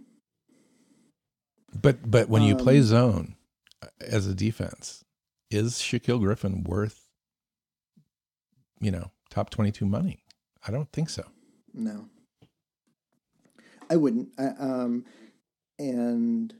But 1.74 2.10
but 2.10 2.30
when 2.30 2.41
you 2.44 2.56
play 2.56 2.78
Um, 2.80 2.84
zone 2.84 3.36
uh, 3.82 3.88
as 3.99 4.28
a 4.28 4.36
defense, 4.36 5.03
is 5.52 5.76
Shaquill 5.76 6.20
Griffin 6.22 6.64
worth 6.64 7.07
you 8.80 8.91
know 8.91 9.12
top 9.30 9.49
twenty 9.49 9.72
two 9.72 9.86
money? 9.86 10.24
I 10.68 10.72
don't 10.72 10.91
think 10.91 11.10
so. 11.10 11.24
no, 11.74 12.07
I 13.90 13.98
wouldn't. 13.98 14.30
I, 14.40 14.48
um, 14.60 15.06
and 15.78 16.53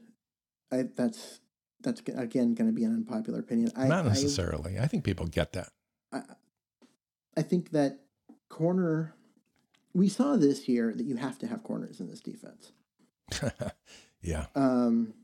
I 0.70 0.84
that's 0.94 1.40
that's 1.86 2.00
again 2.00 2.54
going 2.54 2.66
to 2.66 2.72
be 2.72 2.84
an 2.84 2.92
unpopular 2.92 3.38
opinion. 3.38 3.70
I, 3.76 3.86
Not 3.86 4.04
I- 4.04 4.08
necessarily. 4.08 4.78
I, 4.78 4.86
think 4.88 5.04
people 5.04 5.26
get 5.26 5.52
that. 5.52 5.70
I, 6.12 6.22
I 7.36 7.42
think 7.42 7.70
that 7.70 8.00
corner. 8.48 9.14
We 9.94 10.08
saw 10.10 10.36
this 10.36 10.68
year 10.68 10.92
that 10.94 11.06
you 11.06 11.16
have 11.16 11.38
to 11.38 11.46
have 11.46 11.62
corners 11.62 12.00
in 12.00 12.08
this 12.08 12.20
defense, 12.20 12.72
yeah, 14.22 14.44
um, 14.54 15.14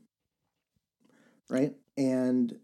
right? 1.47 1.75
And 1.95 2.57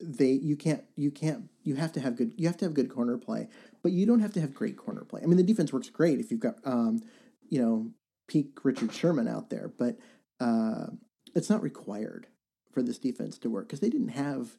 they 0.00 0.30
you 0.30 0.56
can't 0.56 0.84
you 0.94 1.10
can't 1.10 1.50
you 1.62 1.74
have 1.74 1.92
to 1.92 2.00
have 2.00 2.16
good 2.16 2.32
you 2.38 2.46
have 2.46 2.56
to 2.58 2.64
have 2.64 2.72
good 2.72 2.88
corner 2.88 3.18
play, 3.18 3.48
but 3.82 3.92
you 3.92 4.06
don't 4.06 4.20
have 4.20 4.32
to 4.32 4.40
have 4.40 4.54
great 4.54 4.78
corner 4.78 5.04
play. 5.04 5.20
I 5.22 5.26
mean, 5.26 5.36
the 5.36 5.42
defense 5.42 5.74
works 5.74 5.90
great 5.90 6.20
if 6.20 6.30
you've 6.30 6.40
got 6.40 6.56
um, 6.64 7.02
you 7.50 7.60
know 7.60 7.90
peak 8.28 8.64
Richard 8.64 8.94
Sherman 8.94 9.28
out 9.28 9.50
there, 9.50 9.70
but 9.76 9.98
uh, 10.40 10.86
it's 11.34 11.50
not 11.50 11.62
required 11.62 12.28
for 12.76 12.82
this 12.82 12.98
defense 12.98 13.38
to 13.38 13.48
work 13.48 13.66
because 13.66 13.80
they 13.80 13.88
didn't 13.88 14.10
have 14.10 14.58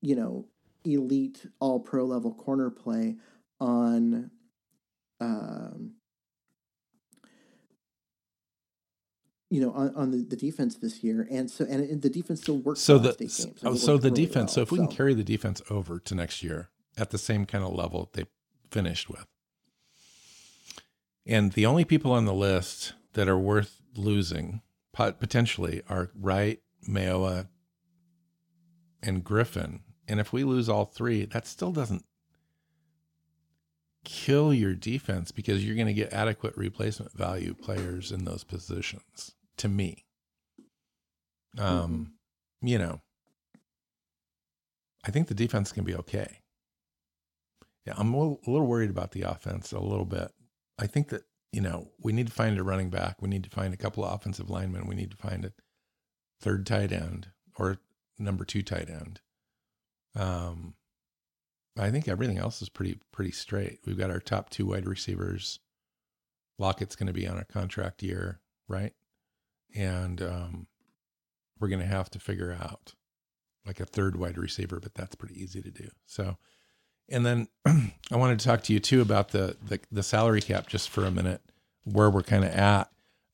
you 0.00 0.14
know 0.14 0.46
elite 0.84 1.44
all 1.58 1.80
pro 1.80 2.04
level 2.04 2.32
corner 2.32 2.70
play 2.70 3.16
on 3.58 4.30
um, 5.20 5.94
you 9.50 9.60
know 9.60 9.72
on, 9.72 9.92
on 9.96 10.12
the, 10.12 10.18
the 10.18 10.36
defense 10.36 10.76
this 10.76 11.02
year 11.02 11.26
and 11.32 11.50
so 11.50 11.64
and 11.64 12.00
the 12.00 12.08
defense 12.08 12.42
still 12.42 12.58
works 12.58 12.78
so 12.78 12.96
the 12.96 13.12
games. 13.14 13.44
oh, 13.64 13.72
it 13.72 13.78
so 13.78 13.98
the 13.98 14.08
really 14.08 14.26
defense. 14.26 14.50
well. 14.50 14.54
So 14.54 14.62
if 14.62 14.70
we 14.70 14.78
can 14.78 14.86
carry 14.86 15.14
the 15.14 15.24
defense 15.24 15.60
over 15.70 15.98
to 15.98 16.14
next 16.14 16.44
year 16.44 16.68
at 16.96 17.10
the 17.10 17.18
same 17.18 17.44
kind 17.44 17.64
of 17.64 17.74
level 17.74 18.08
they 18.12 18.26
finished 18.70 19.10
with, 19.10 19.26
and 21.26 21.54
the 21.54 21.66
only 21.66 21.84
people 21.84 22.12
on 22.12 22.24
the 22.24 22.32
list 22.32 22.92
that 23.14 23.26
are 23.26 23.36
worth 23.36 23.82
losing 23.96 24.62
potentially 24.92 25.82
are 25.88 26.10
Wright, 26.14 26.60
Mayowa, 26.86 27.48
and 29.02 29.24
Griffin. 29.24 29.80
And 30.06 30.20
if 30.20 30.32
we 30.32 30.44
lose 30.44 30.68
all 30.68 30.84
three, 30.84 31.24
that 31.26 31.46
still 31.46 31.72
doesn't 31.72 32.04
kill 34.04 34.54
your 34.54 34.74
defense 34.74 35.30
because 35.32 35.64
you're 35.64 35.74
going 35.74 35.86
to 35.86 35.92
get 35.92 36.12
adequate 36.12 36.56
replacement 36.56 37.12
value 37.12 37.54
players 37.54 38.10
in 38.10 38.24
those 38.24 38.44
positions. 38.44 39.34
To 39.58 39.68
me, 39.68 40.04
um, 41.58 42.12
you 42.62 42.78
know, 42.78 43.00
I 45.04 45.10
think 45.10 45.28
the 45.28 45.34
defense 45.34 45.72
can 45.72 45.84
be 45.84 45.94
okay. 45.96 46.40
Yeah, 47.86 47.94
I'm 47.96 48.14
a 48.14 48.18
little, 48.18 48.40
a 48.46 48.50
little 48.50 48.66
worried 48.66 48.90
about 48.90 49.12
the 49.12 49.22
offense 49.22 49.72
a 49.72 49.80
little 49.80 50.04
bit. 50.04 50.30
I 50.78 50.86
think 50.86 51.08
that 51.08 51.22
you 51.52 51.60
know 51.60 51.88
we 52.00 52.12
need 52.12 52.26
to 52.26 52.32
find 52.32 52.58
a 52.58 52.62
running 52.62 52.90
back. 52.90 53.20
We 53.20 53.28
need 53.28 53.44
to 53.44 53.50
find 53.50 53.74
a 53.74 53.78
couple 53.78 54.04
of 54.04 54.12
offensive 54.12 54.50
linemen. 54.50 54.86
We 54.86 54.94
need 54.94 55.10
to 55.10 55.16
find 55.16 55.44
a 55.44 55.52
third 56.40 56.66
tight 56.66 56.92
end 56.92 57.28
or 57.56 57.78
number 58.18 58.44
two 58.44 58.62
tight 58.62 58.88
end. 58.88 59.20
Um, 60.14 60.74
I 61.78 61.90
think 61.90 62.08
everything 62.08 62.38
else 62.38 62.60
is 62.60 62.68
pretty 62.68 62.98
pretty 63.12 63.30
straight. 63.30 63.80
We've 63.86 63.98
got 63.98 64.10
our 64.10 64.20
top 64.20 64.50
two 64.50 64.66
wide 64.66 64.86
receivers. 64.86 65.60
Lockett's 66.58 66.96
going 66.96 67.06
to 67.06 67.12
be 67.12 67.28
on 67.28 67.38
a 67.38 67.44
contract 67.44 68.02
year, 68.02 68.40
right? 68.66 68.92
And 69.76 70.20
um, 70.20 70.66
we're 71.60 71.68
going 71.68 71.82
to 71.82 71.86
have 71.86 72.10
to 72.10 72.18
figure 72.18 72.56
out 72.60 72.94
like 73.64 73.78
a 73.80 73.86
third 73.86 74.16
wide 74.16 74.38
receiver, 74.38 74.80
but 74.80 74.94
that's 74.94 75.14
pretty 75.14 75.40
easy 75.40 75.62
to 75.62 75.70
do. 75.70 75.88
So, 76.06 76.36
and 77.08 77.24
then 77.24 77.48
I 77.66 78.16
wanted 78.16 78.40
to 78.40 78.44
talk 78.44 78.62
to 78.64 78.72
you 78.72 78.80
too 78.80 79.00
about 79.00 79.28
the 79.28 79.56
the, 79.62 79.78
the 79.92 80.02
salary 80.02 80.40
cap 80.40 80.66
just 80.66 80.90
for 80.90 81.04
a 81.04 81.10
minute, 81.10 81.42
where 81.84 82.10
we're 82.10 82.22
kind 82.22 82.44
of 82.44 82.50
at. 82.50 82.90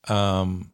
Um, 0.07 0.71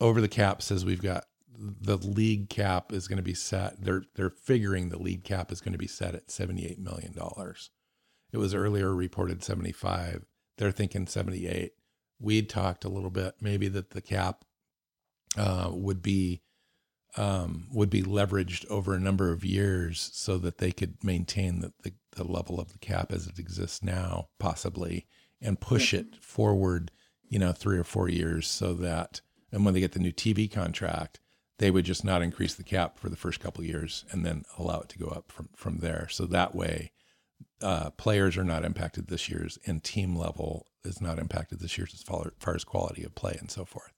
over 0.00 0.20
the 0.20 0.28
cap 0.28 0.62
says 0.62 0.84
we've 0.84 1.02
got 1.02 1.24
the 1.58 1.96
league 1.96 2.48
cap 2.48 2.92
is 2.92 3.06
going 3.06 3.18
to 3.18 3.22
be 3.22 3.34
set. 3.34 3.82
They're 3.82 4.04
they're 4.14 4.30
figuring 4.30 4.88
the 4.88 4.98
league 4.98 5.24
cap 5.24 5.52
is 5.52 5.60
going 5.60 5.72
to 5.72 5.78
be 5.78 5.86
set 5.86 6.14
at 6.14 6.30
seventy 6.30 6.66
eight 6.66 6.78
million 6.78 7.12
dollars. 7.12 7.70
It 8.32 8.38
was 8.38 8.54
earlier 8.54 8.94
reported 8.94 9.42
seventy 9.44 9.72
five. 9.72 10.24
They're 10.58 10.70
thinking 10.70 11.06
seventy 11.06 11.46
eight. 11.46 11.72
We'd 12.18 12.48
talked 12.48 12.84
a 12.84 12.90
little 12.90 13.10
bit 13.10 13.34
maybe 13.40 13.68
that 13.68 13.90
the 13.90 14.00
cap 14.00 14.44
uh, 15.36 15.70
would 15.72 16.02
be 16.02 16.42
um, 17.16 17.66
would 17.72 17.90
be 17.90 18.02
leveraged 18.02 18.66
over 18.70 18.94
a 18.94 19.00
number 19.00 19.32
of 19.32 19.44
years 19.44 20.10
so 20.14 20.38
that 20.38 20.58
they 20.58 20.70
could 20.70 21.02
maintain 21.02 21.60
the, 21.60 21.72
the, 21.82 21.92
the 22.12 22.24
level 22.24 22.60
of 22.60 22.72
the 22.72 22.78
cap 22.78 23.12
as 23.12 23.26
it 23.26 23.38
exists 23.38 23.82
now, 23.82 24.28
possibly, 24.38 25.06
and 25.40 25.60
push 25.60 25.92
it 25.92 26.22
forward, 26.22 26.90
you 27.28 27.38
know, 27.38 27.52
three 27.52 27.78
or 27.78 27.84
four 27.84 28.08
years 28.08 28.46
so 28.46 28.74
that, 28.74 29.20
and 29.52 29.64
when 29.64 29.74
they 29.74 29.80
get 29.80 29.92
the 29.92 29.98
new 29.98 30.12
TV 30.12 30.50
contract, 30.50 31.20
they 31.58 31.70
would 31.70 31.84
just 31.84 32.04
not 32.04 32.22
increase 32.22 32.54
the 32.54 32.62
cap 32.64 32.98
for 32.98 33.08
the 33.08 33.16
first 33.16 33.40
couple 33.40 33.60
of 33.60 33.68
years 33.68 34.04
and 34.10 34.24
then 34.24 34.44
allow 34.58 34.80
it 34.80 34.88
to 34.88 34.98
go 34.98 35.08
up 35.08 35.30
from, 35.30 35.48
from 35.54 35.78
there. 35.78 36.08
So 36.10 36.24
that 36.26 36.54
way, 36.54 36.92
uh, 37.60 37.90
players 37.90 38.36
are 38.38 38.44
not 38.44 38.64
impacted 38.64 39.08
this 39.08 39.28
year's 39.28 39.58
and 39.66 39.84
team 39.84 40.16
level 40.16 40.66
is 40.84 41.00
not 41.00 41.18
impacted 41.18 41.60
this 41.60 41.76
year's 41.76 41.92
as 41.92 42.02
far, 42.02 42.32
far 42.38 42.54
as 42.54 42.64
quality 42.64 43.04
of 43.04 43.14
play 43.14 43.36
and 43.38 43.50
so 43.50 43.64
forth. 43.64 43.92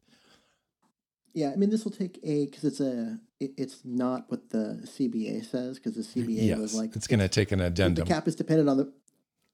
Yeah, 1.34 1.50
I 1.50 1.56
mean, 1.56 1.70
this 1.70 1.84
will 1.84 1.92
take 1.92 2.18
a 2.22 2.46
because 2.46 2.64
it's 2.64 2.80
a 2.80 3.18
it, 3.40 3.52
it's 3.56 3.80
not 3.84 4.24
what 4.28 4.50
the 4.50 4.80
CBA 4.84 5.44
says 5.44 5.78
because 5.78 5.94
the 5.94 6.02
CBA 6.02 6.46
yes, 6.46 6.58
was 6.58 6.74
like 6.74 6.94
it's 6.94 7.06
going 7.06 7.20
to 7.20 7.28
take 7.28 7.52
an 7.52 7.60
addendum. 7.60 8.04
the 8.04 8.12
cap 8.12 8.28
is 8.28 8.34
dependent 8.36 8.68
on 8.68 8.76
the 8.76 8.92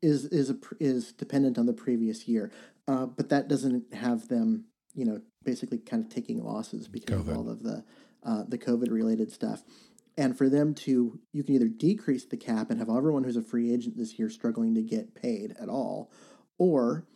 is 0.02 0.24
is 0.24 0.50
a, 0.50 0.56
is 0.80 1.12
dependent 1.12 1.56
on 1.56 1.66
the 1.66 1.72
previous 1.72 2.26
year, 2.26 2.50
uh, 2.88 3.06
but 3.06 3.28
that 3.28 3.46
doesn't 3.46 3.94
have 3.94 4.26
them 4.26 4.64
you 4.94 5.04
know 5.04 5.20
basically 5.48 5.78
kind 5.78 6.04
of 6.04 6.10
taking 6.10 6.44
losses 6.44 6.88
because 6.88 7.22
COVID. 7.22 7.30
of 7.30 7.36
all 7.36 7.48
of 7.48 7.62
the 7.62 7.82
uh, 8.22 8.44
the 8.46 8.58
COVID 8.58 8.90
related 8.90 9.32
stuff. 9.32 9.62
And 10.18 10.36
for 10.36 10.48
them 10.48 10.74
to, 10.74 11.20
you 11.32 11.44
can 11.44 11.54
either 11.54 11.68
decrease 11.68 12.24
the 12.24 12.36
cap 12.36 12.70
and 12.70 12.80
have 12.80 12.90
everyone 12.90 13.22
who's 13.22 13.36
a 13.36 13.42
free 13.42 13.72
agent 13.72 13.96
this 13.96 14.18
year 14.18 14.28
struggling 14.28 14.74
to 14.74 14.82
get 14.82 15.14
paid 15.14 15.54
at 15.60 15.68
all, 15.68 16.10
or 16.58 17.06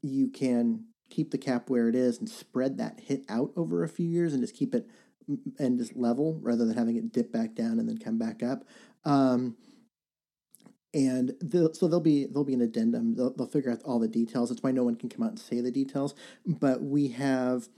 you 0.00 0.28
can 0.28 0.86
keep 1.10 1.30
the 1.30 1.38
cap 1.38 1.68
where 1.68 1.88
it 1.88 1.94
is 1.94 2.18
and 2.18 2.28
spread 2.28 2.78
that 2.78 3.00
hit 3.00 3.24
out 3.28 3.52
over 3.54 3.84
a 3.84 3.88
few 3.88 4.08
years 4.08 4.32
and 4.32 4.42
just 4.42 4.56
keep 4.56 4.74
it 4.74 4.88
mm, 5.30 5.38
and 5.58 5.78
just 5.78 5.94
level 5.94 6.38
rather 6.42 6.64
than 6.64 6.76
having 6.76 6.96
it 6.96 7.12
dip 7.12 7.30
back 7.30 7.54
down 7.54 7.78
and 7.78 7.88
then 7.88 7.98
come 7.98 8.18
back 8.18 8.42
up. 8.42 8.64
Um, 9.04 9.56
and 10.94 11.34
so 11.72 11.86
there'll 11.86 12.00
be 12.00 12.26
there'll 12.26 12.44
be 12.44 12.54
an 12.54 12.60
addendum. 12.62 13.14
They'll, 13.14 13.32
they'll 13.34 13.46
figure 13.46 13.70
out 13.70 13.82
all 13.84 13.98
the 13.98 14.08
details. 14.08 14.48
That's 14.48 14.62
why 14.62 14.70
no 14.70 14.84
one 14.84 14.96
can 14.96 15.08
come 15.08 15.22
out 15.22 15.30
and 15.30 15.38
say 15.38 15.60
the 15.60 15.70
details. 15.70 16.14
But 16.46 16.82
we 16.82 17.08
have 17.08 17.68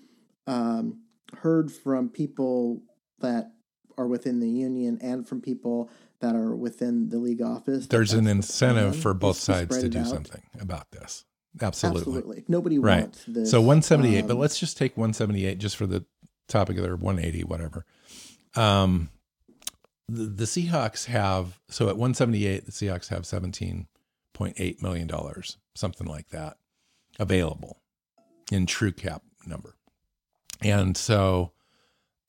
um, 0.47 1.01
heard 1.39 1.73
from 1.73 2.09
people 2.09 2.83
that 3.21 3.53
are 3.99 4.07
within 4.07 4.41
the 4.41 4.49
union 4.49 4.99
and 5.03 5.27
from 5.29 5.41
people 5.41 5.91
that 6.21 6.35
are 6.35 6.55
within 6.55 7.09
the 7.09 7.19
league 7.19 7.43
office. 7.43 7.87
There's 7.87 8.13
an 8.13 8.27
incentive 8.27 8.97
for 8.97 9.15
both 9.15 9.37
sides 9.37 9.75
spread 9.75 9.83
to 9.83 9.89
do 9.89 10.01
out. 10.01 10.07
something 10.07 10.43
about 10.61 10.91
this. 10.91 11.25
Absolutely. 11.61 12.01
Absolutely. 12.01 12.45
Nobody 12.47 12.79
Right. 12.79 13.03
wants 13.03 13.25
this. 13.27 13.51
So 13.51 13.61
178, 13.61 14.27
but 14.27 14.35
um, 14.35 14.39
let's 14.39 14.59
just 14.59 14.77
take 14.77 14.97
178 14.97 15.59
just 15.59 15.77
for 15.77 15.87
the 15.87 16.05
topic 16.49 16.77
of 16.77 16.83
their 16.85 16.97
180, 16.97 17.45
whatever. 17.45 17.85
Um, 18.55 19.11
the, 20.11 20.45
Seahawks 20.45 21.07
have, 21.07 21.59
so 21.69 21.89
at 21.89 21.97
178, 21.97 22.67
the 22.67 22.73
Seahawks 22.73 23.09
have 23.09 23.23
$17.8 23.23 24.83
million, 24.83 25.11
something 25.75 26.07
like 26.07 26.29
that, 26.31 26.57
available 27.19 27.81
in 28.51 28.67
true 28.67 28.93
cap 28.93 29.23
number. 29.47 29.77
And 30.63 30.97
so, 30.97 31.53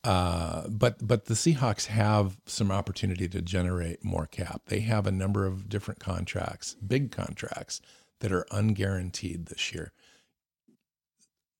uh, 0.04 0.68
but 0.68 1.06
but 1.06 1.26
the 1.26 1.36
Seahawks 1.36 1.88
have 1.88 2.38
some 2.46 2.72
opportunity 2.72 3.28
to 3.28 3.42
generate 3.42 4.04
more 4.04 4.26
cap. 4.26 4.64
They 4.68 4.80
have 4.80 5.06
a 5.06 5.12
number 5.12 5.46
of 5.46 5.70
different 5.70 6.00
contracts, 6.00 6.76
big 6.76 7.12
contracts 7.12 7.82
that 8.20 8.32
are 8.32 8.46
unguaranteed 8.52 9.50
this 9.50 9.74
year. 9.74 9.92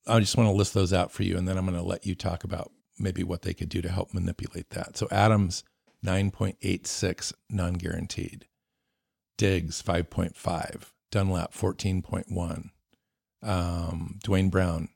I 0.08 0.20
just 0.20 0.38
want 0.38 0.48
to 0.48 0.56
list 0.56 0.74
those 0.74 0.94
out 0.94 1.12
for 1.12 1.24
you, 1.24 1.38
and 1.38 1.48
then 1.48 1.58
I'm 1.58 1.66
going 1.66 1.78
to 1.78 1.84
let 1.84 2.06
you 2.06 2.16
talk 2.16 2.44
about 2.44 2.72
maybe 2.98 3.24
what 3.24 3.44
they 3.44 3.54
could 3.54 3.70
do 3.70 3.82
to 3.82 3.90
help 3.90 4.14
manipulate 4.14 4.72
that. 4.72 4.98
So 4.98 5.08
Adams, 5.12 5.64
9.86 6.06 7.34
non 7.50 7.74
guaranteed, 7.74 8.46
Diggs, 9.38 9.82
5.5, 9.82 10.92
Dunlap, 11.12 11.54
14.1, 11.54 12.70
um, 13.44 14.20
Duane 14.24 14.50
Brown, 14.50 14.90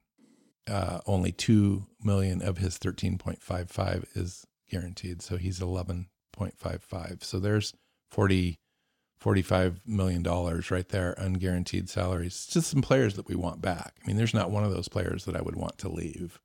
uh, 0.67 0.99
only 1.05 1.31
2 1.31 1.85
million 2.03 2.41
of 2.41 2.57
his 2.57 2.77
13.55 2.77 4.05
is 4.15 4.45
guaranteed. 4.69 5.21
So 5.21 5.37
he's 5.37 5.59
11.55. 5.59 7.23
So 7.23 7.39
there's 7.39 7.73
40, 8.11 8.59
45 9.19 9.81
million 9.85 10.23
dollars 10.23 10.71
right 10.71 10.87
there, 10.89 11.15
unguaranteed 11.19 11.89
salaries. 11.89 12.33
It's 12.33 12.47
just 12.47 12.69
some 12.69 12.81
players 12.81 13.15
that 13.15 13.27
we 13.27 13.35
want 13.35 13.61
back. 13.61 13.95
I 14.03 14.07
mean, 14.07 14.17
there's 14.17 14.33
not 14.33 14.51
one 14.51 14.63
of 14.63 14.71
those 14.71 14.87
players 14.87 15.25
that 15.25 15.35
I 15.35 15.41
would 15.41 15.55
want 15.55 15.77
to 15.79 15.89
leave. 15.89 16.39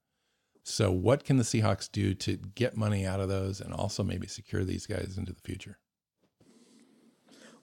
So 0.62 0.90
what 0.92 1.24
can 1.24 1.36
the 1.36 1.42
Seahawks 1.42 1.90
do 1.90 2.14
to 2.14 2.36
get 2.36 2.76
money 2.76 3.06
out 3.06 3.20
of 3.20 3.28
those 3.28 3.60
and 3.60 3.72
also 3.72 4.02
maybe 4.02 4.26
secure 4.26 4.64
these 4.64 4.86
guys 4.86 5.16
into 5.16 5.32
the 5.32 5.40
future? 5.40 5.78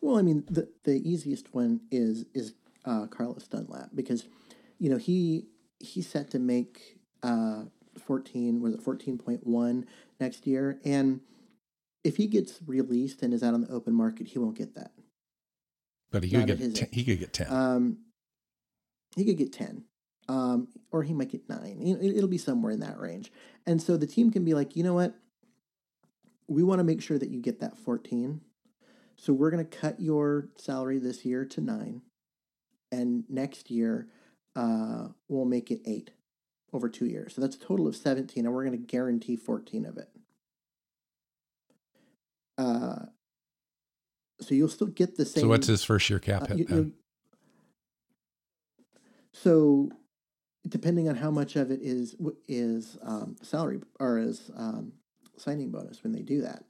Well, 0.01 0.17
I 0.17 0.21
mean, 0.21 0.45
the 0.49 0.69
the 0.83 1.01
easiest 1.09 1.53
one 1.53 1.81
is 1.91 2.25
is 2.33 2.53
uh, 2.85 3.07
Carlos 3.07 3.47
Dunlap 3.47 3.89
because, 3.95 4.27
you 4.79 4.89
know, 4.89 4.97
he 4.97 5.47
he's 5.79 6.07
set 6.07 6.31
to 6.31 6.39
make 6.39 6.99
uh, 7.23 7.63
fourteen 7.97 8.61
was 8.61 8.73
it 8.75 8.81
fourteen 8.81 9.17
point 9.17 9.45
one 9.45 9.85
next 10.19 10.45
year, 10.45 10.79
and 10.85 11.21
if 12.03 12.17
he 12.17 12.27
gets 12.27 12.59
released 12.65 13.21
and 13.21 13.33
is 13.33 13.43
out 13.43 13.53
on 13.53 13.61
the 13.61 13.69
open 13.69 13.93
market, 13.93 14.27
he 14.27 14.39
won't 14.39 14.57
get 14.57 14.75
that. 14.75 14.91
But 16.11 16.23
he 16.23 16.31
could 16.31 16.49
at 16.49 16.59
get 16.59 16.75
10, 16.75 16.89
he 16.91 17.03
could 17.03 17.19
get 17.19 17.33
10. 17.33 17.51
Um, 17.51 17.97
he 19.15 19.25
could 19.25 19.37
get 19.37 19.51
ten, 19.51 19.83
um, 20.29 20.67
or 20.91 21.03
he 21.03 21.13
might 21.13 21.29
get 21.29 21.47
nine. 21.49 21.79
You 21.81 21.95
know, 21.95 22.01
it- 22.01 22.15
it'll 22.17 22.27
be 22.29 22.37
somewhere 22.37 22.71
in 22.71 22.79
that 22.81 22.99
range, 22.99 23.31
and 23.65 23.81
so 23.81 23.97
the 23.97 24.07
team 24.07 24.31
can 24.31 24.43
be 24.45 24.53
like, 24.53 24.75
you 24.75 24.83
know 24.83 24.93
what, 24.93 25.15
we 26.47 26.63
want 26.63 26.79
to 26.79 26.83
make 26.83 27.01
sure 27.01 27.17
that 27.17 27.29
you 27.29 27.39
get 27.41 27.59
that 27.59 27.77
fourteen. 27.77 28.41
So 29.17 29.33
we're 29.33 29.49
going 29.51 29.65
to 29.65 29.77
cut 29.77 29.99
your 29.99 30.49
salary 30.57 30.99
this 30.99 31.25
year 31.25 31.43
to 31.45 31.61
nine, 31.61 32.01
and 32.91 33.23
next 33.29 33.71
year 33.71 34.07
uh, 34.55 35.07
we'll 35.27 35.45
make 35.45 35.71
it 35.71 35.81
eight 35.85 36.11
over 36.73 36.87
two 36.89 37.05
years. 37.05 37.33
So 37.33 37.41
that's 37.41 37.55
a 37.55 37.59
total 37.59 37.87
of 37.87 37.95
seventeen, 37.95 38.45
and 38.45 38.53
we're 38.53 38.65
going 38.65 38.77
to 38.79 38.85
guarantee 38.85 39.35
fourteen 39.35 39.85
of 39.85 39.97
it. 39.97 40.09
Uh, 42.57 43.05
so 44.41 44.53
you'll 44.55 44.67
still 44.67 44.87
get 44.87 45.15
the 45.17 45.25
same. 45.25 45.41
so 45.41 45.47
what's 45.47 45.67
his 45.67 45.83
first 45.83 46.09
year 46.09 46.19
cap 46.19 46.43
uh, 46.43 46.45
hit 46.47 46.57
you- 46.69 46.93
so 49.33 49.89
depending 50.67 51.07
on 51.09 51.15
how 51.15 51.31
much 51.31 51.55
of 51.55 51.71
it 51.71 51.79
is 51.81 52.15
is 52.47 52.97
um, 53.01 53.35
salary 53.41 53.79
or 53.99 54.19
is 54.19 54.51
um, 54.55 54.93
signing 55.37 55.71
bonus 55.71 56.03
when 56.03 56.13
they 56.13 56.21
do 56.21 56.41
that, 56.41 56.63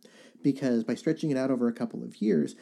because 0.43 0.83
by 0.83 0.95
stretching 0.95 1.31
it 1.31 1.37
out 1.37 1.51
over 1.51 1.67
a 1.67 1.73
couple 1.73 2.03
of 2.03 2.21
years, 2.21 2.55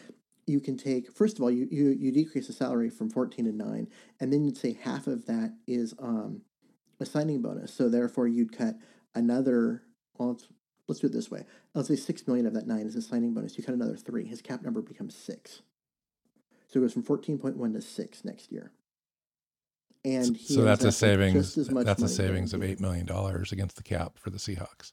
you 0.47 0.59
can 0.59 0.77
take 0.77 1.11
first 1.11 1.37
of 1.37 1.43
all 1.43 1.51
you 1.51 1.67
you, 1.71 1.89
you 1.89 2.11
decrease 2.11 2.47
the 2.47 2.53
salary 2.53 2.89
from 2.89 3.09
fourteen 3.09 3.45
to 3.45 3.51
nine, 3.51 3.87
and 4.19 4.31
then 4.31 4.43
you'd 4.43 4.57
say 4.57 4.73
half 4.73 5.07
of 5.07 5.25
that 5.25 5.53
is 5.67 5.93
um, 5.99 6.41
a 6.99 7.05
signing 7.05 7.41
bonus. 7.41 7.73
So 7.73 7.89
therefore, 7.89 8.27
you'd 8.27 8.55
cut 8.57 8.75
another. 9.13 9.81
Well, 10.17 10.29
let's, 10.29 10.47
let's 10.87 10.99
do 11.01 11.07
it 11.07 11.13
this 11.13 11.31
way. 11.31 11.45
Let's 11.73 11.89
say 11.89 11.95
six 11.95 12.25
million 12.27 12.45
of 12.45 12.53
that 12.53 12.67
nine 12.67 12.85
is 12.87 12.95
a 12.95 13.01
signing 13.01 13.33
bonus. 13.33 13.57
You 13.57 13.63
cut 13.63 13.75
another 13.75 13.97
three. 13.97 14.25
His 14.25 14.41
cap 14.41 14.61
number 14.61 14.81
becomes 14.81 15.15
six. 15.15 15.61
So 16.67 16.79
it 16.79 16.83
goes 16.83 16.93
from 16.93 17.03
fourteen 17.03 17.37
point 17.37 17.57
one 17.57 17.73
to 17.73 17.81
six 17.81 18.23
next 18.23 18.51
year. 18.51 18.71
And 20.05 20.37
he 20.37 20.53
So 20.53 20.61
that's 20.61 20.83
a 20.85 20.91
savings. 20.91 21.33
just 21.33 21.57
as 21.57 21.71
much 21.71 21.85
That's 21.85 22.01
a 22.03 22.07
savings 22.07 22.53
of 22.53 22.61
eight 22.63 22.79
million 22.79 23.05
dollars 23.05 23.51
against 23.51 23.75
the 23.75 23.83
cap 23.83 24.17
for 24.19 24.29
the 24.29 24.37
Seahawks, 24.37 24.91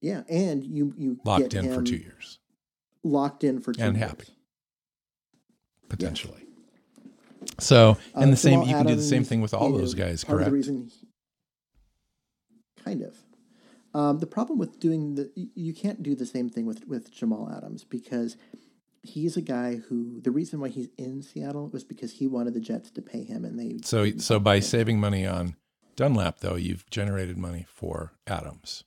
Yeah, 0.00 0.22
and 0.28 0.64
you 0.64 0.94
you 0.96 1.18
locked 1.24 1.54
in 1.54 1.74
for 1.74 1.82
two 1.82 1.96
years 1.96 2.38
locked 3.02 3.44
in 3.44 3.60
for 3.60 3.72
two 3.74 3.82
And 3.82 3.96
years. 3.96 4.08
happy. 4.08 4.28
potentially. 5.88 6.46
So, 7.60 7.98
and 8.14 8.24
Uh, 8.24 8.30
the 8.30 8.36
same, 8.36 8.52
Jamal 8.60 8.66
you 8.68 8.74
can 8.74 8.86
do 8.86 8.94
the 8.96 9.02
same 9.02 9.24
thing 9.24 9.42
with 9.42 9.52
all 9.52 9.70
those 9.72 9.92
guys, 9.94 10.24
correct? 10.24 10.46
the 10.46 10.50
reason 10.52 10.90
kind 12.82 13.02
of. 13.02 13.16
Um, 13.92 14.18
the 14.18 14.26
problem 14.26 14.58
with 14.58 14.80
doing 14.80 15.14
the 15.14 15.30
you 15.54 15.72
can't 15.74 16.02
do 16.02 16.14
the 16.14 16.26
same 16.26 16.48
thing 16.48 16.66
with 16.66 16.86
with 16.88 17.10
Jamal 17.12 17.50
Adams 17.50 17.84
because 17.84 18.36
he's 19.04 19.36
a 19.36 19.42
guy 19.42 19.76
who 19.76 20.20
the 20.20 20.30
reason 20.30 20.60
why 20.60 20.68
he's 20.68 20.88
in 20.96 21.22
Seattle 21.22 21.68
was 21.68 21.84
because 21.84 22.12
he 22.12 22.26
wanted 22.26 22.54
the 22.54 22.60
Jets 22.60 22.90
to 22.92 23.02
pay 23.02 23.22
him 23.22 23.44
and 23.44 23.58
they 23.58 23.78
So, 23.84 24.10
so 24.16 24.40
by 24.40 24.60
saving 24.60 24.98
money 24.98 25.26
on 25.26 25.56
Dunlap, 25.94 26.40
though, 26.40 26.56
you've 26.56 26.88
generated 26.90 27.38
money 27.38 27.66
for 27.68 28.14
Adams. 28.26 28.84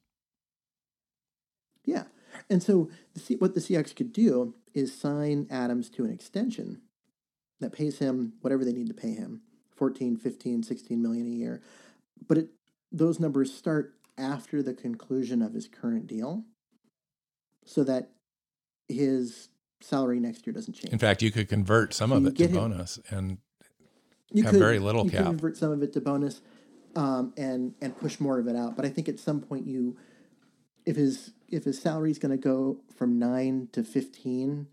Yeah. 1.85 2.03
And 2.49 2.61
so 2.61 2.89
the, 3.13 3.35
what 3.35 3.53
the 3.53 3.61
Seahawks 3.61 3.95
could 3.95 4.11
do 4.11 4.55
is 4.73 4.93
sign 4.93 5.47
Adams 5.49 5.89
to 5.91 6.03
an 6.03 6.11
extension 6.11 6.81
that 7.59 7.71
pays 7.71 7.99
him 7.99 8.33
whatever 8.41 8.65
they 8.65 8.73
need 8.73 8.87
to 8.87 8.93
pay 8.93 9.13
him 9.13 9.41
14, 9.75 10.17
15, 10.17 10.63
16 10.63 11.01
million 11.01 11.25
a 11.25 11.29
year. 11.29 11.61
But 12.27 12.39
it, 12.39 12.49
those 12.91 13.19
numbers 13.19 13.53
start 13.53 13.93
after 14.17 14.61
the 14.61 14.73
conclusion 14.73 15.41
of 15.41 15.53
his 15.53 15.67
current 15.67 16.07
deal 16.07 16.43
so 17.65 17.83
that 17.83 18.09
his 18.87 19.49
salary 19.81 20.19
next 20.19 20.45
year 20.45 20.53
doesn't 20.53 20.73
change. 20.73 20.91
In 20.93 20.99
fact, 20.99 21.21
you 21.21 21.31
could 21.31 21.49
convert 21.49 21.93
some 21.93 22.09
So 22.11 22.17
of 22.17 22.25
it 22.25 22.35
to 22.37 22.47
him- 22.47 22.55
bonus, 22.55 22.99
and 23.09 23.37
you 24.31 24.43
have 24.43 24.55
very 24.55 24.79
little 24.79 25.05
you 25.05 25.11
cap. 25.11 25.19
Could 25.19 25.27
convert 25.27 25.57
some 25.57 25.71
of 25.71 25.81
it 25.83 25.93
to 25.93 26.01
bonus, 26.01 26.41
um, 26.95 27.33
and 27.37 27.73
and 27.81 27.97
push 27.97 28.19
more 28.19 28.39
of 28.39 28.47
it 28.47 28.55
out. 28.55 28.75
But 28.75 28.85
I 28.85 28.89
think 28.89 29.07
at 29.07 29.19
some 29.19 29.41
point 29.41 29.67
you, 29.67 29.97
if 30.85 30.95
his 30.95 31.31
if 31.47 31.63
his 31.63 31.81
salary 31.81 32.11
is 32.11 32.19
going 32.19 32.31
to 32.31 32.37
go 32.37 32.81
from 32.95 33.19
nine 33.19 33.69
to 33.71 33.83
fifteen, 33.83 34.67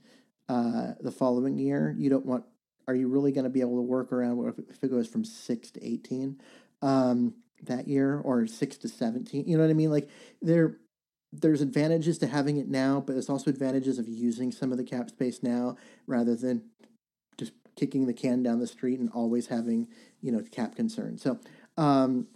uh, 0.48 0.93
the 1.01 1.12
following 1.12 1.59
year, 1.59 1.94
you 1.98 2.10
don't 2.10 2.26
want. 2.26 2.44
Are 2.86 2.94
you 2.94 3.09
really 3.09 3.32
going 3.32 3.44
to 3.44 3.51
be 3.51 3.62
able 3.62 3.76
to 3.76 3.82
work 3.82 4.12
around 4.12 4.36
what 4.36 4.48
if, 4.48 4.59
if 4.68 4.85
it 4.85 4.90
goes 4.90 5.09
from 5.09 5.24
six 5.24 5.70
to 5.70 5.82
eighteen, 5.82 6.39
um, 6.82 7.35
that 7.62 7.89
year, 7.89 8.18
or 8.18 8.47
six 8.47 8.76
to 8.78 8.89
seventeen? 8.89 9.47
You 9.47 9.56
know 9.56 9.62
what 9.64 9.70
I 9.70 9.74
mean? 9.74 9.90
Like 9.90 10.09
there. 10.43 10.78
There's 11.40 11.61
advantages 11.61 12.19
to 12.19 12.27
having 12.27 12.56
it 12.59 12.69
now, 12.69 13.02
but 13.05 13.15
there's 13.15 13.28
also 13.28 13.51
advantages 13.51 13.98
of 13.98 14.09
using 14.09 14.52
some 14.52 14.70
of 14.70 14.78
the 14.78 14.85
cap 14.85 15.11
space 15.11 15.43
now 15.43 15.77
rather 16.06 16.36
than 16.36 16.62
just 17.36 17.52
kicking 17.77 18.06
the 18.06 18.15
can 18.15 18.43
down 18.43 18.61
the 18.61 18.66
street 18.66 19.01
and 19.01 19.11
always 19.11 19.48
having 19.48 19.89
you 20.20 20.31
know 20.31 20.43
cap 20.52 20.77
concerns. 20.77 21.23
So 21.23 21.39
um, 21.77 22.28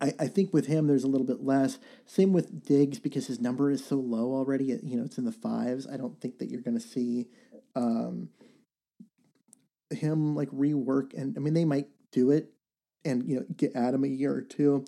I, 0.00 0.12
I 0.18 0.26
think 0.26 0.52
with 0.52 0.66
him 0.66 0.86
there's 0.86 1.04
a 1.04 1.08
little 1.08 1.26
bit 1.26 1.44
less. 1.44 1.78
Same 2.06 2.32
with 2.32 2.64
Diggs 2.64 2.98
because 2.98 3.26
his 3.26 3.40
number 3.40 3.70
is 3.70 3.84
so 3.84 3.96
low 3.96 4.34
already. 4.34 4.64
You 4.64 4.96
know, 4.96 5.04
it's 5.04 5.18
in 5.18 5.24
the 5.24 5.32
fives. 5.32 5.86
I 5.86 5.96
don't 5.96 6.20
think 6.20 6.38
that 6.38 6.50
you're 6.50 6.62
going 6.62 6.78
to 6.78 6.86
see 6.86 7.28
um, 7.76 8.30
him 9.90 10.34
like 10.34 10.50
rework. 10.50 11.14
And 11.14 11.36
I 11.36 11.40
mean, 11.40 11.54
they 11.54 11.64
might 11.64 11.88
do 12.12 12.30
it 12.30 12.50
and 13.04 13.28
you 13.28 13.36
know 13.36 13.46
get 13.56 13.74
Adam 13.74 14.04
a 14.04 14.08
year 14.08 14.32
or 14.32 14.42
two 14.42 14.84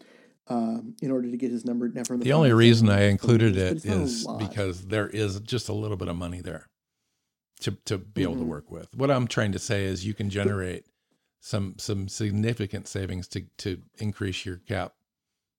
um, 0.49 0.97
in 1.03 1.11
order 1.11 1.31
to 1.31 1.37
get 1.37 1.51
his 1.51 1.65
number. 1.65 1.89
Never. 1.89 2.17
The, 2.17 2.25
the 2.25 2.33
only 2.33 2.53
reason 2.53 2.89
I 2.89 3.05
included 3.05 3.57
it 3.57 3.85
is 3.85 4.27
because 4.39 4.87
there 4.87 5.09
is 5.09 5.41
just 5.41 5.69
a 5.69 5.73
little 5.73 5.97
bit 5.97 6.09
of 6.09 6.17
money 6.17 6.41
there 6.41 6.69
to 7.61 7.73
to 7.87 7.99
be 7.99 8.23
able 8.23 8.35
mm-hmm. 8.35 8.43
to 8.43 8.49
work 8.49 8.71
with. 8.71 8.95
What 8.95 9.11
I'm 9.11 9.27
trying 9.27 9.53
to 9.53 9.59
say 9.59 9.85
is 9.85 10.05
you 10.05 10.15
can 10.15 10.31
generate 10.31 10.87
some 11.41 11.75
some 11.79 12.09
significant 12.09 12.89
savings 12.89 13.29
to 13.29 13.43
to 13.59 13.83
increase 13.99 14.45
your 14.45 14.57
cap 14.57 14.95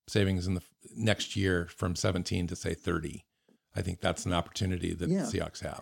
savings 0.07 0.47
in 0.47 0.55
the 0.55 0.61
next 0.95 1.35
year 1.35 1.67
from 1.73 1.95
17 1.95 2.47
to 2.47 2.55
say 2.55 2.73
30. 2.73 3.23
I 3.75 3.81
think 3.81 4.01
that's 4.01 4.25
an 4.25 4.33
opportunity 4.33 4.93
that 4.93 5.09
yeah. 5.09 5.23
the 5.23 5.39
Seahawks 5.39 5.61
have. 5.61 5.81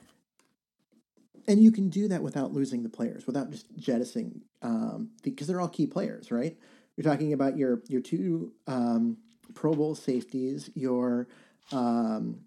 And 1.48 1.62
you 1.62 1.72
can 1.72 1.90
do 1.90 2.08
that 2.08 2.22
without 2.22 2.54
losing 2.54 2.84
the 2.84 2.90
players, 2.90 3.26
without 3.26 3.50
just 3.50 3.66
jettisoning, 3.76 4.42
um, 4.62 5.10
because 5.24 5.48
they're 5.48 5.60
all 5.60 5.68
key 5.68 5.88
players, 5.88 6.32
right? 6.32 6.56
You're 7.02 7.12
talking 7.12 7.34
about 7.34 7.58
your 7.58 7.82
your 7.88 8.02
two 8.02 8.54
um, 8.68 9.18
Pro 9.56 9.74
Bowl 9.74 9.96
safeties, 9.96 10.70
your 10.76 11.28
um, 11.72 12.42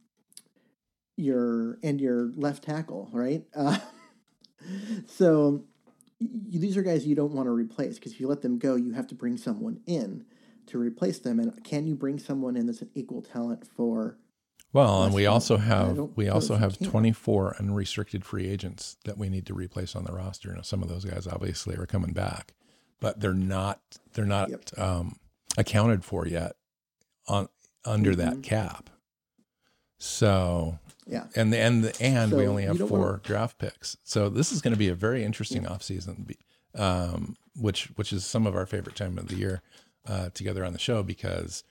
your 1.17 1.77
and 1.83 2.01
your 2.01 2.31
left 2.37 2.63
tackle, 2.63 3.09
right? 3.13 3.45
Uh, 3.57 3.79
so 5.07 5.65
you, 6.21 6.59
these 6.59 6.77
are 6.77 6.83
guys 6.83 7.05
you 7.05 7.15
don't 7.15 7.33
want 7.33 7.47
to 7.47 7.51
replace 7.51 7.97
because 7.97 8.13
if 8.13 8.21
you 8.21 8.29
let 8.29 8.41
them 8.41 8.59
go, 8.59 8.77
you 8.77 8.93
have 8.93 9.07
to 9.09 9.15
bring 9.15 9.37
someone 9.37 9.81
in 9.87 10.25
to 10.69 10.79
replace 10.79 11.19
them. 11.19 11.39
And 11.39 11.63
can 11.65 11.87
you 11.87 11.95
bring 11.95 12.19
someone 12.19 12.57
in 12.57 12.67
that's 12.67 12.81
an 12.81 12.89
equal 12.95 13.21
talent 13.21 13.67
for? 13.77 14.17
Well, 14.73 15.03
and 15.03 15.13
we 15.13 15.27
also 15.27 15.57
have 15.57 15.99
we 16.15 16.29
also 16.29 16.57
have 16.57 16.79
24 16.79 17.57
unrestricted 17.59 18.25
free 18.25 18.49
agents 18.49 18.97
that 19.05 19.19
we 19.19 19.29
need 19.29 19.47
to 19.47 19.55
replace 19.55 19.97
on 19.97 20.05
the 20.05 20.13
roster. 20.13 20.55
Now, 20.55 20.63
some 20.63 20.83
of 20.83 20.89
those 20.89 21.05
guys 21.05 21.27
obviously 21.27 21.77
are 21.77 21.87
coming 21.87 22.13
back, 22.13 22.55
but 23.01 23.21
they're 23.21 23.35
not 23.35 23.81
they're 24.13 24.25
not 24.25 24.51
yep. 24.51 24.79
um, 24.79 25.17
accounted 25.57 26.05
for 26.05 26.27
yet 26.27 26.57
on 27.29 27.49
under 27.85 28.13
mm-hmm. 28.13 28.21
that 28.21 28.43
cap. 28.43 28.91
So 29.99 30.79
yeah, 31.07 31.27
and 31.35 31.53
the, 31.53 31.59
and 31.59 31.85
the, 31.85 32.03
and 32.03 32.31
so 32.31 32.39
we 32.39 32.47
only 32.47 32.65
have 32.65 32.79
four 32.79 32.99
want... 32.99 33.23
draft 33.23 33.59
picks. 33.59 33.97
So 34.05 34.29
this 34.29 34.53
is 34.53 34.63
going 34.63 34.73
to 34.73 34.79
be 34.79 34.89
a 34.89 34.95
very 34.95 35.25
interesting 35.25 35.63
yeah. 35.63 35.71
offseason, 35.71 36.35
um, 36.75 37.37
which 37.57 37.87
which 37.97 38.13
is 38.13 38.25
some 38.25 38.47
of 38.47 38.55
our 38.55 38.67
favorite 38.67 38.97
time 38.97 39.19
of 39.19 39.29
the 39.29 39.37
year 39.37 39.63
uh, 40.07 40.31
together 40.35 40.65
on 40.65 40.73
the 40.73 40.79
show 40.79 41.03
because 41.03 41.65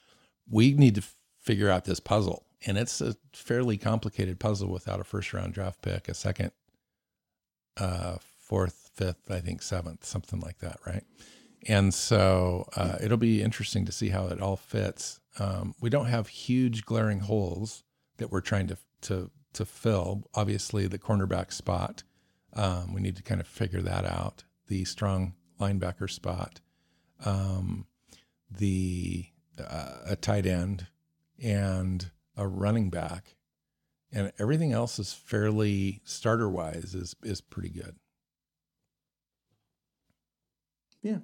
we 0.49 0.73
need 0.73 0.95
to 0.95 1.03
figure 1.41 1.69
out 1.69 1.85
this 1.85 1.99
puzzle. 1.99 2.45
And 2.65 2.77
it's 2.77 3.01
a 3.01 3.15
fairly 3.33 3.77
complicated 3.77 4.39
puzzle 4.39 4.69
without 4.69 4.99
a 4.99 5.03
first 5.03 5.33
round 5.33 5.53
draft 5.53 5.81
pick, 5.81 6.07
a 6.07 6.13
second, 6.13 6.51
uh, 7.77 8.17
fourth, 8.39 8.82
fifth, 8.93 9.29
I 9.29 9.39
think 9.39 9.61
seventh, 9.61 10.05
something 10.05 10.39
like 10.39 10.59
that, 10.59 10.79
right? 10.85 11.03
And 11.67 11.93
so 11.93 12.67
uh, 12.75 12.97
it'll 13.01 13.17
be 13.17 13.41
interesting 13.41 13.85
to 13.85 13.91
see 13.91 14.09
how 14.09 14.27
it 14.27 14.41
all 14.41 14.57
fits. 14.57 15.19
Um, 15.39 15.75
we 15.79 15.89
don't 15.89 16.07
have 16.07 16.27
huge 16.27 16.85
glaring 16.85 17.21
holes 17.21 17.83
that 18.17 18.31
we're 18.31 18.41
trying 18.41 18.67
to 18.67 18.77
to 19.01 19.31
to 19.53 19.65
fill. 19.65 20.23
Obviously, 20.33 20.87
the 20.87 20.99
cornerback 20.99 21.51
spot, 21.51 22.03
um, 22.53 22.93
we 22.93 23.01
need 23.01 23.15
to 23.15 23.23
kind 23.23 23.39
of 23.39 23.47
figure 23.47 23.81
that 23.81 24.05
out. 24.05 24.43
The 24.67 24.85
strong 24.85 25.35
linebacker 25.59 26.09
spot, 26.09 26.61
um, 27.25 27.87
the 28.49 29.27
uh, 29.59 29.97
a 30.05 30.15
tight 30.15 30.45
end 30.45 30.87
and 31.41 32.11
a 32.35 32.47
running 32.47 32.89
back, 32.89 33.35
and 34.11 34.31
everything 34.39 34.73
else 34.73 34.99
is 34.99 35.13
fairly 35.13 36.01
starter 36.03 36.49
wise 36.49 36.93
is 36.93 37.15
is 37.23 37.41
pretty 37.41 37.69
good. 37.69 37.95
Yeah. 41.03 41.17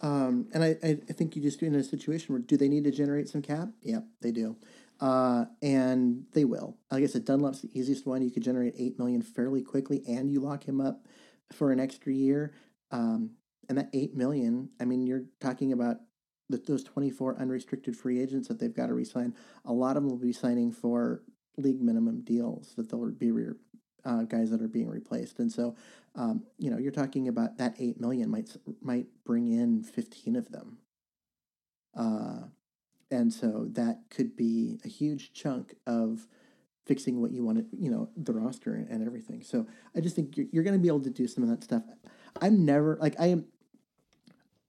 Um, 0.00 0.48
and 0.54 0.62
I, 0.62 0.76
I 0.82 1.12
think 1.12 1.34
you 1.34 1.42
just 1.42 1.62
in 1.62 1.74
a 1.74 1.82
situation 1.82 2.34
where 2.34 2.42
do 2.42 2.56
they 2.56 2.68
need 2.68 2.84
to 2.84 2.90
generate 2.90 3.28
some 3.28 3.42
cap? 3.42 3.68
Yeah, 3.82 4.00
they 4.20 4.30
do. 4.30 4.56
Uh, 5.00 5.46
and 5.60 6.24
they 6.32 6.44
will. 6.44 6.76
Like 6.90 7.02
I 7.02 7.06
said, 7.06 7.24
Dunlap's 7.24 7.62
the 7.62 7.78
easiest 7.78 8.06
one. 8.06 8.22
You 8.22 8.30
could 8.30 8.44
generate 8.44 8.74
eight 8.78 8.98
million 8.98 9.22
fairly 9.22 9.62
quickly, 9.62 10.02
and 10.06 10.30
you 10.30 10.40
lock 10.40 10.64
him 10.64 10.80
up 10.80 11.04
for 11.52 11.72
an 11.72 11.80
extra 11.80 12.12
year. 12.12 12.54
Um, 12.90 13.32
and 13.68 13.78
that 13.78 13.90
eight 13.92 14.14
million, 14.14 14.70
I 14.80 14.84
mean, 14.84 15.06
you're 15.06 15.24
talking 15.40 15.72
about 15.72 15.96
that 16.50 16.66
those 16.66 16.84
24 16.84 17.38
unrestricted 17.38 17.96
free 17.96 18.20
agents 18.20 18.48
that 18.48 18.58
they've 18.58 18.74
got 18.74 18.88
to 18.88 18.94
resign, 18.94 19.34
a 19.64 19.72
lot 19.72 19.96
of 19.96 20.02
them 20.02 20.10
will 20.10 20.18
be 20.18 20.32
signing 20.32 20.70
for 20.70 21.22
league 21.56 21.80
minimum 21.80 22.20
deals 22.22 22.74
that 22.76 22.90
they'll 22.90 23.10
be 23.10 23.30
re- 23.30 23.54
uh, 24.04 24.22
guys 24.22 24.50
that 24.50 24.60
are 24.60 24.68
being 24.68 24.88
replaced. 24.88 25.38
And 25.38 25.50
so, 25.50 25.74
um, 26.14 26.44
you 26.58 26.70
know, 26.70 26.78
you're 26.78 26.92
talking 26.92 27.28
about 27.28 27.58
that 27.58 27.74
8 27.78 28.00
million 28.00 28.30
might, 28.30 28.56
might 28.80 29.06
bring 29.24 29.48
in 29.48 29.82
15 29.82 30.36
of 30.36 30.50
them. 30.50 30.78
Uh, 31.96 32.46
and 33.10 33.32
so 33.32 33.66
that 33.72 34.02
could 34.10 34.36
be 34.36 34.78
a 34.84 34.88
huge 34.88 35.32
chunk 35.32 35.74
of 35.86 36.26
fixing 36.86 37.20
what 37.20 37.32
you 37.32 37.44
want 37.44 37.58
to, 37.58 37.64
you 37.76 37.90
know, 37.90 38.10
the 38.16 38.32
roster 38.32 38.74
and, 38.74 39.04
everything. 39.06 39.42
So 39.42 39.66
I 39.96 40.00
just 40.00 40.14
think 40.14 40.36
you're, 40.36 40.46
you're 40.52 40.64
going 40.64 40.76
to 40.76 40.82
be 40.82 40.88
able 40.88 41.02
to 41.02 41.10
do 41.10 41.26
some 41.26 41.42
of 41.42 41.50
that 41.50 41.64
stuff. 41.64 41.82
I'm 42.40 42.64
never 42.64 42.98
like 43.00 43.14
I 43.20 43.26
am 43.26 43.46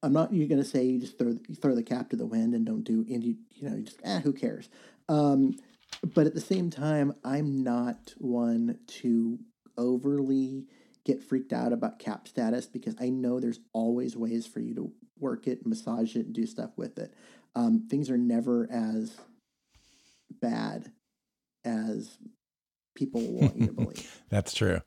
I'm 0.03 0.13
not 0.13 0.31
you're 0.33 0.47
gonna 0.47 0.63
say 0.63 0.83
you 0.83 0.99
just 0.99 1.17
throw 1.17 1.35
you 1.47 1.55
throw 1.55 1.73
the 1.73 1.83
cap 1.83 2.09
to 2.09 2.15
the 2.15 2.25
wind 2.25 2.53
and 2.53 2.65
don't 2.65 2.83
do 2.83 3.05
and 3.09 3.23
you 3.23 3.37
you 3.55 3.69
know 3.69 3.75
you 3.75 3.83
just 3.83 3.99
ah 4.05 4.19
who 4.19 4.33
cares. 4.33 4.69
Um, 5.09 5.55
but 6.13 6.27
at 6.27 6.33
the 6.33 6.41
same 6.41 6.69
time, 6.69 7.13
I'm 7.23 7.63
not 7.63 8.13
one 8.17 8.79
to 8.87 9.39
overly 9.77 10.67
get 11.05 11.23
freaked 11.23 11.53
out 11.53 11.71
about 11.71 11.99
cap 11.99 12.27
status 12.27 12.65
because 12.65 12.95
I 12.99 13.09
know 13.09 13.39
there's 13.39 13.59
always 13.73 14.17
ways 14.17 14.45
for 14.45 14.59
you 14.59 14.73
to 14.75 14.91
work 15.19 15.47
it, 15.47 15.65
massage 15.65 16.15
it, 16.15 16.25
and 16.25 16.33
do 16.33 16.45
stuff 16.45 16.71
with 16.75 16.97
it. 16.97 17.13
Um, 17.55 17.87
things 17.89 18.09
are 18.09 18.17
never 18.17 18.69
as 18.71 19.15
bad 20.41 20.91
as 21.63 22.17
people 22.95 23.21
want 23.31 23.55
you 23.55 23.67
to 23.67 23.73
believe. 23.73 24.21
That's 24.29 24.53
true. 24.53 24.81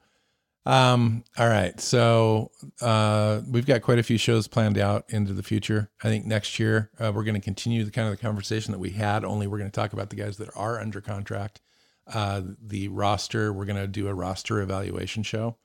Um, 0.67 1.25
all 1.39 1.49
right. 1.49 1.81
So 1.81 2.51
uh, 2.83 3.41
we've 3.49 3.65
got 3.65 3.81
quite 3.81 3.99
a 3.99 4.03
few 4.03 4.19
shows 4.19 4.49
planned 4.49 4.77
out 4.77 5.07
into 5.09 5.33
the 5.33 5.43
future. 5.43 5.91
I 6.03 6.09
think 6.09 6.27
next 6.27 6.59
year 6.59 6.91
uh, 6.99 7.11
we're 7.15 7.25
going 7.25 7.37
to 7.37 7.41
continue 7.41 7.85
the 7.85 7.91
kind 7.91 8.07
of 8.07 8.13
the 8.13 8.21
conversation 8.21 8.73
that 8.73 8.79
we 8.79 8.91
had, 8.91 9.25
only 9.25 9.47
we're 9.47 9.59
going 9.59 9.71
to 9.71 9.75
talk 9.75 9.95
about 9.95 10.11
the 10.11 10.17
guys 10.17 10.37
that 10.37 10.51
are 10.55 10.79
under 10.79 11.01
contract. 11.01 11.63
Uh, 12.13 12.43
the 12.61 12.89
roster, 12.89 13.53
we're 13.53 13.65
going 13.65 13.81
to 13.81 13.87
do 13.87 14.09
a 14.09 14.15
roster 14.15 14.61
evaluation 14.61 15.23
show. 15.23 15.57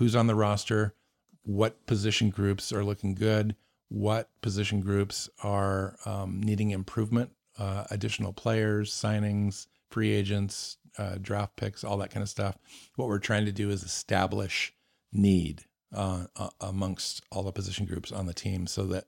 Who's 0.00 0.16
on 0.16 0.28
the 0.28 0.34
roster? 0.34 0.94
What 1.42 1.84
position 1.84 2.30
groups 2.30 2.72
are 2.72 2.82
looking 2.82 3.14
good? 3.14 3.54
What 3.90 4.30
position 4.40 4.80
groups 4.80 5.28
are 5.42 5.98
um, 6.06 6.42
needing 6.42 6.70
improvement? 6.70 7.32
Uh, 7.58 7.84
additional 7.90 8.32
players, 8.32 8.90
signings, 8.90 9.66
free 9.90 10.10
agents, 10.10 10.78
uh, 10.96 11.16
draft 11.20 11.54
picks, 11.56 11.84
all 11.84 11.98
that 11.98 12.10
kind 12.10 12.22
of 12.22 12.30
stuff. 12.30 12.56
What 12.96 13.08
we're 13.08 13.18
trying 13.18 13.44
to 13.44 13.52
do 13.52 13.68
is 13.68 13.82
establish 13.82 14.72
need 15.12 15.64
uh, 15.94 16.24
amongst 16.62 17.22
all 17.30 17.42
the 17.42 17.52
position 17.52 17.84
groups 17.84 18.10
on 18.10 18.24
the 18.24 18.32
team 18.32 18.66
so 18.66 18.84
that 18.84 19.04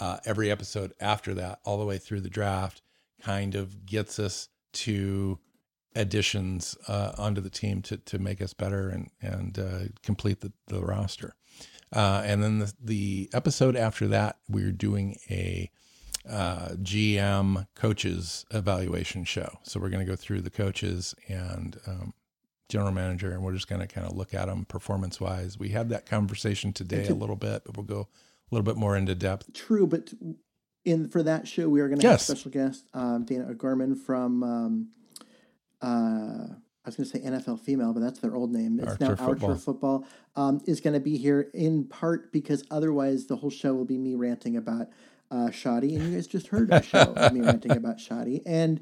uh, 0.00 0.16
every 0.24 0.50
episode 0.50 0.94
after 0.98 1.34
that, 1.34 1.60
all 1.66 1.76
the 1.76 1.84
way 1.84 1.98
through 1.98 2.22
the 2.22 2.30
draft, 2.30 2.80
kind 3.20 3.54
of 3.54 3.84
gets 3.84 4.18
us 4.18 4.48
to 4.72 5.38
additions 5.94 6.76
uh, 6.88 7.12
onto 7.18 7.40
the 7.40 7.50
team 7.50 7.82
to, 7.82 7.96
to 7.96 8.18
make 8.18 8.40
us 8.40 8.54
better 8.54 8.88
and, 8.88 9.10
and 9.20 9.58
uh, 9.58 9.92
complete 10.02 10.40
the, 10.40 10.52
the 10.68 10.80
roster. 10.80 11.34
and 11.92 12.42
then 12.42 12.58
the, 12.58 12.72
the 12.82 13.30
episode 13.32 13.76
after 13.76 14.08
that, 14.08 14.36
we're 14.48 14.72
doing 14.72 15.16
a 15.30 15.70
uh, 16.28 16.70
GM 16.76 17.66
coaches 17.74 18.46
evaluation 18.50 19.24
show. 19.24 19.58
So 19.62 19.80
we're 19.80 19.90
going 19.90 20.04
to 20.04 20.10
go 20.10 20.16
through 20.16 20.42
the 20.42 20.50
coaches 20.50 21.14
and 21.28 21.78
um, 21.86 22.14
general 22.68 22.92
manager, 22.92 23.32
and 23.32 23.42
we're 23.42 23.52
just 23.52 23.68
going 23.68 23.80
to 23.80 23.86
kind 23.86 24.06
of 24.06 24.16
look 24.16 24.34
at 24.34 24.46
them 24.46 24.64
performance 24.64 25.20
wise. 25.20 25.58
We 25.58 25.70
had 25.70 25.88
that 25.90 26.06
conversation 26.06 26.72
today 26.72 27.06
a 27.06 27.14
little 27.14 27.36
bit, 27.36 27.62
but 27.64 27.76
we'll 27.76 27.86
go 27.86 28.00
a 28.00 28.54
little 28.54 28.64
bit 28.64 28.76
more 28.76 28.96
into 28.96 29.14
depth. 29.14 29.52
True, 29.52 29.86
but 29.86 30.12
in 30.84 31.08
for 31.08 31.22
that 31.22 31.48
show, 31.48 31.68
we 31.68 31.80
are 31.80 31.88
going 31.88 32.00
to 32.00 32.06
yes. 32.06 32.28
have 32.28 32.36
a 32.36 32.38
special 32.38 32.50
guest, 32.50 32.86
um, 32.94 33.24
Dana 33.24 33.48
O'Gorman 33.50 33.96
from. 33.96 34.42
Um, 34.42 34.88
uh, 35.82 36.46
I 36.84 36.88
was 36.88 36.96
going 36.96 37.08
to 37.08 37.18
say 37.18 37.24
NFL 37.24 37.60
female, 37.60 37.92
but 37.92 38.00
that's 38.00 38.18
their 38.18 38.34
old 38.34 38.52
name. 38.52 38.80
It's 38.80 38.92
Archer 38.92 39.04
now 39.04 39.14
Football. 39.14 39.50
Archer 39.50 39.60
Football. 39.60 40.06
Um, 40.34 40.60
is 40.66 40.80
going 40.80 40.94
to 40.94 41.00
be 41.00 41.16
here 41.16 41.50
in 41.54 41.84
part 41.84 42.32
because 42.32 42.64
otherwise 42.70 43.26
the 43.26 43.36
whole 43.36 43.50
show 43.50 43.74
will 43.74 43.84
be 43.84 43.98
me 43.98 44.14
ranting 44.14 44.56
about 44.56 44.88
uh, 45.30 45.48
Schotty, 45.48 45.94
and 45.94 46.08
you 46.08 46.14
guys 46.14 46.26
just 46.26 46.48
heard 46.48 46.72
a 46.72 46.82
show 46.82 47.12
of 47.14 47.32
me 47.32 47.40
ranting 47.44 47.72
about 47.72 47.98
Schotty, 47.98 48.42
and 48.44 48.80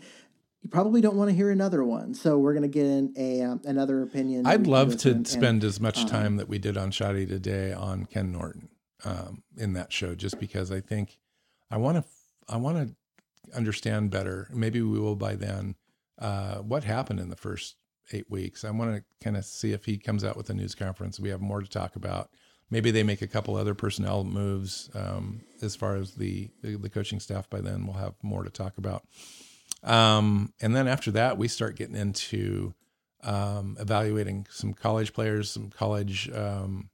you 0.62 0.68
probably 0.68 1.00
don't 1.00 1.16
want 1.16 1.30
to 1.30 1.36
hear 1.36 1.50
another 1.50 1.84
one. 1.84 2.14
So 2.14 2.38
we're 2.38 2.54
going 2.54 2.62
to 2.62 2.68
get 2.68 2.86
in 2.86 3.14
a 3.16 3.42
um, 3.42 3.60
another 3.64 4.02
opinion. 4.02 4.46
I'd 4.46 4.66
love 4.66 4.96
to 4.98 5.10
and, 5.12 5.28
spend 5.28 5.62
as 5.62 5.80
much 5.80 5.98
um, 6.00 6.06
time 6.06 6.36
that 6.36 6.48
we 6.48 6.58
did 6.58 6.76
on 6.76 6.90
Schotty 6.90 7.28
today 7.28 7.72
on 7.72 8.06
Ken 8.06 8.32
Norton 8.32 8.68
um, 9.04 9.42
in 9.56 9.74
that 9.74 9.92
show, 9.92 10.14
just 10.14 10.40
because 10.40 10.72
I 10.72 10.80
think 10.80 11.18
I 11.70 11.76
want 11.76 11.98
to 11.98 12.04
I 12.48 12.56
want 12.56 12.88
to 12.88 13.56
understand 13.56 14.10
better. 14.10 14.48
Maybe 14.52 14.82
we 14.82 14.98
will 14.98 15.16
by 15.16 15.34
then. 15.34 15.76
Uh, 16.20 16.56
what 16.56 16.84
happened 16.84 17.18
in 17.18 17.30
the 17.30 17.36
first 17.36 17.76
eight 18.12 18.30
weeks? 18.30 18.64
I 18.64 18.70
want 18.70 18.94
to 18.94 19.24
kind 19.24 19.36
of 19.36 19.44
see 19.44 19.72
if 19.72 19.84
he 19.84 19.96
comes 19.96 20.24
out 20.24 20.36
with 20.36 20.50
a 20.50 20.54
news 20.54 20.74
conference. 20.74 21.18
We 21.18 21.30
have 21.30 21.40
more 21.40 21.60
to 21.60 21.68
talk 21.68 21.96
about. 21.96 22.30
Maybe 22.70 22.90
they 22.90 23.02
make 23.02 23.22
a 23.22 23.26
couple 23.26 23.56
other 23.56 23.74
personnel 23.74 24.22
moves 24.22 24.90
um, 24.94 25.40
as 25.60 25.74
far 25.74 25.96
as 25.96 26.14
the, 26.14 26.50
the, 26.62 26.88
coaching 26.88 27.18
staff. 27.18 27.50
By 27.50 27.60
then, 27.60 27.84
we'll 27.84 27.96
have 27.96 28.14
more 28.22 28.44
to 28.44 28.50
talk 28.50 28.78
about. 28.78 29.04
Um, 29.82 30.52
and 30.60 30.76
then 30.76 30.86
after 30.86 31.10
that, 31.12 31.36
we 31.36 31.48
start 31.48 31.74
getting 31.74 31.96
into 31.96 32.74
um, 33.24 33.76
evaluating 33.80 34.46
some 34.50 34.72
college 34.72 35.12
players, 35.12 35.50
some 35.50 35.70
college 35.70 36.30
um, 36.30 36.90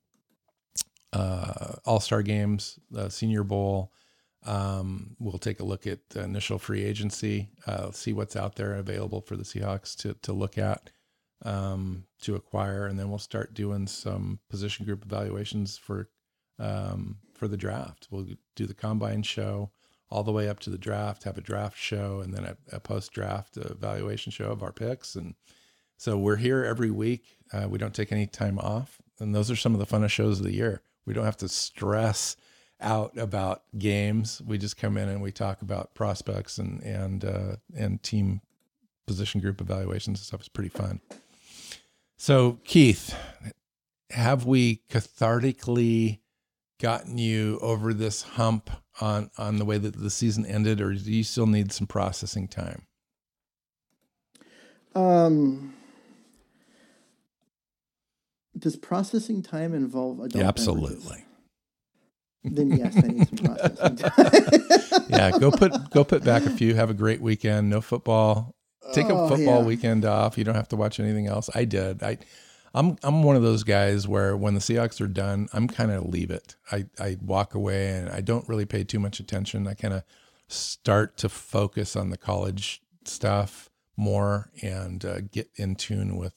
uh, 1.13 1.75
All 1.85 2.01
Star 2.01 2.23
games, 2.23 2.79
the 2.91 3.11
Senior 3.11 3.45
Bowl. 3.45 3.93
Um, 4.47 5.17
we'll 5.19 5.39
take 5.39 5.61
a 5.61 5.65
look 5.65 5.87
at 5.87 5.99
initial 6.15 6.59
free 6.59 6.85
agency, 6.85 7.51
uh, 7.67 7.91
see 7.91 8.13
what's 8.13 8.37
out 8.37 8.57
there 8.57 8.75
available 8.75 9.21
for 9.21 9.37
the 9.37 9.43
Seahawks 9.43 9.97
to 9.97 10.15
to 10.23 10.33
look 10.33 10.57
at, 10.57 10.91
um, 11.45 12.05
to 12.23 12.37
acquire, 12.37 12.87
and 12.87 12.99
then 12.99 13.11
we'll 13.11 13.19
start 13.19 13.55
doing 13.55 13.87
some 13.87 14.39
position 14.49 14.87
group 14.87 15.05
evaluations 15.05 15.77
for 15.77 16.09
um, 16.59 17.19
for 17.35 17.49
the 17.49 17.57
draft. 17.57 18.09
We'll 18.11 18.29
do 18.55 18.67
the 18.67 18.75
combine 18.75 19.23
show 19.23 19.73
all 20.09 20.23
the 20.23 20.33
way 20.33 20.49
up 20.49 20.61
to 20.61 20.71
the 20.71 20.79
draft, 20.79 21.25
have 21.25 21.37
a 21.37 21.43
draft 21.43 21.77
show, 21.77 22.21
and 22.21 22.33
then 22.33 22.45
a, 22.45 22.57
a 22.73 22.81
post 22.81 23.13
draft 23.13 23.57
evaluation 23.57 24.31
show 24.31 24.53
of 24.53 24.63
our 24.63 24.73
picks. 24.73 25.17
And 25.17 25.35
so 25.97 26.17
we're 26.17 26.37
here 26.37 26.65
every 26.65 26.91
week. 26.91 27.39
Uh, 27.53 27.67
we 27.69 27.79
don't 27.79 27.95
take 27.95 28.13
any 28.13 28.27
time 28.27 28.59
off, 28.59 29.01
and 29.19 29.35
those 29.35 29.51
are 29.51 29.57
some 29.57 29.75
of 29.75 29.81
the 29.81 29.87
funnest 29.87 30.11
shows 30.11 30.39
of 30.39 30.47
the 30.47 30.55
year. 30.55 30.83
We 31.05 31.15
don't 31.15 31.25
have 31.25 31.37
to 31.39 31.49
stress 31.49 32.37
out 32.81 33.17
about 33.17 33.63
games. 33.79 34.43
We 34.45 34.59
just 34.59 34.77
come 34.77 34.97
in 34.97 35.09
and 35.09 35.23
we 35.23 35.33
talk 35.33 35.63
about 35.63 35.95
prospects 35.95 36.59
and 36.59 36.83
and 36.83 37.25
uh, 37.25 37.57
and 37.77 38.03
team 38.03 38.41
position 39.07 39.41
group 39.41 39.61
evaluations 39.61 40.19
and 40.19 40.27
stuff. 40.27 40.41
It's 40.41 40.49
pretty 40.49 40.71
fun. 40.71 41.01
So 42.17 42.59
Keith, 42.65 43.15
have 44.11 44.47
we 44.47 44.83
cathartically 44.91 46.21
gotten 46.81 47.19
you 47.19 47.59
over 47.61 47.95
this 47.95 48.23
hump 48.23 48.71
on 49.01 49.31
on 49.39 49.57
the 49.57 49.65
way 49.65 49.79
that 49.79 49.97
the 49.99 50.11
season 50.11 50.45
ended, 50.47 50.81
or 50.81 50.93
do 50.95 51.13
you 51.13 51.25
still 51.25 51.47
need 51.47 51.73
some 51.73 51.87
processing 51.87 52.49
time? 52.49 52.87
Um, 54.95 55.75
does 58.59 58.77
processing 58.77 59.43
time 59.43 59.75
involve 59.75 60.21
adult? 60.21 60.37
Yeah, 60.37 60.49
absolutely. 60.49 61.26
Then 62.55 62.71
yes, 62.77 62.97
I 62.97 63.09
need 63.09 63.29
some 63.29 63.57
processing 63.57 65.09
yeah, 65.09 65.31
go 65.39 65.51
put 65.51 65.73
go 65.91 66.05
put 66.05 66.25
back 66.25 66.45
a 66.45 66.51
few. 66.51 66.75
Have 66.75 66.91
a 66.91 66.95
great 66.95 67.21
weekend. 67.21 67.71
No 67.71 67.81
football. 67.81 68.55
Take 68.93 69.07
Oh, 69.11 69.25
a 69.25 69.29
football 69.29 69.61
yeah. 69.61 69.65
weekend 69.67 70.05
off. 70.05 70.39
You 70.39 70.45
don't 70.45 70.55
have 70.55 70.69
to 70.69 70.77
watch 70.77 71.01
anything 71.01 71.27
else. 71.27 71.51
I 71.55 71.65
did. 71.65 72.03
I 72.03 72.19
I'm 72.75 72.97
I'm 73.03 73.23
one 73.23 73.37
of 73.37 73.43
those 73.43 73.65
guys 73.65 74.07
where 74.07 74.37
when 74.37 74.55
the 74.55 74.61
Seahawks 74.61 75.01
are 75.01 75.07
done, 75.09 75.49
I'm 75.53 75.67
kind 75.69 75.91
of 75.91 76.07
leave 76.07 76.31
it. 76.31 76.57
I 76.71 76.87
I 76.99 77.17
walk 77.21 77.55
away 77.55 77.89
and 77.91 78.09
I 78.11 78.21
don't 78.21 78.49
really 78.49 78.67
pay 78.67 78.85
too 78.85 78.99
much 78.99 79.19
attention. 79.21 79.67
I 79.67 79.75
kind 79.75 79.95
of 79.95 80.03
start 80.49 81.17
to 81.19 81.29
focus 81.29 81.97
on 81.97 82.11
the 82.11 82.17
college 82.17 82.83
stuff 83.05 83.71
more 83.97 84.51
and 84.63 85.05
uh, 85.05 85.21
get 85.21 85.49
in 85.57 85.75
tune 85.75 86.17
with 86.17 86.35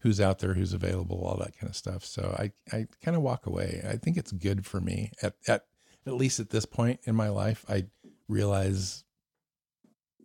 who's 0.00 0.20
out 0.20 0.38
there, 0.38 0.54
who's 0.54 0.72
available, 0.72 1.24
all 1.24 1.36
that 1.38 1.56
kind 1.58 1.68
of 1.68 1.76
stuff. 1.76 2.04
So 2.04 2.34
I 2.38 2.52
I 2.76 2.86
kind 3.04 3.16
of 3.16 3.22
walk 3.22 3.46
away. 3.46 3.82
I 3.88 3.96
think 3.96 4.16
it's 4.16 4.32
good 4.32 4.64
for 4.66 4.80
me 4.80 5.12
at 5.22 5.34
at 5.46 5.64
at 6.06 6.14
least 6.14 6.40
at 6.40 6.50
this 6.50 6.66
point 6.66 7.00
in 7.04 7.14
my 7.14 7.28
life. 7.28 7.64
I 7.68 7.86
realize 8.28 9.04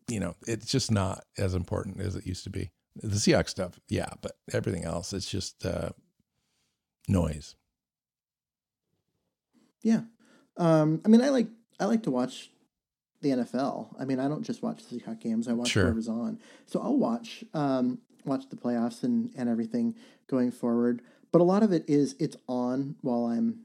you 0.10 0.20
know, 0.20 0.36
it's 0.45 0.66
just 0.70 0.91
not 0.91 1.24
as 1.38 1.54
important 1.56 2.02
as 2.02 2.16
it 2.16 2.26
used 2.28 2.44
to 2.44 2.50
be. 2.50 2.72
The 2.98 3.16
Seahawks 3.16 3.50
stuff, 3.50 3.80
yeah, 3.88 4.10
but 4.22 4.34
everything 4.52 4.84
else, 4.84 5.14
it's 5.14 5.30
just 5.30 5.66
uh, 5.66 5.91
noise. 7.08 7.56
Yeah. 9.82 10.02
Um, 10.58 11.02
I 11.06 11.08
mean, 11.08 11.22
I 11.22 11.30
like 11.30 11.48
I 11.80 11.86
like 11.86 12.04
to 12.04 12.12
watch 12.12 12.52
the 13.22 13.30
NFL. 13.30 13.95
I 14.00 14.06
mean, 14.06 14.20
I 14.20 14.28
don't 14.28 14.44
just 14.44 14.62
watch 14.62 14.86
the 14.86 15.00
Seahawks 15.00 15.22
games. 15.22 15.48
I 15.48 15.54
watch 15.54 15.70
Sure. 15.70 15.84
whatever's 15.86 16.10
on. 16.10 16.40
So 16.66 16.82
I'll 16.82 16.98
watch 16.98 17.44
um, 17.54 18.00
watch 18.26 18.50
the 18.50 18.56
playoffs 18.56 19.04
and 19.04 19.32
and 19.36 19.50
everything 19.50 19.95
going 20.28 20.52
forward. 20.52 21.02
But 21.32 21.41
a 21.41 21.44
lot 21.44 21.64
of 21.64 21.72
it 21.72 21.86
is 21.88 22.16
it's 22.20 22.38
on 22.48 22.95
while 23.02 23.26
I'm 23.26 23.60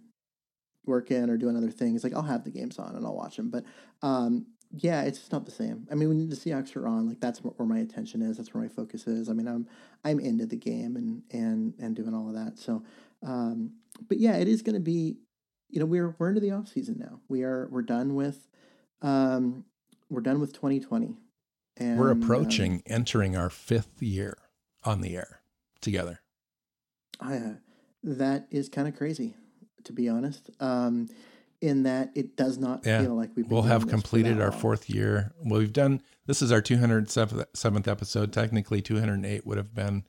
working 0.87 1.29
or 1.29 1.37
doing 1.37 1.57
other 1.57 1.71
things. 1.71 2.03
Like 2.03 2.15
I'll 2.15 2.23
have 2.23 2.45
the 2.45 2.51
games 2.51 2.79
on 2.79 2.97
and 2.97 3.05
I'll 3.05 3.15
watch 3.15 3.37
them. 3.37 3.51
But 3.51 3.65
um, 4.03 4.47
yeah, 4.73 5.03
it's 5.03 5.19
just 5.19 5.33
not 5.33 5.45
the 5.45 5.51
same. 5.51 5.87
I 5.91 5.95
mean, 5.95 6.09
when 6.09 6.29
the 6.29 6.37
Seahawks 6.37 6.77
are 6.77 6.87
on, 6.89 7.07
like 7.09 7.21
that's 7.21 7.41
where 7.41 7.69
my 7.69 7.79
attention 7.79 8.23
is. 8.23 8.37
That's 8.37 8.53
where 8.53 8.63
my 8.63 8.69
focus 8.69 9.07
is. 9.07 9.29
I 9.29 9.33
mean, 9.33 9.49
I'm 9.49 9.67
I'm 10.05 10.19
into 10.21 10.47
the 10.47 10.57
game 10.57 10.97
and 10.97 11.23
and 11.31 11.75
and 11.79 11.95
doing 11.95 12.15
all 12.15 12.29
of 12.29 12.35
that. 12.35 12.59
So, 12.59 12.83
um, 13.25 13.73
but 14.09 14.19
yeah, 14.19 14.37
it 14.37 14.49
is 14.49 14.63
going 14.63 14.75
to 14.75 14.81
be 14.81 15.19
you 15.69 15.81
know 15.81 15.87
we're 15.87 16.15
we're 16.19 16.29
into 16.29 16.41
the 16.41 16.53
off 16.53 16.69
season 16.69 16.97
now. 16.99 17.21
We 17.29 17.43
are 17.43 17.69
we're 17.71 17.83
done 17.83 18.15
with 18.15 18.49
um 19.03 19.65
we're 20.11 20.21
done 20.21 20.41
with 20.41 20.53
2020. 20.53 21.17
And 21.77 21.99
We're 21.99 22.11
um, 22.11 22.23
approaching 22.23 22.83
entering 22.87 23.37
our 23.37 23.51
fifth 23.51 24.03
year 24.03 24.37
on 24.89 25.01
the 25.03 25.17
air 25.17 25.41
together. 25.81 26.21
I, 27.21 27.37
uh, 27.37 27.55
that 28.03 28.47
is 28.51 28.69
kind 28.69 28.89
of 28.89 28.97
crazy, 28.97 29.35
to 29.85 29.93
be 29.93 30.09
honest. 30.09 30.51
Um, 30.61 31.09
in 31.61 31.83
that 31.83 32.13
it 32.15 32.37
does 32.37 32.57
not 32.57 32.87
Yeah. 32.87 33.03
feel 33.03 33.17
like 33.17 33.31
we've 33.35 33.45
been 33.49 33.53
We'll 33.55 33.65
have 33.65 33.89
completed 33.89 34.41
our 34.41 34.51
long. 34.51 34.61
fourth 34.61 34.89
year. 34.89 35.33
Well, 35.45 35.59
we've 35.59 35.73
done 35.73 36.01
this 36.27 36.41
is 36.41 36.53
our 36.53 36.63
207th 36.63 37.89
episode. 37.89 38.33
Technically, 38.33 38.81
208 38.81 39.45
would 39.45 39.59
have 39.59 39.75
been 39.75 40.05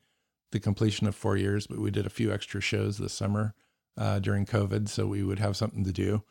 the 0.51 0.59
completion 0.59 1.07
of 1.07 1.15
four 1.15 1.37
years, 1.37 1.65
but 1.65 1.79
we 1.79 1.89
did 1.91 2.05
a 2.05 2.09
few 2.11 2.31
extra 2.31 2.61
shows 2.61 2.97
this 2.99 3.13
summer 3.13 3.55
uh, 3.97 4.19
during 4.19 4.45
COVID, 4.45 4.87
so 4.89 5.07
we 5.07 5.23
would 5.23 5.39
have 5.39 5.57
something 5.57 5.83
to 5.83 5.91
do. 5.91 6.23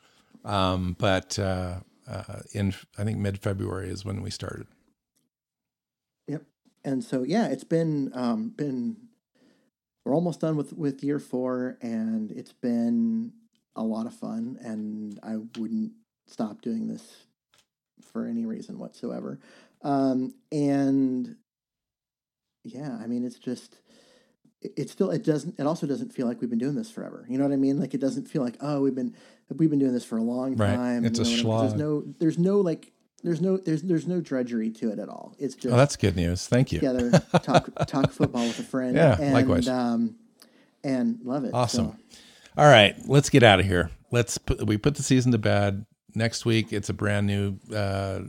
Um, 0.44 0.94
but 0.98 1.36
uh, 1.38 1.80
uh, 2.06 2.40
in 2.52 2.74
I 2.96 3.02
think 3.04 3.18
mid 3.18 3.40
February 3.40 3.88
is 3.90 4.04
when 4.04 4.22
we 4.22 4.30
started. 4.30 4.68
And 6.84 7.02
so 7.04 7.22
yeah, 7.22 7.48
it's 7.48 7.64
been 7.64 8.10
um 8.14 8.50
been 8.50 8.96
we're 10.04 10.14
almost 10.14 10.40
done 10.40 10.56
with 10.56 10.72
with 10.72 11.02
year 11.04 11.18
4 11.18 11.78
and 11.82 12.30
it's 12.32 12.52
been 12.52 13.32
a 13.76 13.82
lot 13.82 14.06
of 14.06 14.14
fun 14.14 14.58
and 14.62 15.18
I 15.22 15.36
wouldn't 15.58 15.92
stop 16.26 16.62
doing 16.62 16.88
this 16.88 17.26
for 18.02 18.26
any 18.26 18.46
reason 18.46 18.78
whatsoever. 18.78 19.38
Um 19.82 20.34
and 20.52 21.36
yeah, 22.64 22.96
I 23.02 23.06
mean 23.06 23.24
it's 23.24 23.38
just 23.38 23.80
it- 24.60 24.72
it 24.76 24.90
still 24.90 25.10
it 25.10 25.24
doesn't 25.24 25.58
it 25.58 25.66
also 25.66 25.86
doesn't 25.86 26.12
feel 26.12 26.26
like 26.26 26.40
we've 26.40 26.50
been 26.50 26.58
doing 26.58 26.74
this 26.74 26.90
forever. 26.90 27.26
You 27.28 27.38
know 27.38 27.44
what 27.44 27.52
I 27.52 27.56
mean? 27.56 27.78
Like 27.78 27.94
it 27.94 28.00
doesn't 28.00 28.28
feel 28.28 28.42
like 28.42 28.56
oh 28.60 28.80
we've 28.80 28.94
been 28.94 29.14
we've 29.56 29.70
been 29.70 29.78
doing 29.78 29.92
this 29.92 30.04
for 30.04 30.16
a 30.18 30.22
long 30.22 30.56
Right. 30.56 30.74
time. 30.74 31.04
It's 31.04 31.18
you 31.18 31.24
a 31.24 31.28
know, 31.28 31.32
'cause 31.32 31.42
slog. 31.42 31.60
There's 31.68 31.74
no 31.80 32.04
there's 32.18 32.38
no 32.38 32.60
like 32.60 32.92
there's 33.22 33.40
no 33.40 33.56
there's 33.56 33.82
there's 33.82 34.06
no 34.06 34.20
drudgery 34.20 34.70
to 34.70 34.90
it 34.90 34.98
at 34.98 35.08
all. 35.08 35.34
It's 35.38 35.54
just 35.54 35.72
Oh, 35.72 35.76
that's 35.76 35.96
good 35.96 36.16
news. 36.16 36.46
Thank 36.46 36.72
you. 36.72 36.78
together, 36.78 37.10
talk 37.42 37.68
talk 37.86 38.12
football 38.12 38.46
with 38.46 38.58
a 38.58 38.62
friend. 38.62 38.94
Yeah, 38.96 39.16
and, 39.20 39.32
likewise. 39.32 39.68
Um, 39.68 40.16
and 40.84 41.18
love 41.24 41.44
it. 41.44 41.52
Awesome. 41.52 41.98
So, 42.10 42.18
All 42.56 42.66
right, 42.66 42.94
let's 43.06 43.30
get 43.30 43.42
out 43.42 43.60
of 43.60 43.66
here. 43.66 43.90
Let's 44.10 44.38
put 44.38 44.64
we 44.66 44.76
put 44.76 44.94
the 44.94 45.02
season 45.02 45.32
to 45.32 45.38
bed. 45.38 45.84
Next 46.14 46.44
week 46.46 46.72
it's 46.72 46.88
a 46.88 46.94
brand 46.94 47.26
new 47.26 47.58
uh 47.74 48.20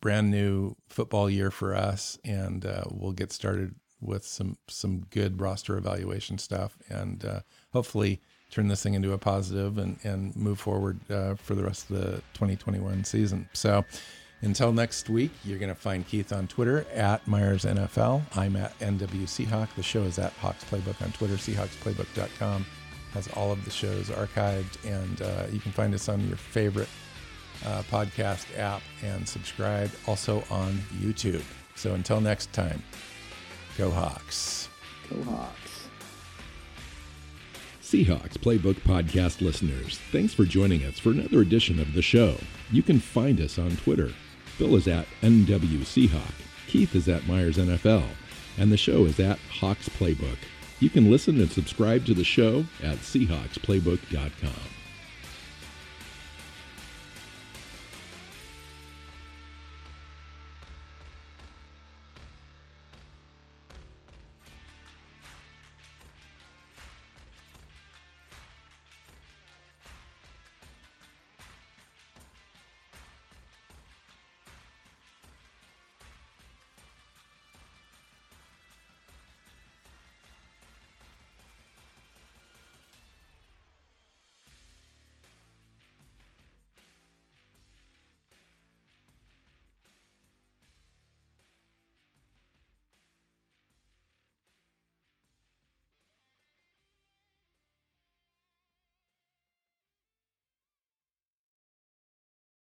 brand 0.00 0.30
new 0.30 0.74
football 0.88 1.28
year 1.28 1.50
for 1.50 1.74
us 1.74 2.18
and 2.24 2.64
uh 2.64 2.84
we'll 2.90 3.12
get 3.12 3.32
started 3.32 3.74
with 4.00 4.24
some 4.24 4.56
some 4.68 5.00
good 5.10 5.38
roster 5.40 5.76
evaluation 5.76 6.38
stuff 6.38 6.78
and 6.88 7.22
uh 7.26 7.40
hopefully 7.74 8.18
turn 8.50 8.66
this 8.68 8.82
thing 8.82 8.94
into 8.94 9.12
a 9.12 9.18
positive 9.18 9.76
and 9.76 9.98
and 10.02 10.34
move 10.34 10.58
forward 10.58 10.98
uh 11.10 11.34
for 11.34 11.54
the 11.54 11.62
rest 11.62 11.90
of 11.90 11.98
the 11.98 12.12
2021 12.32 13.04
season. 13.04 13.46
So 13.52 13.84
until 14.42 14.72
next 14.72 15.10
week, 15.10 15.30
you're 15.44 15.58
going 15.58 15.74
to 15.74 15.80
find 15.80 16.06
Keith 16.06 16.32
on 16.32 16.46
Twitter 16.46 16.86
at 16.94 17.26
Myers 17.26 17.64
NFL. 17.64 18.22
I'm 18.36 18.56
at 18.56 18.78
NWC 18.78 19.46
Hawk. 19.46 19.68
The 19.76 19.82
show 19.82 20.02
is 20.02 20.18
at 20.18 20.32
Hawks 20.34 20.64
Playbook 20.64 21.02
on 21.02 21.12
Twitter. 21.12 21.34
SeahawksPlaybook.com 21.34 22.64
has 23.12 23.28
all 23.32 23.52
of 23.52 23.64
the 23.64 23.70
shows 23.70 24.08
archived, 24.08 24.82
and 24.86 25.20
uh, 25.22 25.46
you 25.52 25.60
can 25.60 25.72
find 25.72 25.94
us 25.94 26.08
on 26.08 26.26
your 26.26 26.36
favorite 26.36 26.88
uh, 27.66 27.82
podcast 27.90 28.46
app 28.58 28.82
and 29.02 29.28
subscribe 29.28 29.90
also 30.06 30.42
on 30.50 30.74
YouTube. 31.00 31.42
So 31.74 31.94
until 31.94 32.20
next 32.20 32.52
time, 32.52 32.82
go 33.76 33.90
Hawks. 33.90 34.68
go 35.10 35.22
Hawks. 35.24 35.88
Seahawks 37.82 38.38
Playbook 38.38 38.76
Podcast 38.82 39.40
listeners, 39.40 39.98
thanks 40.12 40.32
for 40.32 40.44
joining 40.44 40.84
us 40.84 40.98
for 40.98 41.10
another 41.10 41.40
edition 41.40 41.80
of 41.80 41.92
the 41.92 42.02
show. 42.02 42.36
You 42.70 42.82
can 42.84 43.00
find 43.00 43.40
us 43.40 43.58
on 43.58 43.76
Twitter. 43.78 44.12
Phil 44.60 44.76
is 44.76 44.86
at 44.86 45.06
NWChawk, 45.22 46.34
Keith 46.66 46.94
is 46.94 47.08
at 47.08 47.26
Myers 47.26 47.56
NFL, 47.56 48.04
and 48.58 48.70
the 48.70 48.76
show 48.76 49.06
is 49.06 49.18
at 49.18 49.38
Hawks 49.48 49.88
Playbook. 49.88 50.36
You 50.80 50.90
can 50.90 51.10
listen 51.10 51.40
and 51.40 51.50
subscribe 51.50 52.04
to 52.04 52.12
the 52.12 52.24
show 52.24 52.66
at 52.82 52.98
SeahawksPlaybook.com. 52.98 54.79